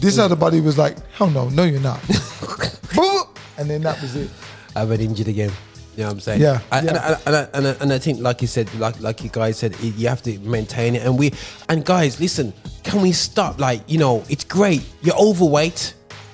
this 0.00 0.18
other 0.18 0.34
body 0.34 0.62
was 0.62 0.78
like, 0.78 0.96
hell 1.10 1.28
no, 1.28 1.50
no, 1.50 1.64
you're 1.64 1.78
not. 1.82 2.00
And 3.58 3.68
then 3.68 3.82
that 3.82 4.00
was 4.00 4.16
it. 4.16 4.30
I've 4.74 4.88
been 4.88 5.02
injured 5.02 5.28
again. 5.28 5.52
You 5.94 6.04
know 6.04 6.06
what 6.06 6.12
I'm 6.14 6.20
saying? 6.20 6.40
Yeah, 6.40 6.60
I, 6.72 6.78
And, 6.78 6.86
yeah. 6.86 7.18
I, 7.26 7.28
and, 7.28 7.36
I, 7.36 7.48
and, 7.52 7.66
I, 7.66 7.70
and 7.82 7.92
I 7.92 7.98
think, 7.98 8.20
like 8.20 8.40
you 8.40 8.48
said, 8.48 8.72
like 8.76 8.98
like 9.02 9.22
you 9.22 9.28
guys 9.28 9.58
said, 9.58 9.78
you 9.80 10.08
have 10.08 10.22
to 10.22 10.38
maintain 10.38 10.96
it. 10.96 11.04
And 11.04 11.18
we, 11.18 11.34
and 11.68 11.84
guys, 11.84 12.18
listen, 12.18 12.54
can 12.82 13.02
we 13.02 13.12
stop? 13.12 13.60
Like, 13.60 13.82
you 13.86 13.98
know, 13.98 14.24
it's 14.30 14.44
great. 14.44 14.82
You're 15.02 15.20
overweight. 15.20 15.92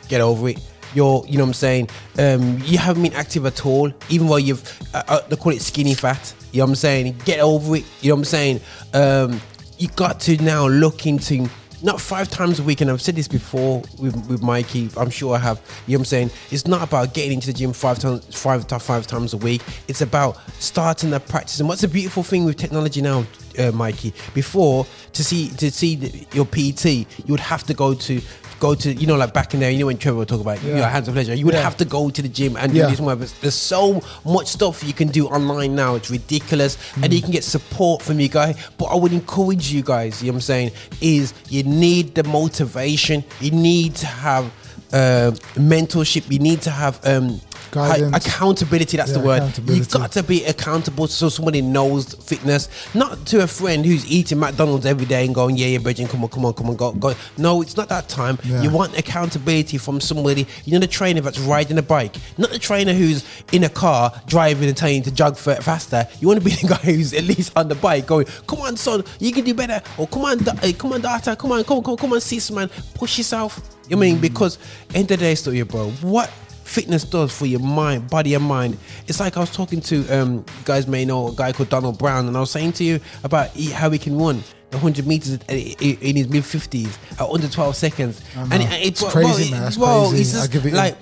Get 0.09 0.21
over 0.21 0.51
it. 0.51 0.61
You're, 0.97 1.23
you 1.27 1.37
know 1.37 1.45
what 1.45 1.49
I'm 1.49 1.55
saying? 1.55 1.91
Um, 2.19 2.59
you 2.65 2.79
haven't 2.79 3.03
been 3.03 3.13
active 3.13 3.45
at 3.45 3.67
all, 3.67 3.93
even 4.09 4.29
though 4.29 4.37
you've, 4.37 4.65
uh, 4.95 5.03
uh, 5.07 5.21
they 5.29 5.37
call 5.37 5.53
it 5.53 5.61
skinny 5.61 5.93
fat. 5.93 6.35
You 6.53 6.61
know 6.61 6.65
what 6.65 6.71
I'm 6.71 6.77
saying? 6.77 7.17
Get 7.27 7.41
over 7.41 7.77
it. 7.77 7.85
You 8.01 8.09
know 8.09 8.15
what 8.15 8.21
I'm 8.21 8.25
saying? 8.25 8.61
Um, 8.95 9.41
you 9.77 9.89
got 9.89 10.21
to 10.21 10.43
now 10.43 10.67
look 10.67 11.07
into 11.07 11.51
not 11.83 12.01
five 12.01 12.31
times 12.31 12.61
a 12.61 12.63
week, 12.63 12.81
and 12.81 12.91
I've 12.91 13.03
said 13.03 13.15
this 13.15 13.29
before 13.29 13.83
with, 13.99 14.17
with 14.27 14.43
Mikey. 14.43 14.89
I'm 14.97 15.11
sure 15.11 15.37
I 15.37 15.39
have. 15.39 15.61
You 15.87 15.93
know 15.93 15.99
what 15.99 16.01
I'm 16.01 16.05
saying? 16.07 16.31
It's 16.51 16.67
not 16.67 16.83
about 16.83 17.13
getting 17.13 17.35
into 17.35 17.49
the 17.49 17.53
gym 17.53 17.75
five 17.75 17.99
times, 17.99 18.25
five 18.35 18.67
to 18.69 18.79
five 18.79 19.07
times 19.07 19.35
a 19.35 19.37
week. 19.37 19.61
It's 19.89 20.01
about 20.01 20.39
starting 20.61 21.11
the 21.11 21.21
practice. 21.21 21.61
And 21.61 21.69
what's 21.69 21.83
the 21.83 21.89
beautiful 21.89 22.23
thing 22.23 22.47
with 22.47 22.57
technology 22.57 23.03
now, 23.03 23.27
uh, 23.59 23.71
Mikey? 23.73 24.15
Before 24.33 24.87
to 25.13 25.23
see 25.23 25.51
to 25.51 25.71
see 25.71 26.27
your 26.33 26.47
PT, 26.47 26.87
you 26.87 27.07
would 27.29 27.41
have 27.41 27.65
to 27.65 27.75
go 27.75 27.93
to 27.93 28.23
go 28.61 28.75
to 28.75 28.93
you 28.93 29.07
know 29.07 29.17
like 29.17 29.33
back 29.33 29.55
in 29.55 29.61
there. 29.61 29.71
You 29.71 29.81
know 29.81 29.87
when 29.87 29.99
Trevor 29.99 30.19
would 30.19 30.29
talk 30.29 30.41
about 30.41 30.63
you 30.63 30.75
know, 30.75 30.83
hands 30.85 31.09
of 31.09 31.15
pleasure. 31.15 31.35
You 31.35 31.45
would 31.47 31.55
Yeah. 31.55 31.63
have 31.63 31.77
to 31.79 31.85
go 31.85 32.11
to 32.11 32.23
the 32.23 32.29
gym 32.29 32.57
and 32.57 32.73
Yeah. 32.73 32.85
do 32.85 32.91
this 32.91 33.01
more. 33.01 33.17
But 33.17 33.33
There's 33.41 33.55
so 33.55 34.03
much 34.25 34.49
stuff 34.49 34.83
you 34.85 34.93
can 34.93 35.09
do 35.09 35.27
online 35.29 35.75
now. 35.75 35.95
It's 35.95 36.11
ridiculous, 36.11 36.79
and 37.03 37.13
you 37.13 37.21
can 37.23 37.31
get 37.31 37.45
support 37.45 38.03
from 38.03 38.21
you 38.21 38.29
guys. 38.29 38.57
But 38.79 38.87
I 38.87 38.95
would 38.97 39.13
encourage 39.13 39.73
you 39.73 39.83
guys. 39.83 40.23
You 40.23 40.29
know 40.29 40.35
what 40.35 40.37
I'm 40.39 40.41
saying? 40.43 40.71
Is 41.01 41.35
you 41.49 41.63
need 41.65 42.15
the 42.15 42.25
motivation. 42.25 43.25
You 43.41 43.51
need 43.51 43.95
to 43.97 44.07
have 44.07 44.45
uh, 44.93 45.33
mentorship. 45.57 46.31
You 46.31 46.39
need 46.39 46.63
to 46.63 46.71
have 46.71 47.01
um, 47.05 47.41
Guidance. 47.71 48.17
accountability. 48.27 48.97
That's 48.97 49.11
Yeah, 49.11 49.19
the 49.19 49.25
word. 49.25 49.37
You 49.43 49.49
accountability. 49.49 49.99
got 49.99 50.13
to 50.13 50.23
be 50.23 50.45
accountable 50.45 51.07
so 51.09 51.29
somebody 51.29 51.63
knows 51.63 52.15
fitness, 52.15 52.69
not 52.95 53.27
to 53.27 53.43
a 53.43 53.47
friend 53.47 53.85
who's 53.85 54.11
eating 54.11 54.39
McDonald's 54.39 54.87
every 54.87 55.07
day 55.07 55.25
and 55.27 55.35
going, 55.35 55.57
"Yeah, 55.57 55.67
yeah, 55.69 55.79
Bridget, 55.79 56.09
come 56.09 56.23
on, 56.25 56.29
come 56.31 56.45
on, 56.45 56.55
come 56.55 56.71
on, 56.71 56.77
go, 56.77 56.93
go." 56.93 57.15
No, 57.37 57.63
it's 57.63 57.77
not 57.77 57.89
that 57.89 58.09
time. 58.09 58.39
Yeah. 58.45 58.63
You 58.63 58.71
want 58.71 58.97
accountability 58.99 59.79
from 59.79 60.01
somebody. 60.01 60.47
You 60.65 60.73
know, 60.75 60.79
the 60.79 60.87
trainer 60.87 61.21
that's 61.21 61.39
riding 61.39 61.79
a 61.79 61.83
bike, 61.83 62.17
not 62.39 62.51
the 62.51 62.59
trainer 62.59 62.93
who's 62.93 63.25
in 63.53 63.65
a 63.65 63.69
car 63.69 64.13
driving 64.27 64.69
and 64.69 64.77
telling 64.77 64.97
you 64.97 65.03
to 65.03 65.11
jog 65.11 65.37
faster. 65.37 66.07
You 66.21 66.29
want 66.29 66.41
to 66.41 66.45
be 66.45 66.53
the 66.53 66.69
guy 66.75 66.77
who's 66.77 67.13
at 67.13 67.25
least 67.25 67.53
on 67.57 67.69
the 67.69 67.75
bike 67.75 68.07
going, 68.07 68.27
"Come 68.47 68.61
on, 68.61 68.77
son, 68.77 69.05
you 69.19 69.33
can 69.33 69.45
do 69.45 69.55
better." 69.55 69.83
Or 69.99 70.07
come 70.07 70.25
on, 70.25 70.39
da- 70.39 70.55
eh, 70.63 70.73
come 70.73 70.93
on, 70.93 71.01
daughter, 71.01 71.35
come 71.37 71.53
on, 71.53 71.65
come 71.65 71.79
on, 71.79 71.83
come 71.83 71.93
on, 71.93 71.97
come 71.99 72.13
on, 72.13 72.21
sis, 72.21 72.51
man, 72.51 72.71
push 72.95 73.19
yourself. 73.19 73.61
You 73.89 73.97
know 73.97 74.03
I 74.03 74.07
mean? 74.07 74.19
Because 74.21 74.59
end 74.95 75.11
of 75.13 75.19
the 75.21 75.25
day, 75.27 75.35
story, 75.37 75.63
bro. 75.63 75.91
What 76.01 76.31
fitness 76.67 77.05
does 77.05 77.37
for 77.37 77.47
your 77.47 77.61
mind, 77.61 78.11
body 78.11 78.35
and 78.35 78.45
mind. 78.45 78.77
It's 79.07 79.21
like 79.21 79.37
I 79.37 79.41
was 79.41 79.51
talking 79.51 79.81
to 79.83 80.07
um, 80.09 80.35
you 80.37 80.65
guys 80.65 80.87
may 80.87 81.05
know 81.05 81.29
a 81.29 81.35
guy 81.35 81.53
called 81.53 81.69
Donald 81.69 81.99
Brown, 81.99 82.27
and 82.27 82.37
I 82.37 82.41
was 82.41 82.51
saying 82.51 82.73
to 82.75 82.85
you 82.85 83.01
about 83.25 83.51
how 83.73 83.89
he 83.91 83.99
can 83.99 84.19
run 84.19 84.43
the 84.71 84.79
100 84.79 85.07
meters 85.07 85.35
in 85.35 85.41
in 85.49 86.17
his 86.17 86.29
mid 86.29 86.43
50s 86.43 86.99
at 87.21 87.31
under 87.31 87.49
12 87.49 87.77
seconds. 87.77 88.21
And 88.35 88.63
it, 88.63 88.69
It's 88.87 89.01
well, 89.01 89.11
crazy, 89.13 89.45
well, 89.45 89.51
man. 89.53 89.63
That's 89.63 89.79
well, 89.79 90.09
crazy. 90.11 90.19
he's 90.19 90.35
I 90.35 90.39
just 90.41 90.53
give 90.53 90.67
it 90.67 90.75
like. 90.75 90.97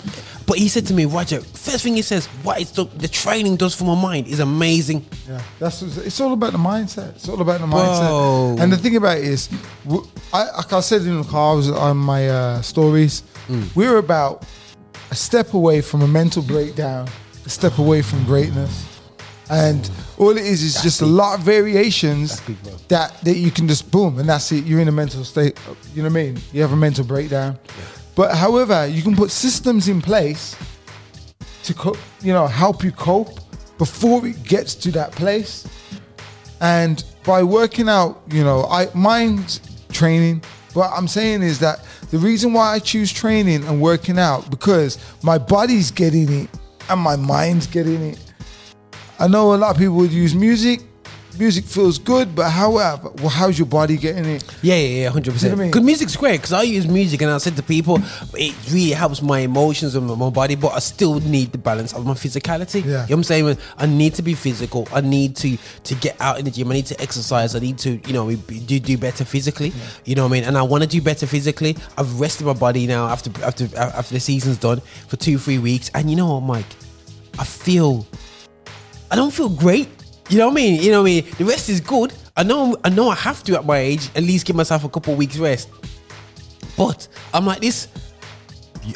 But 0.46 0.58
he 0.58 0.68
said 0.68 0.86
to 0.88 0.94
me, 0.94 1.06
Roger, 1.06 1.40
first 1.40 1.82
thing 1.82 1.94
he 1.94 2.02
says, 2.02 2.26
what 2.42 2.60
is 2.60 2.70
the, 2.72 2.84
the 2.84 3.08
training 3.08 3.56
does 3.56 3.74
for 3.74 3.84
my 3.84 3.94
mind 3.94 4.26
is 4.26 4.40
amazing. 4.40 5.06
Yeah, 5.26 5.40
that's 5.58 5.80
it's 5.80 6.20
all 6.20 6.34
about 6.34 6.52
the 6.52 6.58
mindset. 6.58 7.14
It's 7.16 7.26
all 7.30 7.40
about 7.40 7.60
the 7.60 7.66
mindset. 7.66 8.60
And 8.60 8.70
the 8.70 8.76
thing 8.76 8.96
about 8.96 9.16
it 9.16 9.24
is, 9.24 9.48
I, 10.34 10.50
like 10.50 10.70
I 10.70 10.80
said 10.80 11.00
in 11.00 11.22
the 11.22 11.24
car, 11.24 11.54
I 11.54 11.56
was 11.56 11.70
on 11.70 11.96
my 11.96 12.28
uh, 12.28 12.60
stories. 12.60 13.22
We 13.74 13.88
were 13.88 13.96
about 13.96 14.44
a 15.10 15.14
step 15.14 15.54
away 15.54 15.80
from 15.80 16.02
a 16.02 16.08
mental 16.08 16.42
breakdown, 16.42 17.08
a 17.44 17.48
step 17.48 17.78
away 17.78 18.02
from 18.02 18.24
greatness, 18.24 19.00
and 19.50 19.90
all 20.18 20.30
it 20.30 20.44
is 20.44 20.62
is 20.62 20.82
just 20.82 21.02
a 21.02 21.06
lot 21.06 21.38
of 21.38 21.44
variations 21.44 22.40
that 22.88 23.18
that 23.22 23.36
you 23.36 23.50
can 23.50 23.68
just 23.68 23.90
boom, 23.90 24.18
and 24.18 24.28
that's 24.28 24.50
it. 24.52 24.64
You're 24.64 24.80
in 24.80 24.88
a 24.88 24.92
mental 24.92 25.24
state. 25.24 25.58
You 25.94 26.02
know 26.02 26.08
what 26.08 26.18
I 26.18 26.24
mean? 26.24 26.38
You 26.52 26.62
have 26.62 26.72
a 26.72 26.76
mental 26.76 27.04
breakdown. 27.04 27.58
But 28.14 28.34
however, 28.34 28.86
you 28.86 29.02
can 29.02 29.16
put 29.16 29.30
systems 29.30 29.88
in 29.88 30.00
place 30.00 30.56
to 31.64 31.74
co- 31.74 31.96
you 32.20 32.32
know 32.32 32.46
help 32.46 32.84
you 32.84 32.92
cope 32.92 33.40
before 33.78 34.26
it 34.26 34.42
gets 34.44 34.74
to 34.74 34.90
that 34.92 35.12
place 35.12 35.66
and 36.60 37.04
by 37.24 37.42
working 37.42 37.88
out 37.88 38.22
you 38.30 38.44
know 38.44 38.64
i 38.66 38.86
mind 38.94 39.60
training 39.90 40.42
what 40.74 40.90
i'm 40.94 41.08
saying 41.08 41.42
is 41.42 41.58
that 41.58 41.80
The 42.14 42.20
reason 42.20 42.52
why 42.52 42.74
I 42.74 42.78
choose 42.78 43.12
training 43.12 43.64
and 43.64 43.80
working 43.80 44.20
out 44.20 44.48
because 44.48 44.98
my 45.24 45.36
body's 45.36 45.90
getting 45.90 46.42
it 46.42 46.50
and 46.88 47.00
my 47.00 47.16
mind's 47.16 47.66
getting 47.66 48.00
it. 48.00 48.32
I 49.18 49.26
know 49.26 49.52
a 49.52 49.56
lot 49.56 49.72
of 49.72 49.78
people 49.78 49.96
would 49.96 50.12
use 50.12 50.32
music. 50.32 50.82
Music 51.38 51.64
feels 51.64 51.98
good, 51.98 52.34
but 52.34 52.50
however, 52.50 53.10
well, 53.16 53.28
how's 53.28 53.58
your 53.58 53.66
body 53.66 53.96
getting 53.96 54.24
it? 54.24 54.44
Yeah, 54.62 54.76
yeah, 54.76 55.02
yeah, 55.02 55.08
hundred 55.08 55.32
percent. 55.32 55.58
Because 55.58 55.82
music's 55.82 56.16
great. 56.16 56.38
Because 56.40 56.52
I 56.52 56.62
use 56.62 56.86
music, 56.86 57.22
and 57.22 57.30
I 57.30 57.38
said 57.38 57.56
to 57.56 57.62
people, 57.62 57.98
it 58.34 58.54
really 58.70 58.90
helps 58.90 59.20
my 59.20 59.40
emotions 59.40 59.94
and 59.94 60.06
my 60.06 60.30
body. 60.30 60.54
But 60.54 60.72
I 60.74 60.78
still 60.78 61.20
need 61.20 61.52
the 61.52 61.58
balance 61.58 61.92
of 61.92 62.06
my 62.06 62.14
physicality. 62.14 62.84
Yeah. 62.84 62.84
You 62.84 62.92
know 62.92 63.00
what 63.00 63.10
I'm 63.12 63.24
saying? 63.24 63.58
I 63.78 63.86
need 63.86 64.14
to 64.14 64.22
be 64.22 64.34
physical. 64.34 64.86
I 64.92 65.00
need 65.00 65.36
to 65.36 65.56
to 65.84 65.94
get 65.96 66.20
out 66.20 66.38
in 66.38 66.44
the 66.44 66.50
gym. 66.50 66.70
I 66.70 66.74
need 66.74 66.86
to 66.86 67.00
exercise. 67.00 67.54
I 67.54 67.58
need 67.58 67.78
to, 67.78 68.00
you 68.06 68.12
know, 68.12 68.30
do 68.32 68.80
do 68.80 68.96
better 68.96 69.24
physically. 69.24 69.72
You 70.04 70.14
know 70.14 70.22
what 70.22 70.30
I 70.30 70.32
mean? 70.32 70.44
And 70.44 70.56
I 70.56 70.62
want 70.62 70.82
to 70.82 70.88
do 70.88 71.02
better 71.02 71.26
physically. 71.26 71.76
I've 71.98 72.20
rested 72.20 72.46
my 72.46 72.52
body 72.52 72.86
now 72.86 73.08
after 73.08 73.30
after 73.42 73.68
after 73.76 74.14
the 74.14 74.20
season's 74.20 74.58
done 74.58 74.80
for 75.08 75.16
two 75.16 75.38
three 75.38 75.58
weeks, 75.58 75.90
and 75.94 76.08
you 76.10 76.16
know 76.16 76.34
what, 76.34 76.40
Mike? 76.40 76.66
I 77.38 77.44
feel 77.44 78.06
I 79.10 79.16
don't 79.16 79.32
feel 79.32 79.48
great. 79.48 79.88
You 80.30 80.38
know 80.38 80.46
what 80.46 80.52
I 80.52 80.54
mean? 80.56 80.82
You 80.82 80.90
know 80.90 81.02
what 81.02 81.10
I 81.10 81.20
mean? 81.22 81.24
The 81.38 81.44
rest 81.44 81.68
is 81.68 81.80
good. 81.80 82.12
I 82.36 82.42
know 82.42 82.76
I 82.82 82.88
know 82.88 83.08
I 83.10 83.14
have 83.14 83.44
to 83.44 83.54
at 83.56 83.64
my 83.64 83.78
age 83.78 84.08
at 84.16 84.22
least 84.22 84.46
give 84.46 84.56
myself 84.56 84.84
a 84.84 84.88
couple 84.88 85.12
of 85.12 85.18
weeks 85.18 85.36
rest. 85.36 85.68
But 86.76 87.06
I'm 87.32 87.46
like 87.46 87.60
this. 87.60 87.88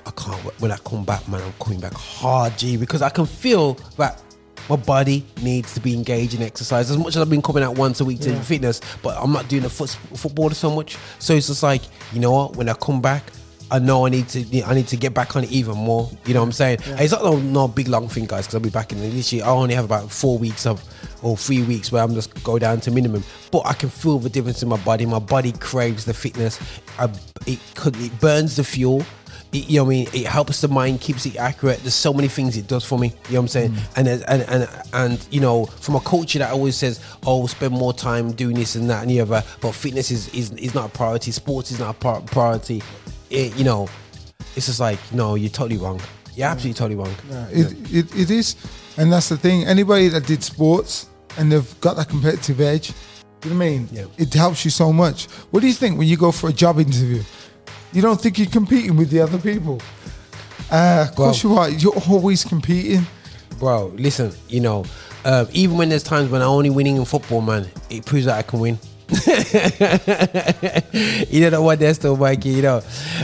I 0.06 0.10
can't 0.10 0.44
wait. 0.44 0.60
when 0.60 0.70
I 0.72 0.76
come 0.78 1.04
back, 1.04 1.26
man. 1.28 1.40
I'm 1.42 1.52
coming 1.64 1.80
back 1.80 1.94
hard, 1.94 2.58
G, 2.58 2.76
because 2.76 3.00
I 3.00 3.08
can 3.08 3.24
feel 3.26 3.74
that 3.96 4.20
my 4.68 4.76
body 4.76 5.24
needs 5.42 5.72
to 5.74 5.80
be 5.80 5.94
engaged 5.94 6.34
in 6.34 6.42
exercise. 6.42 6.90
As 6.90 6.98
much 6.98 7.16
as 7.16 7.18
I've 7.22 7.30
been 7.30 7.40
coming 7.40 7.62
out 7.62 7.78
once 7.78 8.00
a 8.00 8.04
week 8.04 8.20
to 8.20 8.30
Yeah. 8.30 8.42
fitness, 8.42 8.80
but 9.02 9.16
I'm 9.18 9.32
not 9.32 9.48
doing 9.48 9.62
the 9.62 9.70
foot, 9.70 9.90
football 10.14 10.50
so 10.50 10.70
much. 10.74 10.96
So 11.18 11.32
it's 11.34 11.46
just 11.46 11.62
like 11.62 11.82
you 12.12 12.20
know 12.20 12.32
what? 12.32 12.56
When 12.56 12.68
I 12.68 12.74
come 12.74 13.00
back, 13.00 13.22
I 13.70 13.78
know 13.78 14.04
I 14.06 14.10
need 14.10 14.28
to. 14.30 14.62
I 14.64 14.74
need 14.74 14.88
to 14.88 14.96
get 14.96 15.14
back 15.14 15.36
on 15.36 15.44
it 15.44 15.50
even 15.52 15.76
more. 15.76 16.10
You 16.26 16.34
know 16.34 16.40
what 16.40 16.46
I'm 16.46 16.52
saying? 16.52 16.78
Yeah. 16.86 17.00
It's 17.00 17.12
not 17.12 17.22
no, 17.22 17.38
no 17.38 17.68
big 17.68 17.88
long 17.88 18.08
thing, 18.08 18.26
guys, 18.26 18.46
because 18.46 18.56
I'll 18.56 18.60
be 18.60 18.70
back 18.70 18.92
in 18.92 18.98
year. 19.00 19.44
I 19.44 19.48
only 19.48 19.74
have 19.74 19.84
about 19.84 20.10
four 20.10 20.36
weeks 20.38 20.66
of 20.66 20.82
or 21.22 21.36
three 21.36 21.62
weeks 21.62 21.90
where 21.92 22.02
I'm 22.02 22.14
just 22.14 22.42
go 22.44 22.58
down 22.58 22.80
to 22.80 22.90
minimum. 22.90 23.24
But 23.50 23.66
I 23.66 23.72
can 23.72 23.88
feel 23.88 24.18
the 24.18 24.30
difference 24.30 24.62
in 24.62 24.68
my 24.68 24.76
body. 24.78 25.06
My 25.06 25.18
body 25.18 25.52
craves 25.52 26.04
the 26.04 26.14
fitness. 26.14 26.58
I, 26.98 27.10
it 27.46 27.58
could 27.74 27.96
it 27.96 28.18
burns 28.20 28.56
the 28.56 28.64
fuel. 28.64 29.04
It, 29.52 29.68
you 29.70 29.78
know 29.78 29.84
what 29.84 29.90
I 29.90 29.96
mean? 29.96 30.08
It 30.12 30.26
helps 30.26 30.60
the 30.60 30.68
mind, 30.68 31.00
keeps 31.00 31.24
it 31.24 31.36
accurate. 31.36 31.80
There's 31.80 31.94
so 31.94 32.12
many 32.12 32.28
things 32.28 32.56
it 32.56 32.66
does 32.66 32.84
for 32.84 32.98
me. 32.98 33.08
You 33.28 33.34
know 33.34 33.40
what 33.40 33.42
I'm 33.42 33.48
saying? 33.48 33.70
Mm. 33.72 33.96
And, 33.96 34.06
there's- 34.06 34.22
and 34.22 34.42
and 34.42 34.68
and 34.92 35.28
you 35.30 35.40
know, 35.40 35.64
from 35.66 35.96
a 35.96 36.00
culture 36.00 36.38
that 36.40 36.52
always 36.52 36.76
says, 36.76 37.00
"Oh, 37.26 37.46
spend 37.46 37.72
more 37.72 37.92
time 37.92 38.32
doing 38.32 38.56
this 38.56 38.74
and 38.74 38.90
that 38.90 39.02
and 39.02 39.10
the 39.10 39.20
other," 39.20 39.42
but 39.60 39.72
fitness 39.72 40.10
is 40.10 40.28
is, 40.34 40.52
is 40.52 40.74
not 40.74 40.86
a 40.86 40.90
priority. 40.90 41.30
Sports 41.30 41.70
is 41.70 41.78
not 41.78 41.96
a 42.04 42.20
priority. 42.20 42.82
It, 43.30 43.56
you 43.56 43.64
know, 43.64 43.88
it's 44.56 44.66
just 44.66 44.80
like, 44.80 44.98
no, 45.12 45.34
you're 45.34 45.50
totally 45.50 45.78
wrong. 45.78 46.00
You're 46.34 46.48
mm. 46.48 46.52
absolutely 46.52 46.78
totally 46.78 46.96
wrong. 46.96 47.14
Yeah, 47.30 47.48
it, 47.50 47.92
it, 47.92 48.16
it 48.16 48.30
is. 48.30 48.56
And 48.98 49.12
that's 49.12 49.28
the 49.28 49.36
thing. 49.38 49.64
Anybody 49.64 50.08
that 50.08 50.26
did 50.26 50.42
sports 50.42 51.08
and 51.38 51.52
they've 51.52 51.80
got 51.80 51.96
that 51.96 52.08
competitive 52.08 52.60
edge, 52.60 52.90
you 53.44 53.50
know 53.50 53.56
what 53.56 53.64
I 53.64 53.68
mean? 53.68 53.88
Yeah. 53.92 54.06
It 54.18 54.34
helps 54.34 54.64
you 54.64 54.72
so 54.72 54.92
much. 54.92 55.26
What 55.52 55.60
do 55.60 55.68
you 55.68 55.72
think 55.72 55.96
when 55.96 56.08
you 56.08 56.16
go 56.16 56.32
for 56.32 56.50
a 56.50 56.52
job 56.52 56.80
interview? 56.80 57.22
You 57.92 58.02
don't 58.02 58.20
think 58.20 58.38
you're 58.38 58.48
competing 58.48 58.96
with 58.96 59.10
the 59.10 59.20
other 59.20 59.38
people? 59.38 59.80
Uh, 60.70 61.06
of 61.08 61.14
course 61.14 61.42
you 61.44 61.54
are. 61.54 61.70
You're 61.70 61.96
always 62.08 62.44
competing. 62.44 63.06
Bro, 63.58 63.94
listen, 63.96 64.32
you 64.48 64.60
know, 64.60 64.84
uh, 65.24 65.46
even 65.52 65.76
when 65.78 65.88
there's 65.88 66.02
times 66.02 66.30
when 66.30 66.42
I'm 66.42 66.48
only 66.48 66.70
winning 66.70 66.96
in 66.96 67.04
football, 67.04 67.40
man, 67.40 67.68
it 67.90 68.04
proves 68.04 68.26
that 68.26 68.36
I 68.36 68.42
can 68.42 68.58
win. 68.58 68.78
you 71.30 71.40
know 71.40 71.50
that 71.50 71.60
one 71.62 71.78
there 71.78 71.94
still, 71.94 72.16
Mikey. 72.16 72.50
You 72.50 72.62
know, 72.62 72.80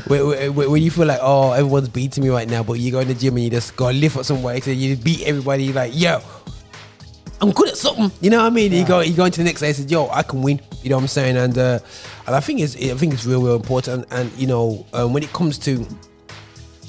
when, 0.06 0.54
when, 0.54 0.70
when 0.70 0.82
you 0.82 0.90
feel 0.90 1.06
like, 1.06 1.20
oh, 1.20 1.52
everyone's 1.52 1.88
beating 1.90 2.24
me 2.24 2.30
right 2.30 2.48
now, 2.48 2.62
but 2.62 2.74
you 2.74 2.90
go 2.90 3.00
in 3.00 3.08
the 3.08 3.14
gym 3.14 3.34
and 3.36 3.44
you 3.44 3.50
just 3.50 3.76
go 3.76 3.90
lift 3.90 4.16
up 4.16 4.24
some 4.24 4.42
weights 4.42 4.66
and 4.66 4.76
you 4.76 4.96
beat 4.96 5.22
everybody. 5.26 5.64
You're 5.64 5.74
like, 5.74 5.92
yo, 5.94 6.22
I'm 7.40 7.52
good 7.52 7.68
at 7.68 7.76
something. 7.76 8.10
You 8.22 8.30
know 8.30 8.38
what 8.38 8.46
I 8.46 8.50
mean? 8.50 8.72
You 8.72 8.86
go, 8.86 9.00
you 9.00 9.14
go 9.14 9.26
into 9.26 9.38
the 9.38 9.44
next 9.44 9.60
day 9.60 9.68
and 9.68 9.76
say, 9.76 9.84
yo, 9.84 10.08
I 10.08 10.22
can 10.22 10.40
win. 10.40 10.60
You 10.82 10.90
know 10.90 10.96
what 10.96 11.02
I'm 11.02 11.08
saying? 11.08 11.36
And 11.36 11.58
uh, 11.58 11.78
and 12.26 12.34
I 12.34 12.40
think 12.40 12.60
it's, 12.60 12.76
I 12.76 12.94
think 12.94 13.12
it's 13.12 13.26
real, 13.26 13.42
real 13.42 13.56
important. 13.56 14.06
And, 14.10 14.32
you 14.38 14.46
know, 14.46 14.86
um, 14.94 15.12
when 15.12 15.22
it 15.22 15.32
comes 15.34 15.58
to 15.58 15.86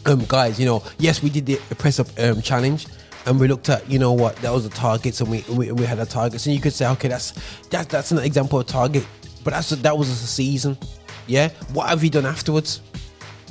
um, 0.06 0.24
guys, 0.26 0.60
you 0.60 0.66
know, 0.66 0.84
yes, 0.98 1.22
we 1.22 1.30
did 1.30 1.46
the 1.46 1.58
press 1.76 2.00
up 2.00 2.08
um, 2.20 2.42
challenge, 2.42 2.88
and 3.26 3.40
we 3.40 3.48
looked 3.48 3.70
at, 3.70 3.90
you 3.90 4.00
know, 4.00 4.14
what 4.14 4.36
that 4.38 4.52
was 4.52 4.68
the 4.68 4.76
targets, 4.76 5.22
and 5.22 5.30
we 5.30 5.44
we, 5.50 5.72
we 5.72 5.86
had 5.86 5.98
the 5.98 6.06
targets, 6.06 6.46
and 6.46 6.56
you 6.56 6.62
could 6.62 6.74
say, 6.74 6.88
okay, 6.92 7.08
that's 7.08 7.32
that, 7.70 7.90
that's 7.90 8.12
an 8.12 8.20
example 8.20 8.60
of 8.60 8.68
target, 8.68 9.06
but 9.44 9.54
that's 9.54 9.70
that 9.70 9.98
was 9.98 10.10
a 10.10 10.16
season, 10.16 10.78
yeah. 11.28 11.50
What 11.74 11.90
have 11.90 12.04
you 12.04 12.10
done 12.10 12.26
afterwards? 12.26 12.82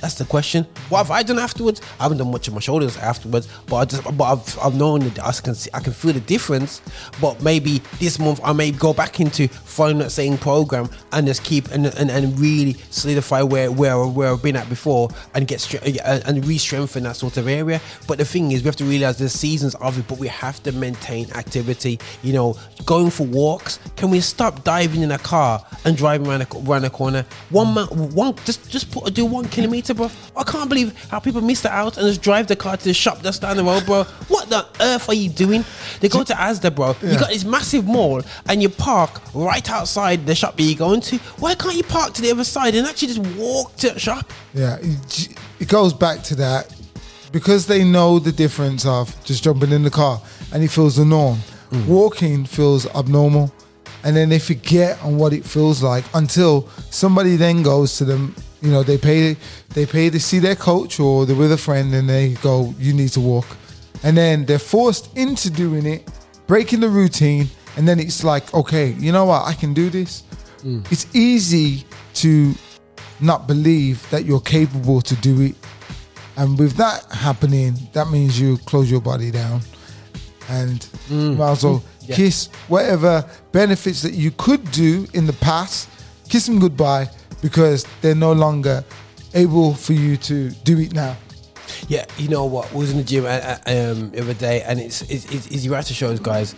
That's 0.05 0.17
the 0.17 0.27
question. 0.27 0.67
What 0.91 0.99
have 0.99 1.11
I 1.11 1.23
done 1.23 1.39
afterwards? 1.39 1.81
I 1.99 2.03
haven't 2.03 2.19
done 2.19 2.31
much 2.31 2.47
of 2.47 2.53
my 2.53 2.61
shoulders 2.61 2.99
afterwards, 2.99 3.49
but 3.67 3.77
I 3.77 3.85
just, 3.87 4.05
but 4.19 4.25
I've, 4.25 4.59
I've 4.59 4.75
known 4.75 5.01
that 5.01 5.19
I 5.25 5.33
can 5.33 5.55
see, 5.55 5.71
I 5.73 5.81
can 5.81 5.95
feel 5.95 6.13
the 6.13 6.21
difference. 6.21 6.83
But 7.23 7.43
maybe 7.43 7.81
this 8.01 8.19
month 8.19 8.39
I 8.45 8.53
may 8.53 8.71
go 8.71 8.93
back 8.93 9.19
into 9.19 9.49
following 9.49 9.97
that 10.01 10.11
same 10.11 10.37
program 10.37 10.91
and 11.13 11.27
just 11.27 11.43
keep 11.43 11.71
and 11.71 11.87
and, 11.87 12.11
and 12.11 12.39
really 12.39 12.75
solidify 12.91 13.41
where 13.41 13.73
where 13.73 13.97
where 14.07 14.31
I've 14.31 14.43
been 14.43 14.57
at 14.57 14.69
before 14.69 15.09
and 15.35 15.49
get 15.49 15.73
and 16.05 16.47
re-strengthen 16.47 17.05
that 17.05 17.17
sort 17.17 17.39
of 17.39 17.49
area. 17.49 17.81
But 18.07 18.19
the 18.19 18.27
thing 18.27 18.53
is, 18.53 18.61
we 18.61 18.67
have 18.67 18.77
to 18.77 18.85
realize 18.85 19.17
there's 19.17 19.33
seasons 19.33 19.75
of 19.77 19.99
it, 19.99 20.07
but 20.07 20.19
we 20.19 20.29
have 20.29 20.63
to 20.65 20.73
maintain 20.73 21.31
activity. 21.31 21.99
You 22.23 22.35
know, 22.35 22.59
going 22.85 23.09
for 23.09 23.25
walks. 23.27 23.79
Can 23.97 24.11
we 24.11 24.21
stop 24.21 24.65
diving 24.65 25.01
in 25.01 25.13
a 25.13 25.19
car 25.19 25.65
and 25.87 25.97
driving 25.97 26.27
around 26.27 26.43
a, 26.43 26.49
around 26.69 26.85
a 26.85 26.91
corner? 26.91 27.25
One 27.49 27.73
man, 27.73 27.87
one 28.13 28.35
just 28.45 28.69
just 28.71 28.91
put 28.91 29.15
do 29.15 29.25
one 29.25 29.49
kilometer, 29.49 29.94
bro. 29.95 30.11
I 30.37 30.45
can't 30.45 30.69
believe 30.69 30.93
how 31.09 31.19
people 31.19 31.41
miss 31.41 31.61
that 31.63 31.73
out 31.73 31.97
and 31.97 32.07
just 32.07 32.23
drive 32.23 32.47
the 32.47 32.57
car 32.57 32.77
to 32.77 32.85
the 32.85 32.95
shop 32.95 33.21
that's 33.21 33.39
down 33.39 33.57
the 33.57 33.65
road, 33.65 33.87
bro. 33.87 34.05
What 34.29 34.49
the 34.49 34.67
earth 34.81 35.09
are 35.09 35.15
you 35.15 35.31
doing? 35.31 35.65
They 36.01 36.09
go 36.09 36.23
to 36.25 36.35
Asda, 36.35 36.75
bro. 36.75 36.97
You 37.03 37.19
got 37.19 37.31
this 37.31 37.45
massive 37.45 37.87
mall 37.87 38.23
and 38.49 38.63
you 38.63 38.69
park 38.69 39.21
right 39.35 39.69
outside 39.71 40.27
the 40.27 40.35
shop 40.35 40.57
that 40.57 40.63
you're 40.63 40.79
going 40.79 41.01
to. 41.03 41.19
Why 41.39 41.55
can't 41.55 41.77
you 41.77 41.85
park 41.85 42.15
to 42.15 42.23
the 42.23 42.31
other 42.31 42.45
side 42.45 42.75
and 42.75 42.87
actually 42.87 43.09
just 43.15 43.37
walk 43.37 43.77
to 43.77 43.91
the 43.91 44.01
shop? 44.01 44.33
Yeah, 44.53 44.77
it, 44.81 45.29
it 45.61 45.69
goes 45.69 45.93
back 45.93 46.23
to 46.25 46.35
that 46.37 46.75
because 47.33 47.67
they 47.67 47.85
know 47.85 48.19
the 48.19 48.33
difference 48.33 48.87
of 48.87 49.15
just 49.25 49.43
jumping 49.43 49.73
in 49.73 49.83
the 49.83 49.91
car 49.91 50.21
and 50.53 50.63
it 50.63 50.69
feels 50.69 50.97
the 50.97 51.05
norm. 51.05 51.39
Mm. 51.71 51.87
Walking 51.87 52.45
feels 52.45 52.87
abnormal, 52.95 53.53
and 54.05 54.15
then 54.15 54.29
they 54.29 54.39
forget 54.39 55.03
on 55.03 55.17
what 55.17 55.33
it 55.33 55.45
feels 55.45 55.83
like 55.83 56.05
until 56.15 56.69
somebody 56.91 57.37
then 57.37 57.63
goes 57.63 57.97
to 57.99 58.05
them. 58.05 58.35
You 58.65 58.71
know, 58.71 58.83
they 58.83 58.99
pay 58.99 59.37
they 59.75 59.87
pay 59.87 60.11
to 60.11 60.19
see 60.19 60.39
their 60.41 60.57
coach 60.57 60.99
or 60.99 61.27
they're 61.27 61.37
with 61.37 61.53
a 61.53 61.59
friend, 61.59 61.95
and 61.95 62.09
they 62.09 62.31
go, 62.43 62.75
"You 62.79 62.93
need 62.95 63.11
to 63.11 63.21
walk," 63.21 63.47
and 64.03 64.17
then 64.17 64.47
they're 64.47 64.59
forced 64.59 65.15
into 65.17 65.51
doing 65.51 65.85
it, 65.87 66.09
breaking 66.47 66.81
the 66.81 66.89
routine, 66.89 67.51
and 67.77 67.87
then 67.87 68.01
it's 68.01 68.25
like, 68.25 68.53
okay, 68.55 68.93
you 68.99 69.13
know 69.13 69.27
what, 69.27 69.47
I 69.47 69.55
can 69.55 69.75
do 69.75 69.91
this. 69.91 70.23
Mm. 70.65 70.91
It's 70.91 71.07
easy 71.15 71.85
to 72.15 72.55
not 73.21 73.47
believe 73.47 74.09
that 74.11 74.25
you're 74.25 74.41
capable 74.41 75.01
to 75.03 75.15
do 75.17 75.41
it. 75.43 75.55
And 76.37 76.59
with 76.59 76.75
that 76.77 77.05
happening, 77.13 77.75
that 77.93 78.09
means 78.11 78.41
you 78.41 78.59
close 78.59 78.91
your 78.91 79.01
body 79.01 79.31
down 79.31 79.61
and 80.49 80.81
mm. 81.09 81.37
might 81.37 81.53
as 81.53 81.65
well 81.65 81.83
Yeah. 82.01 82.17
kiss 82.17 82.49
whatever 82.69 83.25
benefits 83.53 84.03
that 84.03 84.15
you 84.15 84.31
could 84.31 84.71
do 84.73 85.07
in 85.15 85.27
the 85.27 85.33
past, 85.35 85.89
kiss 86.29 86.47
them 86.47 86.59
goodbye 86.59 87.09
because 87.45 87.87
they're 88.01 88.15
no 88.15 88.33
longer 88.33 88.83
able 89.35 89.75
for 89.75 89.93
you 89.93 90.17
to 90.17 90.49
do 90.65 90.81
it 90.81 90.95
now. 90.95 91.15
Yeah, 91.89 92.07
you 92.17 92.29
know 92.29 92.47
what? 92.47 92.73
Was 92.73 92.91
in 92.91 92.97
the 92.97 93.05
gym 93.05 93.27
uh, 93.27 93.29
uh, 93.29 93.57
um, 93.67 94.11
the 94.13 94.23
other 94.23 94.33
day, 94.33 94.63
and 94.63 94.81
it's 94.81 95.03
it's, 95.03 95.27
it's, 95.27 95.47
it's 95.49 95.63
you 95.63 95.75
have 95.75 95.85
to 95.85 95.93
show 95.93 96.17
guys. 96.17 96.55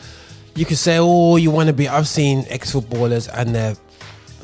You 0.55 0.65
can 0.65 0.77
say, 0.77 0.99
"Oh, 1.01 1.35
you 1.37 1.51
want 1.51 1.67
to 1.67 1.73
be." 1.73 1.89
I've 1.89 2.07
seen 2.07 2.45
ex 2.49 2.71
footballers, 2.71 3.27
and 3.27 3.53
they're, 3.53 3.75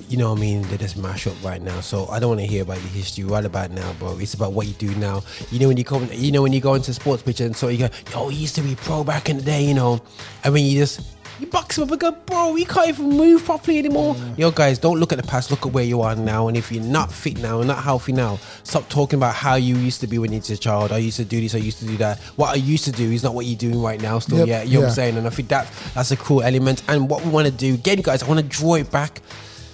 you 0.09 0.17
know, 0.17 0.31
what 0.31 0.39
I 0.39 0.41
mean, 0.41 0.63
they 0.63 0.79
just 0.79 0.97
mash 0.97 1.29
up 1.29 1.35
right 1.45 1.63
now. 1.63 1.81
So 1.81 2.09
I 2.09 2.19
don't 2.19 2.31
want 2.31 2.41
to 2.41 2.47
hear 2.47 2.63
about 2.63 2.79
your 2.79 2.91
history 2.91 3.23
right 3.23 3.45
about 3.45 3.71
now, 3.71 3.93
bro. 4.01 4.19
It's 4.19 4.35
about 4.35 4.53
what 4.53 4.67
you 4.67 4.73
do 4.75 4.93
now. 4.97 5.23
You 5.53 5.61
know, 5.61 5.69
when 5.69 5.77
you 5.77 5.85
come, 5.85 6.09
you 6.11 6.33
know, 6.33 6.43
when 6.43 6.53
you 6.53 6.61
go 6.61 6.75
into 6.75 6.93
sports 6.93 7.23
pitch, 7.23 7.39
and 7.41 7.55
so 7.55 7.69
you 7.69 7.79
go, 7.87 7.89
"Yo, 8.11 8.29
he 8.31 8.39
used 8.39 8.57
to 8.57 8.63
be 8.63 8.75
pro 8.75 9.05
back 9.05 9.29
in 9.31 9.37
the 9.37 9.45
day," 9.45 9.63
you 9.63 9.75
know, 9.75 10.03
and 10.43 10.53
when 10.53 10.65
you 10.65 10.77
just 10.77 11.03
you 11.43 11.49
box 11.49 11.77
him 11.77 11.85
up 11.85 11.91
and 11.91 12.01
go, 12.01 12.13
bro, 12.13 12.57
you 12.57 12.67
can't 12.67 12.89
even 12.89 13.11
move 13.11 13.45
properly 13.45 13.79
anymore. 13.79 14.15
Mm. 14.15 14.39
Yo, 14.39 14.51
guys, 14.51 14.79
don't 14.79 14.99
look 14.99 15.13
at 15.13 15.21
the 15.21 15.27
past. 15.27 15.51
Look 15.51 15.67
at 15.67 15.73
where 15.73 15.85
you 15.85 16.01
are 16.03 16.15
now. 16.15 16.49
And 16.49 16.57
if 16.57 16.73
you're 16.73 16.83
not 16.83 17.13
fit 17.13 17.39
now, 17.39 17.59
and 17.59 17.69
not 17.69 17.83
healthy 17.83 18.13
now, 18.13 18.39
stop 18.63 18.89
talking 18.89 19.19
about 19.19 19.35
how 19.35 19.57
you 19.57 19.77
used 19.77 20.01
to 20.01 20.07
be 20.07 20.19
when 20.19 20.33
you 20.33 20.41
were 20.41 20.55
a 20.55 20.57
child. 20.57 20.93
I 20.93 20.99
used 20.99 21.17
to 21.19 21.25
do 21.25 21.41
this. 21.41 21.55
I 21.55 21.59
used 21.59 21.79
to 21.81 21.87
do 21.87 21.97
that. 21.99 22.19
What 22.37 22.51
I 22.51 22.55
used 22.55 22.85
to 22.85 22.93
do 22.93 23.11
is 23.11 23.23
not 23.23 23.35
what 23.35 23.47
you're 23.47 23.59
doing 23.59 23.83
right 23.83 24.01
now. 24.01 24.19
Still, 24.19 24.39
Yep, 24.39 24.49
yeah, 24.49 24.63
you 24.63 24.75
know 24.75 24.81
what. 24.81 24.89
I'm 24.89 24.95
saying. 24.95 25.17
And 25.17 25.27
I 25.27 25.31
think 25.31 25.49
that 25.49 25.71
that's 25.95 26.11
a 26.11 26.17
cool 26.17 26.43
element. 26.43 26.83
And 26.89 27.11
what 27.11 27.25
we 27.25 27.31
want 27.31 27.47
to 27.47 27.53
do, 27.53 27.75
again, 27.75 28.01
guys, 28.01 28.23
I 28.23 28.29
want 28.29 28.41
to 28.41 28.47
draw 28.47 28.75
it 28.75 28.91
back. 28.91 29.21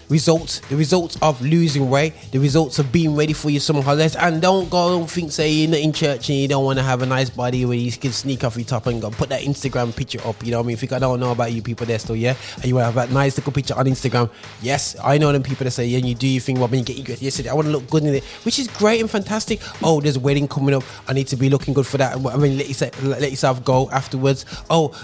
Results, 0.09 0.61
the 0.69 0.77
results 0.77 1.19
of 1.23 1.41
losing 1.43 1.91
weight, 1.91 2.15
the 2.33 2.39
results 2.39 2.79
of 2.79 2.91
being 2.91 3.15
ready 3.15 3.33
for 3.33 3.51
your 3.51 3.61
summer 3.61 3.83
holidays. 3.83 4.17
And 4.17 4.41
don't 4.41 4.71
go, 4.71 4.99
don't 4.99 5.11
think, 5.11 5.33
say 5.33 5.51
you're 5.51 5.71
not 5.71 5.81
in 5.81 5.93
church 5.93 6.29
and 6.29 6.39
you 6.39 6.49
don't 6.49 6.65
want 6.65 6.79
to 6.79 6.85
have 6.85 7.03
a 7.03 7.07
nice 7.07 7.31
body 7.31 7.65
where 7.65 7.77
you 7.77 7.93
can 7.93 8.13
sneak 8.13 8.45
off 8.45 8.57
your 8.57 8.65
top 8.65 8.87
and 8.87 9.01
go 9.01 9.11
put 9.11 9.29
that 9.29 9.43
Instagram 9.43 9.95
picture 9.95 10.21
up. 10.27 10.45
You 10.45 10.53
know 10.53 10.59
what 10.59 10.65
I 10.65 10.67
mean? 10.69 10.77
Think 10.77 10.93
I 10.93 10.99
don't 10.99 11.21
know 11.21 11.33
about 11.33 11.53
you 11.53 11.63
people 11.63 11.87
there 11.87 11.99
still, 11.99 12.17
yeah? 12.17 12.35
And 12.57 12.65
you 12.65 12.75
want 12.75 12.83
to 12.83 12.87
have 12.87 13.09
that 13.09 13.13
nice 13.13 13.37
little 13.37 13.53
picture 13.53 13.75
on 13.75 13.87
Instagram. 13.87 14.31
Yes, 14.63 14.97
I 15.03 15.19
know 15.19 15.33
them 15.33 15.43
people 15.43 15.65
that 15.65 15.71
say, 15.73 15.87
yeah, 15.87 15.99
you 15.99 16.15
do 16.15 16.27
your 16.27 16.41
thing, 16.41 16.59
when 16.59 16.73
you 16.75 16.85
get 16.85 16.97
your 16.97 17.17
yesterday, 17.17 17.51
I 17.51 17.55
want 17.55 17.67
to 17.67 17.73
look 17.73 17.89
good 17.91 18.05
in 18.05 18.15
it, 18.15 18.25
which 18.45 18.59
is 18.59 18.69
great 18.69 19.01
and 19.01 19.11
fantastic. 19.11 19.61
Oh, 19.83 20.01
there's 20.01 20.17
a 20.17 20.21
wedding 20.21 20.49
coming 20.49 20.75
up. 20.75 20.85
I 21.07 21.13
need 21.13 21.27
to 21.29 21.37
be 21.37 21.51
looking 21.51 21.75
good 21.75 21.87
for 21.87 21.99
that. 21.99 22.17
I 22.17 22.37
mean, 22.37 22.59
let 22.59 22.69
yourself, 22.69 23.03
let 23.03 23.31
yourself 23.31 23.65
go 23.65 23.91
afterwards. 23.91 24.45
Oh, 24.71 24.95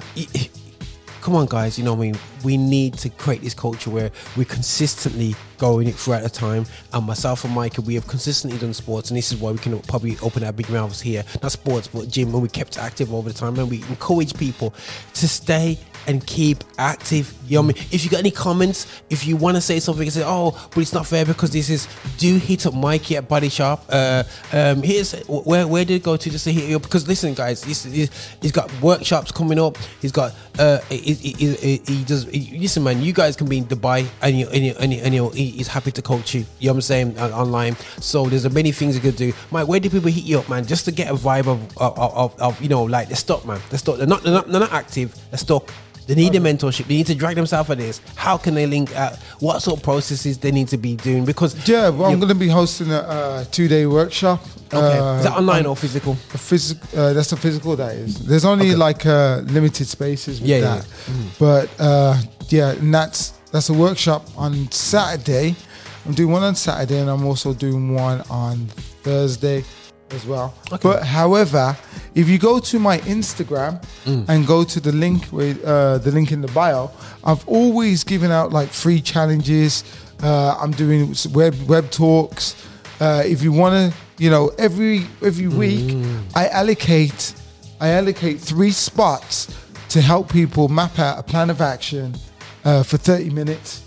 come 1.24 1.36
on 1.36 1.46
guys 1.46 1.78
you 1.78 1.84
know 1.84 1.94
what 1.94 2.04
i 2.04 2.10
mean? 2.10 2.18
We 2.44 2.58
need 2.58 2.98
to 2.98 3.08
create 3.08 3.40
this 3.40 3.54
culture 3.54 3.88
where 3.88 4.10
we're 4.36 4.44
consistently 4.44 5.34
going 5.56 5.88
it 5.88 5.94
throughout 5.94 6.22
the 6.22 6.28
time. 6.28 6.66
And 6.92 7.06
myself 7.06 7.44
and 7.44 7.54
Micah 7.54 7.80
we 7.80 7.94
have 7.94 8.06
consistently 8.06 8.58
done 8.58 8.74
sports 8.74 9.08
and 9.10 9.16
this 9.16 9.32
is 9.32 9.40
why 9.40 9.50
we 9.50 9.56
can 9.58 9.78
probably 9.80 10.18
open 10.20 10.44
our 10.44 10.52
big 10.52 10.68
mouths 10.68 11.00
here. 11.00 11.24
Not 11.42 11.52
sports 11.52 11.88
but 11.88 12.08
gym 12.08 12.32
when 12.32 12.42
we 12.42 12.50
kept 12.50 12.76
active 12.76 13.14
over 13.14 13.30
the 13.30 13.34
time 13.34 13.58
and 13.58 13.70
we 13.70 13.78
encourage 13.84 14.36
people 14.36 14.74
to 15.14 15.26
stay 15.26 15.78
and 16.06 16.26
keep 16.26 16.64
active. 16.78 17.32
You 17.46 17.56
know 17.56 17.64
I 17.64 17.66
mean? 17.68 17.76
If 17.90 18.04
you 18.04 18.10
got 18.10 18.20
any 18.20 18.30
comments 18.30 19.02
if 19.10 19.26
you 19.26 19.36
want 19.36 19.56
to 19.56 19.60
say 19.60 19.80
something 19.80 20.04
and 20.04 20.12
say 20.12 20.22
oh 20.24 20.52
but 20.70 20.80
it's 20.80 20.92
not 20.92 21.06
fair 21.06 21.24
because 21.24 21.50
this 21.50 21.70
is 21.70 21.88
do 22.18 22.36
hit 22.36 22.66
up 22.66 22.74
Mikey 22.74 23.16
at 23.16 23.28
Body 23.28 23.48
Shop. 23.48 23.84
Uh 23.88 24.24
um 24.52 24.82
here's 24.82 25.12
where 25.26 25.66
where 25.66 25.84
did 25.84 25.94
it 25.94 26.02
go 26.02 26.16
to 26.16 26.30
just 26.30 26.44
to 26.44 26.52
hit 26.52 26.68
you 26.68 26.76
up? 26.76 26.82
Because 26.82 27.06
listen 27.06 27.34
guys 27.34 27.62
this 27.62 27.86
is 27.86 28.10
he's 28.40 28.52
got 28.52 28.70
workshops 28.80 29.32
coming 29.32 29.58
up. 29.58 29.76
He's 30.00 30.12
got 30.12 30.34
uh 30.58 30.78
he, 30.88 31.14
he, 31.14 31.32
he, 31.54 31.76
he 31.86 32.04
does 32.04 32.26
listen 32.26 32.82
man 32.82 33.02
you 33.02 33.12
guys 33.12 33.36
can 33.36 33.48
be 33.48 33.58
in 33.58 33.64
Dubai 33.64 34.06
and 34.22 34.38
you 34.38 34.48
and 34.48 34.64
you 34.64 34.74
and, 34.80 34.92
you, 34.92 35.00
and 35.02 35.14
you, 35.14 35.30
he's 35.30 35.68
happy 35.68 35.90
to 35.92 36.02
coach 36.02 36.34
you. 36.34 36.44
You 36.58 36.68
know 36.68 36.72
what 36.72 36.76
I'm 36.76 36.82
saying? 36.82 37.18
On- 37.18 37.32
online. 37.32 37.76
So 38.00 38.26
there's 38.26 38.48
many 38.52 38.72
things 38.72 38.94
you 38.94 39.00
could 39.00 39.16
do. 39.16 39.32
Mike 39.50 39.68
where 39.68 39.80
do 39.80 39.90
people 39.90 40.10
hit 40.10 40.24
you 40.24 40.38
up 40.38 40.48
man? 40.48 40.66
Just 40.66 40.84
to 40.86 40.92
get 40.92 41.10
a 41.10 41.14
vibe 41.14 41.46
of 41.46 41.60
of, 41.78 41.98
of, 41.98 42.40
of 42.40 42.62
you 42.62 42.68
know 42.68 42.84
like 42.84 43.08
they're 43.08 43.16
stuck 43.16 43.44
man. 43.46 43.60
They're 43.70 43.78
stuck. 43.78 43.96
They're 43.98 44.06
not 44.06 44.22
they're 44.22 44.32
not, 44.32 44.48
they're 44.48 44.60
not 44.60 44.72
active. 44.72 45.14
They're 45.30 45.38
stuck 45.38 45.70
they 46.06 46.14
need 46.14 46.34
a 46.34 46.38
mentorship. 46.40 46.86
They 46.86 46.96
need 46.96 47.06
to 47.06 47.14
drag 47.14 47.36
themselves 47.36 47.66
for 47.66 47.74
this. 47.74 48.00
How 48.16 48.36
can 48.36 48.54
they 48.54 48.66
link 48.66 48.94
out? 48.94 49.16
What 49.40 49.60
sort 49.60 49.78
of 49.78 49.82
processes 49.84 50.38
they 50.38 50.50
need 50.50 50.68
to 50.68 50.76
be 50.76 50.96
doing? 50.96 51.24
Because 51.24 51.66
Yeah, 51.68 51.88
well, 51.88 52.10
I'm 52.10 52.18
going 52.18 52.28
to 52.28 52.34
be 52.34 52.48
hosting 52.48 52.90
a 52.90 52.98
uh, 52.98 53.44
two-day 53.50 53.86
workshop. 53.86 54.40
Okay. 54.72 54.98
Uh, 54.98 55.16
Is 55.18 55.24
that 55.24 55.32
online 55.36 55.60
on- 55.60 55.66
or 55.66 55.76
physical? 55.76 56.12
a 56.12 56.38
physic, 56.38 56.78
uh, 56.96 57.12
that's 57.12 57.30
the 57.30 57.36
physical 57.36 57.76
that 57.76 57.94
is. 57.94 58.18
There's 58.26 58.44
only 58.44 58.74
like 58.74 59.06
uh, 59.06 59.42
limited 59.46 59.86
spaces 59.86 60.40
with 60.40 60.48
Yeah, 60.50 60.56
yeah, 60.58 60.62
that. 60.76 60.86
But 61.38 61.70
uh, 61.80 62.20
yeah, 62.48 62.70
and 62.72 62.92
that's 62.92 63.34
that's 63.52 63.68
a 63.68 63.74
workshop 63.74 64.26
on 64.36 64.70
Saturday. 64.72 65.54
I'm 66.06 66.12
doing 66.12 66.32
one 66.32 66.42
on 66.42 66.54
Saturday, 66.54 66.98
and 66.98 67.08
I'm 67.08 67.24
also 67.24 67.54
doing 67.54 67.94
one 67.94 68.20
on 68.28 68.66
Thursday 69.04 69.64
as 70.10 70.24
well. 70.26 70.54
But 70.82 71.02
however, 71.04 71.76
if 72.14 72.28
you 72.28 72.38
go 72.38 72.58
to 72.60 72.78
my 72.78 72.98
Instagram 72.98 73.82
Mm. 74.04 74.28
and 74.28 74.46
go 74.46 74.64
to 74.64 74.80
the 74.80 74.92
link 74.92 75.28
with 75.32 75.64
uh, 75.64 75.98
the 75.98 76.10
link 76.10 76.30
in 76.32 76.40
the 76.42 76.48
bio, 76.52 76.90
I've 77.24 77.46
always 77.48 78.04
given 78.04 78.30
out 78.30 78.52
like 78.52 78.68
free 78.70 79.00
challenges. 79.00 79.82
Uh, 80.22 80.56
I'm 80.60 80.72
doing 80.72 81.14
web 81.32 81.54
web 81.68 81.90
talks. 81.90 82.54
Uh, 83.00 83.22
if 83.26 83.42
you 83.42 83.50
want 83.52 83.74
to, 83.92 84.22
you 84.22 84.30
know, 84.30 84.50
every 84.58 85.06
every 85.22 85.48
week 85.48 85.90
Mm. 85.96 86.20
I 86.36 86.48
allocate 86.48 87.34
I 87.80 87.88
allocate 87.90 88.40
three 88.40 88.70
spots 88.72 89.48
to 89.88 90.00
help 90.00 90.28
people 90.32 90.68
map 90.68 90.98
out 90.98 91.18
a 91.18 91.22
plan 91.22 91.50
of 91.50 91.60
action 91.60 92.14
uh, 92.64 92.82
for 92.82 92.96
30 92.98 93.30
minutes. 93.30 93.82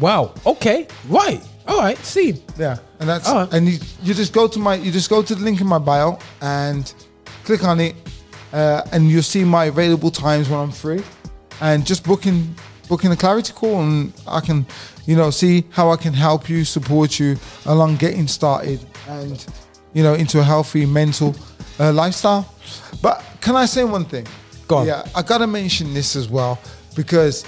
Wow. 0.00 0.32
Okay. 0.46 0.86
Right. 1.08 1.40
All 1.68 1.78
right. 1.78 1.98
See. 2.04 2.42
Yeah, 2.58 2.78
and 3.04 3.10
that's 3.10 3.30
right. 3.30 3.52
and 3.52 3.68
you, 3.68 3.78
you 4.02 4.14
just 4.14 4.32
go 4.32 4.48
to 4.48 4.58
my 4.58 4.76
you 4.76 4.90
just 4.90 5.10
go 5.10 5.22
to 5.22 5.34
the 5.34 5.42
link 5.42 5.60
in 5.60 5.66
my 5.66 5.78
bio 5.78 6.18
and 6.40 6.94
click 7.44 7.62
on 7.62 7.78
it, 7.78 7.94
uh, 8.54 8.80
and 8.92 9.10
you'll 9.10 9.22
see 9.22 9.44
my 9.44 9.66
available 9.66 10.10
times 10.10 10.48
when 10.48 10.58
I'm 10.58 10.70
free, 10.70 11.02
and 11.60 11.86
just 11.86 12.02
booking 12.04 12.54
booking 12.88 13.12
a 13.12 13.16
clarity 13.16 13.52
call, 13.52 13.82
and 13.82 14.12
I 14.26 14.40
can, 14.40 14.66
you 15.04 15.16
know, 15.16 15.30
see 15.30 15.64
how 15.70 15.90
I 15.90 15.96
can 15.96 16.14
help 16.14 16.48
you, 16.48 16.64
support 16.64 17.18
you 17.18 17.36
along 17.66 17.96
getting 17.96 18.26
started, 18.26 18.80
and 19.06 19.44
you 19.92 20.02
know, 20.02 20.14
into 20.14 20.40
a 20.40 20.42
healthy 20.42 20.86
mental 20.86 21.36
uh, 21.78 21.92
lifestyle. 21.92 22.54
But 23.02 23.22
can 23.42 23.54
I 23.54 23.66
say 23.66 23.84
one 23.84 24.06
thing? 24.06 24.26
Go 24.66 24.76
on. 24.78 24.86
Yeah, 24.86 25.06
I 25.14 25.20
gotta 25.20 25.46
mention 25.46 25.92
this 25.92 26.16
as 26.16 26.30
well 26.30 26.58
because 26.96 27.44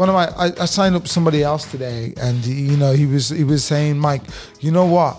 one 0.00 0.08
of 0.08 0.14
my 0.14 0.26
I, 0.44 0.46
I 0.62 0.64
signed 0.64 0.96
up 0.96 1.06
somebody 1.06 1.42
else 1.42 1.70
today, 1.70 2.14
and 2.16 2.38
you 2.46 2.76
know 2.78 2.92
he 2.94 3.04
was 3.14 3.28
he 3.28 3.44
was 3.44 3.62
saying, 3.62 3.98
Mike, 3.98 4.22
you 4.60 4.70
know 4.72 4.86
what? 4.86 5.14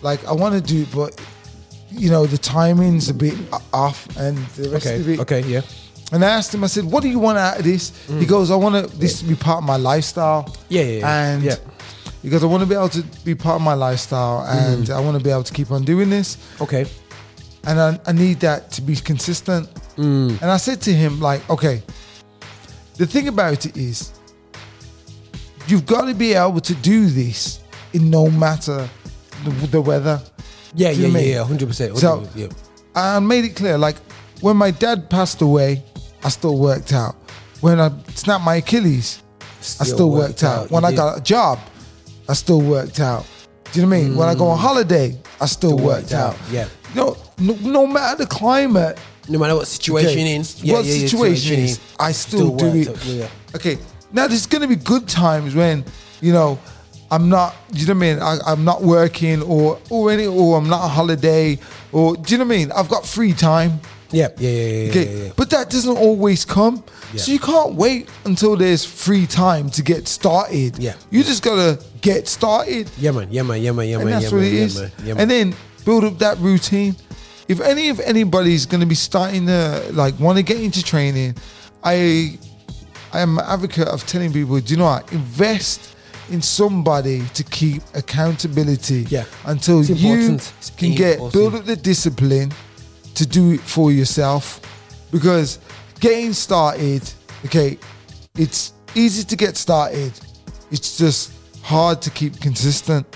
Like 0.00 0.20
I 0.26 0.32
want 0.32 0.54
to 0.54 0.62
do, 0.76 0.86
but 0.96 1.10
you 1.90 2.08
know 2.10 2.24
the 2.26 2.38
timing's 2.38 3.10
a 3.10 3.14
bit 3.14 3.34
off, 3.72 3.98
and 4.16 4.38
the 4.56 4.70
rest 4.70 4.86
Okay. 4.86 4.96
of 5.00 5.08
it. 5.10 5.20
Okay. 5.20 5.42
Yeah. 5.42 5.60
And 6.12 6.24
I 6.24 6.28
asked 6.38 6.54
him, 6.54 6.62
I 6.64 6.68
said, 6.68 6.84
"What 6.92 7.02
do 7.02 7.08
you 7.10 7.18
want 7.18 7.36
out 7.38 7.58
of 7.58 7.64
this?" 7.64 7.92
He 8.22 8.24
goes, 8.24 8.50
"I 8.50 8.56
want 8.56 8.74
to 8.76 8.98
this 8.98 9.18
to 9.20 9.24
be 9.26 9.34
part 9.34 9.58
of 9.62 9.64
my 9.64 9.76
lifestyle." 9.76 10.44
Mm. 10.44 10.56
Yeah, 10.70 10.82
yeah, 10.82 10.98
yeah. 11.00 11.20
And 11.24 11.42
Yeah. 11.42 11.56
he 12.22 12.28
goes, 12.30 12.42
"I 12.42 12.46
want 12.46 12.62
to 12.62 12.68
be 12.72 12.74
able 12.74 12.88
to 13.00 13.02
be 13.24 13.34
part 13.34 13.56
of 13.56 13.62
my 13.62 13.74
lifestyle, 13.74 14.38
and 14.48 14.88
I 14.88 15.00
want 15.00 15.18
to 15.18 15.22
be 15.24 15.30
able 15.30 15.44
to 15.44 15.52
keep 15.52 15.70
on 15.70 15.84
doing 15.84 16.08
this." 16.10 16.28
Mm. 16.36 16.62
Okay. 16.64 16.84
and 17.66 17.80
I, 17.80 17.98
I 18.10 18.12
need 18.12 18.40
that 18.40 18.70
to 18.72 18.80
be 18.82 18.94
consistent. 18.96 19.64
Mm. 19.96 20.30
And 20.42 20.48
I 20.56 20.58
said 20.58 20.78
to 20.82 20.92
him, 20.92 21.12
like, 21.28 21.40
okay, 21.48 21.82
the 22.98 23.06
thing 23.06 23.26
about 23.28 23.64
it 23.64 23.74
is, 23.76 24.12
you've 25.66 25.86
got 25.86 26.06
to 26.06 26.14
be 26.14 26.34
able 26.34 26.60
to 26.60 26.74
do 26.76 27.06
this 27.06 27.60
in 27.92 28.10
no 28.10 28.30
matter 28.30 28.88
the, 29.44 29.50
the 29.68 29.80
weather. 29.80 30.20
Yeah. 30.74 30.90
Yeah. 30.90 31.08
Yeah. 31.08 31.18
Yeah. 31.18 31.44
Hundred 31.44 31.68
percent. 31.68 31.96
So- 31.98 32.28
Yeah. 32.34 32.48
I 32.96 33.18
made 33.18 33.44
it 33.44 33.56
clear, 33.56 33.76
like, 33.76 33.96
when 34.40 34.56
my 34.56 34.70
dad 34.70 35.10
passed 35.10 35.42
away, 35.42 35.82
I 36.22 36.28
still 36.28 36.58
worked 36.58 36.92
out. 36.92 37.16
When 37.60 37.80
I 37.80 37.90
snapped 38.14 38.44
my 38.44 38.56
Achilles, 38.56 39.20
I 39.80 39.84
still 39.84 40.10
worked, 40.10 40.44
out. 40.44 40.70
When 40.70 40.82
You 40.82 40.88
I 40.88 40.90
did. 40.90 40.96
got 40.96 41.18
a 41.18 41.20
job, 41.20 41.58
I 42.28 42.34
still 42.34 42.60
worked 42.60 43.00
out. 43.00 43.26
Do 43.72 43.80
you 43.80 43.86
know 43.86 43.90
what 43.90 43.96
I 43.96 44.00
mean? 44.02 44.16
When 44.16 44.28
I 44.28 44.34
go 44.36 44.46
on 44.46 44.58
mm. 44.58 44.60
holiday, 44.60 45.18
I 45.40 45.46
still, 45.46 45.70
Still 45.70 45.86
worked, 45.86 46.02
worked 46.02 46.12
out. 46.12 46.34
out, 46.34 46.40
yeah. 46.52 46.68
No, 46.94 47.16
no, 47.38 47.54
no 47.62 47.86
matter 47.86 48.18
the 48.18 48.26
climate, 48.26 48.96
No 49.28 49.38
matter 49.40 49.56
what 49.56 49.66
situation 49.66 50.20
Okay, 50.20 50.34
in. 50.36 50.42
what 50.72 50.84
situation 50.84 51.58
is, 51.58 51.80
I 51.98 52.12
still, 52.12 52.54
do 52.54 52.66
it. 52.76 52.88
out, 52.88 53.04
Yeah. 53.06 53.28
Okay, 53.56 53.78
now 54.14 54.26
there's 54.28 54.46
gonna 54.46 54.68
be 54.68 54.76
good 54.76 55.08
times 55.08 55.54
when 55.54 55.84
you 56.20 56.32
know 56.32 56.58
I'm 57.10 57.28
not. 57.28 57.54
You 57.72 57.86
know 57.86 57.94
what 57.94 57.96
I 57.96 58.14
mean? 58.14 58.18
I, 58.20 58.38
I'm 58.46 58.64
not 58.64 58.82
working 58.82 59.42
or 59.42 59.78
or 59.90 60.10
any 60.10 60.26
or 60.26 60.58
I'm 60.58 60.68
not 60.68 60.82
on 60.82 60.90
holiday 60.90 61.58
or 61.92 62.16
do 62.16 62.32
you 62.32 62.38
know 62.38 62.44
what 62.44 62.54
I 62.54 62.58
mean? 62.58 62.72
I've 62.72 62.88
got 62.88 63.06
free 63.06 63.32
time. 63.32 63.80
Yeah. 64.10 64.28
Yeah. 64.38 64.50
Yeah. 64.50 64.56
Yeah. 64.56 64.90
Okay, 64.90 65.04
yeah, 65.04 65.24
yeah. 65.26 65.32
but 65.36 65.50
that 65.50 65.70
doesn't 65.70 65.96
always 65.96 66.44
come. 66.44 66.82
So 67.16 67.30
you 67.30 67.38
can't 67.38 67.74
wait 67.74 68.08
until 68.24 68.56
there's 68.56 68.84
free 68.84 69.26
time 69.26 69.70
to 69.70 69.82
get 69.82 70.08
started. 70.08 70.78
Yeah. 70.78 70.94
you 71.10 71.22
just 71.22 71.44
gotta 71.44 71.80
get 72.00 72.26
started 72.26 72.90
Yeah, 72.98 73.12
man. 73.12 73.28
Yeah, 73.30 73.42
man. 73.42 73.60
Yeah, 73.60 73.72
man. 73.72 73.88
Yeah, 73.88 73.96
and 73.96 74.04
man. 74.04 74.12
that's 74.20 74.32
yeah, 74.32 74.38
what 74.38 74.44
man. 74.44 74.54
it 74.54 74.74
yeah, 74.74 74.80
man. 74.80 74.92
Yeah, 74.98 75.14
man. 75.14 75.20
and 75.20 75.30
then 75.30 75.54
build 75.84 76.04
up 76.04 76.18
that 76.18 76.38
routine. 76.38 76.96
If 77.46 77.60
any 77.60 77.90
of 77.90 78.00
anybody's 78.00 78.66
going 78.66 78.80
to 78.80 78.86
be 78.86 78.94
starting 78.94 79.46
to 79.46 79.90
like 79.92 80.18
want 80.18 80.38
to 80.38 80.42
get 80.42 80.58
into 80.58 80.82
training, 80.82 81.36
I 81.84 82.38
I 83.14 83.20
am 83.20 83.38
an 83.38 83.44
advocate 83.46 83.86
of 83.86 84.04
telling 84.08 84.32
people, 84.32 84.58
do 84.58 84.72
you 84.72 84.76
know 84.76 84.86
what? 84.86 85.12
Invest 85.12 85.94
in 86.30 86.42
somebody 86.42 87.24
to 87.34 87.44
keep 87.44 87.80
accountability. 87.94 89.06
Yeah. 89.08 89.24
Until 89.46 89.84
you 89.84 90.38
can 90.76 90.94
get 90.96 91.18
build 91.32 91.54
up 91.54 91.64
the 91.64 91.76
discipline 91.76 92.52
to 93.14 93.24
do 93.24 93.52
it 93.52 93.60
for 93.60 93.92
yourself. 93.92 94.60
Because 95.12 95.60
getting 96.00 96.32
started, 96.32 97.08
okay, 97.44 97.78
it's 98.36 98.72
easy 98.96 99.22
to 99.22 99.36
get 99.36 99.56
started. 99.56 100.12
It's 100.72 100.98
just 100.98 101.32
hard 101.62 102.02
to 102.02 102.10
keep 102.10 102.40
consistent. 102.40 103.06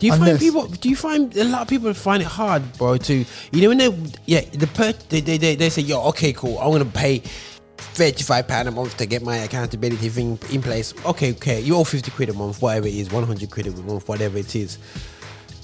Do 0.00 0.06
you 0.08 0.14
Unless- 0.14 0.28
find 0.28 0.40
people? 0.40 0.66
Do 0.66 0.88
you 0.88 0.96
find 0.96 1.36
a 1.36 1.44
lot 1.44 1.62
of 1.62 1.68
people 1.68 1.94
find 1.94 2.20
it 2.20 2.26
hard, 2.26 2.62
bro? 2.78 2.96
To 2.96 3.14
you 3.52 3.62
know 3.62 3.68
when 3.68 3.78
they 3.78 4.12
yeah 4.26 4.40
the 4.40 4.66
per 4.66 4.92
they 5.10 5.20
they, 5.20 5.36
they, 5.36 5.54
they 5.54 5.68
say 5.68 5.82
yo 5.82 6.02
okay 6.08 6.32
cool 6.32 6.58
I'm 6.58 6.72
gonna 6.72 6.86
pay 6.86 7.22
thirty 8.00 8.24
five 8.24 8.48
pound 8.48 8.66
a 8.66 8.70
month 8.70 8.96
to 8.96 9.04
get 9.04 9.22
my 9.22 9.36
accountability 9.36 10.08
thing 10.08 10.38
in 10.50 10.62
place. 10.62 10.94
Okay, 11.04 11.32
okay, 11.32 11.60
you 11.60 11.76
owe 11.76 11.84
fifty 11.84 12.10
quid 12.10 12.30
a 12.30 12.32
month, 12.32 12.62
whatever 12.62 12.86
it 12.86 12.94
is, 12.94 13.10
one 13.10 13.24
hundred 13.24 13.50
quid 13.50 13.66
a 13.66 13.70
month, 13.82 14.08
whatever 14.08 14.38
it 14.38 14.56
is. 14.56 14.78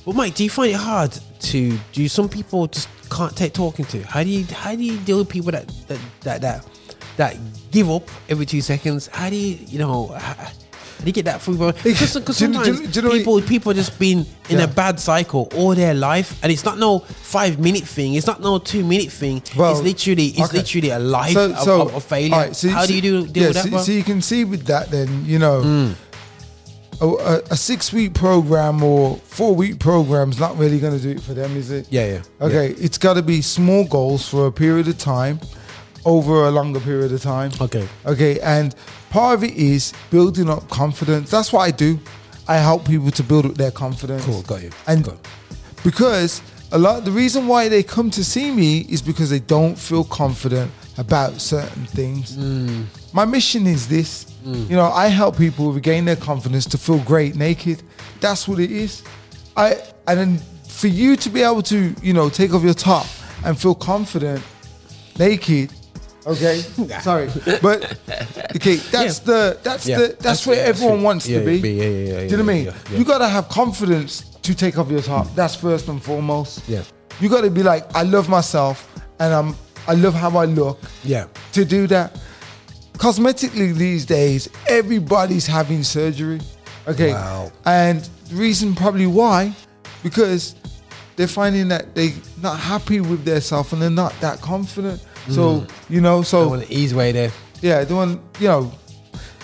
But 0.05 0.15
Mike, 0.15 0.35
do 0.35 0.45
you 0.45 0.51
find 0.51 0.71
it 0.73 0.75
hard 0.77 1.13
to 1.13 1.79
do? 1.93 2.09
Some 2.09 2.29
people 2.29 2.67
just 2.67 2.89
can't 3.11 3.35
take 3.35 3.55
talking 3.55 3.87
to. 3.87 4.03
How 4.03 4.23
do 4.23 4.29
you 4.29 4.45
how 4.53 4.75
do 4.75 4.85
you 4.85 4.99
deal 4.99 5.19
with 5.19 5.31
people 5.31 5.51
that 5.53 5.67
that 5.89 6.01
that 6.21 6.41
that, 6.43 6.67
that 7.17 7.37
give 7.71 7.91
up 7.91 8.07
every 8.29 8.45
two 8.45 8.61
seconds? 8.61 9.07
How 9.07 9.31
do 9.31 9.37
you 9.37 9.57
you 9.67 9.79
know? 9.79 10.09
How, 10.09 10.51
do 10.99 11.05
you 11.07 11.13
get 11.13 11.27
that 11.27 11.43
through, 11.43 11.57
bro? 11.57 11.73
Because 11.73 12.15
Do 12.15 12.33
sometimes 12.33 12.81
do 12.81 12.87
do 12.87 13.01
you 13.01 13.03
know 13.03 13.11
people 13.13 13.41
people 13.43 13.73
just 13.75 13.99
been 13.99 14.27
in 14.49 14.59
Yeah. 14.59 14.65
a 14.65 14.67
bad 14.69 14.99
cycle 14.99 15.49
all 15.55 15.75
their 15.75 15.95
life, 15.95 16.39
and 16.43 16.51
it's 16.51 16.65
not 16.65 16.79
no 16.79 17.01
five 17.01 17.59
minute 17.59 17.85
thing. 17.85 18.15
It's 18.15 18.27
not 18.27 18.41
no 18.41 18.59
two 18.59 18.85
minute 18.85 19.11
thing. 19.13 19.39
it's 19.39 19.57
literally 19.57 20.29
it's 20.29 20.41
okay. 20.41 20.59
literally 20.59 20.91
a 20.91 20.99
life 20.99 21.33
So- 21.35 21.51
of, 21.51 21.59
so, 21.59 21.83
of, 21.83 21.95
of 21.97 22.05
failure. 22.05 22.37
right, 22.37 22.57
so- 22.57 22.69
How 22.71 22.87
do 22.87 22.95
you 22.95 23.03
do 23.03 23.27
deal 23.27 23.43
yeah, 23.43 23.49
with 23.49 23.57
that, 23.57 23.71
so, 23.71 23.79
so 23.79 23.93
you 23.93 24.03
can 24.05 24.23
see 24.23 24.45
with 24.45 24.65
that, 24.67 24.91
then 24.91 25.25
you 25.27 25.39
know, 25.39 25.63
hmm. 25.63 25.93
a, 27.01 27.07
a, 27.07 27.43
a 27.51 27.57
six 27.57 27.93
week 27.93 28.15
program 28.15 28.83
or 28.83 29.17
four 29.19 29.55
week 29.55 29.79
program 29.79 30.31
is 30.31 30.41
not 30.41 30.57
really 30.57 30.79
going 30.79 30.97
to 30.97 31.03
do 31.03 31.11
it 31.11 31.21
for 31.21 31.35
them, 31.35 31.57
is 31.57 31.71
it? 31.71 31.87
Yeah, 31.91 32.07
yeah. 32.07 32.23
Okay, 32.47 32.69
it's 32.79 32.99
got 32.99 33.15
to 33.15 33.23
be 33.23 33.43
small 33.43 33.85
goals 33.85 34.29
for 34.29 34.47
a 34.47 34.53
period 34.53 34.89
of 34.89 34.97
time, 34.99 35.41
over 36.07 36.47
a 36.47 36.51
longer 36.51 36.81
period 36.81 37.13
of 37.13 37.21
time. 37.21 37.51
Okay. 37.61 37.87
Okay, 38.07 38.41
and 38.41 38.75
part 39.11 39.35
of 39.35 39.45
it 39.45 39.55
is 39.55 39.93
building 40.11 40.49
up 40.49 40.67
confidence. 40.71 41.31
That's 41.31 41.53
what 41.53 41.61
I 41.61 41.71
do. 41.71 41.99
I 42.49 42.57
help 42.57 42.87
people 42.87 43.11
to 43.11 43.23
build 43.23 43.45
up 43.45 43.55
their 43.55 43.73
confidence. 43.73 44.25
Cool, 44.25 44.43
got 44.43 44.63
you. 44.63 44.71
And 44.87 45.05
you. 45.05 45.19
because 45.83 46.41
a 46.73 46.79
lot 46.79 47.05
the 47.05 47.11
reason 47.11 47.47
why 47.47 47.69
they 47.69 47.83
come 47.83 48.11
to 48.13 48.25
see 48.25 48.51
me 48.51 48.87
is 48.89 49.03
because 49.03 49.31
they 49.31 49.41
don't 49.41 49.77
feel 49.77 50.05
confident 50.05 50.71
about 50.97 51.41
certain 51.41 51.85
things. 51.87 52.37
Mm. 52.37 52.87
My 53.13 53.25
mission 53.25 53.67
is 53.67 53.89
this. 53.89 54.33
You 54.47 54.77
know, 54.77 54.93
I 54.93 55.09
help 55.09 55.37
people 55.37 55.73
regain 55.73 56.05
their 56.05 56.15
confidence 56.15 56.67
to 56.67 56.79
feel 56.79 57.01
great 57.01 57.35
naked. 57.35 57.83
That's 58.21 58.47
what 58.47 58.61
it 58.61 58.71
is. 58.71 59.03
I 59.57 59.77
and 60.07 60.21
then 60.21 60.39
for 60.69 60.87
you 60.87 61.17
to 61.17 61.29
be 61.29 61.43
able 61.43 61.63
to, 61.63 61.93
you 62.01 62.13
know, 62.13 62.29
take 62.29 62.55
off 62.55 62.63
your 62.63 62.75
top 62.75 63.07
and 63.45 63.59
feel 63.59 63.75
confident 63.75 64.41
naked. 65.19 65.73
Okay, 66.27 66.59
sorry, 67.03 67.29
but 67.63 67.99
okay, 68.57 68.77
that's 68.77 69.21
the 69.21 69.59
that's 69.63 69.87
Yeah, 69.87 69.99
the 69.99 70.07
that's, 70.09 70.19
that's- 70.23 70.47
where 70.47 70.57
yeah, 70.57 70.67
that's 70.67 70.81
everyone 70.81 71.03
wants 71.05 71.29
Yeah, 71.29 71.39
to 71.39 71.45
be. 71.47 71.57
yeah, 71.59 71.85
yeah, 71.85 71.85
yeah, 71.85 71.89
yeah, 71.89 72.19
Do 72.21 72.25
you 72.25 72.37
know 72.39 72.45
what 72.45 72.51
I 72.51 72.55
mean? 72.55 72.65
yeah, 72.67 72.75
yeah. 72.91 72.99
You 72.99 73.05
gotta 73.05 73.29
have 73.29 73.49
confidence 73.49 74.21
to 74.43 74.55
take 74.55 74.77
off 74.77 74.91
your 74.91 75.03
top. 75.03 75.33
That's 75.37 75.55
first 75.55 75.89
and 75.89 76.03
foremost. 76.03 76.69
Yeah. 76.69 76.83
You 77.21 77.29
gotta 77.29 77.49
be 77.51 77.63
like, 77.63 77.85
I 77.95 78.03
love 78.03 78.29
myself 78.29 78.89
and 79.21 79.33
I'm 79.33 79.55
I 79.87 79.95
love 79.95 80.15
how 80.15 80.37
I 80.37 80.47
look. 80.47 80.81
Yeah. 81.05 81.27
To 81.53 81.65
do 81.65 81.87
that. 81.89 82.19
Cosmetically 82.95 83.75
these 83.75 84.05
days, 84.07 84.49
everybody's 84.69 85.47
having 85.47 85.83
surgery. 85.85 86.41
Okay. 86.89 87.13
Wow. 87.13 87.53
And 87.65 88.01
the 88.31 88.35
reason 88.37 88.75
probably 88.75 89.07
why, 89.07 89.53
because 90.03 90.55
they're 91.15 91.29
finding 91.29 91.69
that 91.69 91.95
they're 91.95 92.13
not 92.43 92.59
happy 92.59 93.01
with 93.01 93.25
their 93.25 93.41
self 93.41 93.73
and 93.73 93.81
they're 93.83 93.91
not 93.91 94.13
that 94.21 94.41
confident. 94.41 95.05
So, 95.31 95.61
Mm. 95.61 95.69
you 95.91 96.01
know, 96.01 96.23
so 96.23 96.57
to 96.57 96.73
ease 96.73 96.95
way 96.95 97.13
there. 97.13 97.31
yeah, 97.63 97.85
the 97.85 97.95
one, 97.95 98.21
you 98.39 98.49
know, 98.49 98.73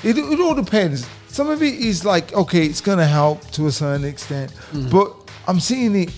it, 0.05 0.17
it 0.19 0.41
all 0.41 0.55
depends. 0.55 1.07
Some 1.29 1.49
of 1.51 1.63
it 1.63 1.75
is 1.75 2.05
like, 2.05 2.33
okay, 2.35 2.67
it's 2.67 2.81
going 2.81 2.99
to 2.99 3.07
help 3.07 3.41
to 3.53 3.67
a 3.67 3.73
certain 3.73 4.05
extent, 4.05 4.53
Mm. 4.73 4.91
but 4.91 5.13
I'm 5.49 5.59
seeing 5.61 5.97
it, 5.97 6.11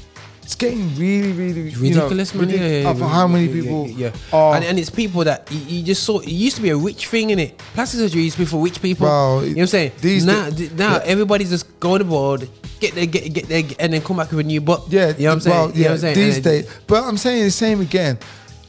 it's 0.42 0.54
getting 0.56 0.94
really, 0.96 1.32
really 1.32 1.70
you 1.70 1.94
know, 1.94 2.02
ridiculous, 2.04 2.34
man. 2.34 2.50
Yeah, 2.50 2.56
yeah, 2.56 2.80
yeah, 2.82 2.90
of 2.90 3.00
how 3.00 3.26
many 3.26 3.46
yeah, 3.46 3.54
yeah, 3.54 3.62
people 3.62 3.88
Yeah, 3.88 4.10
are. 4.32 4.56
and, 4.56 4.64
and 4.64 4.78
it's 4.78 4.90
people 4.90 5.24
that 5.24 5.48
you, 5.50 5.78
you 5.78 5.82
just 5.82 6.02
saw. 6.02 6.18
It 6.18 6.28
used 6.28 6.56
to 6.56 6.62
be 6.62 6.68
a 6.68 6.76
rich 6.76 7.06
thing, 7.06 7.30
in 7.30 7.38
it. 7.38 7.56
Plastic 7.72 8.00
surgery 8.00 8.22
used 8.24 8.36
to 8.36 8.42
be 8.42 8.46
for 8.46 8.62
rich 8.62 8.82
people. 8.82 9.06
Bro, 9.06 9.40
you 9.40 9.50
know 9.50 9.54
what 9.54 9.60
I'm 9.62 9.66
saying? 9.68 9.92
these 10.02 10.26
now, 10.26 10.50
now 10.76 10.96
yeah. 10.96 11.02
everybody's 11.04 11.48
just 11.48 11.80
going 11.80 12.02
abroad, 12.02 12.46
get 12.78 12.94
there, 12.94 13.06
get 13.06 13.32
get 13.32 13.48
there, 13.48 13.62
and 13.78 13.94
then 13.94 14.02
come 14.02 14.18
back 14.18 14.30
with 14.32 14.40
a 14.40 14.42
new 14.42 14.60
butt. 14.60 14.84
yeah, 14.90 15.14
you 15.16 15.24
know 15.24 15.28
what 15.30 15.32
I'm 15.34 15.40
saying? 15.40 15.56
well, 15.56 15.70
You 15.70 15.84
know 15.84 15.88
what 15.88 15.92
I'm 15.94 15.98
saying? 16.00 16.14
these 16.16 16.40
days. 16.40 16.66
But 16.86 17.04
I'm 17.04 17.16
saying 17.16 17.44
the 17.44 17.50
same 17.50 17.80
again. 17.80 18.18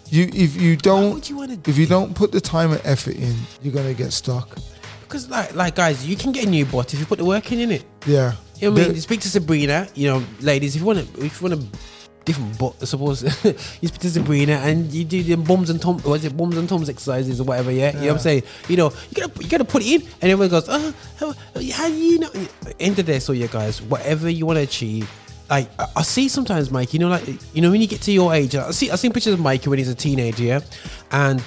You, 0.09 0.29
if 0.33 0.55
you 0.55 0.75
don't, 0.75 1.29
if 1.67 1.77
you 1.77 1.85
don't 1.87 2.13
put 2.15 2.31
the 2.31 2.41
time 2.41 2.71
and 2.71 2.81
effort 2.83 3.15
in, 3.15 3.35
you're 3.61 3.73
gonna 3.73 3.93
get 3.93 4.13
stuck. 4.13 4.55
Because 5.03 5.29
like 5.29 5.55
like 5.55 5.75
guys, 5.75 6.05
you 6.05 6.15
can 6.15 6.31
get 6.31 6.45
a 6.45 6.49
new 6.49 6.65
butt 6.65 6.93
if 6.93 6.99
you 6.99 7.05
put 7.05 7.17
the 7.17 7.25
work 7.25 7.51
in, 7.51 7.59
in 7.59 7.71
it. 7.71 7.85
Yeah. 8.05 8.33
You 8.59 8.69
know 8.69 8.73
what 8.73 8.81
I 8.81 8.85
mean? 8.85 8.95
The- 8.95 9.01
speak 9.01 9.21
to 9.21 9.29
Sabrina, 9.29 9.87
you 9.95 10.07
know, 10.07 10.23
ladies, 10.41 10.75
if 10.75 10.81
you 10.81 10.85
want 10.87 10.99
to, 10.99 11.25
if 11.25 11.41
you 11.41 11.49
want 11.49 11.61
a 11.61 11.67
different 12.25 12.57
butt, 12.57 12.75
I 12.81 12.85
suppose, 12.85 13.23
you 13.43 13.87
speak 13.87 13.99
to 13.99 14.09
Sabrina 14.09 14.53
and 14.53 14.91
you 14.91 15.03
do 15.03 15.21
the 15.23 15.35
bums 15.35 15.69
and 15.69 15.81
tom, 15.81 16.01
was 16.03 16.25
it 16.25 16.35
bums 16.35 16.57
and 16.57 16.67
toms 16.67 16.89
exercises 16.89 17.39
or 17.39 17.43
whatever, 17.43 17.71
yeah? 17.71 17.91
You 17.93 17.93
know 17.93 18.07
what 18.07 18.11
I'm 18.13 18.19
saying? 18.19 18.43
You 18.67 18.77
know, 18.77 18.91
you 19.09 19.21
gotta, 19.27 19.43
you 19.43 19.49
gotta 19.49 19.65
put 19.65 19.83
it 19.83 20.01
in 20.01 20.07
and 20.21 20.31
everyone 20.31 20.49
goes, 20.49 20.65
oh, 20.67 20.93
how, 21.17 21.33
how 21.73 21.87
do 21.87 21.93
you 21.95 22.19
know? 22.19 22.29
End 22.79 22.91
of 22.91 23.05
the 23.05 23.13
day, 23.13 23.19
so 23.19 23.31
yeah, 23.33 23.47
guys, 23.47 23.81
whatever 23.81 24.29
you 24.29 24.45
want 24.45 24.57
to 24.57 24.63
achieve, 24.63 25.09
like, 25.49 25.69
I, 25.79 25.87
I 25.97 26.01
see 26.01 26.27
sometimes, 26.27 26.71
Mike, 26.71 26.93
you 26.93 26.99
know, 26.99 27.09
like, 27.09 27.27
you 27.53 27.61
know, 27.61 27.71
when 27.71 27.81
you 27.81 27.87
get 27.87 28.01
to 28.01 28.11
your 28.11 28.33
age, 28.33 28.55
I 28.55 28.71
see, 28.71 28.91
I 28.91 28.95
seen 28.95 29.11
pictures 29.11 29.33
of 29.33 29.39
Mikey 29.39 29.69
when 29.69 29.79
he's 29.79 29.89
a 29.89 29.95
teenager, 29.95 30.43
yeah? 30.43 30.59
And, 31.11 31.39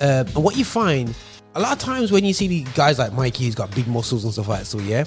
uh, 0.00 0.24
and 0.26 0.44
what 0.44 0.56
you 0.56 0.64
find, 0.64 1.14
a 1.54 1.60
lot 1.60 1.72
of 1.72 1.78
times 1.78 2.10
when 2.10 2.24
you 2.24 2.32
see 2.32 2.48
the 2.48 2.70
guys 2.74 2.98
like 2.98 3.12
Mikey 3.12 3.44
who's 3.44 3.54
got 3.54 3.72
big 3.74 3.86
muscles 3.86 4.24
and 4.24 4.32
stuff 4.32 4.48
like 4.48 4.60
that, 4.60 4.66
so 4.66 4.78
yeah, 4.80 5.04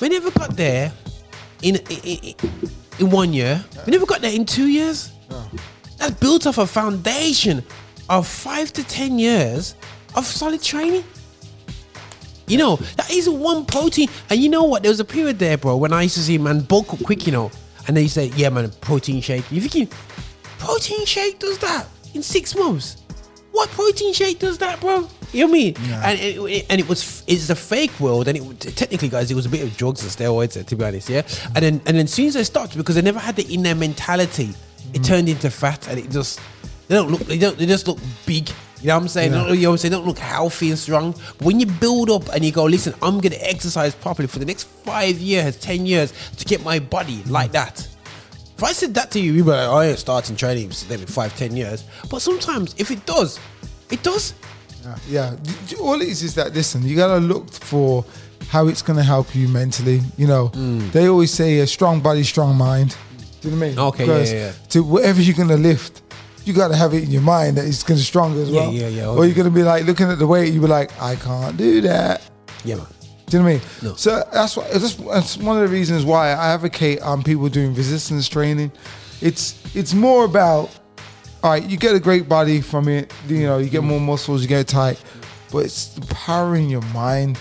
we 0.00 0.10
never 0.10 0.30
got 0.30 0.54
there 0.54 0.92
in 1.62 1.76
in, 1.76 2.00
in, 2.04 2.34
in 2.98 3.10
one 3.10 3.32
year. 3.32 3.64
We 3.86 3.92
never 3.92 4.04
got 4.04 4.20
there 4.20 4.32
in 4.32 4.44
two 4.44 4.66
years. 4.66 5.10
That's 5.96 6.14
built 6.14 6.46
off 6.46 6.58
a 6.58 6.66
foundation 6.66 7.64
of 8.10 8.26
five 8.26 8.72
to 8.74 8.84
ten 8.84 9.18
years 9.18 9.74
of 10.14 10.26
solid 10.26 10.62
training. 10.62 11.04
You 12.46 12.58
know, 12.58 12.76
that 12.96 13.10
is 13.10 13.28
one 13.28 13.64
protein. 13.64 14.08
And 14.28 14.38
you 14.38 14.50
know 14.50 14.64
what? 14.64 14.82
There 14.82 14.90
was 14.90 15.00
a 15.00 15.04
period 15.04 15.38
there, 15.38 15.56
bro, 15.56 15.78
when 15.78 15.92
I 15.94 16.02
used 16.02 16.16
to 16.16 16.20
see 16.20 16.36
man 16.38 16.60
bulk 16.60 16.92
up 16.92 17.02
quick, 17.02 17.26
you 17.26 17.32
know, 17.32 17.50
and 17.86 17.96
they 17.96 18.08
say, 18.08 18.26
yeah, 18.36 18.48
man, 18.48 18.70
protein 18.80 19.20
shake. 19.20 19.50
You 19.50 19.60
thinking, 19.60 19.88
protein 20.58 21.04
shake 21.06 21.38
does 21.38 21.58
that 21.58 21.86
in 22.14 22.22
six 22.22 22.54
months? 22.54 23.02
What 23.52 23.70
protein 23.70 24.12
shake 24.12 24.38
does 24.38 24.58
that, 24.58 24.80
bro? 24.80 25.08
You 25.32 25.46
know 25.46 25.46
what 25.46 25.56
I 25.56 25.58
mean? 25.58 25.76
And 26.04 26.20
it, 26.20 26.66
and 26.68 26.80
it 26.80 26.88
was 26.88 27.24
it's 27.26 27.48
a 27.50 27.56
fake 27.56 27.98
world, 27.98 28.28
and 28.28 28.36
it 28.36 28.60
technically, 28.76 29.08
guys, 29.08 29.30
it 29.30 29.34
was 29.34 29.46
a 29.46 29.48
bit 29.48 29.62
of 29.62 29.76
drugs 29.76 30.02
and 30.02 30.10
steroids, 30.10 30.64
to 30.64 30.76
be 30.76 30.84
honest, 30.84 31.08
yeah. 31.08 31.22
And 31.54 31.64
then 31.64 31.74
and 31.86 31.96
then 31.96 32.04
as 32.04 32.12
soon 32.12 32.26
as 32.26 32.34
they 32.34 32.44
stopped, 32.44 32.76
because 32.76 32.94
they 32.94 33.02
never 33.02 33.18
had 33.18 33.38
it 33.38 33.50
in 33.50 33.62
their 33.62 33.74
mentality, 33.74 34.54
it 34.92 35.00
mm. 35.00 35.04
turned 35.06 35.28
into 35.28 35.50
fat, 35.50 35.88
and 35.88 35.98
it 35.98 36.10
just 36.10 36.40
they 36.88 36.94
don't 36.94 37.10
look 37.10 37.22
they 37.22 37.38
don't 37.38 37.56
they 37.56 37.66
just 37.66 37.88
look 37.88 37.98
big. 38.26 38.50
You 38.80 38.88
know 38.88 38.96
what 38.96 39.02
I'm 39.02 39.08
saying? 39.08 39.32
Yeah. 39.32 39.48
You 39.52 39.62
know 39.62 39.68
what 39.70 39.74
I'm 39.74 39.78
saying? 39.78 39.90
They 39.92 39.96
don't 39.96 40.06
look 40.06 40.18
healthy 40.18 40.70
and 40.70 40.78
strong. 40.78 41.12
But 41.38 41.42
when 41.42 41.58
you 41.60 41.66
build 41.66 42.10
up 42.10 42.28
and 42.34 42.44
you 42.44 42.52
go, 42.52 42.64
listen, 42.64 42.94
I'm 43.02 43.20
gonna 43.20 43.36
exercise 43.40 43.94
properly 43.94 44.28
for 44.28 44.38
the 44.38 44.44
next 44.44 44.64
five 44.64 45.18
years, 45.18 45.56
ten 45.56 45.86
years 45.86 46.12
to 46.36 46.44
get 46.44 46.62
my 46.64 46.78
body 46.78 47.22
like 47.26 47.52
that. 47.52 47.86
If 48.56 48.62
I 48.64 48.72
said 48.72 48.94
that 48.94 49.10
to 49.12 49.20
you, 49.20 49.32
you'd 49.32 49.44
be 49.44 49.50
like, 49.50 49.68
"Oh, 49.68 49.76
I 49.78 49.86
ain't 49.88 49.98
starting 49.98 50.34
training 50.36 50.72
maybe 50.88 51.04
five, 51.04 51.36
ten 51.36 51.54
years. 51.56 51.84
But 52.10 52.20
sometimes, 52.22 52.74
if 52.78 52.90
it 52.90 53.04
does, 53.06 53.38
it 53.90 54.02
does. 54.02 54.34
Yeah, 54.82 54.96
yeah. 55.68 55.78
All 55.80 56.00
it 56.00 56.08
is 56.08 56.22
is 56.22 56.34
that 56.36 56.54
listen, 56.54 56.82
you 56.82 56.96
gotta 56.96 57.18
look 57.18 57.50
for 57.52 58.04
how 58.48 58.68
it's 58.68 58.82
gonna 58.82 59.02
help 59.02 59.34
you 59.34 59.48
mentally. 59.48 60.00
You 60.16 60.26
know, 60.26 60.48
Mm. 60.54 60.90
they 60.92 61.08
always 61.08 61.32
say 61.32 61.58
a 61.58 61.66
strong 61.66 62.00
body, 62.00 62.22
strong 62.24 62.56
mind. 62.56 62.94
Do 63.40 63.48
you 63.50 63.56
know 63.56 63.60
what 63.60 63.66
I 63.66 63.68
mean? 63.68 63.78
Okay, 63.78 64.06
yeah, 64.06 64.18
yeah, 64.38 64.46
yeah. 64.46 64.52
To 64.70 64.82
whatever 64.84 65.20
you're 65.20 65.34
gonna 65.36 65.56
lift, 65.56 66.00
you 66.46 66.52
gotta 66.54 66.76
have 66.76 66.94
it 66.94 67.02
in 67.02 67.10
your 67.10 67.22
mind 67.22 67.56
that 67.56 67.66
it's 67.66 67.82
gonna 67.82 67.98
strong 68.00 68.40
as 68.40 68.48
Yeah, 68.48 68.60
well. 68.60 68.72
yeah, 68.72 68.88
yeah, 68.88 69.06
Or 69.08 69.18
okay. 69.18 69.26
you're 69.26 69.34
gonna 69.34 69.50
be 69.50 69.62
like 69.62 69.84
looking 69.84 70.08
at 70.08 70.18
the 70.18 70.26
weight, 70.26 70.52
you 70.54 70.60
be 70.60 70.66
like, 70.68 70.90
I 71.02 71.16
can't 71.16 71.56
do 71.56 71.80
that. 71.82 72.22
Yeah, 72.64 72.76
man. 72.76 72.86
Do 73.26 73.36
you 73.36 73.42
know 73.42 73.44
what 73.46 73.50
I 73.50 73.54
mean? 73.54 73.62
No. 73.82 73.94
So 73.96 74.22
that's 74.32 74.56
why 74.56 74.68
that's, 74.72 74.94
that's 74.94 75.36
one 75.36 75.56
of 75.60 75.68
the 75.68 75.74
reasons 75.74 76.04
why 76.04 76.28
I 76.28 76.54
advocate 76.54 77.02
on 77.02 77.24
people 77.24 77.48
doing 77.48 77.74
resistance 77.74 78.28
training. 78.28 78.70
It's 79.20 79.56
it's 79.74 79.92
more 79.94 80.24
about 80.24 80.70
all 81.42 81.50
right, 81.50 81.64
you 81.64 81.76
get 81.76 81.94
a 81.94 82.00
great 82.00 82.28
body 82.28 82.60
from 82.60 82.88
it, 82.88 83.12
you 83.28 83.42
know, 83.42 83.58
you 83.58 83.68
get 83.68 83.82
more 83.82 84.00
muscles, 84.00 84.42
you 84.42 84.48
get 84.48 84.66
tight, 84.68 85.00
but 85.52 85.58
it's 85.58 85.88
the 85.94 86.14
power 86.14 86.56
in 86.56 86.68
your 86.70 86.82
mind. 86.92 87.38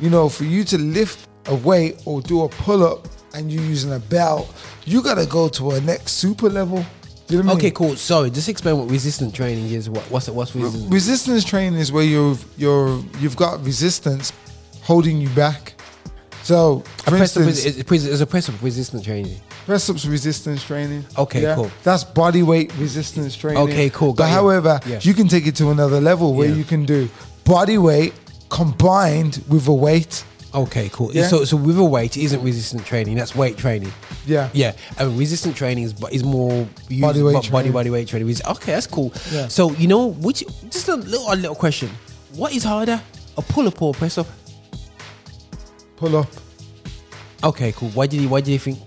You 0.00 0.10
know, 0.10 0.28
for 0.28 0.44
you 0.44 0.64
to 0.64 0.78
lift 0.78 1.28
a 1.46 1.54
weight 1.54 2.00
or 2.04 2.20
do 2.20 2.42
a 2.42 2.48
pull 2.48 2.82
up 2.84 3.06
and 3.34 3.50
you're 3.50 3.64
using 3.64 3.92
a 3.94 3.98
belt, 3.98 4.52
you 4.84 5.02
gotta 5.02 5.26
go 5.26 5.48
to 5.48 5.72
a 5.72 5.80
next 5.80 6.12
super 6.12 6.48
level. 6.50 6.84
You 7.28 7.42
know 7.42 7.52
Okay, 7.52 7.64
mean? 7.66 7.74
cool. 7.74 7.96
Sorry, 7.96 8.30
just 8.30 8.48
explain 8.48 8.78
what 8.78 8.90
resistance 8.90 9.32
training 9.32 9.70
is. 9.70 9.88
What, 9.88 10.02
what's 10.10 10.28
it? 10.28 10.34
What's 10.34 10.54
resistant? 10.54 10.92
Resistance 10.92 11.44
training 11.44 11.78
is 11.80 11.90
where 11.90 12.04
you've 12.04 12.44
you're 12.58 13.02
you've 13.18 13.36
got 13.36 13.64
resistance 13.64 14.32
holding 14.82 15.18
you 15.20 15.28
back. 15.30 15.74
So, 16.42 16.82
A 17.06 17.10
for 17.10 17.14
up 17.14 17.20
instance, 17.22 17.64
is, 17.64 17.78
is, 17.78 18.06
is 18.06 18.20
a 18.20 18.26
press 18.26 18.50
up 18.50 18.60
resistant 18.62 19.02
training. 19.02 19.40
press 19.64 19.88
ups 19.88 20.04
resistance 20.04 20.62
training. 20.62 21.02
Okay, 21.16 21.50
cool. 21.54 21.70
That's 21.82 22.04
body 22.04 22.42
weight 22.42 22.70
resistance 22.76 23.34
training. 23.34 23.62
Okay, 23.62 23.88
cool, 23.88 24.12
But 24.12 24.24
you. 24.24 24.34
however, 24.34 24.78
Yeah. 24.86 24.98
you 25.00 25.14
can 25.14 25.26
take 25.26 25.46
it 25.46 25.56
to 25.56 25.70
another 25.70 26.02
level 26.02 26.34
where 26.34 26.50
Yeah. 26.50 26.56
you 26.56 26.64
can 26.64 26.84
do 26.84 27.08
body 27.44 27.78
weight 27.78 28.12
combined 28.50 29.42
with 29.48 29.66
a 29.68 29.72
weight. 29.72 30.22
Okay, 30.54 30.88
cool. 30.92 31.12
Yeah. 31.12 31.26
So, 31.26 31.44
so 31.44 31.56
with 31.56 31.76
a 31.78 31.84
weight, 31.84 32.16
it 32.16 32.22
isn't 32.22 32.40
resistant 32.42 32.86
training. 32.86 33.16
That's 33.16 33.34
weight 33.34 33.56
training. 33.56 33.92
Yeah. 34.24 34.50
Yeah. 34.52 34.72
And 34.98 35.18
resistant 35.18 35.56
training 35.56 35.82
is, 35.84 35.94
is 36.12 36.22
more 36.22 36.68
used, 36.88 37.02
Body 37.02 37.22
weight 37.22 37.32
body 37.34 37.48
training. 37.48 37.72
body 37.72 37.90
weight 37.90 38.06
training. 38.08 38.32
Okay, 38.48 38.72
that's 38.72 38.86
cool. 38.86 39.12
Yeah. 39.32 39.48
So 39.48 39.72
you 39.72 39.88
know, 39.88 40.06
which 40.12 40.44
just 40.70 40.88
a 40.88 40.94
little 40.94 41.32
a 41.32 41.34
little 41.34 41.56
question. 41.56 41.90
What 42.36 42.54
is 42.54 42.62
harder, 42.62 43.00
a 43.36 43.42
pull 43.42 43.66
up 43.66 43.82
or 43.82 43.90
a 43.90 43.96
press 43.96 44.16
up? 44.16 44.26
Pull 45.96 46.16
up. 46.16 46.28
Okay, 47.42 47.72
cool. 47.72 47.90
Why 47.90 48.06
did 48.06 48.20
you 48.20 48.28
Why 48.28 48.40
did 48.40 48.52
you 48.52 48.58
think? 48.58 48.78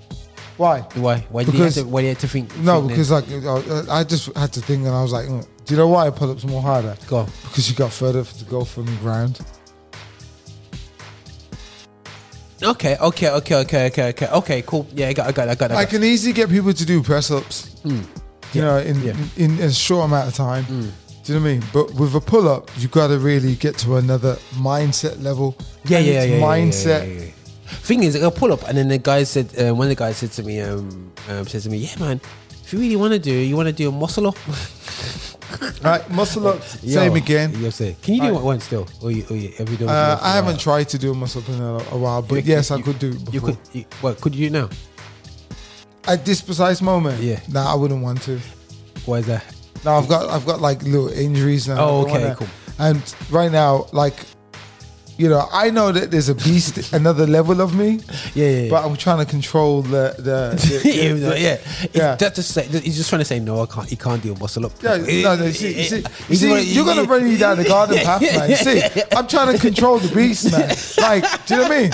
Why? 0.58 0.80
Why? 0.96 1.20
Why 1.30 1.44
did 1.44 1.52
Because- 1.52 1.76
you 1.78 1.82
have 1.84 1.88
to, 1.90 1.94
Why 1.94 2.02
did 2.02 2.08
you 2.08 2.14
have 2.14 2.20
to 2.22 2.28
think? 2.28 2.58
No, 2.60 2.80
think 2.80 2.90
because 2.90 3.12
like 3.12 3.26
uh, 3.30 3.84
I 3.92 4.04
just 4.04 4.36
had 4.36 4.52
to 4.54 4.62
think 4.62 4.86
and 4.86 4.96
I 4.96 5.02
was 5.04 5.12
like, 5.12 5.28
mm, 5.28 5.46
do 5.66 5.74
you 5.74 5.78
know 5.78 5.88
why 5.88 6.10
pull 6.10 6.32
ups 6.32 6.46
more 6.46 6.62
harder? 6.62 6.96
Go 7.08 7.18
on. 7.18 7.26
Because 7.44 7.70
you 7.70 7.76
got 7.76 7.92
further 7.92 8.24
to 8.24 8.46
go 8.46 8.64
from 8.64 8.86
the 8.86 8.96
ground. 8.96 9.40
Okay, 12.62 12.98
okay, 12.98 13.30
okay, 13.30 13.56
okay, 13.56 13.86
okay, 13.88 14.10
okay, 14.10 14.28
okay. 14.28 14.62
Cool. 14.64 14.88
Yeah, 14.94 15.10
I 15.10 15.14
got, 15.14 15.28
I 15.28 15.32
got, 15.32 15.50
I 15.50 15.56
got, 15.56 15.72
I 15.72 15.76
I 15.82 15.86
can 15.86 16.04
easily 16.04 16.34
get 16.34 16.50
people 16.50 16.74
to 16.74 16.86
do 16.86 17.04
press 17.04 17.30
ups, 17.30 17.76
you 17.84 18.62
know, 18.62 18.78
in, 18.78 19.02
yeah. 19.04 19.14
in 19.36 19.60
in 19.60 19.70
a 19.70 19.72
short 19.72 20.06
amount 20.06 20.28
of 20.28 20.34
time. 20.34 20.66
Do 20.66 21.34
you 21.34 21.40
know 21.40 21.44
what 21.44 21.50
I 21.50 21.54
mean? 21.54 21.64
But 21.74 21.94
with 21.94 22.16
a 22.16 22.22
pull 22.22 22.48
up, 22.48 22.72
you 22.78 22.88
got 22.88 23.08
to 23.08 23.20
really 23.20 23.56
get 23.56 23.78
to 23.80 23.98
another 23.98 24.36
mindset 24.56 25.22
level. 25.22 25.56
Yeah, 25.86 26.00
yeah, 26.00 26.12
yeah, 26.12 26.24
yeah, 26.24 26.36
yeah, 26.38 26.42
mindset 26.42 27.08
yeah, 27.08 27.26
yeah, 27.26 27.32
Thing 27.68 28.04
is, 28.04 28.16
I 28.16 28.30
pull 28.30 28.54
up, 28.54 28.64
and 28.68 28.78
then 28.78 28.88
the 28.88 28.98
guy 28.98 29.24
said, 29.24 29.54
uh, 29.60 29.76
one 29.76 29.86
of 29.88 29.90
the 29.90 29.96
guys 29.96 30.18
said 30.18 30.32
to 30.32 30.44
me, 30.44 30.62
um, 30.62 31.12
um, 31.30 31.46
said 31.46 31.62
to 31.64 31.70
me, 31.70 31.78
yeah, 31.80 32.00
man, 32.00 32.22
if 32.64 32.72
you 32.72 32.80
really 32.80 32.96
want 32.96 33.14
to 33.14 33.20
do, 33.20 33.34
you 33.34 33.56
want 33.58 33.68
to 33.68 33.74
do 33.74 33.90
a 33.90 33.92
muscle 33.92 34.28
up. 34.28 34.38
Right, 35.84 36.10
muscle 36.10 36.48
up. 36.48 36.60
Yo, 36.82 36.96
Same 36.96 37.16
again. 37.16 37.54
You 37.62 37.72
say, 37.72 37.96
can 38.02 38.16
you 38.16 38.22
do 38.22 38.28
Alright. 38.28 38.42
it 38.42 38.46
once 38.46 38.64
still, 38.66 38.88
or 39.02 39.12
you, 39.12 39.26
or 39.30 39.36
you 39.36 39.50
have 39.58 39.70
you 39.70 39.78
done? 39.78 39.88
it 39.90 39.92
Uh, 39.92 40.20
I 40.22 40.36
haven't 40.36 40.60
tried 40.60 40.90
to 40.90 40.98
do 40.98 41.12
a 41.12 41.14
muscle 41.16 41.42
up 41.42 41.50
in 41.50 41.62
a, 41.62 41.74
a 41.96 41.98
while, 41.98 42.22
but 42.22 42.36
You- 42.36 42.54
yes, 42.56 42.72
I 42.72 42.82
could 42.82 43.00
do 43.00 43.10
it 43.12 43.32
before. 43.32 43.34
You 43.34 43.42
could. 43.42 43.58
You, 43.74 43.86
what 44.02 44.20
could 44.22 44.36
you 44.36 44.50
do 44.50 44.54
now? 44.62 44.70
At 46.08 46.26
this 46.26 46.42
precise 46.42 46.82
moment, 46.82 47.22
Yeah. 47.22 47.40
Nah, 47.50 47.72
I 47.72 47.76
wouldn't 47.76 48.02
want 48.02 48.22
to. 48.24 48.40
Why 49.06 49.20
is 49.20 49.26
that? 49.28 49.44
No, 49.86 49.96
I've 49.96 50.08
got 50.08 50.30
I've 50.30 50.46
got 50.46 50.60
like 50.62 50.82
little 50.84 51.10
injuries 51.10 51.68
now. 51.68 51.78
Oh, 51.80 52.02
okay, 52.08 52.34
cool. 52.38 52.48
And 52.80 53.02
right 53.30 53.52
now, 53.52 53.88
like, 53.92 54.16
you 55.18 55.28
know, 55.30 55.48
I 55.52 55.70
know 55.72 55.92
that 55.92 56.12
there's 56.12 56.30
a 56.30 56.36
beast, 56.36 56.94
another 56.94 57.26
level 57.28 57.60
of 57.62 57.76
me. 57.76 58.00
Yeah, 58.34 58.46
yeah, 58.50 58.50
yeah. 58.64 58.70
But 58.70 58.86
I'm 58.86 58.96
trying 58.96 59.20
to 59.26 59.30
control 59.30 59.82
the 59.82 60.16
the, 60.18 60.56
the- 60.82 60.82
yeah, 60.96 61.14
the- 61.14 61.20
no, 61.20 61.36
yeah. 61.36 61.58
yeah. 61.94 62.16
That's 62.16 62.36
just 62.36 62.54
say, 62.54 62.64
he's 62.68 62.98
just 62.98 63.10
trying 63.10 63.20
to 63.22 63.26
say 63.26 63.40
no. 63.40 63.62
I 63.62 63.66
can't. 63.66 63.90
He 63.90 63.96
can't 63.96 64.22
do 64.22 64.34
a 64.34 64.38
muscle 64.40 64.66
up. 64.66 64.72
Yeah, 64.82 64.98
no, 64.98 65.36
no, 65.36 65.50
see, 65.52 65.78
you 65.78 65.84
see, 65.84 66.04
see, 66.36 66.74
you're 66.74 66.86
gonna 66.86 67.04
run 67.04 67.24
me 67.26 67.38
down 67.38 67.58
the 67.58 67.64
garden 67.66 67.98
path, 68.04 68.22
man. 68.22 68.56
See, 68.56 68.82
I'm 69.16 69.28
trying 69.28 69.54
to 69.56 69.60
control 69.62 69.98
the 70.00 70.14
beast, 70.14 70.52
man. 70.52 70.76
Like, 70.98 71.46
do 71.46 71.56
you 71.56 71.62
know 71.62 71.68
what 71.68 71.72
I 71.72 71.82
mean? 71.82 71.92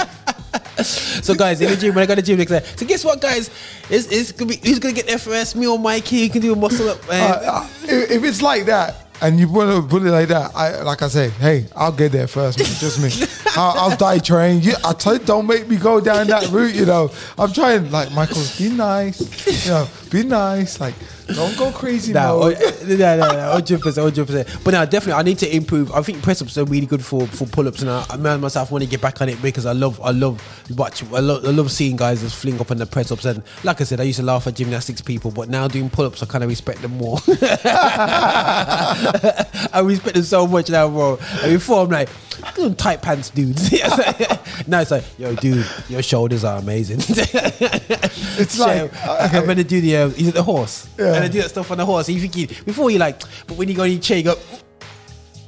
So 0.83 1.33
guys, 1.35 1.61
in 1.61 1.69
the 1.69 1.77
gym, 1.77 1.95
when 1.95 2.03
I 2.03 2.05
go 2.07 2.15
to 2.15 2.21
the 2.21 2.25
gym 2.25 2.37
next 2.37 2.51
time, 2.51 2.63
so 2.77 2.85
guess 2.85 3.03
what, 3.05 3.21
guys? 3.21 3.49
It's, 3.89 4.07
it's 4.11 4.31
gonna 4.31 4.49
be 4.49 4.57
who's 4.57 4.79
gonna 4.79 4.93
get 4.93 5.09
first? 5.21 5.55
Me 5.55 5.67
or 5.67 5.77
Mikey? 5.79 6.17
You 6.17 6.29
can 6.29 6.41
do 6.41 6.53
a 6.53 6.55
muscle 6.55 6.89
up, 6.89 7.07
man. 7.07 7.31
Uh, 7.31 7.35
uh, 7.35 7.67
if, 7.83 8.11
if 8.11 8.23
it's 8.23 8.41
like 8.41 8.65
that, 8.65 9.02
and 9.21 9.39
you 9.39 9.47
want 9.47 9.71
to 9.71 9.81
put 9.87 10.03
it 10.03 10.11
like 10.11 10.27
that, 10.29 10.51
I 10.55 10.81
like 10.81 11.01
I 11.01 11.07
say, 11.07 11.29
hey, 11.29 11.65
I'll 11.75 11.91
get 11.91 12.11
there 12.11 12.27
first, 12.27 12.59
man. 12.59 12.67
Just 12.67 13.01
me. 13.01 13.27
I'll, 13.55 13.91
I'll 13.91 13.97
die 13.97 14.19
trying. 14.19 14.61
You, 14.61 14.73
I 14.83 14.93
tell 14.93 15.13
you, 15.13 15.19
don't 15.19 15.47
make 15.47 15.67
me 15.67 15.77
go 15.77 15.99
down 16.01 16.27
that 16.27 16.49
route. 16.49 16.75
You 16.75 16.85
know, 16.85 17.11
I'm 17.37 17.53
trying. 17.53 17.91
Like 17.91 18.11
Michael, 18.11 18.43
be 18.57 18.69
nice. 18.69 19.65
You 19.65 19.71
know, 19.71 19.87
be 20.09 20.23
nice. 20.23 20.79
Like, 20.79 20.95
don't 21.27 21.57
go 21.57 21.71
crazy. 21.71 22.13
No, 22.13 22.39
mode. 22.39 22.57
no, 22.87 22.95
no, 22.95 23.15
no, 23.17 23.51
hundred 23.53 23.81
percent, 23.81 24.03
hundred 24.03 24.27
percent. 24.27 24.47
But 24.63 24.71
now, 24.71 24.85
definitely, 24.85 25.19
I 25.19 25.23
need 25.23 25.39
to 25.39 25.55
improve. 25.55 25.91
I 25.91 26.01
think 26.01 26.21
press 26.21 26.41
ups 26.41 26.57
are 26.57 26.65
really 26.65 26.85
good 26.85 27.03
for 27.03 27.25
for 27.27 27.45
pull 27.47 27.67
ups, 27.67 27.81
and 27.81 27.89
I, 27.89 28.05
I 28.09 28.17
myself 28.37 28.71
want 28.71 28.83
to 28.83 28.89
get 28.89 29.01
back 29.01 29.21
on 29.21 29.29
it 29.29 29.41
because 29.41 29.65
I 29.65 29.71
love, 29.73 29.99
I 30.01 30.11
love 30.11 30.41
watch, 30.75 31.03
I 31.13 31.19
love, 31.19 31.45
I 31.45 31.49
love 31.49 31.71
seeing 31.71 31.95
guys 31.95 32.21
just 32.21 32.35
fling 32.35 32.59
up 32.59 32.71
on 32.71 32.77
the 32.77 32.85
press 32.85 33.11
ups. 33.11 33.25
And 33.25 33.41
like 33.63 33.81
I 33.81 33.83
said, 33.83 33.99
I 33.99 34.03
used 34.03 34.19
to 34.19 34.25
laugh 34.25 34.47
at 34.47 34.55
gymnastics 34.55 35.01
people, 35.01 35.31
but 35.31 35.49
now 35.49 35.67
doing 35.67 35.89
pull 35.89 36.05
ups, 36.05 36.21
I 36.23 36.25
kind 36.25 36.43
of 36.43 36.49
respect 36.49 36.81
them 36.81 36.97
more. 36.97 37.19
I 38.45 39.81
respect 39.83 40.15
them 40.15 40.23
so 40.23 40.47
much 40.47 40.69
now, 40.69 40.87
bro. 40.89 41.17
And 41.41 41.53
before 41.53 41.83
I'm 41.83 41.89
like, 41.89 42.09
tight 42.77 43.01
pants 43.01 43.29
dudes. 43.29 43.71
now 44.67 44.81
it's 44.81 44.91
like, 44.91 45.03
yo, 45.17 45.35
dude, 45.35 45.65
your 45.89 46.01
shoulders 46.01 46.43
are 46.43 46.57
amazing. 46.59 46.97
it's 46.99 48.59
like- 48.59 48.91
I'm 49.03 49.45
gonna 49.45 49.63
do 49.63 49.81
the, 49.81 49.97
uh, 49.97 50.07
is 50.07 50.27
it 50.27 50.33
the 50.33 50.43
horse? 50.43 50.87
Yeah. 50.97 51.12
And 51.15 51.23
I 51.25 51.27
do 51.27 51.41
that 51.41 51.49
stuff 51.49 51.69
on 51.71 51.77
the 51.77 51.85
horse. 51.85 52.09
You 52.09 52.19
think 52.27 52.65
before 52.65 52.89
you 52.91 52.99
like, 52.99 53.19
but 53.47 53.57
when 53.57 53.69
you 53.69 53.75
go 53.75 53.83
in 53.83 53.93
your 53.93 54.01
chair, 54.01 54.17
you 54.17 54.23
go, 54.23 54.35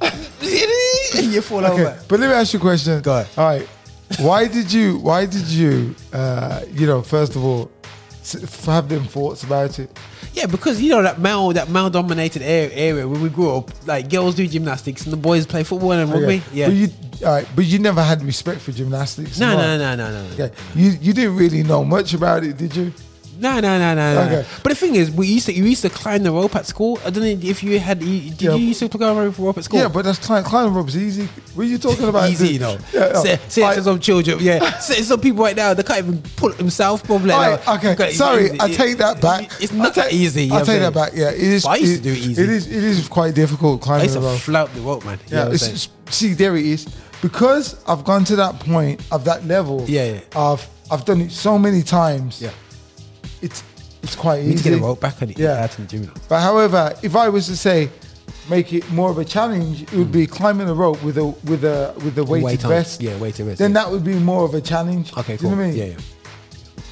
and 0.00 1.32
you 1.32 1.40
fall 1.40 1.64
Okay, 1.64 1.82
over. 1.86 1.98
but 2.08 2.20
let 2.20 2.28
me 2.28 2.34
ask 2.34 2.52
you 2.52 2.58
a 2.58 2.62
question. 2.62 3.00
Go 3.02 3.12
ahead. 3.20 3.28
All 3.38 3.44
right, 3.46 3.66
why 4.20 4.46
did 4.48 4.72
you? 4.72 4.98
Why 4.98 5.26
did 5.26 5.46
you? 5.46 5.94
Uh, 6.12 6.62
you 6.72 6.86
know, 6.86 7.02
first 7.02 7.36
of 7.36 7.44
all, 7.44 7.70
have 8.66 8.88
them 8.88 9.04
thoughts 9.04 9.42
about 9.44 9.78
it. 9.78 9.90
Yeah, 10.34 10.46
because 10.46 10.82
you 10.82 10.90
know 10.90 11.02
that 11.02 11.18
male, 11.18 11.50
that 11.52 11.70
male 11.70 11.88
dominated 11.88 12.42
area, 12.42 12.70
area 12.74 13.08
where 13.08 13.18
we 13.20 13.30
grew 13.30 13.56
up, 13.56 13.70
like 13.86 14.10
girls 14.10 14.34
do 14.34 14.46
gymnastics 14.46 15.04
and 15.04 15.12
the 15.12 15.16
boys 15.16 15.46
play 15.46 15.62
football 15.64 15.92
and 15.92 16.10
rugby. 16.10 16.36
Okay. 16.36 16.42
Yeah. 16.52 16.66
But 16.66 16.74
you, 16.76 16.88
all 17.24 17.32
right, 17.32 17.48
but 17.56 17.64
you 17.64 17.78
never 17.78 18.02
had 18.02 18.22
respect 18.22 18.60
for 18.60 18.72
gymnastics. 18.72 19.38
no, 19.40 19.56
no, 19.56 19.78
no, 19.78 19.96
no, 19.96 20.10
no, 20.10 20.26
no. 20.28 20.32
Okay, 20.34 20.54
you 20.74 20.90
you 21.00 21.12
didn't 21.14 21.36
really 21.36 21.62
know 21.62 21.84
much 21.84 22.12
about 22.12 22.44
it, 22.44 22.58
did 22.58 22.76
you? 22.76 22.92
No, 23.38 23.60
no, 23.60 23.78
no, 23.78 23.94
no, 23.94 24.14
no. 24.14 24.20
Okay. 24.22 24.48
But 24.62 24.70
the 24.70 24.74
thing 24.76 24.94
is, 24.94 25.10
we 25.10 25.26
used 25.26 25.46
to 25.46 25.52
you 25.52 25.64
used 25.64 25.82
to 25.82 25.90
climb 25.90 26.22
the 26.22 26.32
rope 26.32 26.56
at 26.56 26.66
school. 26.66 26.98
I 27.04 27.10
don't 27.10 27.22
know 27.22 27.48
if 27.48 27.62
you 27.62 27.78
had. 27.78 28.02
You, 28.02 28.30
did 28.30 28.42
Yeah. 28.42 28.54
you 28.54 28.66
used 28.68 28.80
to 28.80 28.88
climb 28.88 29.16
the 29.16 29.30
rope 29.42 29.58
at 29.58 29.64
school? 29.64 29.80
Yeah, 29.80 29.88
but 29.88 30.04
that's 30.04 30.18
climb, 30.18 30.42
climbing 30.44 30.74
ropes 30.74 30.96
easy. 30.96 31.26
What 31.54 31.64
are 31.64 31.68
you 31.68 31.78
talking 31.78 32.08
about? 32.08 32.30
Easy, 32.30 32.48
you 32.54 32.58
know. 32.58 32.78
Yeah, 32.94 33.12
no. 33.12 33.22
say, 33.22 33.38
say 33.48 33.70
it 33.70 33.74
to 33.76 33.82
some 33.82 34.00
children. 34.00 34.38
Yeah, 34.40 34.70
say 34.78 34.94
it 34.94 34.98
to 34.98 35.04
some 35.04 35.20
people 35.20 35.44
right 35.44 35.56
now. 35.56 35.74
They 35.74 35.82
can't 35.82 35.98
even 35.98 36.22
pull 36.36 36.50
it 36.50 36.58
themselves. 36.58 37.02
Probably. 37.02 37.28
Like, 37.28 37.66
right, 37.66 37.84
okay, 37.84 38.12
sorry, 38.12 38.46
it- 38.46 38.62
I 38.62 38.70
take 38.70 38.98
that 38.98 39.20
back. 39.20 39.50
It's 39.60 39.72
not 39.72 39.94
take- 39.94 40.04
that 40.04 40.12
easy. 40.12 40.50
I'm 40.50 40.64
take 40.64 40.80
that 40.80 40.94
back. 40.94 41.12
Yeah, 41.14 41.30
it 41.30 41.40
is. 41.40 41.64
But 41.64 41.70
I 41.70 41.76
used 41.76 41.96
to 41.96 42.02
do 42.02 42.12
it 42.12 42.18
easy. 42.18 42.42
It 42.42 42.48
is. 42.48 42.66
It 42.66 42.84
is 42.84 43.08
quite 43.08 43.34
difficult 43.34 43.82
I 43.82 43.84
climbing 43.84 44.04
used 44.04 44.16
the 44.16 44.20
to 44.20 44.26
rope. 44.26 44.40
flout 44.40 44.74
the 44.74 44.80
rope, 44.80 45.04
man. 45.04 45.18
You 45.28 45.36
Yeah, 45.36 45.50
it's, 45.50 45.62
it's- 45.64 45.88
see, 46.10 46.34
there 46.34 46.56
it 46.56 46.64
is. 46.64 46.86
Because 47.22 47.76
I've 47.88 48.04
gone 48.04 48.24
to 48.24 48.36
that 48.36 48.60
point 48.60 49.00
of 49.10 49.24
that 49.24 49.46
level. 49.46 49.84
Yeah, 49.88 50.04
yeah. 50.04 50.20
I've 50.36 50.66
I've 50.90 51.04
done 51.04 51.20
it 51.22 51.32
so 51.32 51.58
many 51.58 51.82
times. 51.82 52.40
Yeah. 52.40 52.50
It's 53.46 53.60
it's 54.04 54.14
quite 54.24 54.38
You 54.42 54.48
need 54.50 54.54
easy. 54.54 54.64
to 54.64 54.70
get 54.70 54.78
a 54.80 54.86
rope 54.88 55.00
back 55.06 55.16
on 55.22 55.30
it. 55.30 55.38
Yeah. 55.38 55.66
To 55.66 55.76
the 55.82 55.88
gym. 55.88 56.02
But 56.28 56.40
however, 56.48 56.82
if 57.02 57.14
I 57.24 57.26
was 57.36 57.44
to 57.52 57.56
say 57.56 57.78
make 58.48 58.68
it 58.78 58.84
more 58.92 59.10
of 59.10 59.18
a 59.18 59.24
challenge, 59.24 59.82
it 59.82 59.92
would 60.00 60.12
be 60.12 60.24
climbing 60.38 60.68
a 60.68 60.74
rope 60.84 61.00
with 61.06 61.18
a 61.18 61.26
with 61.50 61.64
a 61.64 61.78
with 62.04 62.16
a 62.18 62.24
weighted 62.24 62.44
Weight 62.44 62.62
vest. 62.62 63.02
Yeah, 63.02 63.16
weighted 63.18 63.46
vest, 63.46 63.58
Then 63.58 63.70
yeah. 63.72 63.78
that 63.78 63.90
would 63.92 64.04
be 64.04 64.14
more 64.32 64.44
of 64.44 64.54
a 64.54 64.60
challenge. 64.72 65.06
Okay, 65.16 65.36
Do 65.36 65.44
you 65.44 65.50
know 65.50 65.56
what 65.56 65.64
I 65.64 65.68
mean? 65.68 65.76
Yeah, 65.76 65.84
yeah. 65.94 65.96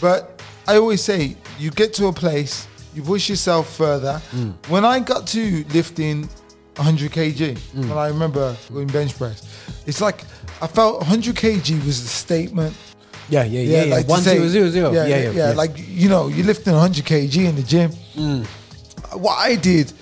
But 0.01 0.43
I 0.66 0.76
always 0.76 1.02
say 1.02 1.36
you 1.59 1.70
get 1.70 1.94
to 1.94 2.06
a 2.06 2.12
place, 2.12 2.66
you 2.94 3.02
push 3.02 3.28
yourself 3.28 3.64
further. 3.76 4.20
Mm. 4.32 4.55
When 4.68 4.85
I 4.85 4.98
got 5.01 5.26
to 5.28 5.64
lifting 5.72 6.28
100 6.76 7.12
kg, 7.12 7.56
Mm. 7.59 7.89
when 7.89 7.98
I 7.98 8.09
remember 8.09 8.56
doing 8.68 8.89
bench 8.89 9.16
press, 9.16 9.39
it's 9.86 10.01
like 10.01 10.18
I 10.60 10.66
felt 10.66 10.94
100 11.01 11.36
kg 11.36 11.85
was 11.86 11.98
a 12.02 12.06
statement. 12.09 12.74
Yeah, 13.28 13.44
yeah, 13.44 13.60
yeah, 13.60 13.84
yeah. 13.84 13.94
like 13.94 14.09
One 14.09 14.22
say- 14.22 14.36
zero 14.36 14.48
zero 14.48 14.70
zero. 14.70 14.92
Yeah, 14.92 15.06
Yeah, 15.06 15.16
yeah, 15.16 15.30
yeah, 15.30 15.48
yeah. 15.51 15.55
Like 15.55 15.72
you 15.76 16.09
know, 16.09 16.28
you're 16.28 16.46
lifting 16.46 16.72
100 16.72 17.05
kg 17.05 17.36
in 17.48 17.56
the 17.56 17.62
gym. 17.62 17.90
Mm. 18.16 18.46
What 19.18 19.36
I 19.38 19.56
did, 19.56 19.92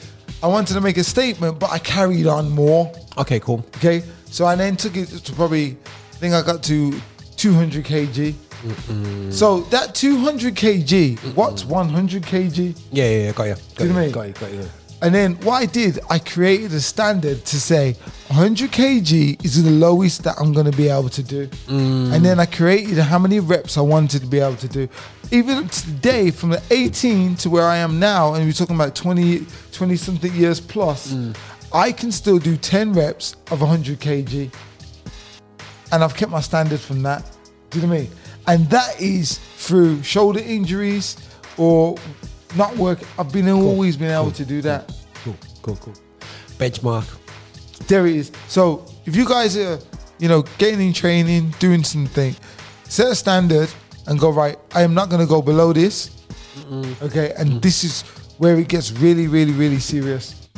I 0.42 0.46
wanted 0.46 0.74
to 0.74 0.80
make 0.80 0.96
a 0.96 1.04
statement, 1.04 1.58
but 1.58 1.70
I 1.70 1.78
carried 1.78 2.26
on 2.26 2.50
more. 2.50 2.92
Okay, 3.18 3.38
cool. 3.40 3.64
Okay, 3.76 4.02
so 4.30 4.46
I 4.46 4.54
then 4.56 4.76
took 4.76 4.96
it 4.96 5.06
to 5.08 5.32
probably, 5.32 5.76
I 6.12 6.16
think 6.16 6.34
I 6.34 6.42
got 6.42 6.62
to 6.64 6.92
200 7.36 7.84
kg. 7.84 8.34
So 9.32 9.60
that 9.70 9.94
200 9.94 10.54
kg, 10.54 11.18
what's 11.34 11.64
100 11.64 12.22
kg? 12.22 12.78
Yeah, 12.92 13.04
yeah, 13.04 13.18
yeah. 13.26 13.32
Got 13.32 13.44
you. 13.44 13.54
Got 13.54 13.76
Do 13.76 13.84
you 13.84 13.88
know 13.90 13.94
what 13.94 14.00
I 14.00 14.02
you. 14.02 14.06
mean? 14.06 14.12
Got 14.12 14.26
you. 14.26 14.32
Got 14.34 14.52
you. 14.52 14.70
And 15.02 15.12
then 15.12 15.34
what 15.40 15.54
I 15.54 15.66
did, 15.66 15.98
I 16.08 16.20
created 16.20 16.72
a 16.72 16.80
standard 16.80 17.44
to 17.46 17.60
say 17.60 17.94
100 18.28 18.70
kg 18.70 19.44
is 19.44 19.62
the 19.62 19.68
lowest 19.68 20.22
that 20.22 20.36
I'm 20.38 20.52
going 20.52 20.70
to 20.70 20.76
be 20.76 20.88
able 20.88 21.08
to 21.08 21.22
do. 21.24 21.48
Mm. 21.66 22.12
And 22.12 22.24
then 22.24 22.38
I 22.38 22.46
created 22.46 22.98
how 22.98 23.18
many 23.18 23.40
reps 23.40 23.76
I 23.76 23.80
wanted 23.80 24.20
to 24.20 24.28
be 24.28 24.38
able 24.38 24.56
to 24.56 24.68
do. 24.68 24.88
Even 25.32 25.66
today, 25.68 26.30
from 26.30 26.50
the 26.50 26.62
18 26.70 27.34
to 27.36 27.50
where 27.50 27.64
I 27.64 27.78
am 27.78 27.98
now, 27.98 28.34
and 28.34 28.46
we're 28.46 28.52
talking 28.52 28.76
about 28.76 28.94
20, 28.94 29.44
20 29.72 29.96
something 29.96 30.32
years 30.34 30.60
plus, 30.60 31.12
mm. 31.12 31.36
I 31.74 31.90
can 31.90 32.12
still 32.12 32.38
do 32.38 32.56
10 32.56 32.92
reps 32.92 33.34
of 33.50 33.60
100 33.60 33.98
kg. 33.98 34.54
And 35.90 36.04
I've 36.04 36.14
kept 36.14 36.30
my 36.30 36.40
standard 36.40 36.78
from 36.78 37.02
that. 37.02 37.28
Do 37.70 37.80
you 37.80 37.86
know 37.86 37.92
what 37.92 37.98
I 37.98 38.02
mean? 38.02 38.10
And 38.46 38.70
that 38.70 39.00
is 39.00 39.38
through 39.56 40.04
shoulder 40.04 40.40
injuries 40.40 41.16
or 41.56 41.96
not 42.56 42.76
work. 42.76 43.00
I've 43.18 43.32
been 43.32 43.48
always 43.48 43.96
been 43.96 44.10
able 44.10 44.32
to 44.32 44.44
do 44.44 44.62
that. 44.62 44.92
Cool, 45.24 45.36
cool, 45.62 45.76
cool. 45.76 45.94
Benchmark. 46.58 47.06
There 47.88 48.06
it 48.06 48.16
is. 48.16 48.32
So 48.48 48.84
if 49.06 49.16
you 49.16 49.26
guys 49.26 49.56
are, 49.56 49.78
you 50.18 50.28
know, 50.28 50.44
in 50.60 50.92
training, 50.92 51.50
doing 51.58 51.84
something, 51.84 52.34
set 52.84 53.08
a 53.08 53.14
standard 53.14 53.68
and 54.06 54.18
go 54.18 54.30
right. 54.30 54.56
I 54.74 54.82
am 54.82 54.94
not 54.94 55.08
going 55.08 55.20
to 55.20 55.28
go 55.28 55.42
below 55.42 55.72
this. 55.72 56.10
Okay, 57.02 57.32
and 57.36 57.50
mm. 57.50 57.62
this 57.62 57.84
is 57.84 58.02
where 58.38 58.56
it 58.56 58.68
gets 58.68 58.92
really, 58.92 59.26
really, 59.26 59.52
really 59.52 59.78
serious. 59.78 60.48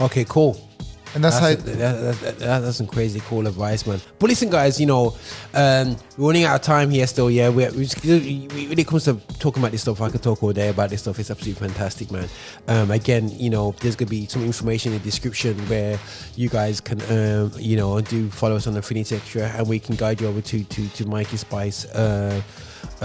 Okay, 0.00 0.24
cool. 0.24 0.68
And 1.14 1.22
that's, 1.22 1.38
That's, 1.38 1.60
how. 1.62 1.66
that- 1.66 1.78
that- 1.78 2.20
that- 2.20 2.38
that- 2.40 2.60
that's 2.60 2.76
some 2.76 2.86
crazy 2.88 3.20
cool 3.28 3.46
advice, 3.46 3.86
man. 3.86 4.00
But 4.18 4.30
listen, 4.30 4.50
guys, 4.50 4.80
you 4.80 4.86
know, 4.86 5.14
um, 5.54 5.96
we're 6.18 6.26
running 6.28 6.44
out 6.44 6.56
of 6.56 6.62
time 6.62 6.90
here 6.90 7.06
still. 7.06 7.30
Yeah, 7.30 7.50
we, 7.50 7.68
we, 7.68 7.84
just, 7.86 8.02
we 8.04 8.48
when 8.68 8.78
it 8.78 8.86
comes 8.86 9.04
to 9.04 9.14
talking 9.38 9.62
about 9.62 9.70
this 9.70 9.82
stuff, 9.82 10.00
I 10.00 10.10
could 10.10 10.22
talk 10.24 10.42
all 10.42 10.52
day 10.52 10.70
about 10.70 10.90
this 10.90 11.02
stuff. 11.02 11.18
It's 11.20 11.30
absolutely 11.30 11.66
fantastic, 11.68 12.10
man. 12.10 12.28
Um, 12.66 12.90
again, 12.90 13.28
you 13.38 13.48
know, 13.50 13.76
there's 13.80 13.94
gonna 13.94 14.10
be 14.10 14.26
some 14.26 14.42
information 14.44 14.92
in 14.92 14.98
the 14.98 15.04
description 15.04 15.56
where 15.68 15.98
you 16.34 16.48
guys 16.48 16.80
can, 16.80 17.00
um, 17.10 17.52
you 17.58 17.76
know, 17.76 18.00
do 18.00 18.28
follow 18.30 18.56
us 18.56 18.66
on 18.66 18.72
the 18.72 18.80
Affinity 18.80 19.14
Extra, 19.14 19.42
and 19.56 19.68
we 19.68 19.78
can 19.78 19.94
guide 19.94 20.20
you 20.20 20.26
over 20.26 20.40
to 20.40 20.64
to 20.64 20.88
to 20.88 21.06
Mikey 21.06 21.36
Spice. 21.36 21.84
Uh, 21.86 22.40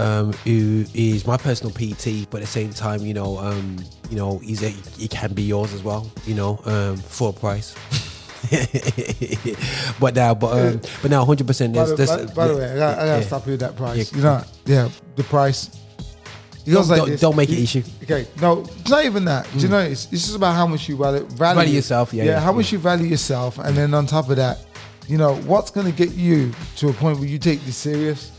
um, 0.00 0.32
who 0.44 0.84
is 0.94 1.26
my 1.26 1.36
personal 1.36 1.72
PT, 1.72 2.28
but 2.30 2.38
at 2.38 2.40
the 2.40 2.46
same 2.46 2.70
time, 2.70 3.00
you 3.04 3.12
know, 3.14 3.38
um, 3.38 3.76
you 4.08 4.16
know, 4.16 4.38
he's 4.38 4.62
a, 4.62 4.68
he 4.68 5.08
can 5.08 5.32
be 5.34 5.42
yours 5.42 5.74
as 5.74 5.82
well, 5.82 6.10
you 6.26 6.34
know, 6.34 6.60
um, 6.64 6.96
for 6.96 7.30
a 7.30 7.32
price. 7.32 7.74
but 10.00 10.14
now, 10.14 10.34
but 10.34 10.58
um, 10.58 10.80
but 11.02 11.10
now, 11.10 11.24
hundred 11.24 11.46
percent. 11.46 11.74
By 11.74 11.84
There's, 11.84 12.08
by, 12.08 12.24
by 12.34 12.48
the 12.48 12.56
way, 12.56 12.70
I 12.72 12.76
gotta, 12.76 13.02
I 13.02 13.04
gotta 13.06 13.20
yeah. 13.20 13.26
stop 13.26 13.46
you 13.46 13.52
with 13.52 13.60
that 13.60 13.76
price. 13.76 14.12
You 14.14 14.22
know, 14.22 14.42
yeah, 14.64 14.88
the 15.16 15.24
price. 15.24 15.70
It 16.66 16.72
goes 16.72 16.88
Don't- 16.88 16.88
like 16.88 16.98
don't- 16.98 17.08
this. 17.10 17.20
don't 17.20 17.36
make 17.36 17.50
it 17.50 17.56
You- 17.56 17.62
issue. 17.64 17.82
Okay, 18.02 18.26
no, 18.40 18.60
it's 18.60 18.88
not 18.88 19.04
even 19.04 19.24
that. 19.26 19.46
Do 19.52 19.58
you 19.58 19.68
know? 19.68 19.80
It's, 19.80 20.04
it's 20.12 20.24
just 20.24 20.36
about 20.36 20.54
how 20.54 20.66
much 20.66 20.88
you 20.88 20.96
value, 20.96 21.24
value, 21.24 21.60
Value 21.60 21.74
yourself, 21.74 22.12
yeah, 22.14 22.24
yeah, 22.24 22.40
how 22.40 22.52
much 22.52 22.72
you 22.72 22.78
value 22.78 23.06
yourself, 23.06 23.58
and 23.58 23.76
then 23.76 23.92
on 23.94 24.06
top 24.06 24.30
of 24.30 24.36
that, 24.36 24.58
you 25.08 25.18
know, 25.18 25.34
what's 25.36 25.70
gonna 25.70 25.92
get 25.92 26.12
you 26.12 26.52
to 26.76 26.88
a 26.88 26.92
point 26.94 27.18
where 27.18 27.28
you 27.28 27.38
take 27.38 27.60
this 27.64 27.76
serious. 27.76 28.32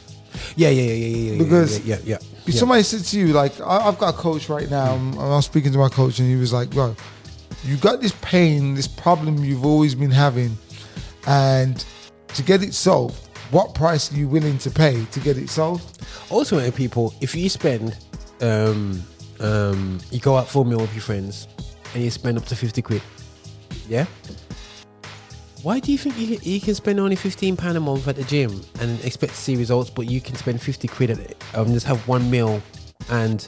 Yeah, 0.55 0.69
yeah, 0.69 0.81
yeah, 0.81 0.93
yeah, 0.93 1.07
yeah, 1.07 1.31
yeah, 1.31 1.37
Because 1.43 1.79
yeah, 1.85 1.95
yeah, 1.95 2.01
yeah, 2.05 2.15
if 2.45 2.53
yeah. 2.53 2.59
somebody 2.59 2.83
said 2.83 3.03
to 3.03 3.19
you, 3.19 3.27
like, 3.27 3.59
I, 3.61 3.87
I've 3.87 3.97
got 3.97 4.13
a 4.13 4.17
coach 4.17 4.49
right 4.49 4.69
now, 4.69 4.95
and 4.95 5.15
I 5.15 5.29
was 5.29 5.45
speaking 5.45 5.71
to 5.73 5.77
my 5.77 5.89
coach, 5.89 6.19
and 6.19 6.27
he 6.27 6.35
was 6.35 6.53
like, 6.53 6.69
bro, 6.71 6.95
you 7.63 7.77
got 7.77 8.01
this 8.01 8.13
pain, 8.21 8.73
this 8.73 8.87
problem 8.87 9.43
you've 9.43 9.65
always 9.65 9.95
been 9.95 10.11
having, 10.11 10.57
and 11.27 11.85
to 12.29 12.43
get 12.43 12.63
it 12.63 12.73
solved, 12.73 13.27
what 13.51 13.75
price 13.75 14.11
are 14.11 14.15
you 14.15 14.27
willing 14.27 14.57
to 14.59 14.71
pay 14.71 15.03
to 15.05 15.19
get 15.19 15.37
it 15.37 15.49
solved? 15.49 16.01
ultimately 16.31 16.71
people 16.71 17.13
if 17.21 17.35
you 17.35 17.49
spend 17.49 17.97
um 18.41 19.01
um 19.39 19.99
you 20.11 20.19
go 20.19 20.37
out 20.37 20.47
for 20.47 20.63
a 20.63 20.67
meal 20.67 20.79
with 20.79 20.93
your 20.93 21.01
friends 21.01 21.47
and 21.93 22.03
you 22.03 22.09
spend 22.09 22.37
up 22.37 22.45
to 22.45 22.55
50 22.55 22.81
quid 22.81 23.01
yeah 23.89 24.05
why 25.63 25.79
do 25.79 25.91
you 25.91 25.97
think 25.97 26.17
you, 26.17 26.37
you 26.41 26.59
can 26.59 26.73
spend 26.75 26.99
only 26.99 27.15
15 27.15 27.55
pound 27.57 27.77
a 27.77 27.79
month 27.79 28.07
at 28.07 28.15
the 28.15 28.23
gym 28.23 28.61
and 28.79 29.03
expect 29.05 29.33
to 29.33 29.39
see 29.39 29.55
results 29.55 29.89
but 29.89 30.09
you 30.09 30.19
can 30.21 30.35
spend 30.35 30.61
50 30.61 30.87
quid 30.87 31.11
at 31.11 31.19
it 31.19 31.43
and 31.53 31.67
just 31.67 31.85
have 31.85 32.05
one 32.07 32.29
meal 32.31 32.61
and 33.09 33.47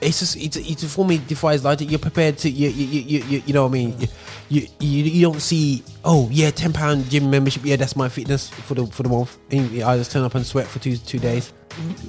it's 0.00 0.18
just 0.18 0.36
it's, 0.36 0.56
it's 0.56 0.94
for 0.94 1.04
me 1.04 1.18
defies 1.18 1.64
logic 1.64 1.90
you're 1.90 1.98
prepared 1.98 2.36
to 2.38 2.50
you 2.50 2.68
you, 2.68 2.86
you, 3.00 3.24
you, 3.24 3.42
you 3.46 3.52
know 3.54 3.62
what 3.62 3.70
i 3.70 3.72
mean 3.72 3.94
you, 3.98 4.06
you 4.48 4.66
you 4.80 5.04
you 5.04 5.22
don't 5.22 5.40
see 5.40 5.82
oh 6.04 6.28
yeah 6.30 6.50
10 6.50 6.72
pound 6.72 7.08
gym 7.08 7.30
membership 7.30 7.64
yeah 7.64 7.76
that's 7.76 7.96
my 7.96 8.08
fitness 8.08 8.50
for 8.50 8.74
the 8.74 8.86
for 8.86 9.02
the 9.02 9.08
month 9.08 9.38
and 9.50 9.82
i 9.82 9.96
just 9.96 10.10
turn 10.12 10.22
up 10.22 10.34
and 10.34 10.44
sweat 10.44 10.66
for 10.66 10.78
two 10.78 10.96
two 10.96 11.18
days 11.18 11.52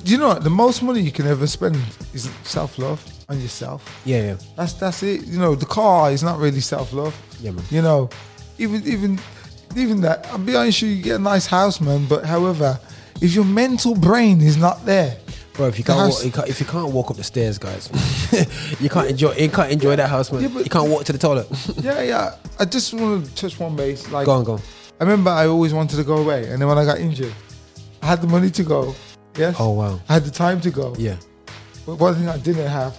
Do 0.04 0.12
you 0.12 0.20
know 0.20 0.28
what? 0.28 0.44
The 0.44 0.50
most 0.52 0.84
money 0.84 1.02
you 1.02 1.12
can 1.12 1.26
ever 1.26 1.48
spend 1.48 1.76
is 2.14 2.30
self 2.44 2.78
love 2.78 3.04
on 3.30 3.42
yourself. 3.42 3.82
yeah 4.06 4.22
yeah 4.22 4.38
That's 4.56 4.74
that's 4.74 5.02
it. 5.02 5.26
You 5.26 5.40
know, 5.40 5.56
the 5.56 5.66
car 5.66 6.12
is 6.12 6.22
not 6.22 6.38
really 6.38 6.60
self 6.62 6.94
love. 6.94 7.16
Yeah, 7.42 7.50
man. 7.50 7.66
You 7.72 7.82
know, 7.82 8.10
even 8.58 8.84
even 8.86 9.20
even 9.76 10.02
that. 10.02 10.26
I'll 10.28 10.38
be 10.38 10.56
honest, 10.56 10.82
with 10.82 10.92
you, 10.92 10.98
you 10.98 11.04
get 11.04 11.16
a 11.16 11.24
nice 11.24 11.46
house, 11.46 11.82
man. 11.82 12.06
But 12.08 12.26
however, 12.26 12.80
if 13.22 13.34
your 13.34 13.46
mental 13.46 13.96
brain 13.96 14.42
is 14.42 14.58
not 14.58 14.86
there, 14.86 15.18
Bro, 15.54 15.68
if 15.68 15.78
you 15.78 15.86
can't, 15.86 16.00
house- 16.00 16.18
walk, 16.18 16.26
you 16.26 16.32
can't 16.32 16.50
if 16.50 16.60
you 16.60 16.66
can't 16.66 16.92
walk 16.92 17.12
up 17.12 17.18
the 17.18 17.24
stairs, 17.24 17.58
guys, 17.58 17.90
you 18.82 18.90
can't 18.90 19.10
enjoy 19.10 19.34
you 19.36 19.50
can't 19.50 19.72
enjoy 19.72 19.96
that 19.96 20.10
house, 20.10 20.32
man. 20.32 20.42
Yeah, 20.42 20.60
you 20.60 20.70
can't 20.70 20.90
walk 20.90 21.06
to 21.06 21.14
the 21.14 21.18
toilet. 21.18 21.48
yeah, 21.78 22.02
yeah. 22.02 22.36
I 22.60 22.66
just 22.66 22.94
want 22.94 23.26
to 23.26 23.36
touch 23.36 23.58
one 23.60 23.76
base. 23.76 24.10
Like, 24.12 24.26
go 24.26 24.34
on, 24.34 24.44
go 24.44 24.54
on. 24.54 24.62
I 25.00 25.04
remember 25.04 25.30
I 25.30 25.48
always 25.48 25.74
wanted 25.74 25.96
to 25.98 26.04
go 26.04 26.18
away, 26.18 26.48
and 26.50 26.62
then 26.62 26.68
when 26.68 26.78
I 26.78 26.86
got 26.86 27.00
injured, 27.00 27.34
I 28.02 28.08
had 28.08 28.22
the 28.22 28.28
money 28.28 28.50
to 28.50 28.64
go. 28.64 28.96
Yes. 29.38 29.56
Oh 29.60 29.72
wow. 29.72 30.00
I 30.10 30.14
had 30.14 30.24
the 30.24 30.32
time 30.32 30.62
to 30.62 30.72
go. 30.72 30.96
Yeah, 30.98 31.18
But 31.86 31.96
one 31.96 32.16
thing 32.16 32.30
I 32.30 32.38
didn't 32.38 32.68
have 32.68 32.98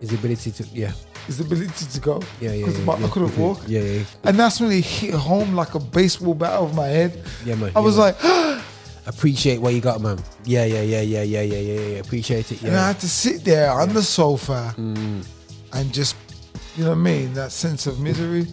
his 0.00 0.12
ability 0.12 0.50
to 0.52 0.64
yeah 0.72 0.92
is 1.28 1.38
the 1.38 1.44
ability 1.44 1.86
to 1.86 2.00
go. 2.00 2.20
yeah 2.40 2.52
yeah. 2.52 2.66
Because 2.66 2.78
yeah, 3.00 3.06
I 3.06 3.08
couldn't 3.08 3.32
yeah, 3.36 3.40
walk. 3.40 3.60
Yeah, 3.66 3.80
yeah, 3.80 4.02
And 4.24 4.38
that's 4.38 4.60
when 4.60 4.70
it 4.72 4.84
hit 4.84 5.14
home 5.14 5.54
like 5.54 5.74
a 5.74 5.80
baseball 5.80 6.34
bat 6.34 6.58
over 6.58 6.74
my 6.74 6.86
head. 6.88 7.22
yeah, 7.44 7.54
man. 7.54 7.70
I 7.74 7.78
yeah, 7.80 7.84
was 7.84 7.96
man. 7.96 8.14
like, 8.22 8.62
appreciate 9.06 9.60
what 9.60 9.74
you 9.74 9.80
got, 9.80 10.00
man. 10.00 10.18
Yeah, 10.44 10.64
yeah, 10.64 10.82
yeah, 10.82 11.00
yeah, 11.02 11.22
yeah, 11.22 11.42
yeah, 11.42 11.58
yeah, 11.58 11.80
yeah. 11.80 11.98
Appreciate 11.98 12.50
it. 12.52 12.62
And 12.62 12.76
I 12.76 12.88
had 12.88 13.00
to 13.00 13.08
sit 13.08 13.44
there 13.44 13.70
on 13.70 13.92
the 13.92 14.02
sofa 14.02 14.74
Mm. 14.76 15.24
and 15.72 15.92
just, 15.92 16.16
you 16.76 16.84
know 16.84 16.90
what 16.90 16.98
I 16.98 17.00
mean, 17.00 17.32
that 17.34 17.52
sense 17.52 17.86
of 17.86 18.00
misery. 18.00 18.46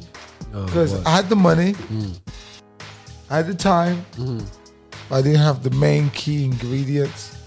Oh, 0.54 0.66
Because 0.66 0.94
boy. 0.94 1.04
I 1.06 1.16
had 1.18 1.30
the 1.30 1.36
money, 1.36 1.74
Mm. 1.74 2.20
I 3.30 3.38
had 3.38 3.48
the 3.48 3.54
time, 3.56 4.06
but 5.08 5.16
I 5.20 5.22
didn't 5.22 5.40
have 5.40 5.64
the 5.64 5.70
main 5.72 6.10
key 6.10 6.44
ingredients. 6.46 7.38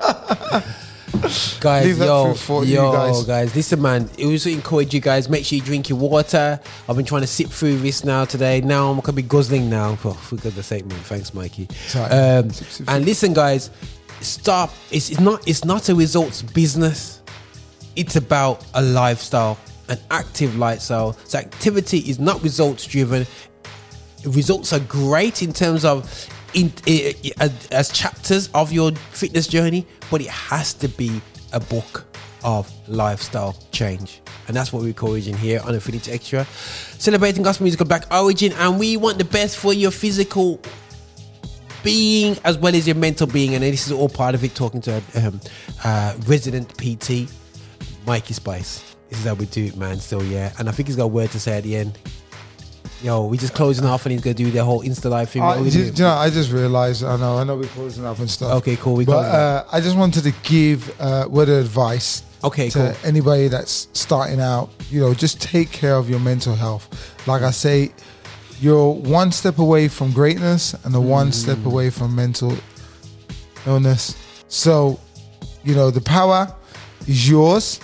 guys, 1.60 1.84
Leave 1.86 1.98
yo, 1.98 2.34
for 2.34 2.64
yo, 2.64 2.92
guys. 2.92 3.24
guys. 3.24 3.54
Listen, 3.56 3.82
man. 3.82 4.08
It 4.18 4.26
was 4.26 4.44
to 4.44 4.52
encourage 4.52 4.94
you 4.94 5.00
guys. 5.00 5.28
Make 5.28 5.44
sure 5.44 5.56
you 5.56 5.62
drink 5.62 5.88
your 5.88 5.98
water. 5.98 6.58
I've 6.88 6.96
been 6.96 7.04
trying 7.04 7.20
to 7.22 7.26
sip 7.26 7.48
through 7.48 7.78
this 7.78 8.04
now 8.04 8.24
today. 8.24 8.60
Now 8.60 8.90
I'm 8.90 9.00
gonna 9.00 9.16
be 9.16 9.22
guzzling 9.22 9.68
now. 9.70 9.98
Oh, 10.04 10.12
for 10.14 10.36
goodness 10.36 10.66
sake, 10.66 10.84
man. 10.86 10.98
Thanks, 11.00 11.32
Mikey. 11.32 11.68
Um, 11.96 12.50
Sip, 12.50 12.66
sip, 12.68 12.90
and 12.90 13.04
listen, 13.04 13.32
guys. 13.34 13.70
Stop. 14.20 14.70
It's, 14.90 15.10
it's 15.10 15.20
not. 15.20 15.46
It's 15.46 15.64
not 15.64 15.88
a 15.88 15.94
results 15.94 16.42
business. 16.42 17.22
It's 17.94 18.16
about 18.16 18.64
a 18.74 18.82
lifestyle, 18.82 19.58
an 19.88 19.98
active 20.10 20.56
lifestyle. 20.56 21.12
So 21.24 21.38
activity 21.38 21.98
is 21.98 22.18
not 22.18 22.42
results 22.42 22.86
driven. 22.86 23.26
Results 24.24 24.72
are 24.72 24.80
great 24.80 25.42
in 25.42 25.52
terms 25.52 25.84
of 25.84 26.28
in, 26.54 26.72
i- 26.86 27.14
i- 27.24 27.32
as, 27.40 27.66
as 27.70 27.88
chapters 27.90 28.48
of 28.54 28.72
your 28.72 28.92
fitness 28.92 29.46
journey, 29.46 29.86
but 30.10 30.20
it 30.20 30.28
has 30.28 30.74
to 30.74 30.88
be 30.88 31.20
a 31.52 31.60
book 31.60 32.04
of 32.44 32.70
lifestyle 32.88 33.56
change. 33.70 34.20
And 34.48 34.56
that's 34.56 34.72
what 34.72 34.82
we're 34.82 34.88
encouraging 34.88 35.36
here 35.36 35.60
on 35.64 35.74
Affinity 35.74 36.10
Extra. 36.12 36.44
Celebrating 36.98 37.42
gospel 37.42 37.64
music 37.64 37.80
of 37.80 37.88
black 37.88 38.04
origin, 38.12 38.52
and 38.54 38.78
we 38.78 38.96
want 38.96 39.18
the 39.18 39.24
best 39.24 39.56
for 39.56 39.72
your 39.72 39.90
physical 39.92 40.60
being 41.82 42.36
as 42.44 42.58
well 42.58 42.74
as 42.74 42.86
your 42.86 42.96
mental 42.96 43.26
being. 43.26 43.54
And 43.54 43.62
this 43.62 43.86
is 43.86 43.92
all 43.92 44.08
part 44.08 44.34
of 44.34 44.44
it, 44.44 44.54
talking 44.54 44.80
to 44.82 45.02
a 45.14 45.26
um, 45.26 45.40
uh, 45.84 46.14
resident 46.26 46.68
PT, 46.76 47.30
Mikey 48.06 48.34
Spice. 48.34 48.94
This 49.08 49.20
is 49.20 49.24
how 49.26 49.34
we 49.34 49.46
do 49.46 49.64
it, 49.66 49.76
man. 49.76 49.98
Still, 49.98 50.24
yeah. 50.24 50.52
And 50.58 50.68
I 50.68 50.72
think 50.72 50.88
he's 50.88 50.96
got 50.96 51.04
a 51.04 51.08
word 51.08 51.30
to 51.32 51.40
say 51.40 51.58
at 51.58 51.64
the 51.64 51.76
end. 51.76 51.98
Yo, 53.02 53.26
we 53.26 53.36
just 53.36 53.52
closing 53.54 53.84
off 53.84 54.06
and 54.06 54.12
he's 54.12 54.20
gonna 54.20 54.34
do 54.34 54.50
the 54.50 54.62
whole 54.64 54.82
Insta 54.82 55.10
live 55.10 55.28
thing. 55.28 55.42
I, 55.42 55.60
we 55.60 55.70
ju- 55.70 55.78
gonna 55.80 55.90
do? 55.90 56.02
you 56.02 56.08
know, 56.08 56.14
I 56.14 56.30
just 56.30 56.52
realized, 56.52 57.02
I 57.02 57.16
know, 57.16 57.36
I 57.38 57.42
know 57.44 57.56
we're 57.56 57.64
closing 57.68 58.06
up 58.06 58.18
and 58.20 58.30
stuff. 58.30 58.52
Okay, 58.58 58.76
cool, 58.76 58.94
we 58.94 59.04
but 59.04 59.24
uh, 59.24 59.64
I 59.72 59.80
just 59.80 59.96
wanted 59.96 60.22
to 60.22 60.32
give 60.44 60.88
uh, 61.00 61.26
word 61.28 61.48
of 61.48 61.58
advice 61.58 62.22
Okay, 62.44 62.70
to 62.70 62.78
cool. 62.78 62.94
anybody 63.08 63.48
that's 63.48 63.88
starting 63.92 64.40
out. 64.40 64.70
You 64.90 65.00
know, 65.00 65.14
just 65.14 65.40
take 65.42 65.70
care 65.72 65.96
of 65.96 66.08
your 66.08 66.20
mental 66.20 66.54
health. 66.54 66.88
Like 67.26 67.42
I 67.42 67.50
say, 67.50 67.92
you're 68.60 68.92
one 68.92 69.32
step 69.32 69.58
away 69.58 69.88
from 69.88 70.12
greatness 70.12 70.74
and 70.84 70.94
one 71.08 71.28
Mm. 71.30 71.34
step 71.34 71.66
away 71.66 71.90
from 71.90 72.14
mental 72.14 72.54
illness. 73.66 74.14
So, 74.48 75.00
you 75.64 75.74
know, 75.74 75.90
the 75.90 76.00
power 76.00 76.54
is 77.08 77.28
yours. 77.28 77.80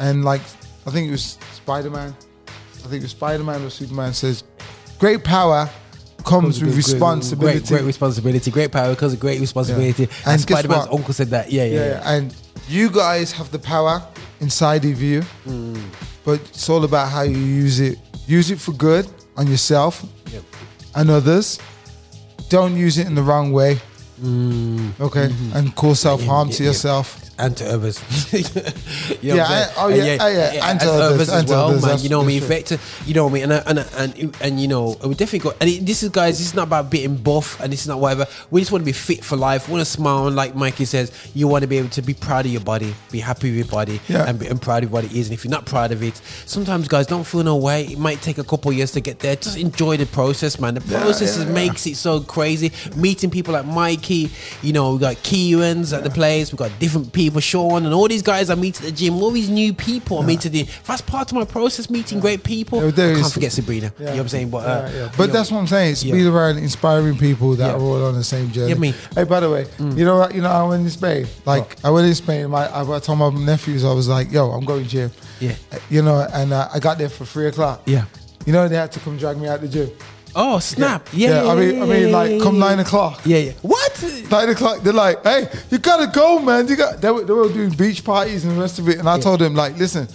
And 0.00 0.24
like, 0.24 0.40
I 0.86 0.90
think 0.90 1.06
it 1.08 1.12
was 1.12 1.38
Spider 1.54 1.90
Man. 1.90 2.16
I 2.84 2.88
think 2.88 3.02
was 3.02 3.10
Spider 3.12 3.44
Man 3.44 3.62
or 3.64 3.70
Superman 3.70 4.12
says, 4.14 4.44
great 4.98 5.22
power 5.24 5.68
comes 6.24 6.62
with 6.62 6.76
responsibility. 6.76 7.58
Great, 7.60 7.68
great 7.68 7.84
responsibility. 7.84 8.50
Great 8.50 8.72
power 8.72 8.94
comes 8.94 9.12
with 9.12 9.20
great 9.20 9.40
responsibility. 9.40 10.04
Yeah. 10.04 10.08
And, 10.26 10.32
And 10.32 10.40
Spider 10.40 10.68
Man's 10.68 10.88
uncle 10.90 11.14
said 11.14 11.28
that. 11.30 11.50
Yeah, 11.50 11.64
yeah. 11.64 11.74
yeah, 11.74 11.86
yeah. 11.90 12.10
and 12.12 12.34
you 12.68 12.90
guys 12.90 13.32
have 13.32 13.50
the 13.50 13.58
power 13.58 14.02
inside 14.40 14.84
of 14.84 15.00
you, 15.02 15.22
Mm. 15.46 15.80
but 16.24 16.40
it's 16.40 16.68
all 16.68 16.84
about 16.84 17.08
how 17.10 17.22
you 17.22 17.36
use 17.38 17.80
it. 17.80 17.98
Use 18.26 18.50
it 18.50 18.60
for 18.60 18.72
good 18.72 19.06
on 19.36 19.46
yourself 19.48 20.04
Yep. 20.32 20.42
and 20.94 21.10
others. 21.10 21.58
Don't 22.48 22.76
use 22.76 22.98
it 22.98 23.06
in 23.06 23.14
the 23.14 23.22
wrong 23.22 23.52
way. 23.52 23.80
Mm. 24.22 24.92
Okay, 25.00 25.28
Mhm. 25.28 25.54
and 25.54 25.74
cause 25.74 26.00
self 26.00 26.22
harm 26.24 26.48
Yeah, 26.48 26.54
to 26.56 26.62
yeah. 26.64 26.68
yourself. 26.70 27.18
And 27.40 27.56
to 27.56 27.74
others. 27.74 27.98
you 28.32 29.30
know 29.30 29.36
Yeah, 29.36 29.46
saying? 29.48 29.68
I- 29.68 29.72
oh, 29.76 29.88
yeah, 29.88 30.18
oh, 30.20 30.28
yeah, 30.28 30.70
and 30.70 30.80
to 30.80 30.90
others, 30.90 31.28
as 31.28 31.46
well, 31.46 31.80
man. 31.80 31.98
You 32.00 32.08
know 32.08 32.18
what 32.18 32.24
I 32.24 32.28
mean? 32.28 32.40
that's 32.40 32.72
Effect, 32.72 33.06
you 33.08 33.14
know 33.14 33.24
what 33.26 33.30
I 33.30 33.34
mean? 33.34 33.50
And 33.50 33.78
and 33.78 33.88
and 33.96 34.36
and, 34.40 34.60
you 34.60 34.68
know, 34.68 34.96
we 35.04 35.14
definitely 35.14 35.40
got. 35.40 35.56
And 35.60 35.70
it, 35.70 35.86
this 35.86 36.02
is 36.02 36.10
guys. 36.10 36.38
This 36.38 36.48
is 36.48 36.54
not 36.54 36.64
about 36.68 36.90
being 36.90 37.16
buff, 37.16 37.60
and 37.60 37.72
this 37.72 37.82
is 37.82 37.88
not 37.88 38.00
whatever. 38.00 38.26
We 38.50 38.60
just 38.60 38.72
want 38.72 38.82
to 38.82 38.86
be 38.86 38.92
fit 38.92 39.24
for 39.24 39.36
life. 39.36 39.68
We 39.68 39.72
want 39.72 39.84
to 39.84 39.90
smile, 39.90 40.26
and 40.26 40.36
like 40.36 40.54
Mikey 40.54 40.84
says, 40.84 41.12
you 41.34 41.48
want 41.48 41.62
to 41.62 41.68
be 41.68 41.78
able 41.78 41.88
to 41.90 42.02
be 42.02 42.14
proud 42.14 42.46
of 42.46 42.52
your 42.52 42.60
body, 42.62 42.94
be 43.10 43.20
happy 43.20 43.48
with 43.50 43.58
your 43.58 43.66
body, 43.68 44.00
Yeah. 44.08 44.28
and, 44.28 44.38
be, 44.38 44.46
and 44.46 44.60
proud 44.60 44.84
of 44.84 44.92
what 44.92 45.04
it 45.04 45.12
is. 45.12 45.28
And 45.28 45.34
if 45.34 45.44
you're 45.44 45.50
not 45.50 45.66
proud 45.66 45.92
of 45.92 46.02
it, 46.02 46.16
sometimes 46.46 46.88
guys 46.88 47.06
don't 47.06 47.24
feel 47.24 47.42
no 47.44 47.56
way. 47.56 47.84
It 47.84 47.98
might 47.98 48.20
take 48.22 48.38
a 48.38 48.44
couple 48.44 48.72
years 48.72 48.92
to 48.92 49.00
get 49.00 49.20
there. 49.20 49.36
Just 49.36 49.56
enjoy 49.58 49.96
the 49.96 50.06
process, 50.06 50.58
man. 50.58 50.74
The 50.74 50.80
process 50.80 51.36
yeah, 51.36 51.42
is 51.42 51.48
yeah. 51.48 51.54
makes 51.54 51.86
it 51.86 51.96
so 51.96 52.20
crazy. 52.20 52.72
Meeting 52.96 53.30
people 53.30 53.54
like 53.54 53.66
Mikey, 53.66 54.30
you 54.62 54.72
know, 54.72 54.94
we 54.94 54.98
got 54.98 55.16
Keyans 55.16 55.96
at 55.96 56.02
the 56.02 56.10
place, 56.10 56.52
we 56.52 56.56
got 56.56 56.72
different 56.80 57.12
people, 57.12 57.29
Sean, 57.38 57.84
and 57.84 57.94
all 57.94 58.08
these 58.08 58.22
guys 58.22 58.50
I 58.50 58.54
meet 58.54 58.76
at 58.80 58.86
the 58.86 58.92
gym, 58.92 59.14
all 59.22 59.30
these 59.30 59.48
new 59.48 59.72
people 59.72 60.18
I 60.20 60.26
meet 60.26 60.44
at 60.46 60.52
the 60.52 60.66
that's 60.86 61.02
part 61.02 61.30
of 61.30 61.36
my 61.36 61.44
process, 61.44 61.88
meeting 61.90 62.18
great 62.18 62.42
people. 62.42 62.80
Yeah, 62.80 62.88
I 62.88 63.14
can't 63.20 63.32
forget 63.32 63.52
Sabrina. 63.52 63.92
You 63.98 64.04
know 64.06 64.10
what 64.12 64.20
I'm 64.20 64.28
saying? 64.28 64.50
But, 64.50 64.58
uh, 64.66 64.88
Yeah, 64.92 64.96
yeah. 64.98 65.12
But 65.16 65.26
know, 65.26 65.32
that's 65.34 65.50
what 65.50 65.58
I'm 65.58 65.66
saying. 65.66 65.92
It's 65.92 66.02
Yeah. 66.04 66.14
be 66.14 66.26
around 66.26 66.58
inspiring 66.58 67.16
people 67.18 67.54
that 67.56 67.66
Yeah. 67.66 67.74
are 67.74 67.80
all 67.80 68.04
on 68.06 68.14
the 68.14 68.24
same 68.24 68.50
journey. 68.50 68.70
Yeah, 68.70 68.74
me. 68.78 68.94
Hey, 69.14 69.24
by 69.24 69.40
the 69.40 69.50
way, 69.50 69.66
you 69.78 70.04
know 70.04 70.16
what? 70.18 70.34
You 70.34 70.40
know, 70.42 70.50
I 70.50 70.62
went 70.64 70.82
in 70.84 70.90
Spain. 70.90 71.26
Like, 71.44 71.76
I 71.84 71.90
went 71.90 72.06
in 72.08 72.14
Spain. 72.14 72.50
My, 72.50 72.66
I, 72.66 72.96
I 72.96 72.98
told 72.98 73.18
my 73.18 73.30
nephews, 73.30 73.84
I 73.84 73.92
was 73.92 74.08
like, 74.08 74.32
"Yo, 74.32 74.50
I'm 74.50 74.64
going 74.64 74.84
to 74.84 74.88
gym." 74.90 75.10
Yeah. 75.38 75.52
You 75.90 76.02
know, 76.02 76.26
and 76.32 76.52
uh, 76.52 76.68
I 76.72 76.78
got 76.80 76.98
there 76.98 77.08
for 77.08 77.24
three 77.24 77.46
o'clock. 77.46 77.82
Yeah. 77.86 78.04
You 78.46 78.52
know, 78.52 78.66
they 78.68 78.76
had 78.76 78.90
to 78.92 79.00
come 79.00 79.18
drag 79.18 79.36
me 79.38 79.48
out 79.48 79.60
the 79.60 79.68
gym. 79.68 79.90
Oh 80.34 80.58
snap! 80.58 81.08
Yeah, 81.12 81.28
Yeah, 81.30 81.42
yeah, 81.44 81.50
I 81.50 81.54
mean, 81.56 81.76
yeah, 81.76 81.82
I 81.82 81.86
mean, 81.86 82.12
like, 82.12 82.42
come 82.42 82.58
nine 82.58 82.78
o'clock. 82.78 83.20
Yeah, 83.24 83.38
yeah. 83.38 83.52
What? 83.62 84.04
Nine 84.30 84.48
o'clock. 84.50 84.82
They're 84.82 84.92
like, 84.92 85.22
"Hey, 85.24 85.48
you 85.70 85.78
gotta 85.78 86.06
go, 86.06 86.38
man. 86.38 86.68
You 86.68 86.76
got." 86.76 87.00
They 87.00 87.10
were, 87.10 87.24
they 87.24 87.32
were 87.32 87.48
doing 87.52 87.70
beach 87.70 88.04
parties 88.04 88.44
and 88.44 88.56
the 88.56 88.60
rest 88.60 88.78
of 88.78 88.88
it, 88.88 88.98
and 88.98 89.08
I 89.08 89.18
told 89.18 89.40
them, 89.40 89.54
like, 89.54 89.76
"Listen, 89.78 90.06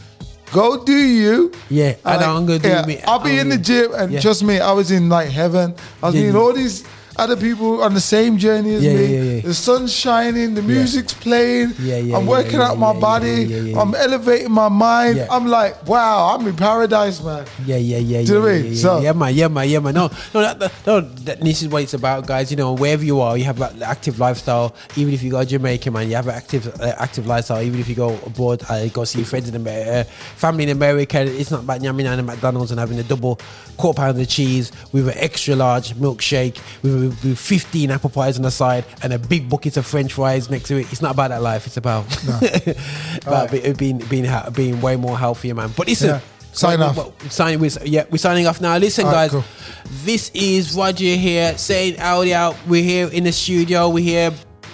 go 0.52 0.84
do 0.84 0.94
you." 0.98 1.52
Yeah, 1.70 1.96
and 2.06 2.22
like, 2.22 2.28
I'm 2.28 2.46
gonna 2.46 2.60
do 2.60 2.88
me. 2.88 3.02
I'll 3.06 3.20
be 3.20 3.32
I'm 3.32 3.40
in 3.40 3.50
the 3.50 3.58
gym, 3.58 3.92
and 3.94 4.22
trust 4.22 4.44
me, 4.44 4.60
I 4.60 4.72
was 4.72 4.92
in 4.92 5.10
like 5.10 5.30
heaven. 5.30 5.74
I 6.02 6.06
was 6.08 6.16
doing 6.16 6.36
all 6.36 6.54
these. 6.54 6.84
Other 7.18 7.36
people 7.38 7.82
on 7.84 7.94
the 7.94 8.00
same 8.02 8.38
journey 8.38 8.76
as 8.76 8.84
Yeah, 8.84 8.94
me. 8.94 9.06
yeah, 9.06 9.22
yeah. 9.36 9.42
The 9.42 9.54
sun's 9.54 9.94
shining, 9.94 10.54
the 10.54 10.62
music's 10.62 11.14
playing. 11.14 11.74
Yeah, 11.80 11.98
yeah, 11.98 12.18
I'm 12.18 12.26
working 12.26 12.60
out 12.60 12.78
my 12.78 12.98
body. 13.00 13.74
I'm 13.74 13.94
elevating 13.96 14.52
my 14.52 14.70
mind. 14.70 15.20
I'm 15.32 15.48
like, 15.48 15.88
wow, 15.88 16.36
I'm 16.36 16.46
in 16.48 16.56
paradise, 16.56 17.24
man. 17.24 17.46
Yeah, 17.66 17.78
yeah, 17.78 17.98
yeah, 17.98 18.22
Do 18.24 18.28
you 18.28 18.34
know 18.34 18.42
what 18.42 18.50
I 18.50 18.54
yeah, 18.56 18.62
mean? 18.64 18.72
yeah, 18.74 18.78
So- 18.82 19.00
yeah, 19.02 19.14
man, 19.14 19.34
yeah, 19.36 19.48
man, 19.48 19.70
yeah, 19.70 19.80
man. 19.80 19.94
No, 19.94 20.08
no, 20.34 20.42
that, 20.42 20.60
that, 20.60 20.72
no 20.86 21.02
that, 21.02 21.42
this 21.42 21.62
is 21.62 21.68
what 21.70 21.84
it's 21.84 21.94
about, 21.94 22.26
guys. 22.28 22.52
You 22.52 22.58
know, 22.58 22.74
wherever 22.74 23.04
you 23.04 23.22
are, 23.22 23.38
you 23.38 23.46
have 23.46 23.62
an 23.62 23.82
active 23.84 24.20
lifestyle. 24.20 24.76
Even 24.96 25.14
if 25.14 25.24
you 25.24 25.32
go 25.32 25.40
to 25.40 25.46
Jamaica, 25.46 25.92
man, 25.92 26.10
you 26.10 26.16
have 26.16 26.28
an 26.28 26.36
active, 26.36 26.68
uh, 26.80 26.94
active 26.98 27.26
lifestyle. 27.28 27.62
Even 27.62 27.80
if 27.80 27.88
you 27.88 27.96
go 27.96 28.16
abroad, 28.26 28.64
uh, 28.70 28.88
go 28.90 29.04
see 29.06 29.24
friends 29.24 29.48
in 29.50 29.56
America, 29.56 29.92
uh, 30.00 30.04
family 30.36 30.64
in 30.64 30.70
America. 30.70 31.22
It's 31.22 31.52
not 31.52 31.62
about 31.62 31.82
yamming 31.82 32.06
at 32.06 32.24
McDonald's 32.24 32.72
and 32.72 32.80
having 32.80 33.00
a 33.00 33.04
double 33.04 33.40
quarter 33.78 33.98
pound 33.98 34.20
of 34.20 34.28
cheese 34.28 34.72
with 34.92 35.08
an 35.08 35.16
extra 35.18 35.56
large 35.56 35.94
milkshake 35.94 36.60
with, 36.82 37.24
with 37.24 37.38
15 37.40 37.92
apple 37.92 38.10
pies 38.10 38.38
on 38.38 38.44
the 38.44 38.52
side 38.52 38.86
and 39.04 39.14
a 39.14 39.20
big 39.20 39.50
bucket 39.50 39.78
of 39.78 39.86
French 39.86 40.14
fries 40.14 40.50
next 40.50 40.68
to 40.70 40.78
it. 40.78 40.92
It's 40.92 41.02
not 41.02 41.12
about 41.14 41.30
that 41.30 41.42
life. 41.42 41.68
It's 41.68 41.78
about, 41.78 42.06
about 43.26 43.52
be- 43.52 43.74
being 43.74 43.98
being 44.00 44.28
being 44.54 44.82
way 44.82 44.96
more 44.96 45.18
healthier, 45.18 45.56
man. 45.56 45.72
But 45.76 45.88
listen. 45.88 46.10
Yeah. 46.10 46.20
Sign 46.54 46.82
off. 46.82 47.30
Signing, 47.30 47.60
we're, 47.60 47.70
yeah, 47.84 48.06
we're 48.10 48.18
signing 48.18 48.48
off 48.48 48.62
now. 48.62 48.78
Listen, 48.78 49.06
All 49.06 49.12
right, 49.12 49.30
guys, 49.30 49.32
cool. 49.32 49.44
this 50.06 50.32
is 50.34 50.74
Roger 50.74 51.04
here 51.04 51.58
saying 51.58 52.00
out 52.00 52.26
out. 52.30 52.56
We're 52.66 52.82
here 52.82 53.10
in 53.10 53.26
the 53.26 53.34
studio. 53.34 53.90
We're 53.90 54.06
here. 54.06 54.32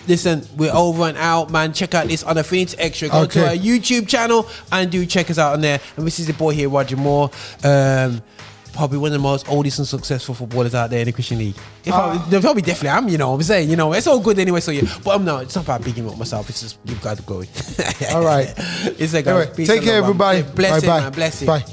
Listen, 0.07 0.44
we're 0.57 0.73
over 0.73 1.03
and 1.03 1.18
out, 1.18 1.52
man. 1.52 1.73
Check 1.73 1.94
out 1.95 2.07
this 2.07 2.23
on 2.23 2.38
Affinity 2.38 2.78
Extra. 2.78 3.10
Go 3.10 3.26
to 3.26 3.48
our 3.48 3.56
YouTube 3.56 4.07
channel 4.07 4.48
and 4.72 4.91
do 4.91 5.06
check 5.07 5.32
us 5.32 5.38
out 5.38 5.53
on 5.53 5.61
there. 5.61 5.80
And 5.98 6.06
this 6.06 6.19
is 6.19 6.28
the 6.28 6.34
boy 6.34 6.52
here, 6.53 6.69
Roger 6.69 6.98
Moore. 6.98 7.32
Um, 7.64 8.22
probably 8.73 8.98
one 8.98 9.07
of 9.07 9.14
the 9.14 9.19
most 9.19 9.48
oldest 9.49 9.80
and 9.80 9.88
successful 9.88 10.34
footballers 10.35 10.73
out 10.76 10.89
there 10.89 10.99
in 10.99 11.06
the 11.06 11.11
Christian 11.11 11.38
League. 11.39 11.56
If 11.85 11.93
I, 11.93 11.98
Ah. 12.15 12.27
they 12.30 12.39
probably 12.39 12.61
definitely 12.61 12.89
am, 12.89 13.10
you 13.10 13.18
know 13.18 13.30
what 13.31 13.35
I'm 13.38 13.43
saying? 13.43 13.69
You 13.69 13.76
know, 13.76 13.93
it's 13.93 14.07
all 14.07 14.19
good 14.19 14.39
anyway, 14.39 14.60
so 14.60 14.72
yeah. 14.72 14.81
But 15.03 15.15
I'm 15.15 15.26
not, 15.26 15.43
it's 15.43 15.56
not 15.56 15.65
about 15.65 15.84
bigging 15.84 16.07
up 16.10 16.18
myself, 16.18 16.49
it's 16.49 16.61
just 16.61 16.84
give 16.85 17.02
God 17.02 17.18
the 17.18 17.23
glory. 17.23 17.48
All 18.14 18.23
right. 18.23 18.53
it's 18.99 19.14
like, 19.14 19.27
Anyway, 19.27 19.49
peace 19.56 19.68
take 19.68 19.84
care, 19.84 20.02
love, 20.02 20.18
man. 20.18 20.35
everybody. 20.38 20.56
Bless 20.56 20.72
bye, 20.72 20.77
him, 20.80 20.88
bye. 20.88 21.02
man. 21.02 21.11
Bless 21.11 21.41
him. 21.41 21.48
Bye. 21.48 21.64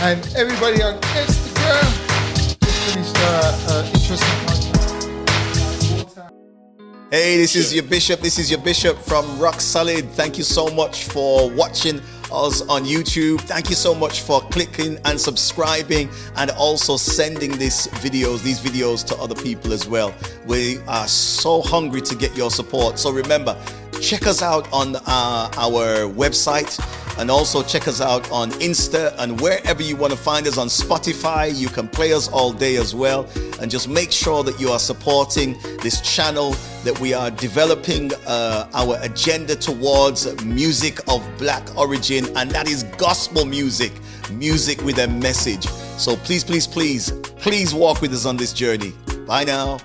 And 0.00 0.34
everybody 0.36 0.82
on 0.82 0.94
Instagram, 1.00 2.60
just 2.60 2.92
finished 2.92 3.16
uh, 3.18 3.66
uh, 3.68 3.90
interesting. 3.94 4.34
Hey, 7.10 7.38
this 7.38 7.56
is 7.56 7.72
your 7.74 7.84
bishop. 7.84 8.20
This 8.20 8.38
is 8.38 8.50
your 8.50 8.60
bishop 8.60 8.98
from 8.98 9.38
Rock 9.38 9.60
Solid. 9.62 10.10
Thank 10.10 10.36
you 10.36 10.44
so 10.44 10.68
much 10.68 11.04
for 11.06 11.50
watching 11.50 12.02
us 12.32 12.62
on 12.62 12.84
YouTube. 12.84 13.40
Thank 13.42 13.70
you 13.70 13.76
so 13.76 13.94
much 13.94 14.22
for 14.22 14.40
clicking 14.50 14.98
and 15.04 15.20
subscribing 15.20 16.08
and 16.36 16.50
also 16.52 16.96
sending 16.96 17.56
these 17.58 17.86
videos, 18.02 18.42
these 18.42 18.60
videos 18.60 19.04
to 19.06 19.16
other 19.16 19.34
people 19.34 19.72
as 19.72 19.86
well. 19.86 20.14
We 20.46 20.78
are 20.86 21.08
so 21.08 21.62
hungry 21.62 22.00
to 22.02 22.14
get 22.14 22.36
your 22.36 22.50
support. 22.50 22.98
So 22.98 23.10
remember, 23.10 23.56
check 24.00 24.26
us 24.26 24.42
out 24.42 24.72
on 24.72 24.96
uh, 24.96 25.50
our 25.56 26.08
website 26.08 26.78
and 27.18 27.30
also 27.30 27.62
check 27.62 27.88
us 27.88 28.00
out 28.00 28.30
on 28.30 28.50
Insta 28.52 29.14
and 29.18 29.40
wherever 29.40 29.82
you 29.82 29.96
want 29.96 30.12
to 30.12 30.18
find 30.18 30.46
us 30.46 30.56
on 30.56 30.68
Spotify. 30.68 31.54
You 31.54 31.68
can 31.68 31.88
play 31.88 32.12
us 32.12 32.28
all 32.28 32.52
day 32.52 32.76
as 32.76 32.94
well. 32.94 33.28
And 33.60 33.70
just 33.70 33.88
make 33.88 34.12
sure 34.12 34.44
that 34.44 34.58
you 34.60 34.70
are 34.70 34.78
supporting 34.78 35.58
this 35.82 36.00
channel, 36.00 36.52
that 36.84 36.98
we 37.00 37.12
are 37.12 37.30
developing 37.30 38.12
uh, 38.26 38.70
our 38.72 38.96
agenda 39.02 39.56
towards 39.56 40.44
music 40.44 41.00
of 41.08 41.26
black 41.38 41.76
origin, 41.76 42.26
and 42.36 42.50
that 42.52 42.68
is 42.68 42.84
gospel 42.96 43.44
music, 43.44 43.92
music 44.32 44.80
with 44.82 44.98
a 44.98 45.08
message. 45.08 45.66
So 45.98 46.16
please, 46.16 46.44
please, 46.44 46.66
please, 46.66 47.10
please 47.36 47.74
walk 47.74 48.00
with 48.00 48.12
us 48.12 48.26
on 48.26 48.36
this 48.36 48.52
journey. 48.52 48.92
Bye 49.26 49.44
now. 49.44 49.78